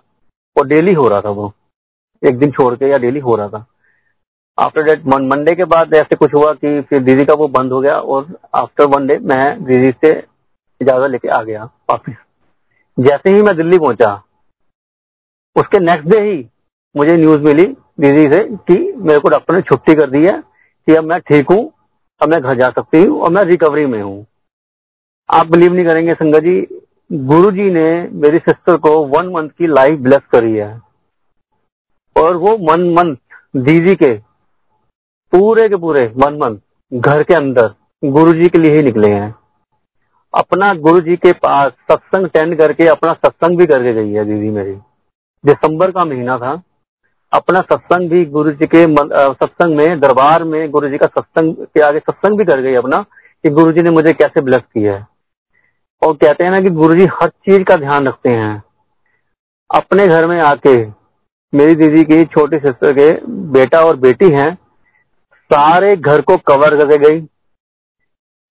और 0.56 0.68
डेली 0.68 0.94
हो 0.94 1.08
रहा 1.08 1.22
था 1.22 1.30
वो। 1.32 1.52
एक 2.24 2.38
दिन 2.40 2.52
छोड़ 2.52 2.74
के 2.76 2.90
या 2.90 2.98
डेली 2.98 3.20
हो 3.20 3.36
रहा 3.36 3.48
था। 3.50 3.66
आफ्टर 4.58 4.84
डेट 4.84 5.06
मंडे 5.08 5.56
के 5.56 5.64
बाद 5.66 5.94
ऐसे 5.96 6.16
कुछ 6.16 6.34
हुआ 6.34 6.54
कि 6.56 6.82
फिर 6.82 7.00
दीदी 7.00 7.26
का 7.26 7.34
वो 7.34 7.48
बंद 7.50 7.72
हो 7.74 7.82
गया, 7.82 7.96
और 7.96 8.38
आफ्टर 8.56 8.86
वन 8.88 9.08
डे 9.08 9.18
मैं 9.24 9.64
दीदी 9.66 9.92
से 9.98 10.12
इजाज़त 10.82 11.12
लेके 11.12 11.28
आ 11.30 11.42
गया 11.44 11.64
वापिस। 11.90 12.16
जैसे 12.98 13.30
ही 13.30 13.42
मैं 13.42 13.56
दिल्ली 13.58 13.78
पहुँचा, 13.80 14.14
उसके 15.56 15.80
नेक्स्ट 15.82 16.08
डे 16.10 16.20
ही 16.22 16.38
मुझे 16.96 17.16
न्यूज़ 17.18 17.40
मिली 17.42 17.66
दीदी 18.02 18.24
से 18.32 18.44
कि 18.44 18.76
मेरे 18.98 19.20
को 19.20 19.30
डॉक्टर 19.30 19.56
ने 19.56 19.62
छुट्टी 19.62 19.94
कर 19.96 20.10
दी 20.10 20.24
है, 20.24 20.40
कि 20.88 20.96
अब 20.96 21.04
मैं 21.04 21.20
ठीक 21.22 21.50
हूँ, 21.52 21.72
अब 22.22 22.30
मैं 22.30 22.42
घर 22.42 22.58
जा 22.58 22.70
सकती 22.72 23.04
हूँ, 23.04 23.20
और 23.20 23.32
मैं 23.32 23.44
रिकवरी 23.46 23.86
में 23.86 24.02
हूँ। 24.02 24.26
आप 25.30 25.52
बिलीव 25.52 25.74
नहीं 25.74 25.86
करेंगे, 25.86 26.14
संगत 26.14 26.44
जी 26.44 26.62
गुरु 27.10 27.52
जी 27.52 27.70
ने 27.72 27.90
मेरी 28.14 28.38
सिस्टर 28.38 28.78
को 28.78 28.90
वन 29.08 29.28
मंथ 29.28 29.50
की 29.50 29.68
लाइफ 29.68 30.00
ब्लेस 30.00 30.26
करी 30.32 30.56
है। 30.56 30.82
और 32.16 32.36
वो 32.36 32.56
वन 32.62 32.82
मंथ 32.94 33.16
दीदी 33.56 33.96
के, 33.96 34.14
पूरे 35.34 35.68
के 35.70 35.76
पूरे 35.76 36.06
वन 36.18 36.38
मंथ 36.38 36.60
घर 37.02 37.24
के 37.24 37.34
अंदर 37.34 37.74
गुरु 38.04 38.34
जी 38.34 38.50
के 38.50 38.58
लिए 38.58 38.76
ही 38.76 38.84
निकले 38.84 39.12
हैं। 39.12 39.34
अपना 40.34 40.74
गुरु 40.76 41.02
जी 41.02 41.16
के 41.16 41.32
पास 41.34 41.72
सत्संग 41.92 42.28
टेंड 42.28 42.58
करके 42.58 42.88
अपना 42.88 43.14
सत्संग 43.14 43.58
भी 43.58 43.66
करके 43.66 43.94
गई 43.94 44.12
है 44.12 44.26
दीदी 44.26 44.50
मेरी। 44.50 44.74
दिसंबर 45.44 45.92
का 45.92 46.06
महीना 46.06 46.38
था। 46.38 46.62
अपना 47.34 47.60
सत्संग 47.62 48.10
भी 48.10 48.26
गुरु 48.26 48.52
जी 48.52 48.68
के 48.68 48.86
सत्संग 49.34 49.76
में, 49.78 50.00
दरबार 50.00 50.44
में 50.44 50.70
गुरु 50.72 50.90
जी 50.90 50.98
का 50.98 51.08
सत्संग 51.08 51.56
के 51.56 51.82
आगे 51.82 52.00
सत्संग 52.00 52.38
भी 52.38 52.46
कर 52.46 52.62
गई 52.62 52.74
अपना 52.76 53.02
कि 53.44 53.50
गुरु 53.50 53.72
जी 53.72 53.82
ने 53.82 53.90
मुझे 53.90 54.14
कैसे 54.14 54.42
ब्लेस 54.42 54.62
किया 54.74 54.98
है। 54.98 55.17
और 56.02 56.14
कहते 56.16 56.44
हैं 56.44 56.52
ना 56.52 56.60
कि 56.62 56.70
गुरु 56.72 56.96
जी 56.96 57.06
हर 57.14 57.30
चीज़ 57.30 57.64
का 57.64 57.76
ध्यान 57.78 58.08
रखते 58.08 58.30
हैं। 58.32 58.64
अपने 59.70 60.08
घर 60.08 60.26
में 60.28 60.40
आके 60.42 60.76
मेरी 61.54 61.76
दीदी 61.76 62.04
की 62.04 62.24
छोटी 62.26 62.58
सिस्टर 62.60 62.94
के 62.94 63.10
बेटा 63.52 63.80
और 63.82 63.96
बेटी 63.98 64.30
हैं, 64.32 64.54
सारे 65.52 65.96
घर 65.96 66.22
को 66.22 66.38
कवर 66.48 66.76
करके 66.78 66.98
गई। 67.00 67.20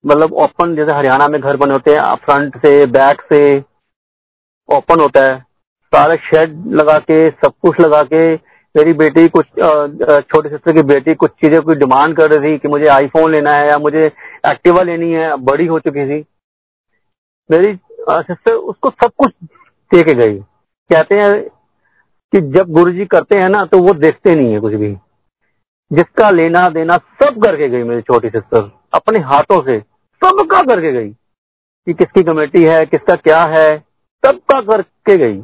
मतलब 0.05 0.33
ओपन 0.35 0.75
जैसे 0.77 0.93
हरियाणा 0.93 1.29
में 1.29 1.41
घर 1.41 1.57
बने 1.57 1.73
होते 1.73 1.91
हैं 1.91 2.15
फ्रंट 2.17 2.57
से 2.57 2.75
बैक 2.89 3.23
से 3.33 3.41
ओपन 4.69 5.01
होता 5.01 5.25
है। 5.25 5.39
सारे 5.93 6.17
शेड 6.19 6.55
लगा 6.73 6.99
के, 7.01 7.31
सब 7.31 7.53
कुछ 7.63 7.81
लगा 7.81 8.03
के 8.05 8.35
मेरी 8.75 8.93
बेटी 8.95 9.27
कुछ 9.29 9.47
छोटी 9.47 10.49
सिस्टर 10.49 10.73
की 10.73 10.83
बेटी 10.85 11.15
कुछ 11.15 11.31
चीज़ें, 11.33 11.61
कोई 11.61 11.75
डिमांड 11.77 12.17
कर 12.17 12.31
रही 12.31 12.53
थी 12.53 12.59
कि 12.59 12.69
मुझे 12.69 12.87
आईफोन 12.91 13.33
लेना 13.33 13.53
है 13.53 13.69
या 13.69 13.77
मुझे 13.79 14.05
एक्टिवा 14.47 14.83
लेनी 14.83 15.13
है, 15.13 15.37
बड़ी 15.37 15.67
हो 15.67 15.79
चुकी 15.81 16.07
थी। 16.07 16.25
मेरी 17.51 17.79
सिस्टर 18.11 18.53
उसको 18.53 18.91
सब 18.91 19.11
कुछ 19.19 19.33
दे 19.45 20.03
के 20.03 20.15
गई। 20.15 20.39
कहते 20.93 21.15
हैं 21.15 21.49
कि 22.33 22.41
जब 22.41 22.69
गुरु 22.69 22.93
जी 22.93 23.07
करते 23.07 23.39
हैं 23.39 23.49
ना 23.49 23.65
तो 23.65 23.79
वो 23.79 23.95
देखते 23.95 24.35
नहीं 24.35 24.53
है 24.53 24.61
कुछ 24.61 24.75
भी। 24.75 24.97
जिसका 25.93 26.31
लेना 26.31 26.69
देना 26.69 26.97
सब 26.97 27.43
करके 27.45 27.69
गई 27.69 27.83
मेरी 27.83 28.03
छोटी 28.03 28.31
सिस्टर। 28.31 28.71
अपने 28.95 29.21
हाथों 29.21 29.63
से 29.65 29.81
सबका 30.25 30.63
करके 30.63 30.93
गई। 30.93 31.11
कि 31.87 31.95
किसकी 31.95 32.23
कमेटी 32.23 32.67
है, 32.69 32.87
किसका 32.87 33.17
क्या 33.17 33.41
है, 33.41 33.79
सबका 34.27 34.61
करके 34.61 35.17
गई। 35.17 35.37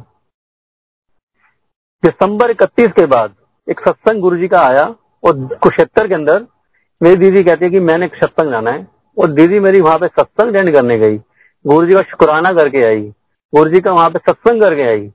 दिसंबर 2.05 2.51
इकतीस 2.51 2.87
के 2.87 3.05
बाद 3.05 3.35
एक 3.69 3.79
सत्संग 3.79 4.21
गुरु 4.21 4.37
जी 4.37 4.47
का 4.47 4.59
आया, 4.59 4.83
और 5.23 5.55
कुशेत्तर 5.55 6.07
के 6.07 6.13
अंदर 6.13 6.45
मेरी 7.03 7.15
दीदी 7.15 7.43
कहती 7.43 7.65
है 7.65 7.71
कि 7.71 7.79
मैंने 7.79 8.07
सत्संग 8.07 8.51
जाना 8.51 8.71
है। 8.71 8.87
और 9.17 9.31
दीदी 9.31 9.59
मेरी 9.59 9.81
वहाँ 9.81 9.97
पे 9.99 10.07
सत्संग 10.07 10.55
अटेंड 10.55 10.75
करने 10.75 10.97
गई। 10.97 11.17
गुरु 11.65 11.85
जी 11.87 11.93
का 11.93 12.01
शुक्राना 12.01 12.51
करके 12.53 12.87
आई। 12.87 13.01
गुरु 13.53 13.69
जी 13.69 13.79
का 13.81 13.91
वहाँ 13.91 14.09
पे 14.09 14.19
सत्संग 14.21 14.61
करके 14.61 14.87
आई। 14.89 15.11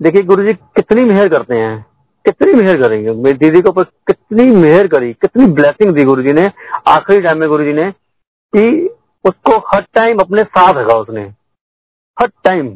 देखिए 0.00 0.22
गुरु 0.22 0.44
जी 0.44 0.52
कितनी 0.52 1.04
मेहर 1.04 1.28
करते 1.28 1.54
हैं, 1.54 1.84
कितनी 2.24 2.52
मेहर 2.54 2.82
करेंगे। 2.82 3.12
मेरी 3.12 3.38
दीदी 3.38 3.60
के 3.60 3.68
ऊपर 3.68 3.84
कितनी 3.84 4.46
मेहर 4.52 4.86
करी, 4.88 5.12
कितनी 5.12 5.46
ब्लेसिंग 5.48 5.94
दी 5.94 6.04
गुरु 6.04 6.22
जी 6.22 6.32
ने, 6.32 6.50
आखिरी 6.88 7.20
टाइम 7.20 7.38
में 7.38 7.48
गुरु 7.48 7.64
जी 7.64 7.72
ने, 7.72 7.90
कि 7.90 8.88
उसको 9.24 9.58
हर 9.68 9.86
टाइम 9.94 10.18
अपने 10.18 10.42
साथ 10.44 10.72
रखा 10.74 10.98
उसने। 10.98 11.22
हर 12.16 12.28
टाइम 12.44 12.68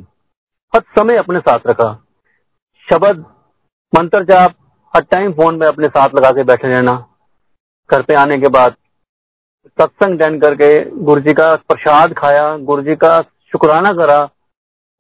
हर 0.73 0.81
समय 0.99 1.17
अपने 1.17 1.41
साथ 1.41 1.67
रखा। 1.67 1.93
शब्द, 2.89 3.25
मंत्र 3.93 4.23
जाप 4.25 4.55
हर 4.95 5.03
टाइम 5.05 5.33
फ़ोन 5.33 5.59
में 5.59 5.67
अपने 5.67 5.89
साथ 5.89 6.15
लगा 6.15 6.31
के 6.31 6.43
बैठे 6.45 6.69
रहना, 6.69 6.93
घर 7.91 8.03
पे 8.03 8.15
आने 8.17 8.39
के 8.39 8.49
बाद 8.51 8.75
सत्संग 9.67 10.21
अटेंड 10.21 10.41
करके 10.43 10.69
गुरु 11.05 11.21
जी 11.21 11.33
का 11.33 11.55
प्रसाद 11.69 12.13
खाया 12.15 12.57
गुरु 12.61 12.83
जी 12.83 12.95
का 12.97 13.21
शुक्राना 13.53 13.93
करा। 13.95 14.23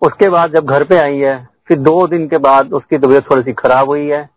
उसके 0.03 0.29
बाद 0.31 0.53
जब 0.53 0.67
घर 0.67 0.85
पे 0.85 0.97
आई 0.99 1.19
है, 1.19 1.37
फिर 1.69 1.79
दो 1.79 2.07
दिन 2.09 2.27
के 2.29 2.39
बाद 2.39 2.73
उसकी 2.73 2.99
तबीयत 2.99 3.31
थोड़ी 3.31 3.43
सी 3.43 3.53
खराब 3.55 3.89
हुई 3.89 4.07
है। 4.09 4.29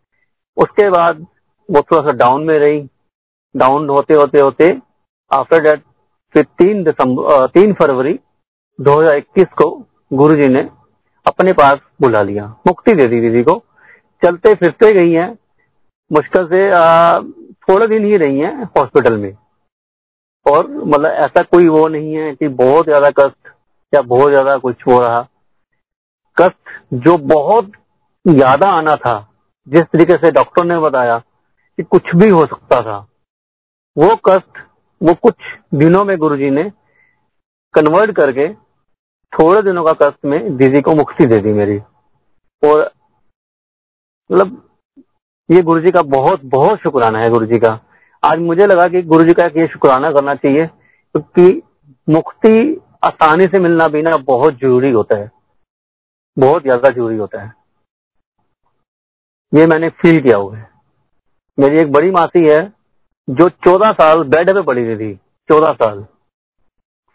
उसके 0.57 0.89
बाद 0.89 1.25
वो 1.69 1.81
थोड़ा 1.81 2.01
सा 2.03 2.11
डाउन 2.17 2.43
में 2.43 2.57
रही। 2.59 2.79
डाउन 3.55 3.89
होते 3.89 4.13
होते 4.13 4.39
होते 4.39 4.69
आफ्टर 5.31 5.63
डेट 5.63 5.81
फिर 6.35 6.43
तीन 6.57 6.83
दिसंबर 6.83 7.47
तीन 7.47 7.73
फरवरी 7.73 8.19
2021 8.79 9.47
को 9.57 9.69
गुरु 10.11 10.35
जी 10.35 10.47
ने 10.47 10.69
अपने 11.25 11.53
पास 11.53 11.79
बुला 12.01 12.21
लिया, 12.21 12.45
मुक्ति 12.67 12.93
दे 12.93 13.05
दी 13.05 13.19
दीदी 13.21 13.43
को। 13.43 13.61
चलते 14.21 14.53
फिरते 14.55 14.93
गई 14.93 15.11
हैं। 15.11 15.31
मुश्किल 16.11 16.45
से 16.47 16.69
थोड़े 17.63 17.87
दिन 17.87 18.05
ही 18.05 18.17
रही 18.17 18.39
हैं 18.39 18.63
हॉस्पिटल 18.77 19.17
में। 19.17 19.33
और 20.47 20.67
मतलब 20.67 21.05
ऐसा 21.05 21.43
कोई 21.45 21.67
वो 21.69 21.87
नहीं 21.87 22.13
है 22.15 22.33
कि 22.35 22.47
बहुत 22.57 22.85
ज़्यादा 22.85 23.09
कष्ट 23.17 23.49
या 23.93 24.01
बहुत 24.03 24.29
ज़्यादा 24.31 24.57
कुछ 24.57 24.87
हो 24.87 24.99
रहा। 25.01 25.21
कष्ट 26.37 26.69
जो 27.05 27.17
बहुत 27.27 27.71
ज़्यादा 28.25 28.69
आना 28.71 28.95
था, 28.97 29.19
जिस 29.67 29.81
तरीके 29.83 30.17
से 30.17 30.31
डॉक्टर 30.31 30.65
ने 30.65 30.77
बताया 30.79 31.17
कि 31.17 31.83
कुछ 31.85 32.15
भी 32.15 32.29
हो 32.29 32.45
सकता 32.45 32.81
था, 32.81 32.97
वो 33.97 34.15
कष्ट 34.29 34.65
वो 35.01 35.13
कुछ 35.13 35.35
दिनों 35.75 36.03
में 36.05 36.17
गुरुजी 36.17 36.49
ने 36.49 36.63
कन्वर्ट 37.73 38.11
करके 38.15 38.47
थोड़े 39.33 39.61
दिनों 39.61 39.83
का 39.83 39.91
कष्ट 40.01 40.25
में 40.25 40.55
दीदी 40.57 40.81
को 40.81 40.93
मुक्ति 40.95 41.25
दे 41.25 41.39
दी 41.39 41.51
मेरी। 41.53 41.77
और 42.63 42.79
मतलब 44.29 44.61
ये 45.49 45.61
गुरु 45.61 45.81
जी 45.81 45.91
का 45.91 46.01
बहुत 46.09 46.41
बहुत 46.45 46.79
शुक्राना 46.79 47.19
है 47.19 47.29
गुरु 47.29 47.45
जी 47.45 47.59
का। 47.59 47.73
आज 48.23 48.39
मुझे 48.39 48.65
लगा 48.65 48.87
कि 48.87 49.01
गुरु 49.01 49.23
जी 49.23 49.33
का 49.33 49.45
ये 49.57 49.67
शुक्राना 49.67 50.11
करना 50.11 50.35
चाहिए, 50.35 50.65
क्योंकि 50.65 51.51
तो 51.51 52.13
मुक्ति 52.13 52.81
आसानी 53.03 53.45
से 53.45 53.59
मिलना 53.59 53.87
भी 53.87 54.01
ना 54.01 54.15
बहुत 54.17 54.53
ज़रूरी 54.53 54.91
होता 54.91 55.15
है। 55.15 55.29
बहुत 56.37 56.61
ज़्यादा 56.61 56.89
ज़रूरी 56.89 57.17
होता 57.17 57.41
है। 57.41 57.53
ये 59.53 59.65
मैंने 59.67 59.89
फील 59.89 60.21
किया 60.21 60.37
हुआ 60.37 60.57
है। 60.57 60.69
मेरी 61.57 61.77
एक 61.77 61.91
बड़ी 61.91 62.11
मासी 62.11 62.47
है, 62.47 62.73
जो 63.27 63.49
चौदह 63.49 63.91
साल 63.93 64.23
बेड 64.25 64.53
पे 64.53 64.61
पड़ी 64.61 64.85
हुई 64.85 64.95
थी, 64.95 65.13
चौदह 65.49 65.73
साल। 65.73 66.03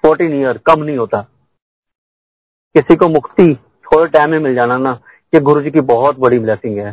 फोर्टीन 0.05 0.32
ईयर 0.32 0.59
कम 0.59 0.82
नहीं 0.82 0.96
होता। 0.96 1.20
किसी 2.74 2.96
को 2.96 3.09
मुक्ति 3.09 3.55
थोड़े 3.86 4.07
टाइम 4.07 4.30
में 4.30 4.38
मिल 4.38 4.55
जाना 4.55 4.76
ना, 4.78 4.98
ये 5.32 5.40
गुरु 5.40 5.62
जी 5.62 5.70
की 5.70 5.80
बहुत 5.80 6.18
बड़ी 6.18 6.38
ब्लेसिंग 6.38 6.78
है। 6.78 6.92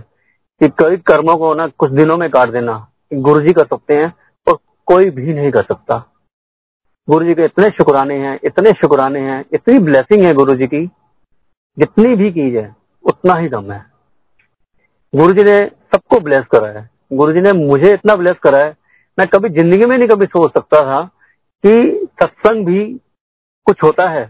कि 0.62 0.68
कई 0.80 0.98
कर्मों 0.98 1.36
को 1.38 1.54
ना 1.54 1.68
कुछ 1.68 1.92
दिनों 1.92 2.18
में 2.18 2.30
काट 2.30 2.50
देना। 2.50 2.74
गुरु 3.12 3.42
जी 3.42 3.54
कर 3.54 3.66
सकते 3.66 3.94
हैं 3.94 4.14
और 4.48 4.58
कोई 4.88 5.10
भी 5.10 5.34
नहीं 5.34 5.52
कर 5.52 5.64
सकता। 5.64 5.98
गुरु 7.08 7.26
जी 7.26 7.34
के 7.34 7.46
इतने 7.46 7.70
शुक्राने 7.70 8.18
हैं, 8.18 8.40
इतने 8.44 8.72
शुक्राने 8.72 9.20
हैं, 9.20 9.44
इतनी 9.54 9.80
ब्लेसिंग 9.80 10.24
है 10.24 10.34
गुरु 10.34 10.56
जी 10.56 10.68
की, 10.68 10.86
जितनी 11.78 12.16
भी 12.16 12.32
की 12.32 12.50
है 12.52 12.76
उतना 13.06 13.36
ही 13.36 13.50
दम 13.50 13.72
है। 13.72 13.86
गुरु 15.14 15.34
जी 15.34 15.44
ने 15.44 15.58
सबको 15.94 16.20
ब्लेस 16.20 16.46
करा 16.46 16.68
है। 16.70 16.90
गुरु 17.14 17.34
जी 17.34 17.42
ने 17.42 17.52
मुझे 17.54 17.94
इतना 17.94 18.16
ब्लेस 18.16 18.38
करा 18.44 18.58
है। 18.58 18.76
मैं 19.18 19.28
कभी 19.28 19.50
ज़िंदगी 19.50 19.86
में 19.86 19.98
नहीं 19.98 20.08
कभी 20.08 20.26
सोच 20.26 20.52
सकता 20.54 20.84
था 20.86 21.04
कि 21.64 22.08
सत्संग 22.22 22.66
भी 22.66 22.84
कुछ 23.68 23.84
होता 23.84 24.10
है। 24.10 24.22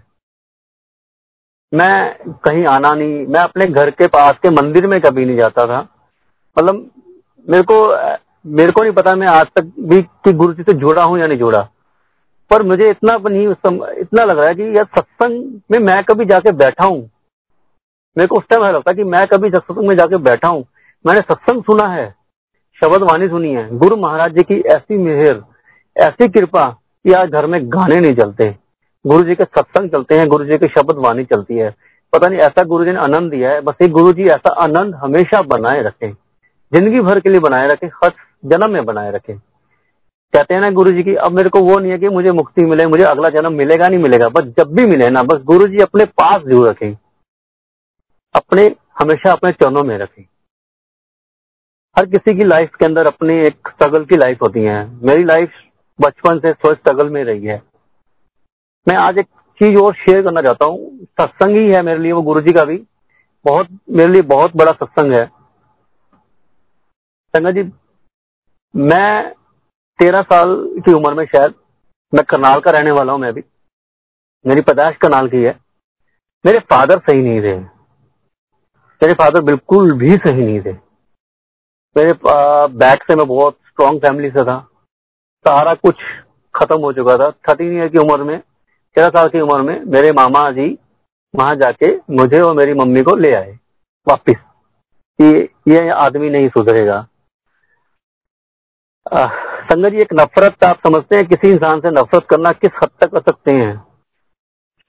मैं 1.72 2.36
कहीं 2.46 2.66
आना 2.66 2.90
नहीं, 2.90 3.26
मैं 3.28 3.40
अपने 3.40 3.66
घर 3.66 3.90
के 3.92 4.08
पास 4.08 4.38
के 4.44 4.50
मंदिर 4.52 4.88
में 4.88 5.00
कभी 5.02 5.26
नहीं 5.26 5.38
जाता 5.38 5.66
था। 5.68 5.80
मतलब 6.58 6.90
मेरे 7.48 7.64
को 7.64 7.76
मेरे 8.46 8.72
को 8.72 8.82
नहीं 8.82 8.94
पता 8.94 9.16
मैं 9.16 9.28
आज 9.28 9.48
तक 9.56 9.72
भी 9.82 10.02
कि 10.02 10.34
गुरु 10.34 10.54
जी 10.54 10.64
से 10.64 10.74
जुड़ा 10.76 11.04
हूँ 11.04 11.20
या 11.20 11.28
नहीं 11.28 11.38
जुड़ा। 11.38 11.62
पर 12.52 12.64
मुझे 12.64 12.90
इतना 12.90 13.18
नहीं 13.20 13.48
इतना 13.48 14.24
लग 14.24 14.40
रहा 14.40 14.48
है 14.48 14.56
कि 14.56 14.76
यार 14.78 14.86
सत्संग 14.98 15.60
में 15.72 15.80
मैं 15.82 16.04
कभी 16.04 16.26
जाके 16.26 16.52
बैठा 16.54 16.86
हूँ। 16.86 17.00
मेरे 18.16 18.28
को 18.28 18.38
उस 18.38 18.44
टाइम 18.50 18.64
लगता 18.66 18.94
कि 18.94 19.04
मैं 19.06 19.26
कभी 19.28 19.50
सत्संग 19.50 19.88
में 19.88 19.96
जाके 19.98 20.18
बैठा 20.20 20.48
हूँ, 20.48 20.64
मैंने 21.06 21.22
सत्संग 21.24 21.64
सुना 21.64 21.88
है, 21.88 22.10
शब्द 22.82 23.04
वाणी 23.04 23.28
सुनी 23.30 23.54
है। 23.54 23.68
गुरु 23.78 23.96
महाराज 23.98 24.34
जी 24.34 24.44
की 24.44 24.60
ऐसी 24.70 24.98
मेहर, 24.98 25.42
ऐसी 25.96 26.28
कृपा 26.30 26.68
कि 27.06 27.14
आज 27.14 27.30
घर 27.30 27.46
में 27.46 27.62
गाने 27.68 27.96
नहीं 27.98 28.16
चलते। 28.16 28.50
गुरु 29.06 29.24
जी 29.24 29.36
के 29.36 29.44
सत्संग 29.46 29.90
चलते 29.90 30.18
हैं, 30.18 30.28
गुरु 30.28 30.46
जी 30.46 30.58
की 30.58 30.68
शब्द 30.70 30.98
वाणी 30.98 31.24
चलती 31.26 31.58
है। 31.58 31.70
पता 32.14 32.30
नहीं 32.30 32.40
ऐसा 32.42 32.64
गुरु 32.66 32.86
जी 32.86 32.92
ने 32.92 33.00
आनंद 33.00 33.32
दिया 33.32 33.52
है, 33.52 33.62
बस 33.62 33.76
ये 33.82 33.88
गुरु 33.90 34.14
जी 34.14 34.28
ऐसा 34.30 34.54
आनंद 34.64 34.96
हमेशा 34.96 35.42
बनाए 35.48 35.82
रखें। 35.84 36.12
ज़िंदगी 36.72 37.00
भर 37.02 37.20
के 37.20 37.30
लिए 37.30 37.40
बनाए 37.42 37.68
रखें, 37.68 37.88
हर 37.96 38.10
जन्म 38.46 38.72
में 38.72 38.86
बनाए 38.86 39.12
रखे। 39.12 39.34
कहते 40.34 40.54
हैं 40.54 40.62
ना 40.62 40.70
गुरु 40.72 40.92
जी 40.92 41.04
की 41.04 41.16
अब 41.16 41.32
मेरे 41.32 41.50
को 41.50 41.60
वो 41.60 41.80
नहीं 41.80 41.92
है 41.92 41.98
कि 41.98 42.10
मुझे 42.10 42.32
मुक्ति 42.32 42.62
मिले, 42.62 42.86
मुझे 42.86 43.04
अगला 43.04 43.30
जन्म 43.30 43.54
मिलेगा 43.54 43.88
नहीं 43.88 44.00
मिलेगा, 44.00 44.30
बस 44.30 44.44
जब 44.58 44.74
भी 44.74 44.86
मिले 44.86 45.10
ना, 45.10 45.24
बस 45.24 45.42
गुरु 45.44 45.68
जी 45.68 45.78
अपने 45.78 46.06
पास 46.06 46.42
ज़रूर 46.42 46.70
रखें। 46.70 46.98
अपने, 48.36 48.76
हमेशा 49.00 49.32
अपने 49.32 49.52
चरणों 49.52 49.84
में 49.84 49.98
रखें। 49.98 50.24
हर 51.98 52.06
किसी 52.06 52.38
की 52.38 52.46
लाइफ 52.46 52.76
के 52.76 52.86
अंदर 52.86 53.08
अपनी 53.08 53.34
एक 53.34 53.70
स्ट्रगल 53.70 54.06
की 54.06 54.18
लाइफ 54.18 54.42
होती 54.42 54.64
है। 54.64 55.06
मेरी 55.06 55.24
लाइफ 55.24 55.52
बचपन 56.02 56.40
से 56.40 56.54
स्वस्थ 56.54 56.80
स्ट्रगल 56.80 57.10
में 57.10 57.24
रही 57.24 57.46
है। 57.46 57.62
मैं 58.88 58.96
आज 58.96 59.18
एक 59.18 59.26
चीज़ 59.60 59.78
और 59.78 59.94
शेयर 59.94 60.24
करना 60.24 60.42
चाहता 60.42 60.66
हूँ। 60.66 61.06
सत्संग 61.06 61.58
ही 61.58 61.68
है 61.68 61.82
मेरे 61.82 62.00
लिए, 62.00 62.12
वो 62.12 62.22
गुरु 62.22 62.42
जी 62.42 62.54
का 62.54 62.66
भी। 62.66 62.78
बहुत, 63.46 63.68
मेरे 63.90 64.12
लिए 64.12 64.22
बहुत 64.22 64.56
बड़ा 64.56 64.72
सत्संग 64.72 65.14
है। 65.14 65.26
संगत 67.36 67.52
जी 67.52 67.64
मैं 68.76 69.34
तेरह 70.00 70.22
साल 70.22 70.56
की 70.86 70.94
उम्र 70.94 71.14
में 71.14 71.26
शायद 71.26 71.54
मैं 72.14 72.24
करनाल 72.30 72.60
का 72.60 72.72
रहने 72.72 72.92
वाला 72.92 73.14
हूँ 73.14 73.20
मैं 73.20 73.34
भी। 73.34 73.44
मेरी 74.48 74.62
पैदाइश 74.62 74.98
करनाल 74.98 75.30
की 75.30 75.44
है। 75.44 75.60
मेरे 76.46 76.60
फादर 76.60 77.00
सही 77.00 77.22
नहीं 77.22 77.42
थे। 77.42 77.60
मेरे 79.02 79.14
फादर 79.14 79.42
बिल्कुल 79.42 79.94
भी 79.94 80.10
सही 80.10 80.42
नहीं 80.42 80.62
थे। 80.62 80.74
मेरे 81.98 82.14
बैक 82.78 83.04
से 83.04 83.16
मैं 83.16 83.28
बहुत 83.28 83.54
स्ट्रांग 83.54 84.00
फैमिली 84.00 84.30
से 84.30 84.44
था। 84.44 84.60
सारा 85.48 85.74
कुछ 85.74 85.96
खत्म 86.56 86.80
हो 86.80 86.94
चुका 86.94 87.16
था। 87.16 87.32
थर्टीन 87.32 87.78
ईयर 87.78 87.88
की 87.88 87.98
उम्र 87.98 88.24
में, 88.24 88.40
तेरह 88.96 89.10
साल 89.10 89.30
की 89.30 89.40
उम्र 89.40 89.62
में 89.62 89.84
मेरे 89.86 90.12
मामा 90.12 90.52
जी 90.52 90.78
वहाँ 91.36 91.56
जाके 91.56 91.96
मुझे 91.96 92.42
और 92.42 92.54
मेरी 92.56 92.74
मम्मी 92.74 93.02
को 93.02 93.16
ले 93.16 93.34
आए 93.34 93.52
वापिस। 94.08 94.38
कि 95.22 95.50
ये 95.72 95.90
आदमी 95.90 96.30
नहीं 96.30 96.50
सुधरेगा। 96.50 97.08
संगत 99.12 99.92
जी, 99.92 99.98
एक 99.98 100.14
नफरत 100.14 100.64
आप 100.64 100.80
समझते 100.88 101.16
हैं, 101.16 101.26
किसी 101.28 101.52
इंसान 101.52 101.80
से 101.80 101.92
नफरत 101.92 102.26
करना 102.30 102.52
किस 102.52 102.72
हद 102.84 102.90
तक 103.02 103.12
कर 103.12 103.22
सकते 103.22 103.52
हैं? 103.52 103.76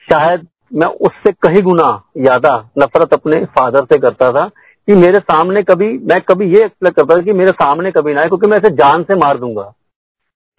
शायद 0.08 0.46
मैं 0.72 0.86
उससे 0.86 1.32
कहीं 1.42 1.62
गुना 1.62 1.88
ज़्यादा 2.18 2.56
नफरत 2.78 3.12
अपने 3.14 3.44
फादर 3.48 3.84
से 3.84 3.98
करता 3.98 4.30
था 4.32 4.46
कि 4.88 4.94
मेरे 4.94 5.18
सामने 5.20 5.62
कभी, 5.62 5.86
मैं 5.98 6.20
कभी 6.20 6.46
ये 6.48 6.64
एक्सपेक्ट 6.64 6.96
करता 6.96 7.14
था 7.16 7.22
कि 7.22 7.32
मेरे 7.32 7.52
सामने 7.52 7.90
कभी 7.90 8.14
ना 8.14 8.20
आए, 8.20 8.28
क्योंकि 8.28 8.46
मैं 8.46 8.58
इसे 8.58 8.70
जान 8.76 9.02
से 9.02 9.14
मार 9.16 9.38
दूँगा। 9.38 9.62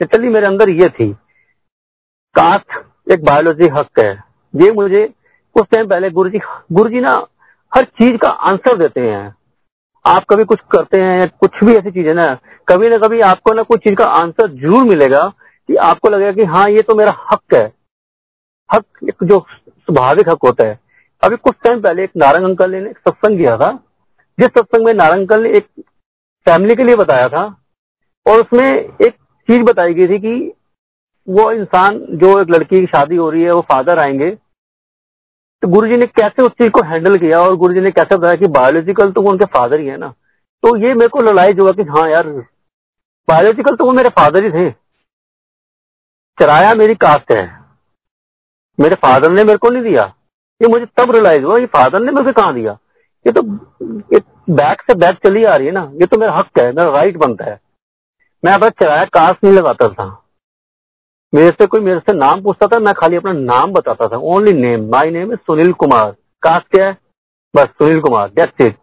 लिटरली 0.02 0.30
मेरे 0.30 0.48
अंदर 0.48 0.70
ये 0.72 0.90
थी। 0.90 1.12
कास्ट 2.36 3.12
एक 3.12 3.24
बायोलॉजी 3.26 3.70
हक 3.70 4.00
है। 4.00 4.12
ये 4.54 4.72
मुझे 4.72 5.06
कुछ 5.56 5.68
टाइम 5.72 5.88
पहले 5.88 6.10
गुरु 6.10 6.30
जी 6.30 6.40
गुरु 6.72 6.90
जी 6.90 7.00
ना 7.00 7.12
हर 7.72 7.84
चीज़ 7.84 8.18
का 8.18 8.30
आंसर 8.30 8.78
देते 8.78 9.02
हैं। 9.02 9.36
आप 10.06 10.26
कभी 10.30 10.44
कुछ 10.44 10.60
करते 10.72 11.00
हैं 11.02 11.20
या 11.20 11.26
कुछ 11.40 11.64
भी 11.64 11.74
ऐसी 11.76 11.92
चीज़ 11.92 12.08
है 12.08 12.14
ना, 12.14 12.34
कभी 12.68 12.90
ना 12.90 12.98
कभी 12.98 13.20
आपको 13.22 13.54
ना 13.54 13.64
कुछ 13.64 13.80
चीज़ 13.80 13.96
का 13.96 14.06
आंसर 14.14 14.52
ज़रूर 14.52 14.84
मिलेगा 14.84 15.28
कि 15.70 15.76
आपको 15.88 16.10
लगेगा 16.10 16.32
कि 16.32 16.44
हाँ 16.46 16.70
ये 16.70 16.82
तो 16.82 16.96
मेरा 16.96 17.16
हक 17.32 17.54
है। 17.54 17.66
हक 18.70 18.86
एक 19.04 19.24
जो 19.24 19.40
स्वाभाविक 19.60 20.30
हक 20.30 20.46
होता 20.46 20.68
है। 20.68 20.80
अभी 21.24 21.36
कुछ 21.36 21.56
टाइम 21.64 21.82
पहले 21.82 22.04
एक 22.04 22.12
नारंग 22.18 22.46
अंकल 22.46 22.72
ने 22.72 22.90
एक 22.90 22.98
सत्संग 23.00 23.38
किया 23.38 23.58
था, 23.58 23.72
जिस 24.38 24.48
सत्संग 24.50 24.86
में 24.86 24.94
नारंग 24.94 25.20
अंकल 25.20 25.44
ने 25.44 25.50
एक 25.58 25.68
फैमिली 26.48 26.76
के 26.76 26.84
लिए 26.84 26.96
बताया 26.96 27.28
था 27.30 27.44
और 28.26 28.42
उसमें 28.42 28.68
एक 28.68 29.14
चीज़ 29.50 29.62
बताई 29.64 29.94
गई 29.94 30.08
थी 30.08 30.20
कि 30.20 30.52
वो 31.28 31.52
इंसान, 31.52 32.00
जो 32.12 32.40
एक 32.42 32.50
लड़की 32.50 32.80
की 32.80 32.86
शादी 32.88 33.16
हो 33.16 33.30
रही 33.30 33.42
है, 33.44 33.52
वो 33.52 33.62
फादर 33.62 34.00
आएँगे 34.00 34.30
तो 35.62 35.68
गुरुजी 35.68 35.98
ने 35.98 36.06
कैसे 36.06 36.44
उस 36.44 36.52
चीज़ 36.52 36.70
को 36.70 36.84
हैंडल 36.84 37.18
किया 37.18 37.38
और 37.38 37.56
गुरुजी 37.56 37.82
ने 37.82 37.92
कैसे 37.92 38.18
बताया 38.18 38.36
कि 38.36 38.48
बायोलॉजिकल 38.48 39.12
तो 39.12 39.22
वो 39.22 39.32
उनके 39.32 39.46
फादर 39.46 39.80
ही 39.80 39.88
है 39.88 39.98
ना? 39.98 40.08
तो 40.64 40.78
ये 40.78 40.94
मेरे 40.94 41.08
को 41.08 41.22
लड़ाई 41.22 41.54
जो 41.54 41.74
कि 41.74 41.84
हाँ 41.84 42.10
यार 42.10 42.28
बायोलॉजिकल 43.28 43.76
तो 43.76 43.86
वो 43.86 43.92
मेरे 43.92 44.10
फादर 44.10 44.44
ही 44.44 44.52
थे। 44.52 44.72
चराया 46.42 46.74
मेरी 46.74 46.96
कास्ट 46.96 47.32
है। 47.32 47.62
मेरे 48.80 48.96
फादर 48.96 49.32
ने 49.32 49.44
मेरे 49.44 49.58
को 49.58 49.70
नहीं 49.70 49.84
दिया। 49.84 50.14
ये 50.62 50.68
मुझे 50.68 50.86
तब 50.86 51.12
रियलाइज़ 51.12 51.44
हुआ 51.44 51.56
ये 51.58 51.66
फादर 51.66 52.00
ने 52.00 52.12
मेरे 52.12 52.32
को 52.32 52.42
कहा 52.42 52.52
दिया? 52.52 52.78
ये 53.28 53.32
तो 53.32 53.42
ये 54.14 54.22
बैक 54.50 54.82
से 54.82 54.96
बैक 54.96 55.18
चली 55.28 55.44
आ 55.44 55.56
रही 55.56 55.68
है 55.68 55.74
ना? 55.74 55.92
ये 55.94 56.06
तो 56.06 56.20
मेरा 56.20 56.34
हक 56.34 56.60
है, 56.60 56.72
मेरा 56.72 56.92
राइट 56.92 57.18
बनता 57.18 57.46
है। 57.46 57.60
मैं 58.46 58.54
अपना 58.54 58.70
चराया 58.70 59.06
कास्ट 59.06 59.44
नहीं 59.44 59.54
लगाता 59.54 59.88
था। 59.88 60.21
मेरे 61.34 61.50
से 61.52 61.66
कोई 61.66 61.82
मेरे 61.82 62.00
से 62.00 62.14
नाम 62.14 62.42
पूछता 62.44 62.68
था, 62.68 62.80
मैं 62.80 62.94
खाली 62.94 63.16
अपना 63.16 63.32
नाम 63.34 63.72
बताता 63.74 64.08
था। 64.08 64.18
ओनली 64.18 64.54
नेम 64.54 64.90
माई 64.92 65.12
नेम 65.12 65.30
है 65.32 65.36
सुनील 65.38 65.72
कुमार 65.74 66.12
कास्ट 66.44 66.68
क्या 66.68 66.86
है? 66.86 66.98
बस 67.54 67.68
सुनील 67.74 68.00
कुमार 68.02 68.30
डेट्स 68.30 68.66
इट 68.66 68.76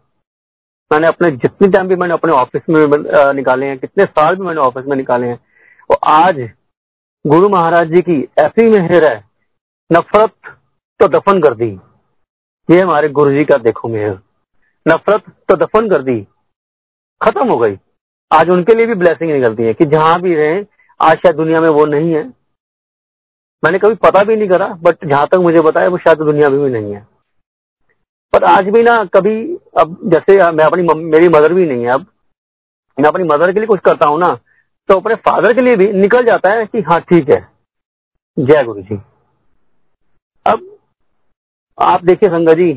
मैंने 0.91 1.07
अपने 1.07 1.29
जितने 1.31 1.67
टाइम 1.67 1.87
भी 1.87 1.95
मैंने 1.95 2.13
अपने 2.13 2.31
ऑफ़िस 2.33 2.61
में 2.69 2.85
निकाले 3.35 3.65
हैं, 3.65 3.77
कितने 3.79 4.05
साल 4.05 4.35
भी 4.35 4.43
मैंने 4.43 4.61
ऑफ़िस 4.61 4.85
में 4.85 4.95
निकाले 4.97 5.27
हैं 5.27 5.39
और 5.89 5.97
आज 6.11 6.39
गुरु 7.25 7.49
महाराज 7.49 7.87
जी 7.87 8.01
की 8.01 8.17
ऐसी 8.39 8.65
मेहर 8.69 9.07
है, 9.09 9.17
नफरत 9.89 10.31
तो 10.99 11.07
दफन 11.09 11.41
कर 11.41 11.55
दी। 11.55 11.69
ये 12.69 12.81
हमारे 12.81 13.09
गुरु 13.09 13.31
जी 13.31 13.43
का 13.45 13.57
देखो 13.59 13.87
मेहर। 13.89 14.17
नफरत 14.85 15.29
तो 15.49 15.55
दफन 15.57 15.89
कर 15.89 16.03
दी। 16.03 16.19
खत्म 17.21 17.47
हो 17.49 17.57
गई। 17.57 17.77
आज 18.31 18.49
उनके 18.49 18.75
लिए 18.75 18.85
भी 18.85 18.95
ब्लेसिंग 18.95 19.31
निकलती 19.31 19.63
है 19.63 19.73
कि 19.73 19.85
जहाँ 19.87 20.19
भी 20.21 20.35
रहे, 20.35 20.59
आज 20.99 21.17
शायद 21.17 21.35
दुनिया 21.35 21.61
में 21.61 21.69
वो 21.69 21.85
नहीं 21.87 22.13
है। 22.13 22.23
मैंने 23.63 23.79
कभी 23.79 23.95
पता 24.03 24.23
भी 24.23 24.35
नहीं 24.35 24.49
करा 24.49 24.67
बट 24.81 25.05
जहाँ 25.05 25.27
तक 25.27 25.37
मुझे 25.37 25.61
बताया 25.61 25.87
वो 25.87 25.97
शायद 25.97 26.17
दुनिया 26.19 26.49
में 26.49 26.59
भी 26.59 26.69
नहीं 26.71 26.93
है। 26.93 27.07
पर 28.33 28.43
आज 28.45 28.67
भी 28.67 28.83
ना, 28.83 29.03
कभी 29.05 29.35
अब 29.79 29.97
जैसे 30.05 30.51
मैं 30.51 30.65
अपनी 30.65 30.83
मेरी 31.05 31.27
मदर 31.29 31.53
भी 31.53 31.65
नहीं 31.65 31.83
है 31.83 31.91
अब। 31.91 32.05
मैं 32.97 33.09
अपनी 33.09 33.23
मदर 33.25 33.51
के 33.53 33.59
लिए 33.59 33.67
कुछ 33.67 33.79
करता 33.79 34.07
हूँ 34.09 34.19
ना 34.19 34.27
तो 34.89 34.99
अपने 34.99 35.15
फादर 35.17 35.53
के 35.53 35.61
लिए 35.61 35.75
भी 35.75 35.91
निकल 35.93 36.25
जाता 36.25 36.51
है 36.51 36.65
कि 36.65 36.81
हाँ 36.81 36.99
ठीक 37.01 37.29
है। 37.29 37.39
जय 38.37 38.63
गुरु 38.63 38.81
जी। 38.81 38.95
अब 40.45 40.65
आप 41.77 42.03
देखिए 42.05 42.29
संगा 42.29 42.53
जी, 42.53 42.73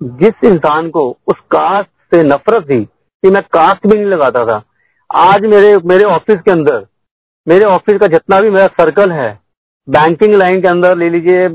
जिस 0.00 0.44
इंसान 0.44 0.90
को 0.90 1.08
उस 1.28 1.40
कास्ट 1.50 1.88
से 2.12 2.22
नफरत 2.24 2.64
थी 2.64 2.84
कि 2.84 3.30
मैं 3.30 3.42
कास्ट 3.52 3.86
भी 3.86 3.96
नहीं 3.96 4.06
लगाता 4.06 4.44
था, 4.46 4.62
आज 5.10 5.46
मेरे 5.46 5.76
मेरे 5.86 6.04
ऑफ़िस 6.06 6.40
के 6.40 6.50
अंदर, 6.50 6.86
मेरे 7.46 7.64
ऑफ़िस 7.66 7.98
का 8.00 8.06
जितना 8.08 8.40
भी 8.40 8.50
मेरा 8.50 8.66
सर्कल 8.74 9.12
है 9.12 9.30
बैंकिंग 9.90 10.34
लाइन 10.34 10.60
के 10.62 10.68
अंदर 10.68 10.96
ले 10.96 11.08
लीजिए 11.10 11.48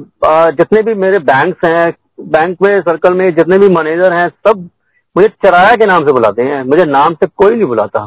जितने 0.51 0.81
भी 0.83 0.93
मेरे 1.01 1.19
बैंक्स 1.25 1.65
हैं 1.65 1.93
बैंक 2.29 2.57
में 2.61 2.79
सर्कल 2.81 3.13
में 3.13 3.29
जितने 3.35 3.57
भी 3.59 3.69
मैनेजर 3.69 4.13
हैं 4.13 4.27
सब 4.47 4.69
मुझे 5.17 5.27
चराया 5.45 5.75
के 5.75 5.85
नाम 5.85 6.05
से 6.05 6.13
बुलाते 6.13 6.41
हैं। 6.41 6.61
मुझे 6.63 6.85
नाम 6.85 7.13
से 7.13 7.27
कोई 7.27 7.55
नहीं 7.55 7.67
बुलाता। 7.67 8.05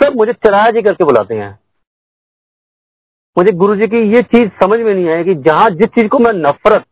सब 0.00 0.14
मुझे 0.16 0.32
चराया 0.46 0.70
जी 0.70 0.82
करके 0.82 1.04
बुलाते 1.04 1.34
हैं। 1.34 1.58
मुझे 3.36 3.52
गुरु 3.52 3.76
जी 3.76 3.86
की 3.86 3.98
ये 4.14 4.22
चीज़ 4.22 4.48
समझ 4.62 4.78
में 4.80 4.94
नहीं 4.94 5.08
आई 5.08 5.24
कि 5.24 5.34
जहाँ 5.34 5.70
जिस 5.70 5.86
चीज़ 5.88 6.08
को 6.08 6.18
मैं 6.18 6.32
नफरत 6.34 6.84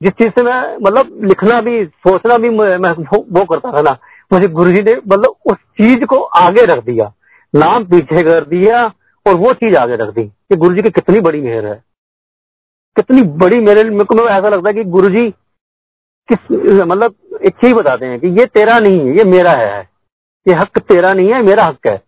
जिस 0.00 0.12
चीज़ 0.12 0.28
से 0.28 0.42
मैं 0.44 0.76
मतलब 0.76 1.20
लिखना 1.24 1.60
भी 1.60 1.84
सोचना 1.86 2.36
भी 2.38 2.48
मैं 2.50 2.90
वो, 2.92 3.18
वो 3.30 3.44
करता 3.44 3.72
था 3.72 3.82
ना 3.82 3.96
मुझे 4.32 4.48
गुरु 4.48 4.72
जी 4.72 4.82
ने 4.82 4.96
मतलब 5.08 5.34
उस 5.46 5.56
चीज़ 5.80 6.04
को 6.04 6.22
आगे 6.40 6.64
रख 6.66 6.84
दिया। 6.84 7.12
नाम 7.54 7.84
पीछे 7.84 8.22
कर 8.22 8.44
दिया 8.46 8.86
और 9.26 9.36
वो 9.36 9.52
चीज़ 9.52 9.76
आगे 9.76 9.96
रख 9.96 10.14
दी 10.14 10.24
कि 10.24 10.56
गुरु 10.56 10.74
जी 10.74 10.82
की 10.82 10.90
कितनी 10.90 11.20
बड़ी 11.20 11.40
मेहर 11.40 11.66
है। 11.66 11.84
कितनी 12.96 13.22
बड़ी 13.22 13.58
मेरे 13.60 13.90
मेरे 13.90 14.04
को 14.04 14.28
ऐसा 14.28 14.48
लगता 14.48 14.68
है 14.68 14.74
कि 14.74 14.84
गुरु 14.84 15.08
जी 15.08 15.30
किस 16.32 16.50
मतलब 16.82 17.14
एक 17.46 17.54
चीज़ 17.54 17.74
बताते 17.74 18.06
हैं 18.06 18.20
कि 18.20 18.28
ये 18.28 18.46
तेरा 18.46 18.78
नहीं 18.78 19.00
है, 19.00 19.18
ये 19.18 19.24
मेरा 19.24 19.50
है 19.50 19.96
ये 20.48 20.54
हक 20.54 20.78
तेरा 20.78 21.12
नहीं 21.12 21.32
है, 21.32 21.42
मेरा 21.42 21.64
हक 21.64 21.86
है। 21.86 22.02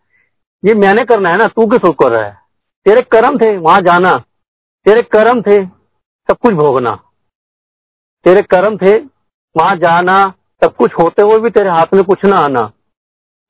ये 0.64 0.74
मैंने 0.74 1.04
करना 1.04 1.30
है 1.30 1.36
ना, 1.36 1.46
तू 1.46 1.66
किस 1.66 1.80
कर 1.84 2.12
रहा 2.12 2.24
है? 2.24 2.38
तेरे 2.84 3.02
कर्म 3.02 3.38
थे, 3.38 3.56
वहाँ 3.56 3.80
जाना। 3.80 4.18
तेरे 4.86 5.02
कर्म 5.02 5.42
थे, 5.42 5.66
सब 6.28 6.36
कुछ 6.36 6.54
भोगना। 6.54 6.94
तेरे 8.24 8.42
कर्म 8.42 8.76
थे, 8.76 8.98
वहाँ 9.56 9.76
जाना, 9.76 10.34
सब 10.64 10.76
कुछ 10.76 10.92
होते 10.92 11.22
हुए 11.22 11.38
भी 11.38 11.50
तेरे 11.50 11.70
हाथ 11.70 11.94
में 11.94 12.04
कुछ 12.04 12.24
ना 12.24 12.36
आना। 12.36 12.72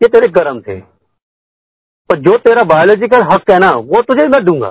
ये 0.02 0.08
तेरे 0.08 0.28
कर्म 0.28 0.60
थे। 0.60 0.97
पर 2.10 2.18
जो 2.18 2.38
तेरा 2.38 2.62
बायोलॉजिकल 2.62 3.22
हक 3.22 3.50
है 3.50 3.58
ना, 3.58 3.70
वो 3.70 4.02
तुझे 4.02 4.28
मैं 4.28 4.44
दूँगा। 4.44 4.68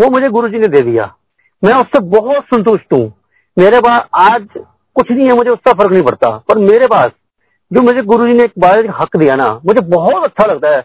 वो 0.00 0.10
मुझे 0.10 0.28
गुरु 0.28 0.48
जी 0.48 0.58
ने 0.58 0.68
दे 0.68 0.80
दिया। 0.80 1.14
मैं 1.64 1.74
उससे 1.74 2.00
बहुत 2.00 2.44
संतुष्ट 2.44 2.92
हूँ। 2.92 3.14
मेरे 3.58 3.80
पास 3.80 4.00
आज 4.14 4.46
कुछ 4.94 5.10
नहीं 5.10 5.28
है, 5.28 5.36
मुझे 5.36 5.50
उसका 5.50 5.72
फ़र्क 5.72 5.92
नहीं 5.92 6.02
पड़ता। 6.02 6.30
पर 6.30 6.58
मेरे 6.58 6.86
पास 6.86 7.10
जो 7.72 7.82
मुझे 7.82 8.02
गुरु 8.02 8.26
जी 8.26 8.32
ने 8.32 8.44
एक 8.44 8.52
बायोलॉजिकल 8.58 8.94
हक 9.00 9.16
दिया 9.16 9.36
ना, 9.36 9.60
मुझे 9.66 9.80
बहुत 9.80 10.24
अच्छा 10.24 10.52
लगता 10.52 10.68
है। 10.68 10.80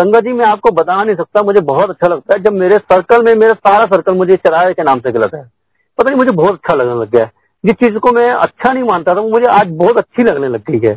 संगत 0.00 0.24
जी, 0.24 0.32
मैं 0.32 0.46
आपको 0.46 0.70
बता 0.70 1.04
नहीं 1.04 1.16
सकता, 1.16 1.42
मुझे 1.42 1.60
बहुत 1.60 1.90
अच्छा 1.90 2.08
लगता 2.08 2.34
है। 2.36 2.42
जब 2.42 2.52
मेरे 2.52 2.78
सर्कल 2.78 3.24
में, 3.24 3.34
मेरा 3.34 3.52
सारा 3.52 3.82
सर्कल 3.82 4.12
मुझे 4.12 4.36
चराए 4.36 4.72
के 4.72 4.82
नाम 4.82 5.00
से 5.00 5.12
गलत 5.12 5.34
है। 5.34 5.50
पता 5.98 6.08
नहीं, 6.08 6.18
मुझे 6.18 6.30
बहुत 6.30 6.50
अच्छा 6.50 6.76
लगने 6.76 6.94
लग 6.94 7.10
गया 7.10 7.24
है। 7.24 7.32
जिस 7.66 7.74
चीज़ 7.74 7.98
को 7.98 8.12
मैं 8.12 8.30
अच्छा 8.30 8.72
नहीं 8.72 8.84
मानता 8.84 9.14
था, 9.14 9.20
वो 9.20 9.28
मुझे 9.28 9.46
आज 9.46 9.66
बहुत 9.66 9.98
अच्छी 9.98 10.22
लगने 10.22 10.48
लग 10.48 10.62
गई 10.70 10.88
है। 10.88 10.94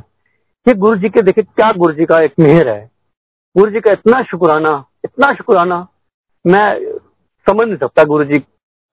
ये 0.68 0.74
गुरु 0.74 0.96
जी 0.96 1.10
के, 1.10 1.22
देखिए, 1.22 1.44
क्या 1.44 1.72
गुरु 1.72 1.94
जी 1.94 2.06
का 2.06 2.22
एक 2.22 2.34
मेहर 2.40 2.70
है। 2.70 2.95
गुरु 3.56 3.72
जी 3.72 3.80
का 3.80 3.92
इतना 3.92 4.22
शुक्राना 4.24 4.84
इतना 5.06 5.34
शुक्राना, 5.34 5.88
मैं 6.46 6.96
समझ 7.48 7.68
नहीं 7.68 7.78
सकता 7.78 8.04
गुरु 8.04 8.24
जी 8.24 8.40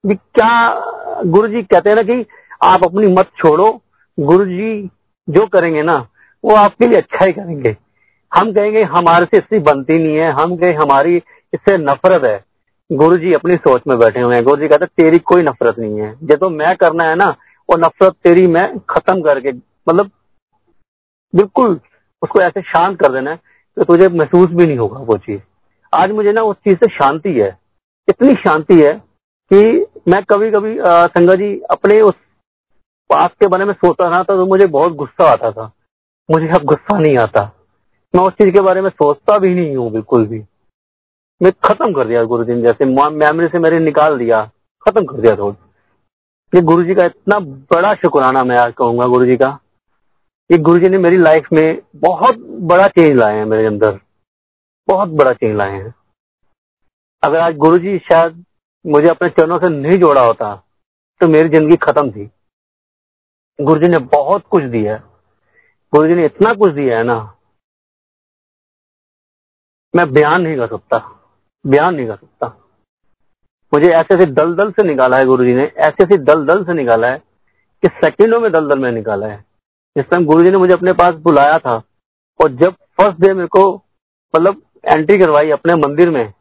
भी 0.03 0.15
क्या 0.15 1.23
गुरु 1.25 1.47
जी 1.47 1.61
कहते 1.63 1.89
हैं 1.89 1.95
ना 1.95 2.01
कि 2.03 2.25
आप 2.67 2.83
अपनी 2.85 3.07
मत 3.13 3.29
छोड़ो 3.37 3.69
गुरु 4.17 4.45
जी 4.45 4.89
जो 5.27 5.45
करेंगे 5.47 5.81
ना, 5.81 5.93
वो 6.43 6.55
आपके 6.55 6.87
लिए 6.87 6.97
अच्छा 6.97 7.25
ही 7.25 7.33
करेंगे। 7.33 7.75
हम 8.31 8.51
कहेंगे, 8.53 8.83
हमारे 8.83 9.25
से 9.25 9.37
इससे 9.37 9.59
बनती 9.59 9.97
नहीं 9.97 10.15
है, 10.17 10.31
हम 10.31 10.55
कहें 10.57 10.75
हमारी 10.75 11.15
इससे 11.53 11.77
नफरत 11.77 12.23
है। 12.23 12.43
गुरु 12.89 13.17
जी 13.17 13.33
अपनी 13.33 13.55
सोच 13.57 13.81
में 13.87 13.97
बैठे 13.99 14.21
हुए 14.21 14.35
हैं। 14.35 14.43
गुरु 14.43 14.57
जी 14.57 14.67
कहते 14.67 14.85
तेरी 14.85 15.19
कोई 15.19 15.43
नफरत 15.43 15.79
नहीं 15.79 15.99
है। 15.99 16.13
जो 16.23 16.35
तो 16.35 16.49
मैं 16.49 16.75
करना 16.75 17.03
है 17.03 17.15
ना, 17.15 17.29
वो 17.69 17.77
नफरत 17.77 18.15
तेरी 18.23 18.47
मैं 18.47 18.67
खत्म 18.89 19.21
करके 19.21 19.51
मतलब 19.51 20.09
बिल्कुल 21.33 21.79
उसको 22.21 22.41
ऐसे 22.41 22.61
शांत 22.61 22.99
कर 22.99 23.11
देना 23.13 23.31
है। 23.31 23.39
तो 23.77 23.83
तुझे 23.83 24.07
महसूस 24.09 24.49
भी 24.49 24.65
नहीं 24.65 24.77
होगा 24.77 24.99
वो 24.99 25.17
चीज़। 25.17 25.41
आज 25.93 26.11
मुझे 26.11 26.31
ना 26.31 26.41
उस 26.41 26.55
चीज़ 26.57 26.75
से 26.75 26.87
शांति 26.93 27.33
है। 27.33 27.47
इतनी 28.07 28.33
शांति 28.37 28.79
है 28.81 28.93
कि 29.51 29.63
मैं 30.07 30.21
कभी 30.23 30.51
कभी 30.51 30.75
संगा 31.09 31.35
जी 31.35 31.49
अपने 31.71 31.99
उस 32.01 32.13
पास 33.09 33.31
के 33.39 33.47
बारे 33.47 33.65
में 33.65 33.73
सोचता 33.73 34.09
था 34.11 34.21
तो 34.25 34.45
मुझे 34.45 34.65
बहुत 34.67 34.93
गुस्सा 34.95 35.31
आता 35.31 35.51
था। 35.51 35.71
मुझे 36.29 36.47
अब 36.49 36.63
गुस्सा 36.65 36.97
नहीं 36.99 37.17
आता। 37.17 37.43
मैं 38.13 38.23
उस 38.23 38.33
चीज़ 38.33 38.53
के 38.53 38.61
बारे 38.61 38.81
में 38.81 38.89
सोचता 38.89 39.37
भी 39.39 39.53
नहीं 39.55 39.75
हूँ 39.75 39.91
बिल्कुल 39.91 40.25
भी। 40.27 40.43
मैं 41.41 41.51
खत्म 41.65 41.91
कर 41.93 42.07
दिया 42.07 42.23
गुरु 42.23 42.43
जी 42.43 42.53
ने 42.53 42.61
जैसे 42.61 42.85
मेमोरी 42.85 43.47
से 43.47 43.59
मेरे 43.59 43.79
निकाल 43.79 44.17
दिया, 44.17 44.43
खत्म 44.83 45.05
कर 45.05 45.21
दिया 45.21 45.35
थोड़ा 45.35 45.55
ये 46.53 46.61
गुरु 46.63 46.83
जी 46.83 46.95
का 46.95 47.05
इतना 47.05 47.39
बड़ा 47.39 47.93
शुक्राना 47.95 48.43
मैं 48.43 48.57
आज 48.57 48.73
कहूँगा 48.73 49.05
गुरु 49.07 49.25
जी 49.25 49.37
का। 49.37 49.57
ये 50.53 50.57
गुरु 50.59 50.79
जी 50.79 50.89
ने 50.89 50.97
मेरी 50.99 51.17
लाइफ 51.17 51.47
में 51.53 51.81
बहुत 51.97 52.39
बड़ा 52.63 52.87
चेंज 52.87 53.15
लाए 53.19 53.35
हैं 53.35 53.45
मेरे 53.45 53.65
अंदर। 53.67 53.99
बहुत 54.87 55.09
बड़ा 55.11 55.31
चेंज 55.33 55.55
लाए 55.57 55.71
हैं। 55.71 55.93
अगर 57.23 57.37
आज 57.39 57.55
गुरु 57.57 57.77
जी 57.77 57.97
शायद 58.01 58.43
मुझे 58.85 59.07
अपने 59.09 59.29
चरणों 59.29 59.57
से 59.59 59.69
नहीं 59.71 59.97
जोड़ा 59.99 60.21
होता 60.21 60.53
तो 61.21 61.27
मेरी 61.27 61.49
ज़िंदगी 61.49 61.75
खत्म 61.83 62.11
थी। 62.11 62.25
गुरु 63.59 63.79
जी 63.79 63.87
ने 63.87 63.97
बहुत 64.11 64.43
कुछ 64.47 64.63
दिया 64.65 64.97
गुरु 65.93 66.07
जी 66.07 66.15
ने 66.15 66.25
इतना 66.25 66.53
कुछ 66.53 66.73
दिया 66.73 66.97
है 66.97 67.03
ना, 67.03 67.15
मैं 69.93 70.05
बयान 70.13 70.41
नहीं 70.41 70.57
कर 70.57 70.67
सकता। 70.67 70.97
बयान 71.65 71.95
नहीं 71.95 72.07
कर 72.07 72.15
सकता। 72.15 72.47
मुझे 73.73 73.91
ऐसे 73.91 74.15
ऐसे 74.15 74.25
दल 74.33 74.53
दल 74.55 74.71
से 74.71 74.87
निकाला 74.87 75.17
है 75.17 75.25
गुरु 75.25 75.45
जी 75.45 75.53
ने, 75.53 75.63
ऐसे 75.63 76.03
ऐसे 76.03 76.17
दल 76.23 76.45
दल 76.45 76.63
से 76.65 76.73
निकाला 76.73 77.07
है 77.07 77.17
कि 77.83 77.87
सेकंडों 77.95 78.39
में 78.39 78.51
दल 78.51 78.69
दल 78.69 78.79
में 78.79 78.91
निकाला 78.91 79.27
है। 79.27 79.43
जिस 79.95 80.05
टाइम 80.05 80.25
गुरु 80.25 80.43
ने 80.43 80.57
मुझे 80.57 80.73
अपने 80.73 80.93
पास 80.93 81.15
बुलाया 81.23 81.57
था, 81.59 81.75
और 82.39 82.51
जब 82.53 82.73
फ़र्स्ट 82.97 83.19
डे 83.21 83.33
मेरे 83.33 83.47
को 83.47 83.63
मतलब 84.33 84.61
एंट्री 84.85 85.17
करवाई 85.17 85.49
अपने 85.51 85.75
मंदिर 85.77 86.09
में, 86.09 86.33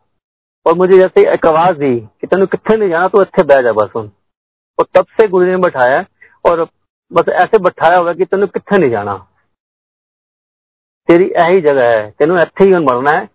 और 0.67 0.75
मुझे 0.75 0.97
जैसे 0.99 1.29
एक 1.33 1.47
आवाज़ 1.47 1.77
दी 1.79 1.99
कि 1.99 2.27
तेन 2.27 2.45
कितने 2.47 2.77
नहीं 2.77 2.89
जाना 2.91 3.09
तो 3.09 3.23
इतने 3.23 3.45
बह 3.45 3.63
जा 3.63 3.73
बस 3.75 3.97
उन 3.97 4.11
और 4.79 4.87
तब 4.95 5.07
से 5.13 5.29
गुरु 5.29 5.47
ने 5.47 5.57
बैठाया, 5.59 6.05
और 6.45 6.65
बस 7.11 7.29
ऐसे 7.35 7.59
बैठाया 7.59 7.99
हुआ 7.99 8.13
कि 8.13 8.25
तेन 8.25 8.47
कितने 8.49 8.79
नहीं 8.79 8.91
जाना। 8.91 9.17
तेरी 11.09 11.25
यही 11.27 11.61
जगह 11.61 11.89
है, 11.89 12.11
तेन 12.11 12.39
इतने 12.41 12.67
ही 12.67 12.85
मरना 12.85 13.11
है, 13.11 13.27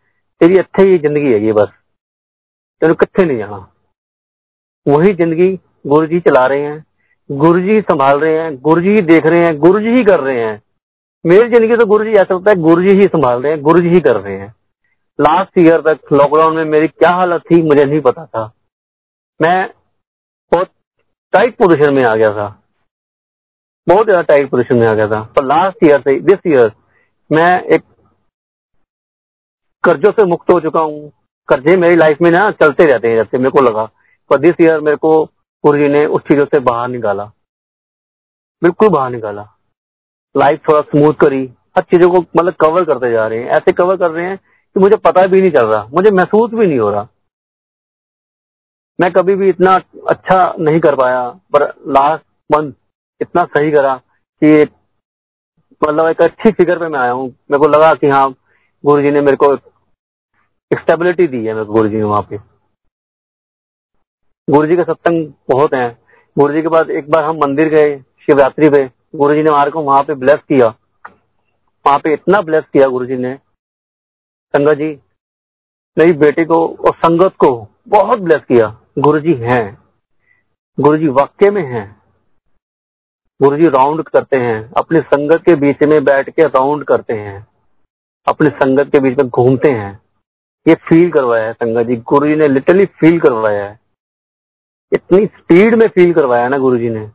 तेरी 0.42 0.60
इतने 0.60 0.86
ही 0.86 0.98
ज़िंदगी 0.98 1.34
है 1.34 1.54
बस। 1.54 1.70
तेन 2.82 2.94
कितने 2.96 3.26
नहीं 3.26 3.38
जाना। 3.38 3.58
वही 4.86 5.14
ज़िंदगी 5.14 5.50
गुरु 5.88 6.08
जी 6.08 6.20
चला 6.20 6.46
रहे 6.48 6.62
हैं। 6.62 6.84
गुरु 7.30 7.60
जी 7.62 7.80
संभाल 7.82 8.20
रहे 8.20 8.38
हैं 8.38 8.56
गुरु 8.62 8.82
जी 8.82 9.02
देख 9.04 9.26
रहे 9.26 9.46
हैं 9.46 9.58
गुरु 9.60 9.80
जी 9.80 9.90
ही 9.90 10.04
कर 10.06 10.20
रहे 10.20 10.44
हैं। 10.44 10.62
मेरी 11.26 11.48
ज़िंदगी 11.50 11.78
तो 11.78 11.86
गुरु 11.86 12.06
जी 12.06 12.12
ऐसा 12.12 12.34
होता 12.34 12.52
है 12.52 12.56
गुरु 12.62 12.84
जी 12.84 12.94
ही 13.00 13.08
संभाल 13.08 13.42
रहे 13.42 13.52
हैं 13.52 13.62
गुरु 13.64 13.82
जी 13.82 13.90
ही 13.90 14.00
कर 14.02 14.16
रहे 14.18 14.38
हैं। 14.38 14.54
लास्ट 15.20 15.58
ईयर 15.60 15.82
तक 15.84 16.14
लॉकडाउन 16.14 16.56
में 16.56 16.66
मेरी 16.66 16.88
क्या 16.88 17.10
हालत 17.16 17.42
थी, 17.42 17.62
मुझे 17.62 17.86
नहीं 17.86 18.00
पता 18.02 18.26
था। 18.26 18.46
मैं 19.40 19.70
बहुत 20.52 20.72
टाइट 21.34 21.58
पोजीशन 21.58 21.94
में 21.94 22.04
आ 22.04 22.16
गया 22.16 22.32
था। 22.34 22.48
बहुत 23.88 24.06
ज़्यादा 24.06 24.22
टाइट 24.24 24.50
पोजिशन 24.50 24.78
में 24.78 24.88
आ 24.88 24.94
गया 24.94 25.08
था। 25.08 25.22
पर 25.36 25.46
लास्ट 25.46 25.86
ईयर 25.86 26.02
से 26.02 26.20
दिस 26.22 26.48
ईयर 26.48 26.72
मैं 27.30 27.62
एक 27.62 27.84
कर्जों 29.84 30.12
से 30.12 30.26
मुक्त 30.26 30.52
हो 30.52 30.60
चुका 30.62 30.84
हूँ। 30.84 31.10
कर्जे 31.50 31.76
मेरी 31.78 31.96
लाइफ 31.96 32.22
में 32.22 32.30
ना 32.32 32.50
चलते 32.54 32.86
रहते 32.86 33.08
हैं 33.08 33.16
जैसे 33.16 33.38
मेरे 33.38 33.50
को 33.50 33.62
लगा। 33.62 33.84
पर 34.32 34.40
दिस 34.40 34.56
ईयर 34.62 34.80
मेरे 34.82 34.98
को 34.98 35.12
गुरु 35.68 35.78
जी 35.78 35.88
ने 35.88 36.06
उस 36.06 36.22
चीज़ों 36.22 36.46
से 36.46 36.60
बाहर 36.60 36.88
निकाला। 36.88 37.24
बिल्कुल 38.62 38.90
बाहर 38.90 39.12
निकाला। 39.12 39.42
लाइफ 40.38 40.62
थोड़ा 40.70 40.82
स्मूथ 40.82 41.14
करी। 41.14 41.46
हर 41.78 41.84
चीज़ों 41.84 42.10
को 42.12 42.18
मतलब 42.18 42.54
कवर 42.54 42.86
करते 42.86 43.12
जा 43.12 43.28
रहे 43.28 43.40
हैं। 43.40 43.50
ऐसे 43.50 43.72
कवर 43.72 43.98
कर 43.98 44.12
रहे 44.12 44.26
हैं 44.26 44.38
कि 44.38 44.80
मुझे 44.80 44.98
पता 44.98 45.26
भी 45.28 45.42
नहीं 45.42 45.52
चल 45.52 45.66
रहा। 45.66 45.84
मुझे 45.86 46.12
महसूस 46.12 46.52
भी 46.52 46.68
नहीं 46.68 46.80
हो 46.80 46.90
रहा। 46.92 47.08
मैं 49.00 49.12
कभी 49.12 49.36
भी 49.36 49.50
इतना 49.50 49.74
अच्छा 50.10 50.56
नहीं 50.60 50.80
कर 50.80 50.96
पाया, 50.96 51.30
पर 51.30 51.64
लास्ट 51.88 52.24
मंथ 52.56 52.74
इतना 53.22 53.44
सही 53.46 53.72
करा 53.72 53.96
कि 54.42 54.62
मतलब 55.88 56.08
एक 56.08 56.22
अच्छी 56.22 56.52
फिगर 56.52 56.80
पे 56.80 56.88
मैं 56.88 57.00
आया 57.00 57.12
हूँ। 57.12 57.28
मेरे 57.28 57.60
को 57.60 57.68
लगा 57.68 57.94
कि 57.94 58.08
हाँ 58.08 58.30
गुरु 58.86 59.02
जी 59.02 59.12
ने 59.12 59.22
मेरे 59.22 59.38
को 59.38 59.56
स्टेबिलिटी 60.72 61.28
दी 61.28 61.46
है, 61.46 61.54
मेरे 61.54 61.66
गुरु 61.66 61.90
जी 61.90 61.98
ने 61.98 62.04
वहाँ 62.04 62.28
पे। 62.30 62.57
गुरु 64.50 64.68
जी 64.68 64.76
का 64.76 64.84
सत्संग 64.84 65.34
बहुत 65.50 65.74
है। 65.74 65.98
गुरु 66.40 66.54
जी 66.54 66.62
के 66.62 66.68
बाद 66.68 66.90
एक 66.90 67.10
बार 67.10 67.24
हम 67.24 67.36
मंदिर 67.36 67.68
गए, 67.70 68.00
शिवरात्रि 68.00 68.70
पे। 68.70 68.92
गुरु 69.16 69.36
जी 69.36 69.44
ने 69.44 69.50
हमारे 69.50 69.72
को 69.72 69.82
वहाँ 69.82 70.04
पे 70.04 70.14
ब्लेस 70.14 70.36
किया। 70.36 70.68
वहाँ 71.86 72.00
पे 72.00 72.14
इतना 72.14 72.42
ब्लेस 72.42 72.64
किया 72.74 72.88
गुरु 72.88 73.06
जी 73.06 73.18
ने। 73.18 73.36
संगत 74.56 74.78
जी, 74.78 75.00
मेरी 75.98 76.14
बेटी 76.14 76.46
को 76.46 76.68
और 76.68 76.96
संगत 76.96 77.34
को 77.38 77.68
बहुत 77.88 78.20
ब्लेस 78.20 78.42
किया। 78.42 78.82
गुरु 79.00 79.20
जी 79.20 79.34
हैं। 79.34 79.78
गुरु 80.80 80.98
जी 80.98 81.08
वाक्य 81.08 81.52
में 81.52 81.64
हैं। 81.64 82.02
गुरु 83.42 83.58
जी 83.58 83.64
राउंड 83.64 84.04
करते 84.04 84.38
हैं। 84.38 84.72
अपनी 84.78 85.02
संगत 85.02 85.42
के 85.42 85.56
बीच 85.56 85.84
में 85.84 86.04
बैठ 86.04 86.30
के 86.30 86.42
राउंड 86.42 86.84
करते 86.84 87.14
हैं। 87.14 87.48
अपनी 88.28 88.50
संगत 88.50 88.84
के 88.84 89.00
बीच 89.00 89.18
में 89.18 89.30
घूमते 89.30 89.72
हैं। 89.72 90.00
ये 90.68 90.76
फील 90.76 91.12
करवाया 91.12 91.46
है 91.46 91.54
संगत 91.54 91.88
जी। 91.88 91.96
गुरु 91.96 92.28
जी 92.28 92.36
ने 92.36 92.48
लिटरली 92.48 92.86
फील 92.86 93.20
करवाया 93.20 93.66
है। 93.66 93.87
इतनी 94.92 95.26
स्पीड 95.28 95.76
में 95.76 95.88
फील 95.88 96.14
करवाया 96.14 96.48
ना 96.48 96.58
गुरु 96.58 96.78
जी 96.78 96.90
ने। 96.90 97.10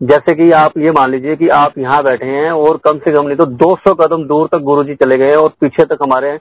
जैसे 0.00 0.34
कि 0.34 0.50
आप 0.52 0.76
ये 0.78 0.90
मान 0.90 1.10
लीजिए 1.10 1.36
कि 1.36 1.48
आप 1.54 1.78
यहाँ 1.78 2.02
बैठे 2.04 2.26
हैं 2.26 2.50
और 2.50 2.76
कम 2.76 2.98
से 2.98 3.12
कम 3.12 3.26
नहीं 3.26 3.36
तो 3.36 3.46
200 3.64 3.94
कदम 4.00 4.26
दूर 4.28 4.48
तक 4.52 4.58
गुरु 4.64 4.84
जी 4.84 4.94
चले 4.94 5.16
गए 5.18 5.34
और 5.34 5.48
पीछे 5.60 5.84
तक 5.84 5.98
हमारे 6.02 6.36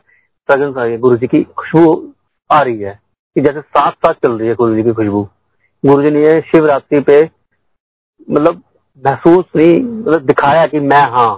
प्रेजेंस 0.49 0.77
आ 0.77 0.83
रही 0.83 0.97
गुरु 0.97 1.17
की 1.17 1.43
खुशबू 1.43 2.13
आ 2.49 2.61
रही 2.61 2.79
है 2.79 2.93
कि 3.35 3.41
जैसे 3.41 3.61
साथ 3.61 3.91
साथ 3.91 4.13
चल 4.13 4.37
रही 4.39 4.47
है 4.47 4.55
गुरु 4.55 4.83
की 4.83 4.93
खुशबू। 4.93 5.23
गुरु 5.83 6.09
ने 6.09 6.21
ये 6.21 6.39
शिवरात्रि 6.43 6.99
पे 7.01 7.19
मतलब 8.27 8.61
महसूस 9.03 9.45
नहीं 9.55 9.81
मतलब 9.81 10.25
दिखाया 10.25 10.65
कि 10.67 10.79
मैं 10.81 11.01
हाँ 11.11 11.33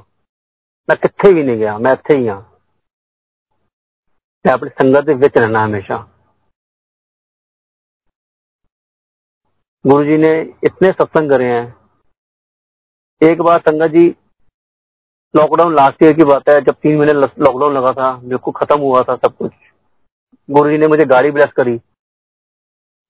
मैं 0.89 0.97
कितने 0.97 1.34
भी 1.34 1.43
नहीं 1.43 1.58
गया, 1.58 1.78
मैं 1.78 1.93
इतने 1.93 2.18
ही 2.18 2.28
हाँ 2.28 2.45
मैं 4.45 4.54
अपनी 4.54 4.70
संगत 4.72 5.38
रहना 5.38 5.64
हमेशा। 5.64 6.09
गुरु 9.86 10.03
जी 10.03 10.17
ने 10.17 10.30
इतने 10.63 10.91
सत्संग 10.91 11.30
करे 11.32 11.45
हैं। 11.45 11.75
एक 13.21 13.41
बार 13.41 13.59
संगत 13.59 13.91
जी 13.91 14.07
लॉकडाउन 15.34 15.75
लास्ट 15.75 16.03
ईयर 16.03 16.13
की 16.13 16.23
बात 16.23 16.49
है, 16.49 16.59
जब 16.61 16.73
तीन 16.73 16.97
महीने 16.97 17.13
लॉकडाउन 17.13 17.73
लगा 17.73 17.91
था 17.91 18.38
को 18.38 18.51
खत्म 18.51 18.80
हुआ 18.80 19.03
था 19.03 19.15
सब 19.15 19.36
कुछ। 19.38 19.51
गुरु 20.49 20.69
जी 20.69 20.77
ने 20.77 20.88
मुझे 20.88 21.05
गाड़ी 21.05 21.32
ब्लेस 21.32 21.51
करी। 21.57 21.80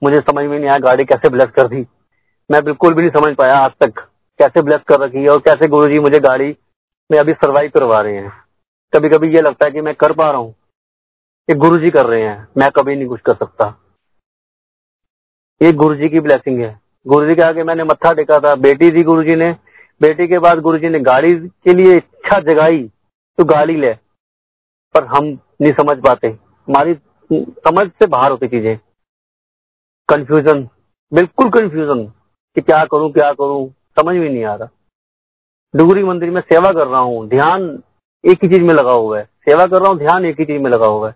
मुझे 0.01 0.21
समझ 0.21 0.45
में 0.45 0.57
नहीं 0.59 0.69
आया 0.69 0.77
गाड़ी 0.79 1.05
कैसे 1.05 1.29
ब्लेस 1.29 1.49
कर 1.55 1.67
दी। 1.67 1.85
मैं 2.49 2.63
बिल्कुल 2.65 2.93
भी 2.93 3.01
नहीं 3.01 3.11
समझ 3.11 3.35
पाया 3.35 3.59
आज 3.59 3.71
तक 3.83 3.99
कैसे 4.39 4.61
ब्लेस 4.61 4.81
कर 4.87 4.99
रखी 4.99 5.23
है 5.23 5.29
और 5.29 5.39
कैसे 5.39 5.67
गुरु 5.67 5.89
जी 5.89 5.99
मुझे 5.99 6.19
गाड़ी 6.19 6.55
में 7.09 7.19
अभी 7.19 7.33
सर्वाइव 7.33 7.71
करवा 7.73 8.01
रहे 8.01 8.15
हैं। 8.15 8.31
कभी 8.93 9.09
कभी 9.09 9.35
ये 9.35 9.41
लगता 9.41 9.65
है 9.65 9.71
कि 9.71 9.81
मैं 9.81 9.95
कर 9.95 10.13
पा 10.13 10.31
रहा 10.31 10.39
हूँ। 10.39 10.55
ये 11.49 11.55
गुरु 11.55 11.77
जी 11.77 11.89
कर 11.89 12.05
रहे 12.05 12.23
हैं। 12.23 12.47
मैं 12.57 12.71
कभी 12.71 12.95
नहीं 12.95 13.07
कुछ 13.07 13.21
कर 13.21 13.33
सकता। 13.35 13.75
ये 15.61 15.71
गुरु 15.73 15.95
जी 15.95 16.07
की 16.09 16.19
ब्लेसिंग 16.19 16.59
है। 16.61 16.79
गुरु 17.05 17.25
जी 17.27 17.35
के 17.35 17.41
आगे 17.41 17.63
मैंने 17.63 17.83
मत्था 17.83 18.11
टेका 18.13 18.37
था। 18.39 18.53
बेटी 18.57 18.89
दी 18.91 19.03
गुरु 19.03 19.23
जी 19.23 19.35
ने। 19.35 19.51
बेटी 20.01 20.27
के 20.27 20.39
बाद 20.39 20.59
गुरु 20.59 20.77
जी 20.77 20.89
ने 20.89 20.99
गाड़ी 20.99 21.33
के 21.39 21.73
लिए 21.73 21.95
इच्छा 21.97 22.39
जगाई 22.41 22.83
तो 23.37 23.43
गाड़ी 23.45 23.75
ले। 23.75 23.93
पर 24.95 25.05
हम 25.05 25.25
नहीं 25.61 25.71
समझ 25.73 25.97
पाते। 25.97 26.27
हमारी 26.27 26.93
समझ 27.31 27.87
से 27.89 28.07
बाहर 28.07 28.31
होती 28.31 28.47
चीज़ें। 28.47 28.77
कंफ्यूजन 30.09 30.67
बिल्कुल 31.11 31.49
कंफ्यूजन 31.49 32.03
कि 32.55 32.61
क्या 32.61 32.83
करूँ 32.85 33.11
क्या 33.11 33.31
करूँ, 33.33 33.69
समझ 33.99 34.15
में 34.15 34.29
नहीं 34.29 34.43
आ 34.43 34.55
रहा। 34.55 34.69
डुगरी 35.73 36.03
मंदिर 36.03 36.29
में 36.29 36.41
सेवा 36.41 36.71
कर 36.73 36.87
रहा 36.87 36.99
हूँ। 36.99 37.27
ध्यान 37.29 37.63
एक 38.23 38.43
ही 38.43 38.49
चीज़ 38.49 38.61
में 38.61 38.73
लगा 38.73 38.91
हुआ 38.91 39.17
है। 39.19 39.23
सेवा 39.23 39.65
कर 39.65 39.79
रहा 39.79 39.89
हूँ, 39.89 39.97
ध्यान 39.97 40.25
एक 40.25 40.39
ही 40.39 40.45
चीज़ 40.45 40.61
में 40.61 40.69
लगा 40.71 40.87
हुआ 40.87 41.09
है। 41.09 41.15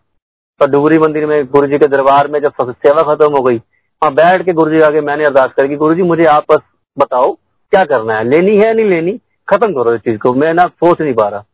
पर 0.59 0.69
डुगरी 0.69 0.97
मंदिर 0.99 1.25
में 1.25 1.45
गुरु 1.45 1.67
जी 1.67 1.77
के 1.77 1.87
दरबार 1.87 2.27
में 2.27 2.39
जब 2.39 2.71
सेवा 2.71 3.13
खत्म 3.13 3.31
हो 3.37 3.41
गई 3.43 3.61
वहाँ 4.03 4.13
बैठ 4.13 4.45
के 4.45 4.53
गुरु 4.53 4.71
जी 4.71 4.79
आगे 4.79 5.01
मैंने 5.01 5.25
अरदास 5.25 5.51
करी 5.51 5.75
गुरु 5.75 5.95
जी 5.95 6.01
मुझे 6.01 6.23
आप 6.23 6.45
बस 6.51 6.61
बताओ, 6.99 7.33
क्या 7.71 7.85
करना 7.85 8.15
है? 8.15 8.23
लेनी 8.23 8.55
है 8.57 8.73
नहीं 8.73 8.85
लेनी? 8.85 9.11
खत्म 9.49 9.73
करो 9.73 9.93
इस 9.93 10.01
चीज़ 10.01 10.17
को। 10.17 10.33
मैं 10.33 10.53
ना 10.53 10.63
सोच 10.63 11.01
नहीं 11.01 11.13
पा 11.13 11.27
रहा। 11.27 11.45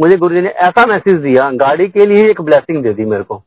मुझे 0.00 0.16
गुरु 0.16 0.34
जी 0.34 0.40
ने 0.40 0.48
ऐसा 0.48 0.86
मैसेज 0.86 1.20
दिया, 1.20 1.50
गाड़ी 1.50 1.88
के 1.88 2.06
लिए 2.06 2.30
एक 2.30 2.40
ब्लेसिंग 2.40 2.82
दे 2.82 2.92
दी 2.92 3.04
मेरे 3.04 3.22
को। 3.22 3.42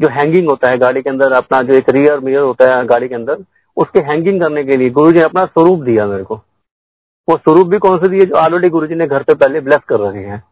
जो 0.00 0.08
हैंगिंग 0.08 0.50
होता 0.50 0.68
है 0.68 0.78
गाड़ी 0.78 1.02
के 1.02 1.10
अंदर, 1.10 1.32
अपना 1.32 1.62
जो 1.62 1.74
एक 1.74 1.88
रियर 1.88 2.20
मिरर 2.20 2.40
होता 2.40 2.76
है 2.76 2.86
गाड़ी 2.86 3.08
के 3.08 3.14
अंदर, 3.14 3.44
उसके 3.76 4.00
हैंगिंग 4.00 4.40
करने 4.40 4.64
के 4.64 4.76
लिए 4.76 4.90
गुरु 4.90 5.12
जी 5.12 5.18
ने 5.18 5.24
अपना 5.24 5.46
स्वरूप 5.46 5.80
दिया 5.80 6.06
मेरे 6.06 6.24
को। 6.24 6.36
वो 7.28 7.36
स्वरूप 7.36 7.66
भी 7.66 7.78
कौन 7.78 7.98
से 7.98 8.08
दिए? 8.08 8.20
जो 8.20 8.36
ऑलरेडी 8.36 8.68
गुरु 8.68 8.86
जी 8.86 8.94
ने 8.94 9.06
घर 9.06 9.22
पे 9.22 9.34
पहले 9.34 9.60
ब्लेस 9.60 9.84
कर 9.88 10.00
रहे 10.00 10.24
हैं। 10.24 10.44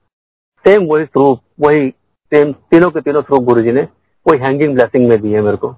सेम 0.66 0.86
वही 0.86 1.05
स्वरूप, 1.05 1.40
वही 1.61 1.90
सेम 2.34 2.53
तीनों 2.53 2.90
के 2.90 3.01
तीनों 3.01 3.22
स्वरूप 3.22 3.44
गुरु 3.44 3.61
जी 3.61 3.72
ने, 3.72 3.88
वही 4.26 4.38
हैंगिंग 4.38 4.74
ब्लेसिंग 4.74 5.09
में 5.09 5.20
दिए 5.20 5.40
मेरे 5.40 5.57
को। 5.57 5.76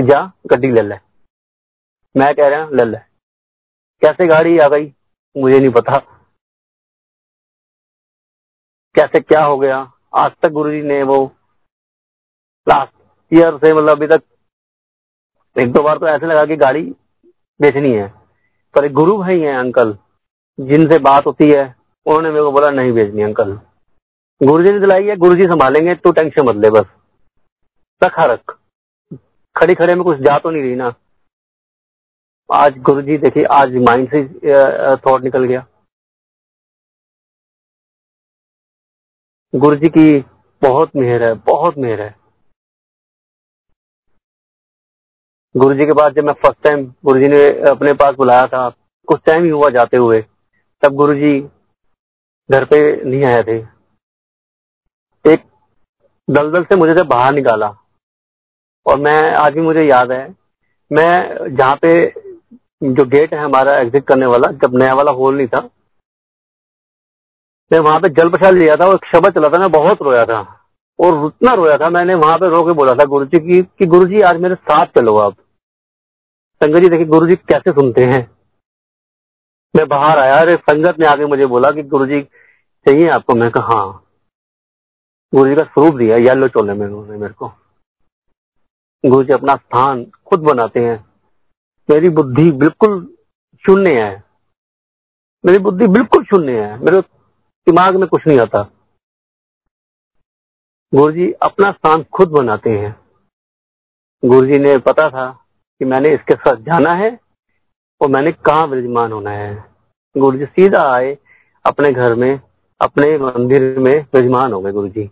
कि 0.00 0.02
जा, 0.02 0.32
गड्डी 0.46 0.68
ले 0.68 0.82
ले। 0.82 0.94
मैं 2.16 2.34
कह 2.34 2.48
रहा, 2.48 2.68
ले 2.68 2.84
ले। 2.84 2.98
कैसे 4.02 4.26
गाड़ी 4.26 4.58
आ 4.58 4.68
गई, 4.68 4.94
मुझे 5.36 5.58
नहीं 5.60 5.70
पता। 5.70 5.98
कैसे 8.94 9.20
क्या 9.20 9.44
हो 9.44 9.58
गया, 9.58 9.92
आज 10.14 10.32
तक 10.42 10.48
गुरु 10.48 10.70
जी 10.70 10.82
ने 10.82 11.02
वो 11.02 11.32
लास्ट 12.68 12.92
ईयर 13.34 13.58
से 13.58 13.74
मतलब 13.74 13.96
अभी 13.96 14.06
तक 14.06 14.22
एक 15.58 15.72
दो 15.72 15.82
बार 15.82 15.98
तो 15.98 16.08
ऐसे 16.08 16.26
लगा 16.26 16.44
कि 16.46 16.56
गाड़ी 16.56 16.82
बेचनी 17.60 17.92
है। 17.92 18.08
पर 18.74 18.84
एक 18.84 18.92
गुरु 18.92 19.18
भाई 19.18 19.40
हैं, 19.40 19.56
अंकल, 19.56 19.98
जिनसे 20.60 20.98
बात 20.98 21.26
होती 21.26 21.52
है, 21.52 21.76
उन्होंने 22.06 22.28
मेरे 22.30 22.42
को 22.42 22.52
बोला, 22.52 22.70
नहीं 22.70 22.92
बेचनी 22.92 23.22
अंकल। 23.22 23.60
गुरु 24.42 24.64
जी 24.64 24.72
ने 24.72 24.80
दिलाई 24.80 25.04
है 25.04 25.16
गुरु 25.16 25.34
जी 25.34 25.42
संभालेंगे 25.42 25.94
तो 25.94 26.12
टेंशन 26.12 26.48
मत 26.48 26.56
ले, 26.56 26.70
बस। 26.70 26.86
रखा 28.04 28.22
रख। 28.22 28.58
खड़ी 29.56 29.74
खड़े 29.74 29.94
में 29.94 30.02
कुछ 30.04 30.18
जा 30.20 30.38
तो 30.38 30.50
नहीं 30.50 30.62
रही 30.62 30.74
ना। 30.76 30.92
आज 32.50 32.78
गुरु 32.80 33.02
जी 33.02 33.16
देखिए, 33.18 33.44
आज 33.44 33.74
माइंड 33.88 34.08
से 34.10 34.96
थॉट 35.06 35.22
निकल 35.22 35.44
गया। 35.44 35.64
गुरु 39.52 39.76
जी 39.76 39.88
की 39.88 40.18
बहुत 40.62 40.96
मेहर 40.96 41.22
है, 41.22 41.32
बहुत 41.46 41.78
मेहर 41.78 42.00
है। 42.00 42.14
गुरु 45.54 45.74
जी 45.74 45.86
के 45.86 45.92
बाद 46.00 46.14
जब 46.14 46.24
मैं 46.24 46.32
फ़र्स्ट 46.34 46.62
टाइम 46.64 46.84
गुरु 47.04 47.20
जी 47.20 47.28
ने 47.28 47.42
अपने 47.70 47.92
पास 47.94 48.14
बुलाया 48.16 48.46
था, 48.46 48.68
कुछ 49.08 49.20
टाइम 49.26 49.44
ही 49.44 49.50
हुआ 49.50 49.70
जाते 49.70 49.96
हुए, 49.96 50.20
तब 50.82 50.94
गुरु 50.94 51.14
जी 51.14 51.40
घर 52.50 52.64
पे 52.64 52.78
नहीं 53.04 53.24
आए 53.24 53.42
थे। 53.42 53.58
एक 55.24 55.44
दलदल 56.28 56.64
से 56.64 56.76
मुझे 56.76 57.02
बाहर 57.04 57.34
निकाला। 57.34 57.68
और 58.86 58.98
मैं, 58.98 59.20
आज 59.34 59.54
भी 59.54 59.60
मुझे 59.60 59.82
याद 59.82 60.12
है, 60.12 60.26
मैं 60.90 61.54
जहाँ 61.56 61.76
पे 61.76 61.90
जो 62.82 63.04
गेट 63.04 63.32
है 63.34 63.40
हमारा 63.40 63.78
एग्जिट 63.78 64.04
करने 64.04 64.26
वाला, 64.26 64.50
जब 64.52 64.76
नया 64.78 64.94
वाला 64.94 65.12
होल 65.12 65.36
नहीं 65.36 65.46
था, 65.46 65.60
मैं 67.70 67.78
वहाँ 67.78 68.00
पे 68.00 68.08
जल 68.08 68.28
प्रसाद 68.28 68.54
लिया 68.54 68.76
था 68.76 68.86
और 68.86 68.98
शब्द 69.06 69.34
चला 69.34 69.48
था, 69.48 69.58
मैं 69.58 69.70
बहुत 69.72 70.02
रोया 70.02 70.24
था 70.24 70.40
और 70.98 71.18
उतना 71.18 71.54
रोया 71.54 71.76
था, 71.76 71.90
मैंने 71.90 72.14
वहाँ 72.14 72.38
पे 72.38 72.48
रो 72.48 72.62
के 72.62 72.72
बोला 72.72 72.92
था 72.92 73.04
गुरु 73.04 73.24
जी 73.24 73.38
की, 73.38 73.62
कि 73.62 73.86
गुरु 73.86 74.08
जी 74.08 74.20
आज 74.20 74.40
मेरे 74.40 74.54
साथ 74.54 74.86
चलो 74.86 75.16
आप। 75.16 75.36
संगत 76.60 76.80
जी, 76.80 76.88
देखिए 76.88 77.06
गुरु 77.06 77.26
जी 77.26 77.36
कैसे 77.36 77.72
सुनते 77.72 78.04
हैं। 78.04 78.22
मैं 79.74 79.86
बाहर 79.88 80.18
आया, 80.18 80.34
अरे 80.34 80.52
संगत 80.70 80.98
ने 81.00 81.06
आगे 81.06 81.26
मुझे 81.26 81.46
बोला 81.46 81.70
कि 81.70 81.82
गुरु 81.82 82.06
जी 82.06 82.22
चाहिए 82.22 83.08
आपको, 83.10 83.34
मैं 83.34 83.50
कहा 83.50 83.78
हाँ। 83.78 84.02
गुरु 85.32 85.48
जी 85.50 85.56
का 85.56 85.64
स्वरूप 85.64 85.94
दिया 85.94 86.16
येलो 86.16 86.48
चोले 86.48 86.72
में 86.72 86.86
उन्होंने 86.86 87.18
मेरे 87.18 87.34
को। 87.34 87.52
गुरु 89.06 89.24
जी 89.24 89.32
अपना 89.32 89.56
स्थान 89.56 90.04
खुद 90.04 90.40
बनाते 90.40 90.80
हैं। 90.80 91.06
मेरी 91.90 92.08
बुद्धि 92.08 92.50
बिल्कुल 92.50 93.16
शून्य 93.66 94.02
है। 94.02 94.24
मेरी 95.46 95.58
बुद्धि 95.58 95.86
बिल्कुल 95.86 96.24
शून्य 96.24 96.64
है। 96.64 96.78
मेरे 96.78 97.00
दिमाग 97.66 97.96
में 97.96 98.08
कुछ 98.08 98.26
नहीं 98.26 98.40
आता। 98.40 98.70
गुरु 100.94 101.12
जी 101.12 101.32
अपना 101.32 101.72
स्थान 101.72 102.02
खुद 102.02 102.28
बनाते 102.28 102.70
हैं। 102.70 103.00
गुरु 104.24 104.46
जी 104.46 104.58
ने 104.58 104.78
पता 104.78 105.10
था 105.10 105.30
कि 105.78 105.84
मैंने 105.84 106.14
इसके 106.14 106.34
साथ 106.34 106.56
जाना 106.56 106.94
है 106.94 107.20
और 108.00 108.08
मैंने 108.08 108.32
कहा 108.32 108.64
विराजमान 108.64 109.12
होना 109.12 109.30
है। 109.30 109.64
गुरु 110.16 110.38
जी 110.38 110.44
सीधा 110.44 110.94
आए 110.94 111.18
अपने 111.66 111.92
घर 111.92 112.14
में, 112.14 112.40
अपने 112.80 113.18
मंदिर 113.18 113.78
में 113.78 114.06
विराजमान 114.14 114.52
हो 114.52 114.60
गए 114.60 114.72
गुरु 114.72 114.88
जी। 114.88 115.10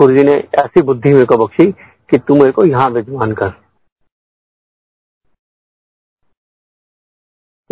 गुरु 0.00 0.16
जी 0.16 0.24
ने 0.24 0.32
ऐसी 0.32 0.82
बुद्धि 0.82 1.12
मेरे 1.12 1.24
को 1.24 1.46
बख्शी 1.46 1.72
कि 2.10 2.18
तू 2.18 2.34
मेरे 2.34 2.52
को 2.52 2.64
यहाँ 2.64 2.90
विद्यमान 2.90 3.32
कर। 3.32 3.48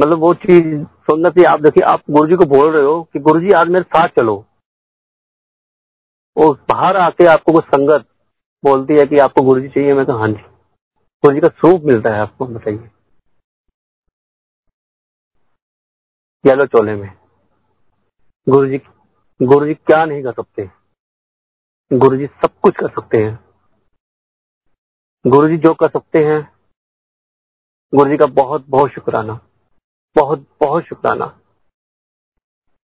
मतलब 0.00 0.18
वो 0.18 0.34
चीज़ 0.34 0.84
सुनना 0.84 1.30
चाहिए। 1.30 1.46
आप 1.46 1.60
देखिए, 1.60 1.84
आप 1.84 2.02
गुरु 2.10 2.28
जी 2.28 2.36
को 2.36 2.44
बोल 2.44 2.72
रहे 2.72 2.84
हो 2.84 3.02
कि 3.02 3.18
गुरु 3.18 3.40
जी, 3.40 3.50
आज 3.50 3.68
मेरे 3.68 3.84
साथ 3.84 4.08
चलो। 4.08 4.46
और 6.36 6.54
बाहर 6.68 6.96
आके 6.96 7.26
आपको 7.26 7.52
कुछ 7.52 7.64
संगत 7.64 8.06
बोलती 8.64 8.94
है 8.94 9.06
कि 9.06 9.18
आपको 9.18 9.42
गुरु 9.42 9.60
जी 9.60 9.68
चाहिए, 9.68 9.94
मैं 9.94 10.06
तो 10.06 10.18
हाँ 10.18 10.28
जी। 10.28 10.42
गुरु 11.24 11.34
जी 11.34 11.40
का 11.40 11.48
स्वरूप 11.48 11.82
मिलता 11.84 12.10
है 12.10 12.20
आपको 12.20 12.46
बताइए। 12.46 12.90
येलो 16.46 16.66
चोले 16.66 16.94
में। 16.96 17.18
गुरु 18.48 18.68
जी 18.68 18.78
गुरु 19.42 19.66
जी 19.66 19.74
क्या 19.74 20.04
नहीं 20.04 20.22
कर 20.22 20.32
सकते? 20.32 20.83
गुरु 21.90 22.16
जी 22.16 22.26
सब 22.26 22.50
कुछ 22.62 22.74
कर 22.76 22.88
सकते 22.90 23.18
हैं। 23.18 23.38
गुरु 25.24 25.48
जी 25.48 25.56
जो 25.56 25.72
कर 25.74 25.88
सकते 25.88 26.18
हैं 26.18 26.38
गुरु 27.92 28.10
जी 28.10 28.16
का 28.16 28.26
बहुत 28.26 28.64
बहुत 28.68 28.90
शुक्राना, 28.90 29.34
बहुत 30.16 30.46
बहुत 30.60 30.84
शुक्राना। 30.84 31.26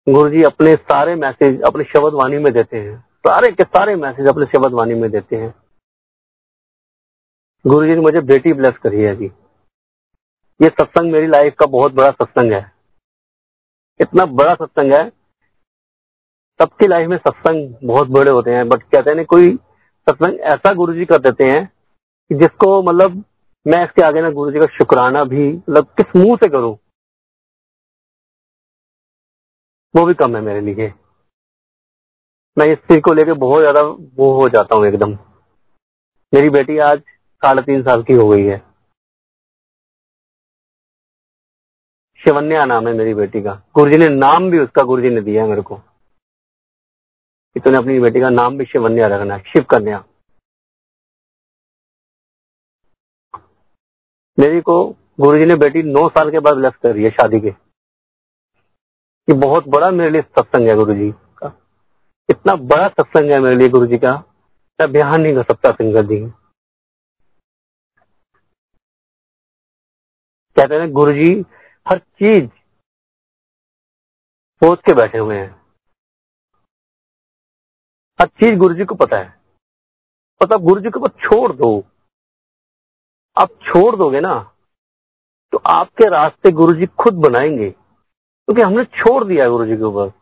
गुरु 0.06 0.30
जी 0.30 0.42
अपने 0.42 0.74
सारे 0.76 1.14
मैसेज, 1.14 1.60
अपने 1.62 1.84
शब्द 1.84 2.14
वाणी 2.14 2.38
में 2.38 2.52
देते 2.52 2.80
हैं। 2.80 2.98
सारे 3.26 3.50
के 3.52 3.64
सारे 3.64 3.96
मैसेज 3.96 4.28
अपने 4.28 4.46
शब्द 4.46 4.74
वाणी 4.74 4.94
में 4.94 5.10
देते 5.10 5.36
हैं। 5.36 5.54
गुरु 7.64 7.86
जी 7.86 7.94
ने 7.94 8.00
मुझे 8.00 8.20
बेटी 8.26 8.52
ब्लेस 8.52 8.78
करी 8.78 9.02
है 9.02 9.14
जी। 9.16 9.32
ये 10.60 10.68
सत्संग 10.70 11.12
मेरी 11.12 11.26
लाइफ 11.26 11.54
का 11.54 11.66
बहुत 11.66 11.92
बड़ा 11.92 12.10
सत्संग 12.12 12.52
है। 12.52 12.72
इतना 14.00 14.24
बड़ा 14.24 14.54
सत्संग 14.54 14.92
है 14.92 15.19
सबकी 16.60 16.86
लाइफ 16.86 17.08
में 17.08 17.16
सत्संग 17.16 17.74
बहुत 17.84 18.08
बड़े 18.08 18.32
होते 18.32 18.50
हैं 18.50 18.68
बट 18.68 18.82
कहते 18.84 19.10
हैं 19.10 19.24
कोई 19.26 19.54
सत्संग 20.06 20.40
ऐसा 20.54 20.72
गुरु 20.74 20.94
जी 20.94 21.04
कर 21.04 21.18
देते 21.22 21.44
हैं 21.44 21.64
कि 21.66 22.34
जिसको 22.34 22.82
मतलब 22.82 23.24
मैं 23.66 23.82
इसके 23.84 24.02
आगे 24.02 24.22
ना 24.22 24.30
गुरु 24.30 24.50
जी 24.50 24.60
का 24.60 24.66
शुक्राना 24.76 25.24
भी 25.24 25.48
मतलब 25.48 25.86
किस 26.00 26.16
मुँह 26.16 26.36
से 26.36 26.48
करूँ? 26.48 26.76
वो 29.94 30.04
भी 30.06 30.14
कम 30.14 30.36
है 30.36 30.42
मेरे 30.42 30.60
लिए। 30.60 30.92
मैं 32.56 32.66
इस 32.72 32.78
चीज़ 32.80 33.00
को 33.00 33.12
लेकर 33.12 33.34
बहुत 33.38 33.60
ज़्यादा 33.60 33.82
वो 34.16 34.32
हो 34.32 34.48
जाता 34.48 34.76
हूँ 34.76 34.86
एकदम। 34.86 35.12
मेरी 36.32 36.50
बेटी 36.50 36.78
आज 36.86 37.00
साढ़े 37.42 37.62
तीन 37.62 37.82
साल 37.82 38.02
की 38.02 38.14
हो 38.14 38.28
गई 38.28 38.44
है। 38.44 38.58
शिवन्या 42.20 42.64
नाम 42.64 42.88
है 42.88 42.94
मेरी 42.94 43.14
बेटी 43.14 43.42
का। 43.42 43.52
गुरुजी 43.74 43.98
ने 43.98 44.08
नाम 44.16 44.50
भी 44.50 44.58
उसका 44.58 44.82
गुरुजी 44.82 45.10
ने 45.10 45.20
दिया 45.20 45.46
मेरे 45.46 45.62
को। 45.62 45.80
कि 47.56 47.60
तूने 47.60 47.78
अपनी 47.78 47.98
बेटी 48.00 48.20
का 48.20 48.28
नाम 48.30 48.58
भी 48.58 48.64
शिव 48.64 48.86
शिवन्या 48.86 49.06
रखना 49.06 49.34
है, 49.34 49.42
शिव 49.42 49.62
कन्या। 49.70 50.04
मेरी 54.38 54.60
को 54.60 54.84
गुरुजी 55.20 55.44
ने 55.44 55.54
बेटी 55.54 55.82
नौ 55.82 56.08
साल 56.08 56.30
के 56.30 56.38
बाद 56.38 56.54
ब्लेस 56.54 56.74
करी 56.82 57.04
है 57.04 57.10
शादी 57.10 57.40
के। 57.40 57.48
ये 59.28 59.34
बहुत 59.40 59.68
बड़ा 59.68 59.90
मेरे 59.90 60.10
लिए 60.10 60.22
सत्संग 60.22 60.68
है 60.68 60.76
गुरु 60.76 60.94
जी 60.94 61.10
का। 61.38 61.48
इतना 62.30 62.54
बड़ा 62.66 62.88
सत्संग 62.88 63.30
है 63.30 63.40
मेरे 63.40 63.56
लिए 63.56 63.68
गुरु 63.68 63.86
जी 63.86 63.98
का, 63.98 64.12
मैं 64.80 64.92
बयान 64.92 65.20
नहीं 65.20 65.34
कर 65.34 65.42
सकता 65.42 65.70
सिंगर 65.70 66.06
जी। 66.06 66.20
कहते 70.56 70.74
हैं 70.74 70.90
गुरु 70.92 71.12
जी 71.12 71.32
हर 71.86 71.98
चीज़, 71.98 72.48
सोच 74.62 74.80
के 74.80 74.94
बैठे 74.94 75.18
हुए 75.18 75.36
हैं। 75.36 75.59
हर 78.20 78.26
चीज़ 78.26 78.54
गुरु 78.54 78.74
जी 78.74 78.84
को 78.84 78.94
पता 78.94 79.16
है। 79.16 79.34
पता 80.40 80.56
गुरु 80.56 80.80
जी 80.80 80.90
को 80.90 81.00
बस 81.00 81.10
छोड़ 81.10 81.52
दो। 81.52 81.84
आप 83.38 83.48
छोड़ 83.50 83.96
दोगे 83.96 84.20
ना 84.20 84.52
तो 85.52 85.58
आपके 85.66 86.10
रास्ते 86.10 86.50
गुरु 86.50 86.74
जी 86.74 86.86
खुद 86.86 87.14
बनाएँगे। 87.14 87.70
क्योंकि 87.70 88.62
हमने 88.62 88.84
छोड़ 88.84 89.24
दिया 89.24 89.48
गुरु 89.48 89.66
जी 89.66 89.76
के 89.76 89.82
ऊपर। 89.82 90.12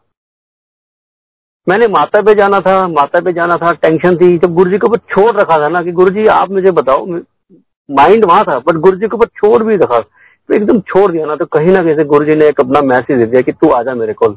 मैंने 1.69 1.87
माता 1.87 2.23
पे 2.23 2.35
जाना 2.35 2.61
था, 2.61 2.89
माता 2.89 3.20
पे 3.20 3.33
जाना 3.33 3.57
था, 3.57 3.73
टेंशन 3.73 4.16
थी, 4.16 4.39
जब 4.39 4.55
गुरु 4.55 4.70
जी 4.70 4.79
के 4.79 4.87
ऊपर 4.87 4.97
छोड़ 4.97 5.37
रखा 5.37 5.59
था 5.59 5.69
ना 5.69 5.83
कि 5.83 5.93
गुरु 5.93 6.11
जी 6.11 6.27
आप 6.27 6.51
मुझे 6.51 6.70
बताओ 6.70 7.07
माइंड 7.91 8.25
वहाँ 8.25 8.45
था, 8.45 8.59
बट 8.59 8.73
गुरु 8.73 8.97
जी 8.97 9.09
के 9.09 9.16
ऊपर 9.16 9.27
छोड़ 9.27 9.62
भी 9.62 9.77
रखा। 9.77 10.01
तो 10.49 10.55
एकदम 10.55 10.81
छोड़ 10.81 11.12
दिया 11.12 11.27
ना 11.27 11.37
तो 11.37 11.47
कहीं 11.47 11.69
ना 11.69 11.83
कहीं 11.83 11.97
से 11.97 12.05
गुरु 12.05 12.25
जी 12.25 12.35
ने 12.35 12.47
एक 12.47 12.61
अपना 12.61 12.81
मैसेज 12.81 13.19
दे 13.19 13.27
दिया 13.27 13.43
कि 13.43 13.53
तू 13.53 13.70
आजा 13.70 13.95
मेरे 13.95 14.12
को। 14.12 14.29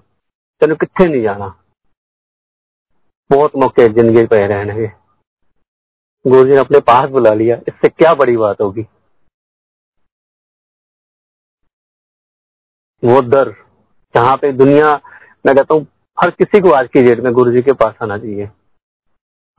तेन 0.60 0.76
कितने 0.76 1.06
नहीं 1.06 1.22
जाना। 1.22 1.61
बहुत 3.32 3.56
मौके 3.56 3.88
ज़िंदगी 3.94 4.26
पे 4.26 4.46
रहने 4.48 4.74
के 4.76 4.88
गुरु 6.26 6.44
जी 6.46 6.52
ने 6.52 6.58
अपने 6.58 6.80
पास 6.80 7.10
बुला 7.10 7.34
लिया। 7.34 7.56
इससे 7.68 7.90
क्या 7.90 8.14
बड़ी 8.14 8.38
बात 8.38 8.62
होगी? 8.62 8.82
वो 13.04 13.22
दर 13.22 13.52
जहाँ 14.16 14.36
पे 14.38 14.52
दुनिया, 14.52 14.90
मैं 15.46 15.56
कहता 15.56 15.76
हूँ, 15.76 15.88
हर 16.18 16.32
किसी 16.32 16.60
को 16.60 16.72
आज 16.72 16.88
की 16.88 17.02
डेट 17.02 17.20
में 17.20 17.32
गुरु 17.34 17.52
जी 17.52 17.62
के 17.62 17.74
पास 17.74 17.96
आना 18.04 18.18
चाहिए। 18.18 18.46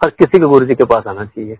हर 0.00 0.10
किसी 0.10 0.38
को 0.40 0.48
गुरु 0.48 0.66
जी 0.66 0.74
के 0.74 0.84
पास 0.84 1.06
आना 1.06 1.24
चाहिए। 1.24 1.58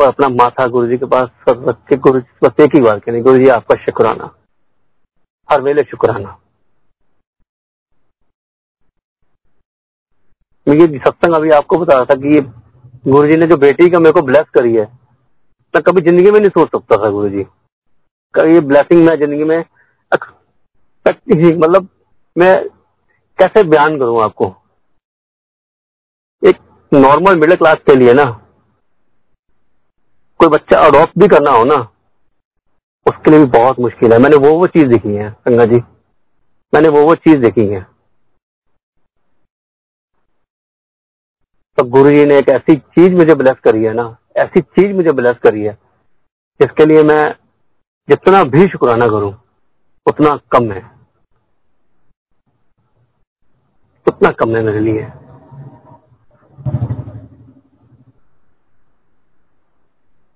और 0.00 0.08
अपना 0.08 0.28
माथा 0.28 0.66
गुरु 0.66 0.88
जी 0.88 0.98
के 0.98 1.06
पास 1.06 1.28
सब 1.48 1.64
बच्चे 1.64 1.96
गुरु 1.96 2.20
बस 2.44 2.60
एक 2.60 2.74
ही 2.74 2.80
बात 2.80 3.02
कहनी 3.04 3.20
गुरु 3.20 3.38
जी 3.38 3.48
आपका 3.50 3.74
शुक्राना। 3.84 4.34
हर 5.48 5.60
वेले 5.60 5.82
शुक्राना। 5.82 6.38
ये 10.68 10.86
सत्संग 10.98 11.34
अभी 11.34 11.50
आपको 11.52 11.78
बता 11.78 11.96
रहा 11.96 12.04
था 12.04 12.14
कि 12.14 12.34
ये 12.34 12.40
गुरु 13.06 13.26
जी 13.28 13.36
ने 13.36 13.46
जो 13.46 13.56
बेटी 13.58 13.88
का 13.90 13.98
मेरे 13.98 14.12
को 14.12 14.22
ब्लेस 14.22 14.46
करी 14.54 14.74
है, 14.74 14.84
मैं 15.74 15.82
कभी 15.82 16.00
ज़िंदगी 16.02 16.30
में 16.30 16.38
नहीं 16.40 16.50
सोच 16.50 16.68
सकता 16.68 16.96
था 17.04 17.10
गुरु 17.10 17.28
जी 17.28 17.46
ये 18.34 18.60
ब्लेसिंग 18.62 19.04
मैं 19.04 19.16
ज़िंदगी 19.18 19.44
में 19.44 19.58
मतलब 21.06 21.88
मैं 22.36 22.54
कैसे 23.38 23.62
बयान 23.64 23.98
करूँ 23.98 24.20
आपको? 24.22 24.46
एक 26.42 26.56
नॉर्मल 26.92 27.36
मिडिल 27.36 27.56
क्लास 27.56 27.76
के 27.86 27.94
लिए 27.94 28.12
ना, 28.14 28.24
कोई 30.40 30.48
बच्चा 30.48 30.78
अडॉप्ट 30.86 31.18
भी 31.18 31.28
करना 31.28 31.50
हो 31.50 31.64
ना, 31.64 31.74
उसके 33.06 33.30
लिए 33.30 33.40
भी 33.40 33.46
बहुत 33.52 33.78
मुश्किल 33.80 34.12
है। 34.12 34.18
मैंने 34.18 34.36
वो 34.38 34.54
वो 34.58 34.66
चीज़ 34.68 34.86
देखी 34.88 35.14
है 35.14 35.30
संगा 35.30 35.64
जी। 35.66 35.80
मैंने 36.72 36.88
वो 36.90 37.04
वो 37.06 37.14
चीज़ 37.16 37.36
देखी 37.40 37.66
है। 37.66 37.86
तो 41.78 41.84
गुरु 41.84 42.10
जी 42.10 42.24
ने 42.26 42.36
एक 42.38 42.48
ऐसी 42.48 42.74
चीज़ 42.76 43.14
मुझे 43.14 43.34
ब्लेस 43.34 43.58
करी 43.64 43.82
है 43.84 43.92
ना, 43.94 44.04
ऐसी 44.36 44.60
चीज़ 44.60 44.92
मुझे 44.92 45.12
ब्लेस 45.12 45.36
करी 45.42 45.62
है, 45.62 45.72
जिसके 46.60 46.86
लिए 46.86 47.02
मैं 47.02 47.22
जितना 48.08 48.42
भी 48.44 48.66
शुक्राना 48.68 49.06
करूँ, 49.06 49.32
उतना 50.06 50.34
कम 50.52 50.70
है। 50.72 50.82
उतना 54.06 54.30
कम 54.30 54.56
है 54.56 54.62
मेरे 54.62 54.80
लिए। 54.80 55.06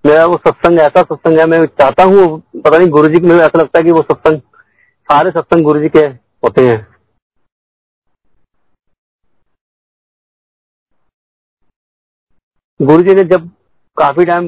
मेरा 0.05 0.25
वो 0.27 0.37
सत्संग, 0.37 0.79
ऐसा 0.81 1.03
सत्संग 1.03 1.39
है, 1.41 1.47
मैं 1.47 1.65
चाहता 1.67 2.05
हूँ, 2.05 2.41
पता 2.57 2.79
नहीं 2.79 2.89
गुरु 2.89 3.09
जी 3.09 3.21
को 3.21 3.35
ऐसा 3.35 3.59
लगता 3.59 3.79
है 3.79 3.85
कि 3.85 3.91
वो 3.91 4.03
सत्संग, 4.03 4.41
सारे 5.09 5.31
सत्संग 5.31 5.65
गुरु 5.65 5.81
जी 5.81 5.89
के 5.89 6.07
होते 6.45 6.67
हैं। 6.69 6.81
गुरु 12.83 13.03
जी 13.03 13.15
ने 13.15 13.23
जब 13.25 13.49
काफ़ी 13.97 14.25
टाइम 14.25 14.47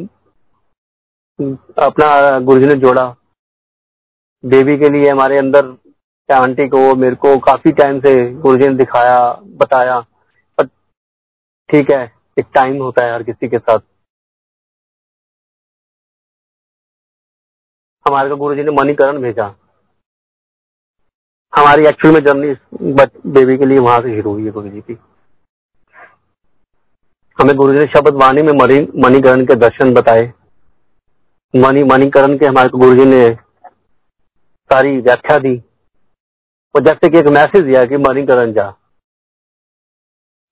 अपना 1.78 2.38
गुरु 2.40 2.60
जी 2.60 2.66
ने 2.66 2.74
जोड़ा। 2.74 3.04
बेबी 4.44 4.76
के 4.78 4.88
लिए 4.88 5.10
हमारे 5.10 5.38
अंदर 5.38 5.66
आंटी 6.28 6.68
को, 6.68 6.94
मेरे 6.94 7.16
को 7.16 7.38
काफ़ी 7.38 7.72
टाइम 7.72 8.00
से 8.00 8.14
गुरुजी 8.34 8.68
ने 8.68 8.74
दिखाया, 8.74 9.32
बताया। 9.34 10.00
पर 10.58 10.66
ठीक 11.68 11.90
है, 11.90 12.02
एक 12.38 12.46
टाइम 12.54 12.82
होता 12.82 13.04
है 13.04 13.14
हर 13.14 13.22
किसी 13.22 13.48
के 13.48 13.58
साथ। 13.58 13.78
हमारे 18.06 18.28
को 18.28 18.36
गुरु 18.36 18.54
जी 18.54 18.62
ने 18.62 18.70
मणिकरण 18.70 19.22
भेजा। 19.22 19.54
हमारी 21.52 21.86
एक्चुअल 21.86 22.14
में 22.14 22.20
जर्नी 22.20 22.54
बेबी 23.30 23.58
के 23.58 23.66
लिए 23.66 23.78
वहाँ 23.78 24.00
से 24.00 24.16
शुरू 24.16 24.32
हुई 24.32 24.44
है 24.44 24.50
गुरु 24.50 24.68
जी 24.68 24.80
की। 24.80 24.98
हमें 27.40 27.56
गुरु 27.56 27.72
जी 27.72 27.78
ने 27.78 27.86
शब्द 27.86 28.14
वाणी 28.14 28.42
में 28.42 28.52
मणिकरण 29.02 29.44
के 29.44 29.54
दर्शन 29.54 29.94
बताए। 29.94 30.32
मणि, 31.56 31.82
मणिकरण 31.84 32.38
के 32.38 32.46
हमारे 32.46 32.68
गुरु 32.68 32.94
जी 32.94 33.04
ने 33.04 33.34
सारी 34.72 35.00
व्याख्या 35.00 35.38
दी। 35.38 35.62
और 36.76 36.82
जैसे 36.82 37.08
कि 37.08 37.18
एक 37.18 37.26
मैसेज 37.26 37.62
दिया 37.62 37.84
कि 37.84 37.96
मणिकरण 37.96 38.52
जा। 38.52 38.74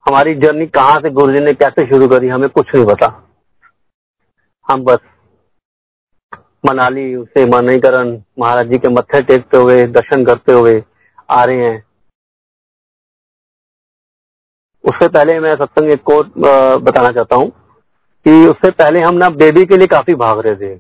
हमारी 0.09 0.35
जर्नी 0.35 0.67
कहाँ 0.67 1.01
से 1.01 1.11
गुरु 1.11 1.33
जी 1.33 1.41
ने 1.41 1.53
कैसे 1.53 1.87
शुरू 1.87 2.09
करी, 2.09 2.29
हमें 2.29 2.49
कुछ 2.49 2.67
नहीं 2.75 2.87
पता। 2.87 3.29
हम 4.69 4.85
बस 4.85 4.99
मनाली 6.67 7.25
से 7.25 7.47
मणिकरण 7.47 8.23
महाराज 8.39 8.69
जी 8.69 8.79
के 8.79 8.89
मत्थे 8.89 9.23
टेकते 9.23 9.57
हुए, 9.57 9.87
दर्शन 9.87 10.25
करते 10.25 10.53
हुए 10.53 10.85
आ 11.31 11.45
रहे 11.45 11.65
हैं। 11.65 11.92
उससे 14.85 15.09
पहले 15.09 15.39
मैं 15.41 15.55
सत्संग 15.57 15.91
एक 15.93 16.03
को 16.11 16.23
बताना 16.81 17.13
चाहता 17.13 17.37
हूँ 17.37 17.51
कि 18.27 18.33
उससे 18.49 18.71
पहले 18.73 19.01
हम 19.01 19.15
ना 19.15 19.29
बेबी 19.37 19.65
के 19.67 19.77
लिए 19.77 19.87
काफ़ी 19.87 20.15
भाग 20.15 20.39
रहे 20.47 20.57
थे। 20.57 20.77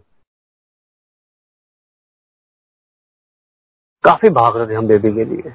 काफ़ी 4.04 4.28
भाग 4.30 4.56
रहे 4.56 4.66
थे 4.66 4.74
हम 4.74 4.86
बेबी 4.86 5.12
के 5.14 5.24
लिए। 5.24 5.52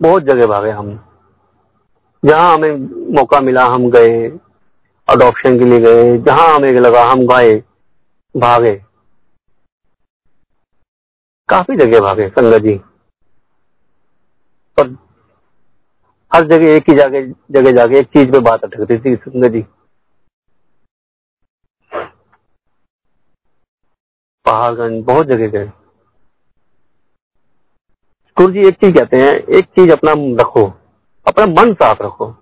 बहुत 0.00 0.22
जगह 0.22 0.46
भागे 0.46 0.70
हम। 0.70 0.90
जहाँ 2.22 2.52
हमें 2.54 2.72
मौका 3.16 3.40
मिला 3.40 3.64
हम 3.66 3.90
गए 3.90 4.28
अडॉप्शन 5.08 5.58
के 5.58 5.64
लिए 5.64 5.80
गए, 5.80 6.18
जहाँ 6.18 6.54
हमें 6.54 6.70
लगा 6.70 7.04
हम 7.04 7.26
गए, 7.26 7.54
भागे। 8.34 8.74
काफ़ी 11.48 11.76
जगह 11.76 12.00
भागे 12.00 12.28
संगत 12.28 12.62
जी 12.62 12.74
पर 14.78 14.88
हर 16.32 16.46
जगह 16.46 16.70
एक 16.70 16.88
ही 16.90 16.94
जगह 16.96 17.32
जगह 17.52 17.72
जाके 17.72 17.98
एक 17.98 18.06
चीज़ 18.06 18.30
पे 18.32 18.38
बात 18.40 18.64
अटकती 18.64 18.98
थी 19.00 19.14
संगत 19.18 19.50
जी। 19.50 19.64
पहाड़गंज 24.46 25.04
बहुत 25.04 25.26
जगह 25.26 25.48
गए। 25.48 25.70
गुरु 28.36 28.52
जी, 28.52 28.66
एक 28.68 28.74
चीज़ 28.74 28.94
कहते 28.94 29.16
हैं, 29.16 29.32
एक 29.32 29.64
चीज़ 29.66 29.90
अपना 29.90 30.12
रखो, 30.42 30.64
अपना 31.26 31.46
मन 31.46 31.72
साफ़ 31.74 32.02
रखो। 32.02 32.34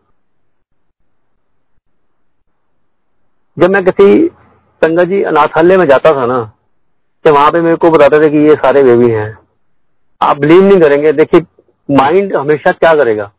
जब 3.56 3.70
मैं 3.70 3.84
किसी 3.84 4.26
संगत 4.82 5.08
जी 5.08 5.22
अनाथालय 5.24 5.76
में 5.76 5.86
जाता 5.88 6.10
था 6.16 6.26
ना 6.26 6.42
तो 7.24 7.32
वहाँ 7.34 7.50
पे 7.50 7.60
मेरे 7.60 7.76
को 7.76 7.90
बताते 7.90 8.18
थे 8.20 8.30
कि 8.30 8.48
ये 8.48 8.54
सारे 8.56 8.82
बेबी 8.84 9.10
हैं। 9.12 9.38
आप 10.20 10.38
बिलीव 10.38 10.62
नहीं 10.62 10.80
करेंगे, 10.80 11.12
देखिए 11.12 11.40
माइंड 11.88 12.36
हमेशा 12.36 12.72
क्या 12.72 12.94
करेगा? 12.94 13.30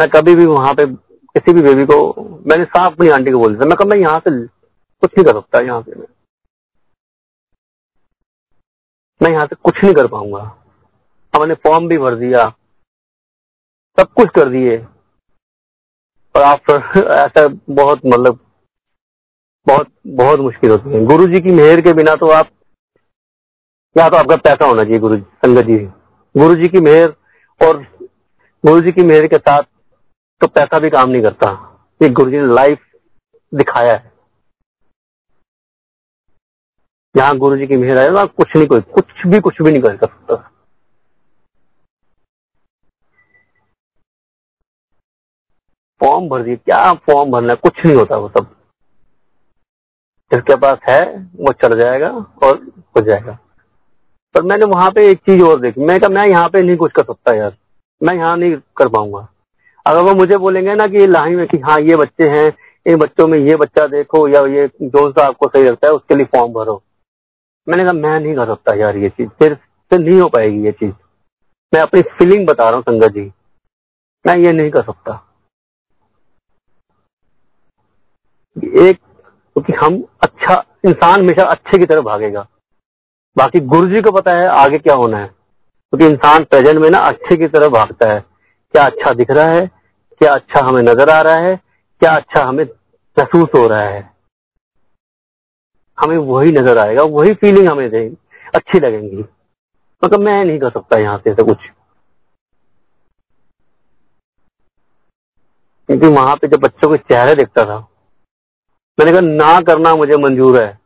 मैं 0.00 0.08
कभी 0.10 0.34
भी 0.34 0.46
वहाँ 0.46 0.74
पे 0.74 0.86
किसी 1.34 1.52
भी 1.52 1.62
बेबी 1.62 1.84
को, 1.84 1.98
मैंने 2.46 2.64
साफ़ 2.64 2.92
अपनी 2.92 3.08
आंटी 3.08 3.30
को 3.30 3.38
बोल 3.38 3.54
दिया। 3.54 3.66
मैं 3.66 3.76
कहा, 3.76 3.88
मैं 3.88 3.98
यहाँ 3.98 4.18
से 4.18 4.30
कुछ 5.02 5.10
नहीं 5.18 5.24
कर 5.24 5.40
सकता, 5.40 5.60
यहाँ 5.62 5.82
से 5.82 5.94
मैं। 5.94 6.06
मैं 9.22 9.30
यहाँ 9.30 9.46
से 9.46 9.56
कुछ 9.56 9.84
नहीं 9.84 9.94
कर 9.94 10.06
पाऊँगा। 10.06 10.42
हमने 11.34 11.54
फॉर्म 11.54 11.88
भी 11.88 11.98
भर 11.98 12.14
दिया, 12.14 12.48
सब 13.98 14.12
कुछ 14.12 14.28
कर 14.28 14.48
दिए। 14.48 14.76
और 16.34 16.42
आप 16.42 16.70
ऐसा 17.10 17.46
बहुत 17.70 18.00
मतलब 18.06 18.38
बहुत 19.66 19.88
बहुत 20.06 20.40
मुश्किल 20.40 20.70
होती 20.70 20.90
है। 20.90 21.04
गुरु 21.06 21.26
जी 21.26 21.40
की 21.40 21.52
मेहर 21.52 21.80
के 21.80 21.92
बिना 21.92 22.14
तो 22.14 22.30
आप 22.30 22.50
या 23.98 24.08
तो 24.08 24.16
आपका 24.16 24.36
पैसा 24.36 24.66
होना 24.66 24.82
चाहिए 24.82 24.98
गुरु 24.98 25.16
जी 25.16 25.22
संगत 25.22 25.64
जी। 25.64 25.78
गुरु 26.40 26.54
जी 26.54 26.68
की 26.68 26.80
मेहर 26.80 27.08
और 27.60 27.82
गुरु 28.66 28.80
जी 28.80 28.92
की 28.92 29.02
मेहर 29.02 29.26
के 29.26 29.36
साथ 29.36 29.62
तो 30.42 30.48
पैसा 30.48 30.78
भी 30.78 30.90
काम 30.90 31.10
नहीं 31.10 31.22
करता। 31.22 31.50
ये 32.02 32.08
गुरु 32.08 32.30
जी 32.30 32.36
ने 32.36 32.54
लाइफ 32.54 32.78
दिखाया 33.54 33.96
है। 33.96 34.12
यहाँ 37.16 37.36
गुरु 37.38 37.56
जी 37.56 37.66
की 37.66 37.76
मेहर 37.76 37.98
है 37.98 38.10
ना 38.10 38.24
कुछ 38.24 38.56
नहीं 38.56 38.66
कोई, 38.66 38.80
कुछ 38.80 39.26
भी 39.26 39.40
कुछ 39.40 39.62
भी 39.62 39.70
नहीं 39.70 39.82
कर 39.82 39.96
सकता। 39.96 40.34
फॉर्म 46.00 46.28
भर 46.28 46.42
दिए, 46.42 46.56
क्या 46.56 46.92
फॉर्म 46.92 47.30
भरना 47.30 47.54
कुछ 47.54 47.86
नहीं 47.86 47.96
होता 47.96 48.16
वो 48.16 48.28
सब। 48.28 48.56
जिसके 50.32 50.56
पास 50.56 50.78
है, 50.90 51.18
वो 51.18 51.52
चढ़ 51.52 51.74
जाएगा 51.74 52.08
और 52.42 52.56
हो 52.78 53.00
जाएगा। 53.00 53.38
पर 54.34 54.42
मैंने 54.42 54.66
वहाँ 54.66 54.90
पे 54.90 55.10
एक 55.10 55.18
चीज़ 55.18 55.42
और 55.42 55.60
देखी। 55.60 55.80
मैं 55.80 56.00
कहा, 56.00 56.08
मैं 56.08 56.26
यहाँ 56.26 56.48
पे 56.48 56.62
नहीं 56.62 56.76
कुछ 56.76 56.92
कर 56.92 57.04
सकता 57.04 57.34
यार। 57.34 57.56
मैं 58.02 58.14
यहाँ 58.14 58.36
नहीं 58.36 58.56
कर 58.56 58.88
पाऊँगा। 58.88 59.31
अगर 59.86 60.00
वो 60.00 60.14
मुझे 60.14 60.36
बोलेंगे 60.36 60.74
ना 60.74 60.86
कि 60.86 61.06
लाइन 61.06 61.36
में 61.36 61.46
कि 61.46 61.58
हाँ 61.58 61.80
ये 61.80 61.96
बच्चे 61.96 62.24
हैं, 62.24 62.56
इन 62.86 62.96
बच्चों 62.96 63.28
में 63.28 63.38
ये 63.38 63.56
बच्चा 63.56 63.86
देखो 63.86 64.28
या 64.28 64.46
ये 64.46 64.66
जो 64.82 65.10
सा 65.10 65.26
आपको 65.26 65.48
सही 65.48 65.62
लगता 65.62 65.88
है, 65.88 65.92
उसके 65.92 66.14
लिए 66.14 66.24
फॉर्म 66.24 66.52
भरो। 66.52 66.82
मैंने 67.68 67.84
कहा, 67.84 67.92
मैं 67.92 68.20
नहीं 68.20 68.34
कर 68.34 68.46
सकता 68.46 68.74
यार 68.74 68.96
ये 68.96 69.08
चीज़ 69.08 69.28
फिर 69.28 69.54
से 69.54 69.98
नहीं 69.98 70.20
हो 70.20 70.28
पाएगी 70.28 70.64
ये 70.64 70.72
चीज़। 70.72 70.94
मैं 71.74 71.80
अपनी 71.80 72.02
फीलिंग 72.02 72.46
बता 72.46 72.64
रहा 72.64 72.74
हूँ, 72.74 72.82
संगत 72.82 73.12
जी। 73.12 73.32
मैं 74.26 74.36
ये 74.36 74.52
नहीं 74.52 74.70
कर 74.70 74.82
सकता। 74.82 75.28
एक, 78.64 78.98
क्योंकि 79.56 79.72
हम 79.72 80.04
अच्छा 80.22 80.64
इंसान 80.86 81.20
हमेशा 81.20 81.46
अच्छे 81.46 81.78
की 81.78 81.86
तरफ़ 81.86 82.04
भागेगा। 82.04 82.46
बाकी 83.38 83.60
गुरु 83.60 83.88
जी 83.88 84.02
को 84.02 84.12
पता 84.12 84.32
है 84.32 84.48
आगे 84.48 84.78
क्या 84.78 84.94
होना 84.94 85.18
है। 85.18 85.26
क्योंकि 85.26 86.06
इंसान 86.06 86.44
प्रेजेंट 86.44 86.78
में 86.78 86.90
ना 86.90 86.98
अच्छे 86.98 87.36
की 87.36 87.48
तरफ़ 87.48 87.72
भागता 87.72 88.12
है। 88.12 88.31
क्या 88.72 88.84
अच्छा 88.84 89.12
दिख 89.12 89.30
रहा 89.30 89.46
है, 89.46 89.66
क्या 90.20 90.32
अच्छा 90.32 90.64
हमें 90.64 90.82
नज़र 90.82 91.10
आ 91.10 91.20
रहा 91.20 91.34
है, 91.34 91.56
क्या 92.00 92.14
अच्छा 92.16 92.44
हमें 92.44 92.64
महसूस 93.16 93.48
हो 93.56 93.66
रहा 93.66 93.82
है। 93.82 94.10
हमें 95.98 96.16
वही 96.18 96.52
नज़र 96.52 96.78
आएगा, 96.78 97.02
वही 97.02 97.34
फीलिंग 97.34 97.68
हमें 97.68 97.90
देगी 97.90 98.16
अच्छी 98.54 98.80
लगेंगी। 98.80 99.24
मतलब 100.02 100.20
मैं 100.20 100.44
नहीं 100.44 100.58
कर 100.58 100.70
सकता 100.70 101.00
यहाँ 101.00 101.18
से 101.18 101.30
ऐसा 101.30 101.42
कुछ। 101.42 101.58
क्योंकि 105.88 106.06
वहाँ 106.06 106.36
पे 106.36 106.48
जब 106.48 106.60
बच्चों 106.60 106.90
के 106.90 106.96
चेहरे 106.96 107.34
देखता 107.34 107.64
था, 107.64 107.78
मैंने 108.98 109.12
कहा, 109.12 109.20
ना 109.20 109.60
करना 109.60 109.94
मुझे 109.94 110.16
मंजूर 110.16 110.62
है। 110.62 110.78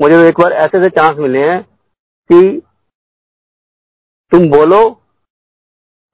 मुझे 0.00 0.28
एक 0.28 0.40
बार 0.40 0.52
ऐसे 0.52 0.78
ऐसे 0.78 0.90
चांस 0.90 1.18
मिले 1.18 1.48
हैं 1.48 1.62
कि 2.30 2.62
तुम 4.32 4.48
बोलो 4.50 5.00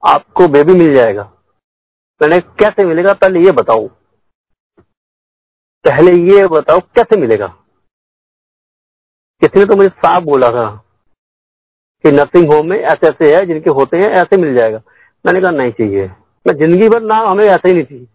आपको 0.03 0.47
बेबी 0.47 0.73
मिल 0.73 0.93
जाएगा। 0.93 1.23
मैंने 2.21 2.39
कैसे 2.39 2.85
मिलेगा? 2.85 3.13
पहले 3.13 3.39
ये 3.39 3.51
बताओ। 3.51 3.87
पहले 5.85 6.11
ये 6.11 6.47
बताओ, 6.47 6.79
कैसे 6.79 7.17
मिलेगा? 7.21 7.47
किसी 9.41 9.59
ने 9.59 9.65
तो 9.65 9.75
मुझे 9.75 9.89
साफ़ 9.89 10.23
बोला 10.23 10.49
था 10.49 10.83
कि 12.03 12.11
नर्सिंग 12.11 12.53
होम 12.53 12.69
में 12.69 12.77
ऐसे 12.79 13.07
ऐसे 13.07 13.35
है, 13.35 13.45
जिनके 13.45 13.69
होते 13.69 13.97
हैं 13.97 14.09
ऐसे 14.09 14.37
मिल 14.37 14.55
जाएगा। 14.55 14.81
मैंने 15.25 15.41
कहा, 15.41 15.51
नहीं 15.51 15.71
चाहिए। 15.71 16.07
मैं 16.47 16.53
ज़िंदगी 16.53 16.89
भर 16.89 17.01
ना 17.01 17.15
हमें 17.15 17.45
ऐसे 17.45 17.67
ही 17.67 17.73
नहीं 17.73 17.83
चाहिए। 17.83 18.07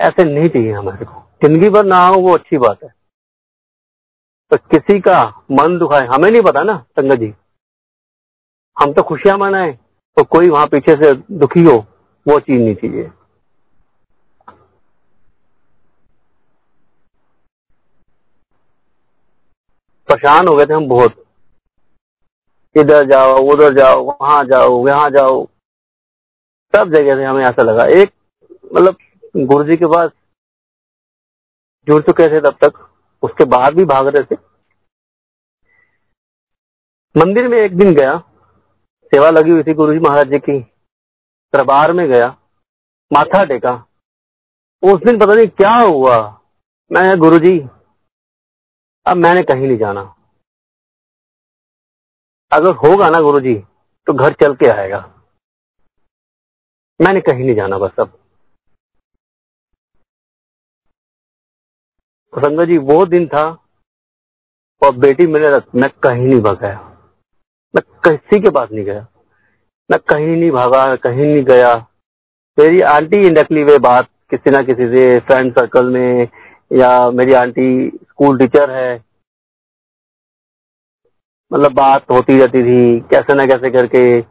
ऐसे 0.00 0.24
नहीं 0.24 0.48
चाहिए 0.48 0.72
हमारे 0.72 1.04
को। 1.04 1.28
ज़िंदगी 1.44 1.68
भर 1.68 1.84
ना 1.84 1.98
हो, 2.06 2.14
वो 2.14 2.34
अच्छी 2.34 2.58
बात 2.58 2.84
है। 2.84 2.94
तो 4.50 4.56
किसी 4.56 5.00
का 5.00 5.44
मन 5.50 5.78
दुखाए, 5.78 6.06
हमें 6.06 6.30
नहीं 6.30 6.42
पता 6.42 6.62
ना, 6.62 6.78
संगत 6.78 7.18
जी। 7.18 7.34
हम 8.76 8.92
तो 8.92 9.02
खुशियाँ 9.02 9.38
मनाए। 9.38 9.78
तो 10.18 10.24
कोई 10.24 10.48
वहाँ 10.48 10.66
पीछे 10.66 10.92
से 10.92 11.14
दुखी 11.14 11.62
हो, 11.62 11.86
वो 12.28 12.40
चीज़ 12.40 12.62
नहीं 12.62 12.74
चाहिए। 12.74 13.08
परेशान 20.08 20.48
हो 20.48 20.56
गए 20.56 20.66
थे 20.66 20.74
हम 20.74 20.88
बहुत। 20.88 21.24
इधर 22.76 23.06
जाओ, 23.10 23.36
उधर 23.36 23.74
जाओ, 23.74 24.16
वहाँ 24.22 24.44
जाओ, 24.44 24.88
यहाँ 24.88 25.10
जाओ। 25.10 25.46
सब 26.76 26.92
जगह 26.94 27.16
से 27.16 27.24
हमें 27.24 27.44
ऐसा 27.44 27.62
लगा। 27.62 27.84
एक 27.84 28.12
मतलब 28.74 28.96
गुरु 29.36 29.64
जी 29.64 29.76
के 29.76 29.86
पास 29.86 30.10
जुड़ 31.88 32.02
चुके 32.02 32.30
थे 32.30 32.40
तब 32.40 32.58
तक। 32.64 32.96
उसके 33.22 33.44
बाद 33.44 33.74
भी 33.74 33.84
भाग 33.84 34.06
रहे 34.06 34.24
थे। 34.24 34.36
मंदिर 37.16 37.48
में 37.48 37.58
एक 37.58 37.76
दिन 37.76 37.94
गया। 37.94 38.22
सेवा 39.14 39.28
लगी 39.30 39.50
हुई 39.50 39.62
थी 39.62 39.74
गुरु 39.74 39.92
जी 39.92 39.98
महाराज 39.98 40.30
जी 40.30 40.38
की। 40.38 40.58
दरबार 41.54 41.92
में 41.92 42.06
गया, 42.08 42.28
माथा 43.10 43.44
टेका। 43.44 43.72
उस 44.82 45.00
दिन 45.06 45.18
पता 45.18 45.34
नहीं 45.34 45.46
क्या 45.60 45.76
हुआ। 45.86 46.16
मैं 46.90 47.18
गुरु 47.20 47.38
जी 47.38 47.58
अब 49.06 49.16
मैंने 49.16 49.42
कहीं 49.42 49.66
नहीं 49.66 49.78
जाना। 49.78 50.00
अगर 52.52 52.74
होगा 52.76 53.08
ना 53.10 53.20
गुरु 53.20 53.40
जी 53.40 53.54
तो 54.06 54.12
घर 54.14 54.34
चल 54.34 54.54
के 54.54 54.70
आएगा। 54.72 54.98
मैंने 57.00 57.20
कहीं 57.20 57.44
नहीं 57.44 57.54
जाना 57.56 57.78
बस 57.78 58.00
अब। 58.00 58.18
संगत 62.34 62.68
जी, 62.68 62.78
वो 62.78 63.04
दिन 63.06 63.26
था, 63.28 63.46
और 64.82 64.96
बेटी 64.96 65.26
मेरे 65.26 65.48
मैं 65.74 65.90
कहीं 66.04 66.26
नहीं 66.26 66.40
भगाया 66.40 66.87
मैं 67.76 68.10
किसी 68.10 68.40
के 68.40 68.50
पास 68.50 68.68
नहीं 68.72 68.84
गया। 68.84 69.06
मैं 69.90 69.98
कहीं 70.08 70.26
नहीं 70.26 70.50
भागा, 70.50 70.96
कहीं 70.96 71.24
नहीं 71.24 71.44
गया। 71.44 71.86
मेरी 72.58 72.80
आंटी 72.80 73.26
इंडकली 73.26 73.64
वे 73.64 73.78
बात 73.78 74.06
किसी 74.30 74.50
ना 74.50 74.62
किसी 74.62 74.86
से 74.86 75.20
फ्रेंड 75.20 75.52
सर्कल 75.52 75.86
में, 75.86 76.28
या 76.72 77.10
मेरी 77.10 77.32
आंटी 77.32 77.88
स्कूल 77.88 78.38
टीचर 78.38 78.70
है। 78.70 79.04
मतलब 81.52 81.72
बात 81.72 82.02
होती 82.10 82.38
रहती 82.38 82.62
थी, 82.62 83.00
कैसे 83.00 83.34
ना 83.34 83.44
कैसे 83.44 83.70
करके। 83.70 84.24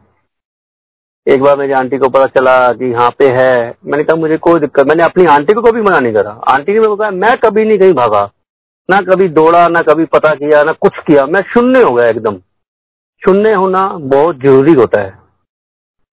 एक 1.34 1.40
बार 1.40 1.56
मेरी 1.56 1.72
आंटी 1.72 1.98
को 1.98 2.08
पता 2.08 2.26
चला 2.26 2.72
कि 2.72 2.90
यहाँ 2.90 3.10
पे 3.10 3.24
है। 3.24 3.74
मैंने 3.86 4.04
कहा, 4.04 4.16
मुझे 4.16 4.36
कोई 4.36 4.60
दिक्कत 4.60 4.86
मैंने 4.86 5.02
अपनी 5.02 5.24
आंटी 5.24 5.52
को 5.52 5.62
कभी 5.62 5.80
मना 5.80 6.00
नहीं 6.00 6.14
करा। 6.14 6.30
आंटी 6.30 6.72
ने 6.72 6.96
कहा, 6.96 7.10
मैं 7.10 7.38
कभी 7.38 7.64
नहीं 7.64 7.78
कहीं 7.78 7.92
भागा। 7.92 8.30
ना 8.90 8.96
कभी 8.96 9.28
दौड़ा, 9.28 9.68
ना 9.68 9.80
कभी 9.80 10.04
पता 10.04 10.34
किया, 10.34 10.62
ना 10.62 10.72
कुछ 10.72 10.92
किया। 11.06 11.26
मैं 11.26 11.40
शून्य 11.40 11.82
हो 11.82 11.94
गया 11.94 12.06
एकदम। 12.06 12.40
शून्य 13.24 13.54
होना 13.54 13.88
बहुत 13.88 14.36
ज़रूरी 14.36 14.72
होता 14.72 15.00
है। 15.00 15.18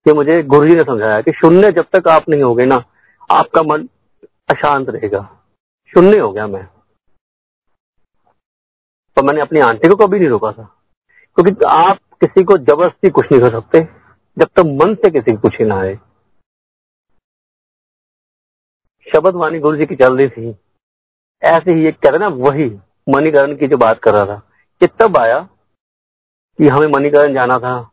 कि 0.05 0.13
मुझे 0.13 0.43
गुरु 0.43 0.69
जी 0.69 0.75
ने 0.75 0.83
समझाया 0.83 1.21
कि 1.21 1.31
शून्य 1.31 1.71
जब 1.71 1.85
तक 1.95 2.07
आप 2.07 2.29
नहीं 2.29 2.43
होगे 2.43 2.65
ना, 2.65 2.75
आपका 3.37 3.63
मन 3.63 3.87
अशांत 4.49 4.89
रहेगा। 4.89 5.43
शून्य 5.87 6.19
हो 6.19 6.31
गया 6.31 6.47
मैं। 6.47 6.65
तो 9.15 9.23
मैंने 9.23 9.41
अपनी 9.41 9.59
आंटी 9.59 9.87
को 9.87 10.07
कभी 10.07 10.19
नहीं 10.19 10.29
रोका 10.29 10.51
था, 10.51 10.63
क्योंकि 11.35 11.65
आप 11.67 11.97
किसी 11.97 12.43
को 12.43 12.57
ज़बरदस्ती 12.57 13.09
कुछ 13.09 13.25
नहीं 13.31 13.41
कर 13.41 13.51
सकते, 13.51 13.79
जब 14.39 14.45
तक 14.45 14.59
मन 14.59 14.95
से 14.95 15.11
किसी 15.11 15.31
को 15.31 15.37
कुछ 15.37 15.59
ही 15.59 15.65
ना 15.65 15.75
आए। 15.75 15.95
शब्द 19.13 19.35
वाणी 19.35 19.59
गुरु 19.59 19.77
जी 19.77 19.85
की 19.85 19.95
चल 19.95 20.17
रही 20.17 20.29
थी। 20.29 20.55
ऐसे 21.43 21.73
ही 21.73 21.87
एक 21.87 21.97
रहे 22.05 22.19
ना, 22.19 22.27
वही 22.27 22.79
मणिकरण 23.09 23.55
की 23.55 23.67
जो 23.67 23.77
बात 23.77 23.99
कर 23.99 24.13
रहा 24.13 24.25
था, 24.25 24.39
कि 24.79 24.87
तब 24.87 25.17
आया 25.17 25.49
कि 26.57 26.67
हमें 26.67 26.87
मणिकरण 26.87 27.33
जाना 27.33 27.57
था। 27.57 27.91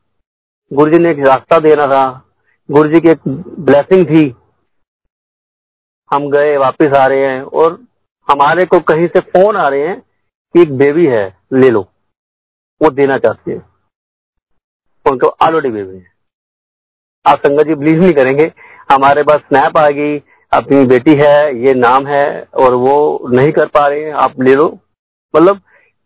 गुरु 0.73 0.93
जी 0.93 0.99
ने 0.99 1.11
एक 1.11 1.19
रास्ता 1.19 1.59
देना 1.59 1.87
था। 1.87 2.27
गुरु 2.71 2.89
जी 2.89 3.01
की 3.01 3.09
एक 3.09 3.21
ब्लेसिंग 3.59 4.07
थी। 4.07 4.37
हम 6.11 6.31
गए, 6.31 6.57
वापस 6.57 6.97
आ 6.97 7.07
रहे 7.07 7.27
हैं 7.27 7.43
और 7.43 7.81
हमारे 8.31 8.65
को 8.65 8.81
कहीं 8.81 9.09
से 9.09 9.21
फ़ोन 9.21 9.57
आ 9.57 9.69
रहे 9.69 9.89
हैं 9.89 10.01
कि 10.53 10.63
एक 10.63 10.77
बेबी 10.77 11.07
है, 11.07 11.39
ले 11.53 11.71
लो। 11.71 11.83
वो 12.83 12.91
देना 12.91 13.19
चाहती 13.19 13.51
है। 13.51 13.63
उनको 15.11 15.27
ऑलरेडी 15.27 15.69
बेबी 15.69 15.97
है। 15.97 16.13
आप 17.27 17.39
संगत 17.39 17.63
जी 17.63 17.75
बिलीव 17.75 18.01
नहीं 18.01 18.13
करेंगे। 18.13 18.53
हमारे 18.93 19.23
पास 19.23 19.41
स्नैप 19.41 19.79
आ 19.79 19.89
गई, 19.89 20.19
अपनी 20.53 20.87
बेटी 20.87 21.15
है, 21.15 21.67
ये 21.67 21.75
नाम 21.75 22.07
है 22.07 22.43
और 22.55 22.75
वो 22.75 23.21
नहीं 23.31 23.53
कर 23.53 23.67
पा 23.67 23.89
रहे 23.89 24.05
हैं। 24.05 24.13
आप 24.13 24.41
ले 24.41 24.55
लो। 24.55 24.79
मतलब 25.37 25.61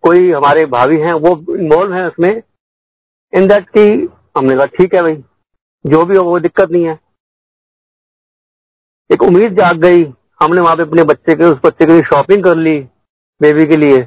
कोई 0.06 0.32
हमारे 0.32 0.66
भाभी 0.66 1.00
हैं, 1.00 1.12
वो 1.12 1.56
इन्वॉल्व 1.56 1.94
है 1.94 2.06
उसमें। 2.06 2.42
इन 3.36 3.46
दैट 3.46 3.68
की 3.68 3.88
हमने 4.38 4.56
कहा, 4.56 4.66
ठीक 4.66 4.94
है 4.94 5.02
भाई, 5.02 5.16
जो 5.86 6.04
भी 6.04 6.16
हो, 6.16 6.24
वो 6.24 6.40
दिक्कत 6.40 6.70
नहीं 6.70 6.84
है। 6.84 6.98
एक 9.12 9.22
उम्मीद 9.22 9.52
जाग 9.52 9.80
गई। 9.80 10.04
हमने 10.42 10.60
वहाँ 10.60 10.76
पे 10.76 10.82
अपने 10.82 11.04
बच्चे 11.04 11.34
के, 11.34 11.44
उस 11.44 11.58
बच्चे 11.66 11.86
के 11.86 11.92
लिए 11.92 12.02
शॉपिंग 12.02 12.44
कर 12.44 12.56
ली 12.56 12.78
बेबी 13.40 13.66
के 13.66 13.76
लिए, 13.76 14.02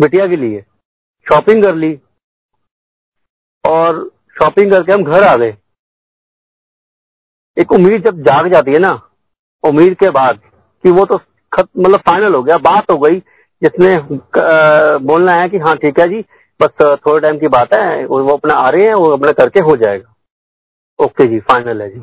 बिटिया 0.00 0.26
के 0.28 0.36
लिए। 0.36 0.60
शॉपिंग 1.28 1.64
कर 1.64 1.74
ली। 1.74 2.00
और 3.68 4.08
शॉपिंग 4.08 4.72
करके 4.72 4.92
हम 4.92 5.04
घर 5.04 5.22
आ 5.22 5.36
गए। 5.36 5.56
एक 7.58 7.72
उम्मीद 7.72 8.04
जब 8.04 8.22
जाग 8.22 8.52
जाती 8.52 8.72
है 8.72 8.78
ना, 8.78 9.10
उम्मीद 9.68 9.94
के 9.94 10.10
बाद 10.10 10.40
कि 10.82 10.90
वो 10.90 11.04
तो 11.04 11.14
मतलब 11.56 12.00
फाइनल 12.00 12.34
हो 12.34 12.42
गया, 12.42 12.56
बात 12.58 12.90
हो 12.90 12.98
गई। 12.98 13.22
जिसने 13.62 13.96
बोलना 15.06 15.32
है 15.40 15.48
कि 15.48 15.58
हाँ 15.58 15.76
ठीक 15.76 15.98
है 16.00 16.06
जी, 16.08 16.20
बस 16.60 16.70
थोड़े 17.06 17.20
टाइम 17.20 17.38
की 17.38 17.48
बात 17.48 17.74
है 17.74 18.04
वो 18.06 18.36
अपना 18.36 18.54
आ 18.56 18.68
रहे 18.68 18.86
हैं, 18.86 18.94
वो 18.94 19.10
अपना 19.12 19.32
करके 19.32 19.60
हो 19.70 19.76
जाएगा। 19.76 20.14
ओके 20.98 21.26
जी 21.26 21.38
फाइनल 21.50 21.82
है 21.82 21.88
जी। 21.90 22.00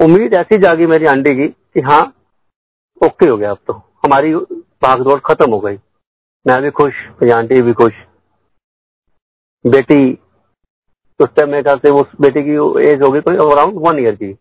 उम्मीद 0.00 0.34
ऐसी 0.34 0.58
जागी 0.58 0.86
मेरी 0.86 1.06
आंटी 1.06 1.34
की 1.36 1.48
कि 1.48 1.80
हाँ 1.90 2.02
ओके 3.00 3.28
हो 3.28 3.36
गया 3.36 3.50
अब 3.50 3.58
तो। 3.66 3.72
हमारी 4.04 4.34
भागदौड़ 4.34 5.18
खत्म 5.26 5.50
हो 5.52 5.58
गई। 5.60 5.76
मैं 6.46 6.60
भी 6.62 6.70
खुश, 6.70 6.94
मेरी 7.22 7.30
आंटी 7.32 7.60
भी 7.62 7.72
खुश। 7.72 7.92
बेटी, 9.64 10.12
उस 11.20 11.28
टाइम 11.36 11.50
मेरे 11.50 11.62
ख्याल 11.62 11.78
से 11.78 11.90
उस 12.00 12.12
बेटी 12.20 12.42
की 12.44 12.54
एज 12.88 13.02
होगी 13.02 13.20
कोई 13.20 13.36
अराउंड 13.46 13.78
वन 13.86 13.98
ईयर 13.98 14.14
की। 14.14 14.32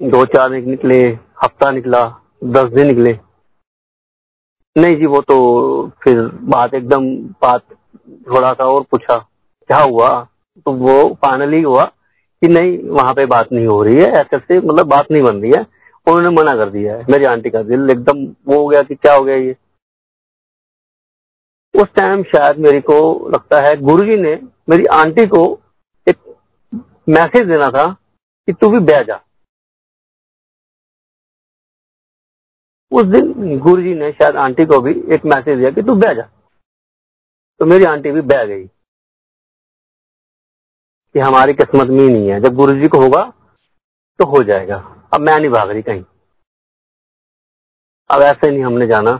दो 0.00 0.24
चार 0.24 0.50
दिन 0.50 0.68
निकले, 0.70 0.96
हफ़्ता 1.42 1.70
निकला, 1.70 2.00
दस 2.44 2.72
दिन 2.72 2.86
निकले। 2.86 3.12
नहीं 4.76 4.96
जी, 4.96 5.06
वो 5.06 5.20
तो 5.20 5.88
फिर 6.04 6.20
बात 6.48 6.74
एकदम, 6.74 7.06
बात 7.42 7.62
थोड़ा 8.28 8.52
सा 8.52 8.64
और 8.64 8.82
पूछा, 8.90 9.18
क्या 9.68 9.78
हुआ? 9.78 10.10
तो 10.66 10.72
वो 10.72 11.14
फाइनली 11.14 11.62
हुआ 11.62 11.84
कि 11.84 12.48
नहीं, 12.48 12.78
वहाँ 12.90 13.14
पे 13.14 13.26
बात 13.26 13.52
नहीं 13.52 13.66
हो 13.66 13.82
रही 13.82 13.94
है, 13.94 14.10
ऐसे 14.10 14.38
से 14.38 14.58
मतलब 14.58 14.86
बात 14.86 15.10
नहीं 15.10 15.22
बन 15.22 15.40
रही 15.42 15.52
है। 15.56 15.66
उन्होंने 16.06 16.28
मना 16.30 16.56
कर 16.56 16.70
दिया 16.70 16.96
है, 16.96 17.04
मेरी 17.10 17.24
आंटी 17.24 17.50
का 17.50 17.62
दिल 17.62 17.90
एकदम 17.90 18.24
वो 18.48 18.62
हो 18.62 18.68
गया 18.68 18.82
कि 18.82 18.94
क्या 18.94 19.14
हो 19.14 19.24
गया 19.24 19.36
ये। 19.36 19.56
उस 21.74 21.88
टाइम 21.96 22.22
शायद 22.22 22.58
मेरे 22.58 22.80
को 22.80 23.28
लगता 23.28 23.60
है 23.60 23.76
गुरुजी 23.76 24.16
ने 24.16 24.34
मेरी 24.70 24.84
आंटी 24.94 25.26
को 25.26 25.42
एक 26.06 26.16
मैसेज 27.08 27.48
देना 27.48 27.70
था 27.70 27.92
कि 28.48 28.52
तू 28.52 28.68
भी 28.68 28.78
बह 28.78 29.02
जा। 29.02 29.20
उस 32.92 33.04
दिन 33.04 33.58
गुरु 33.58 33.82
जी 33.82 33.94
ने 33.94 34.10
शायद 34.12 34.36
आंटी 34.36 34.64
को 34.64 34.80
भी 34.80 34.92
एक 35.14 35.24
मैसेज 35.24 35.58
दिया 35.58 35.70
कि 35.70 35.82
तू 35.82 35.94
बह 35.94 36.12
जा। 36.14 36.22
तो 37.60 37.66
मेरी 37.66 37.84
आंटी 37.84 38.10
भी 38.10 38.20
बह 38.20 38.44
गई 38.44 38.64
कि 41.14 41.18
हमारी 41.18 41.54
किस्मत 41.54 41.86
में 41.86 42.08
नहीं 42.08 42.28
है। 42.30 42.40
जब 42.40 42.54
गुरु 42.54 42.74
जी 42.74 42.88
को 42.88 42.98
होगा 42.98 43.22
तो 44.18 44.26
हो 44.26 44.42
जाएगा। 44.42 44.76
अब 45.14 45.20
मैं 45.20 45.38
नहीं 45.40 45.50
भाग 45.50 45.70
रही 45.70 45.82
कहीं। 45.82 46.04
अब 48.10 48.22
ऐसे 48.22 48.50
नहीं 48.50 48.64
हमने 48.64 48.86
जाना 48.86 49.12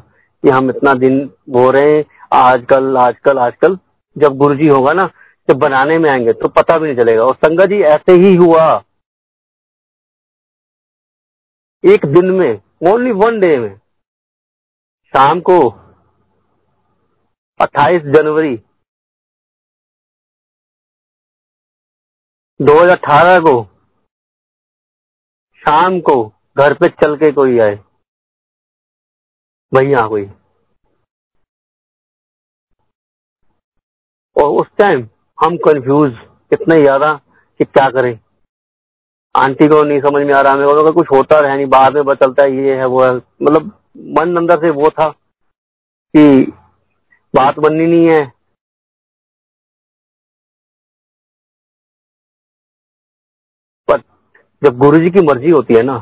कि 0.44 0.50
हम 0.50 0.70
इतना 0.70 0.94
दिन 0.94 1.18
बो 1.48 1.70
रहे 1.70 1.90
हैं 1.90 2.04
आजकल 2.34 2.96
आजकल 2.96 3.38
आजकल। 3.38 3.78
जब 4.16 4.36
गुरु 4.36 4.54
जी 4.54 4.68
होगा 4.70 4.92
ना, 4.92 5.10
जब 5.48 5.56
बनाने 5.58 5.98
में 5.98 6.10
आएँगे 6.10 6.32
तो 6.32 6.48
पता 6.48 6.78
भी 6.78 6.86
नहीं 6.86 6.96
चलेगा। 6.96 7.24
और 7.24 7.34
संगत 7.34 7.66
जी, 7.66 7.80
ऐसे 7.82 8.12
ही 8.12 8.34
हुआ। 8.36 8.82
एक 11.84 12.06
दिन 12.06 12.30
में 12.30 12.60
ओनली 12.80 13.10
वन 13.10 13.38
डे 13.40 13.56
में। 13.58 13.76
शाम 15.14 15.40
को 15.40 15.58
28 17.60 18.02
जनवरी 18.16 18.56
2018 22.60 23.38
को 23.38 23.54
शाम 25.62 25.98
को 26.00 26.16
घर 26.58 26.74
पे 26.74 26.88
चल 27.02 27.16
के 27.16 27.32
कोई 27.32 27.58
आए। 27.58 27.74
भैया 29.72 30.06
कोई। 30.08 30.24
और 34.36 34.50
उस 34.60 34.66
टाइम 34.78 35.08
हम 35.38 35.56
कंफ्यूज 35.66 36.12
इतने 36.52 36.80
ज़्यादा 36.82 37.14
कि 37.60 37.64
क्या 37.64 37.88
करें? 37.90 38.18
आंटी 39.38 39.66
को 39.68 39.82
नहीं 39.82 40.00
समझ 40.00 40.22
में 40.26 40.32
आ 40.34 40.40
रहा, 40.40 40.54
मेरे 40.56 40.82
को 40.82 40.92
कुछ 40.92 41.06
होता 41.10 41.38
रहे 41.40 41.56
नहीं, 41.56 41.66
बाद 41.68 41.94
में 41.94 42.04
पता 42.04 42.26
चलता 42.26 42.44
है 42.44 42.56
ये 42.56 42.76
है, 42.76 42.86
वो 42.86 43.02
है। 43.02 43.14
मतलब 43.14 43.66
मन 44.18 44.36
अंदर 44.36 44.60
से 44.60 44.70
वो 44.72 44.90
था 44.90 45.08
कि 46.14 46.52
बात 47.34 47.58
बननी 47.58 47.86
नहीं 47.86 48.06
है। 48.08 48.26
पर 53.88 54.00
जब 54.62 54.78
गुरु 54.78 54.98
जी 54.98 55.10
की 55.10 55.20
मर्ज़ी 55.22 55.50
होती 55.50 55.74
है 55.74 55.82
ना 55.82 55.98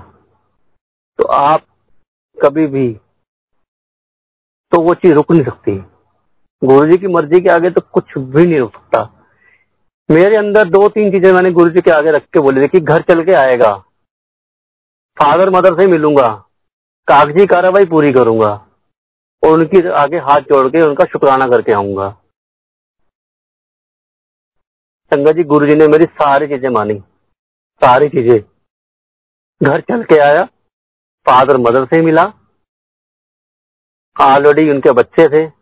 तो 1.19 1.27
आप 1.35 1.67
कभी 2.39 2.67
भी 2.69 2.89
तो 4.73 4.81
वो 4.83 4.95
चीज़ 4.95 5.13
रुक 5.13 5.31
नहीं 5.33 5.45
सकती। 5.45 5.77
गुरु 6.63 6.91
जी 6.91 6.99
की 6.99 7.07
मर्ज़ी 7.09 7.41
के 7.41 7.49
आगे 7.49 7.71
तो 7.71 7.81
कुछ 7.93 8.17
भी 8.19 8.47
नहीं 8.47 8.59
रुक 8.59 8.73
सकता। 8.73 9.03
मेरे 10.11 10.37
अंदर 10.37 10.69
दो 10.69 10.89
तीन 10.89 11.11
चीज़ें 11.11 11.33
मैंने 11.33 11.51
गुरु 11.51 11.71
जी 11.71 11.81
के 11.81 11.91
आगे 11.91 12.11
रख 12.11 12.23
के 12.23 12.41
बोली 12.41 12.69
कि 12.69 12.81
घर 12.81 13.03
चल 13.03 13.25
के 13.25 13.33
आएगा। 13.33 13.77
फादर 15.17 15.51
मदर 15.51 15.81
से 15.81 15.87
मिलूँगा। 15.87 16.29
कागज़ी 17.09 17.47
कार्रवाई 17.47 17.85
पूरी 17.85 18.13
करूँगा। 18.13 18.67
और 19.43 19.51
उनकी 19.51 19.89
आगे 19.89 20.19
हाथ 20.19 20.41
जोड़ 20.41 20.69
के 20.69 20.81
उनका 20.81 21.05
शुक्राना 21.05 21.47
करके 21.47 21.73
आऊँगा। 21.73 22.11
संगत 25.13 25.33
जी, 25.33 25.45
गुरु 25.45 25.67
जी 25.67 25.75
ने 25.75 25.89
मेरी 25.89 26.05
सारी 26.05 26.47
चीज़ें 26.47 26.71
मानी। 26.71 26.95
सारी 27.83 28.09
चीज़ें। 28.09 28.41
घर 29.63 29.81
चल 29.81 30.03
के 30.03 30.21
आया। 30.21 30.45
फादर 31.27 31.57
मदर 31.57 31.85
से 31.85 32.03
मिला। 32.03 32.33
ऑलरेडी 34.21 34.71
उनके 34.71 34.93
बच्चे 34.93 35.29
थे। 35.29 35.56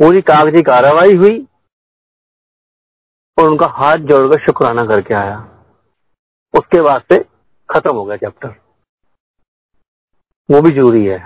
पूरी 0.00 0.20
कागज़ी 0.20 0.62
कार्रवाई 0.62 1.16
हुई 1.16 1.36
और 3.38 3.48
उनका 3.48 3.66
हाथ 3.74 4.06
जोड़कर 4.10 4.44
शुक्राना 4.44 4.82
करके 4.84 5.14
आया। 5.14 5.36
उसके 6.54 6.80
बाद 6.82 7.02
से 7.02 7.18
खत्म 7.68 7.94
हो 7.96 8.04
गया 8.04 8.16
चैप्टर 8.16 8.48
वो 10.48 10.60
भी 10.62 10.74
ज़रूरी 10.74 11.04
है। 11.06 11.18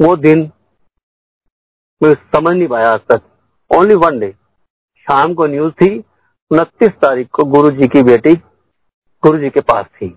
वो 0.00 0.16
दिन 0.16 0.40
मैं 2.02 2.14
समझ 2.14 2.56
नहीं 2.56 2.68
पाया 2.68 2.92
आज 2.92 3.00
तक। 3.12 3.30
ओनली 3.70 3.94
वन 3.96 4.18
डे 4.20 4.32
शाम 5.06 5.34
को 5.34 5.46
न्यूज़ 5.46 5.72
थी, 5.74 5.98
उनतीस 6.50 6.92
तारीख 7.02 7.28
को 7.30 7.44
गुरु 7.52 7.70
जी 7.70 7.88
की 7.88 8.02
बेटी 8.02 8.34
गुरु 9.22 9.38
जी 9.38 9.50
के 9.50 9.60
पास 9.60 9.86
थी। 9.86 10.08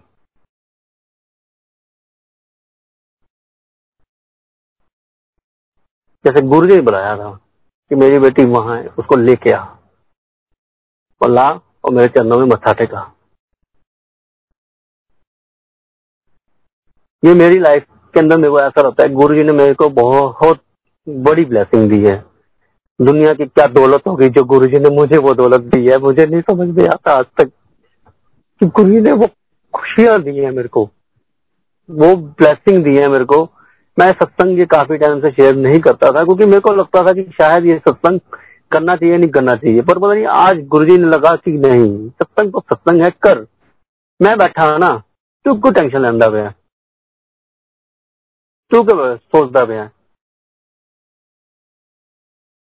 जैसे 6.28 6.42
गुरु 6.48 6.68
ने 6.68 6.82
बुलाया 6.82 7.16
था 7.18 7.32
कि 7.92 7.96
मेरी 7.96 8.20
बेटी 8.20 8.46
वहाँ 8.48 8.78
है, 8.78 8.88
उसको 8.90 9.16
लेके 9.16 9.52
आ। 9.52 9.64
और 11.22 11.30
ला 11.30 11.50
और 11.86 11.94
मेरे 11.94 12.08
चरणों 12.10 12.38
में 12.38 12.46
मत्था 12.46 12.74
टेका। 12.74 13.12
ये 17.24 17.34
मेरी 17.34 17.60
लाइफ 17.60 17.86
के 18.14 18.20
अंदर 18.20 18.38
मेरे 18.38 18.50
को 18.50 18.60
ऐसा 18.60 18.82
लगता 18.82 19.04
है 19.04 19.14
गुरु 19.14 19.36
जी 19.36 19.44
ने 19.44 19.54
मेरे 19.54 19.74
को 19.74 19.90
बहुत 19.92 20.62
बड़ी 21.08 21.46
ब्लेसिंग 21.46 21.90
दी 21.90 22.04
है। 22.06 22.16
दुनिया 23.00 23.34
की 23.34 23.46
क्या 23.46 23.66
दौलत 23.70 24.08
होगी 24.08 24.30
जो 24.30 24.44
गुरु 24.46 24.68
जी 24.68 24.80
ने 24.80 24.90
मुझे 24.96 25.18
वो 25.18 25.34
दौलत 25.34 25.62
दी 25.74 25.86
है, 25.88 25.98
मुझे 25.98 26.26
नहीं 26.26 26.42
समझ 26.42 26.68
में 26.70 26.88
आता 26.88 27.12
आज 27.12 27.26
तक 27.38 27.52
कि 28.62 28.66
गुरु 28.68 28.90
जी 28.90 29.02
ने 29.02 29.12
वो 29.14 29.28
खुशियाँ 29.74 30.22
दी 30.24 30.38
है 30.38 30.52
मेरे 30.52 30.68
को, 30.68 30.84
वो 31.90 32.16
ब्लेसिंग 32.16 32.84
दी 32.84 32.96
है 32.98 33.08
मेरे 33.10 33.26
को। 33.26 33.44
मैं 33.98 34.12
सत्संग 34.14 34.60
ये 34.60 34.66
काफ़ी 34.72 34.98
टाइम 34.98 35.20
से 35.22 35.32
शेयर 35.32 35.56
नहीं 35.58 35.80
करता 35.82 36.12
था, 36.12 36.24
क्योंकि 36.24 36.46
मेरे 36.46 36.60
को 36.60 36.74
लगता 36.74 37.02
था 37.08 37.14
कि 37.14 37.24
शायद 37.34 37.66
ये 37.66 37.78
सत्संग 37.80 38.20
करना 38.72 38.96
चाहिए 38.96 39.18
नहीं 39.18 39.30
करना 39.32 39.56
चाहिए। 39.56 39.82
पर 39.82 40.00
पता 40.00 40.14
नहीं 40.14 40.26
आज 40.38 40.66
गुरुजी 40.68 40.98
ने 40.98 41.08
लगा 41.08 41.36
कि 41.36 41.52
नहीं, 41.58 42.10
सत्संग 42.12 42.52
तो 42.52 42.60
सत्संग 42.62 43.04
है, 43.04 43.10
कर। 43.24 43.46
मैं 44.20 44.38
बैठा 44.38 44.66
ना, 44.78 44.90
तू 45.46 45.54
को 45.60 45.72
टेंशन 45.72 46.02
लेंदा 46.02 46.28
पे 46.30 46.50
तू 48.72 48.84
क्यों 48.84 49.16
सोचता 49.18 49.66
पे 49.66 49.84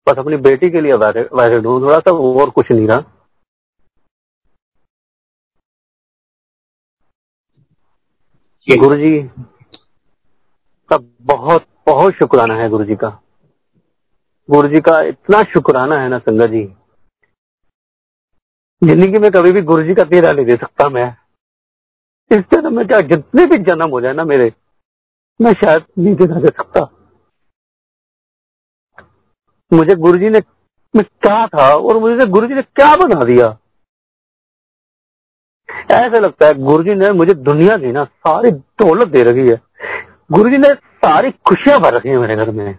बस 0.07 0.19
अपनी 0.19 0.37
बेटी 0.43 0.71
के 0.71 0.81
लिए 0.81 0.95
वैसे 0.95 1.59
हूँ 1.59 1.81
थोड़ा 1.83 1.99
सा 1.99 2.13
और 2.13 2.51
कुछ 2.51 2.71
नहीं 2.73 2.87
रहा। 2.89 3.01
गुरु 8.69 8.97
जी 8.99 9.11
का 10.93 10.97
बहुत 11.27 11.67
बहुत 11.87 12.15
शुक्राना 12.15 12.55
है 12.55 12.69
गुरु 12.69 12.85
जी 12.85 12.97
का। 12.97 13.09
गुरु 14.49 14.69
जी 14.69 14.81
का 14.81 15.01
इतना 15.03 15.43
शुक्राना 15.53 15.99
है 15.99 16.09
ना 16.09 16.19
संगत 16.19 16.51
जी। 16.51 16.65
ज़िंदगी 18.83 19.19
में 19.19 19.31
कभी 19.31 19.53
भी 19.53 19.63
गुरु 19.63 19.83
जी 19.83 19.95
का 19.95 20.05
तेरा 20.05 20.33
नहीं 20.33 20.47
दे 20.47 20.57
सकता 20.57 20.89
मैं। 20.89 21.09
इस 22.31 22.45
जन्म 22.53 22.77
में 22.77 22.87
क्या 22.87 23.01
जितने 23.07 23.47
भी 23.47 23.59
जन्म 23.65 23.91
हो 23.91 24.01
जाए 24.01 24.13
ना 24.13 24.25
मेरे, 24.25 24.53
मैं 25.41 25.53
शायद 25.55 25.85
नहीं 25.99 26.15
देना 26.15 26.41
दे 26.41 26.49
सकता। 26.49 26.89
मुझे 29.73 29.95
गुरु 29.97 30.19
जी 30.19 30.29
ने, 30.29 30.39
मैं 30.95 31.05
क्या 31.05 31.47
था 31.47 31.69
और 31.69 31.99
मुझे 31.99 32.27
गुरु 32.29 32.47
जी 32.47 32.55
ने 32.55 32.63
क्या 32.63 32.95
बना 32.97 33.25
दिया? 33.25 33.57
ऐसा 35.93 36.19
लगता 36.19 36.47
है 36.47 36.55
गुरु 36.63 36.83
जी 36.85 36.95
ने 36.95 37.11
मुझे 37.13 37.35
दुनिया 37.35 37.77
की 37.79 37.93
ना 37.93 38.05
सारी 38.05 38.51
दौलत 38.51 39.09
दे 39.09 39.23
रखी 39.23 39.49
है। 39.51 39.61
गुरु 40.31 40.51
जी 40.51 40.59
ने 40.59 40.69
सारी 40.75 41.31
खुशियाँ 41.31 41.79
भर 41.81 41.95
रखी 41.95 42.09
है 42.09 42.19
मेरे 42.19 42.37
घर 42.37 42.51
में। 42.51 42.79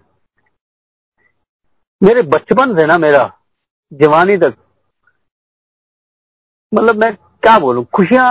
मेरे 2.02 2.22
बचपन 2.22 2.74
से 2.78 2.86
ना 2.86 2.96
मेरा, 2.98 3.40
जवानी 3.92 4.36
तक। 4.36 4.56
मतलब 6.72 7.04
मैं 7.04 7.14
क्या 7.16 7.58
बोलू, 7.58 7.84
खुशियाँ 7.84 8.28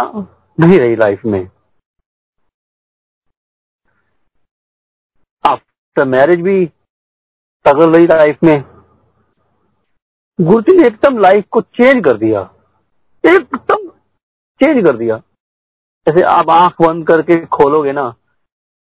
नहीं 0.60 0.80
रही 0.80 0.96
लाइफ 0.96 1.26
में। 1.26 1.50
आफ्टर 5.44 6.06
मैरिज 6.06 6.42
भी 6.42 6.66
स्ट्रगल 6.66 7.94
रही 7.94 8.08
लाइफ 8.08 8.44
में। 8.44 8.62
गुरु 10.42 10.62
जी 10.62 10.78
ने 10.78 10.88
एकदम 10.88 11.18
लाइफ 11.18 11.46
को 11.52 11.62
चेंज 11.62 12.04
कर 12.06 12.18
दिया। 12.18 12.42
एकदम 13.24 13.90
चेंज 14.62 14.84
कर 14.86 14.98
दिया। 14.98 15.18
जैसे 16.08 16.26
आप 16.26 16.50
आँख 16.50 16.82
बंद 16.82 17.08
करके 17.08 17.46
खोलोगे 17.46 17.92
ना 17.92 18.14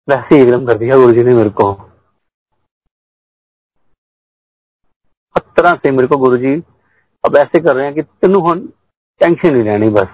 वैसे 0.08 0.34
ही 0.34 0.42
एकदम 0.42 0.66
कर 0.66 0.78
दिया 0.78 0.96
गुरु 0.96 1.12
जी 1.12 1.22
ने 1.24 1.34
मेरे 1.34 1.50
को। 1.50 1.72
तरह 5.56 5.74
से 5.74 5.90
मेरे 5.90 6.06
को 6.08 6.16
गुरु 6.16 6.36
जी 6.36 6.54
अब 7.24 7.36
ऐसे 7.38 7.60
कर 7.62 7.74
रहे 7.76 7.84
हैं 7.86 7.94
कि 7.94 8.02
तेन 8.02 8.34
हम 8.42 8.66
टेंशन 9.20 9.52
नहीं 9.52 9.62
लेनी 9.64 9.88
बस। 9.90 10.08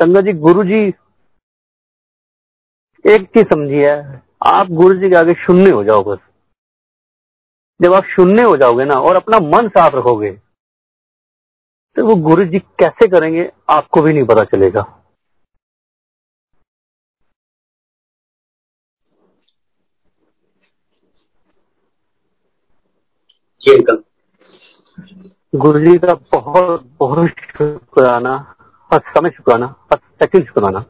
संगत 0.00 0.24
जी 0.24 0.32
गुरु 0.38 0.64
जी 0.64 0.80
एक 3.04 3.26
चीज़ 3.28 3.44
समझिए 3.44 3.94
आप 4.46 4.68
गुरु 4.72 4.94
जी 4.94 5.08
के 5.08 5.16
आगे 5.16 5.34
शून्य 5.36 5.70
हो 5.70 5.82
जाओ 5.84 6.02
बस। 6.04 6.18
जब 7.80 7.94
आप 7.94 8.04
शून्य 8.06 8.42
हो 8.42 8.56
जाओगे 8.56 8.84
ना 8.84 9.00
और 9.00 9.16
अपना 9.16 9.38
मन 9.48 9.68
साफ़ 9.68 9.96
रखोगे 9.96 10.32
तो 11.96 12.06
वो 12.06 12.14
गुरु 12.22 12.44
जी 12.44 12.58
कैसे 12.58 13.08
करेंगे, 13.08 13.50
आपको 13.70 14.02
भी 14.02 14.12
नहीं 14.12 14.24
पता 14.24 14.44
चलेगा। 14.46 14.80
जी 23.62 23.72
अंकल 23.72 24.02
गुरु 25.54 25.80
जी 25.80 25.98
का 25.98 26.14
बहुत 26.32 26.84
बहुत 26.98 27.28
शुक्राना 27.28 28.34
हर 28.90 29.00
समय 29.08 29.30
शुक्राना 29.30 29.66
हर 29.92 29.98
सेकंड 29.98 30.46
शुक्राना। 30.46 30.84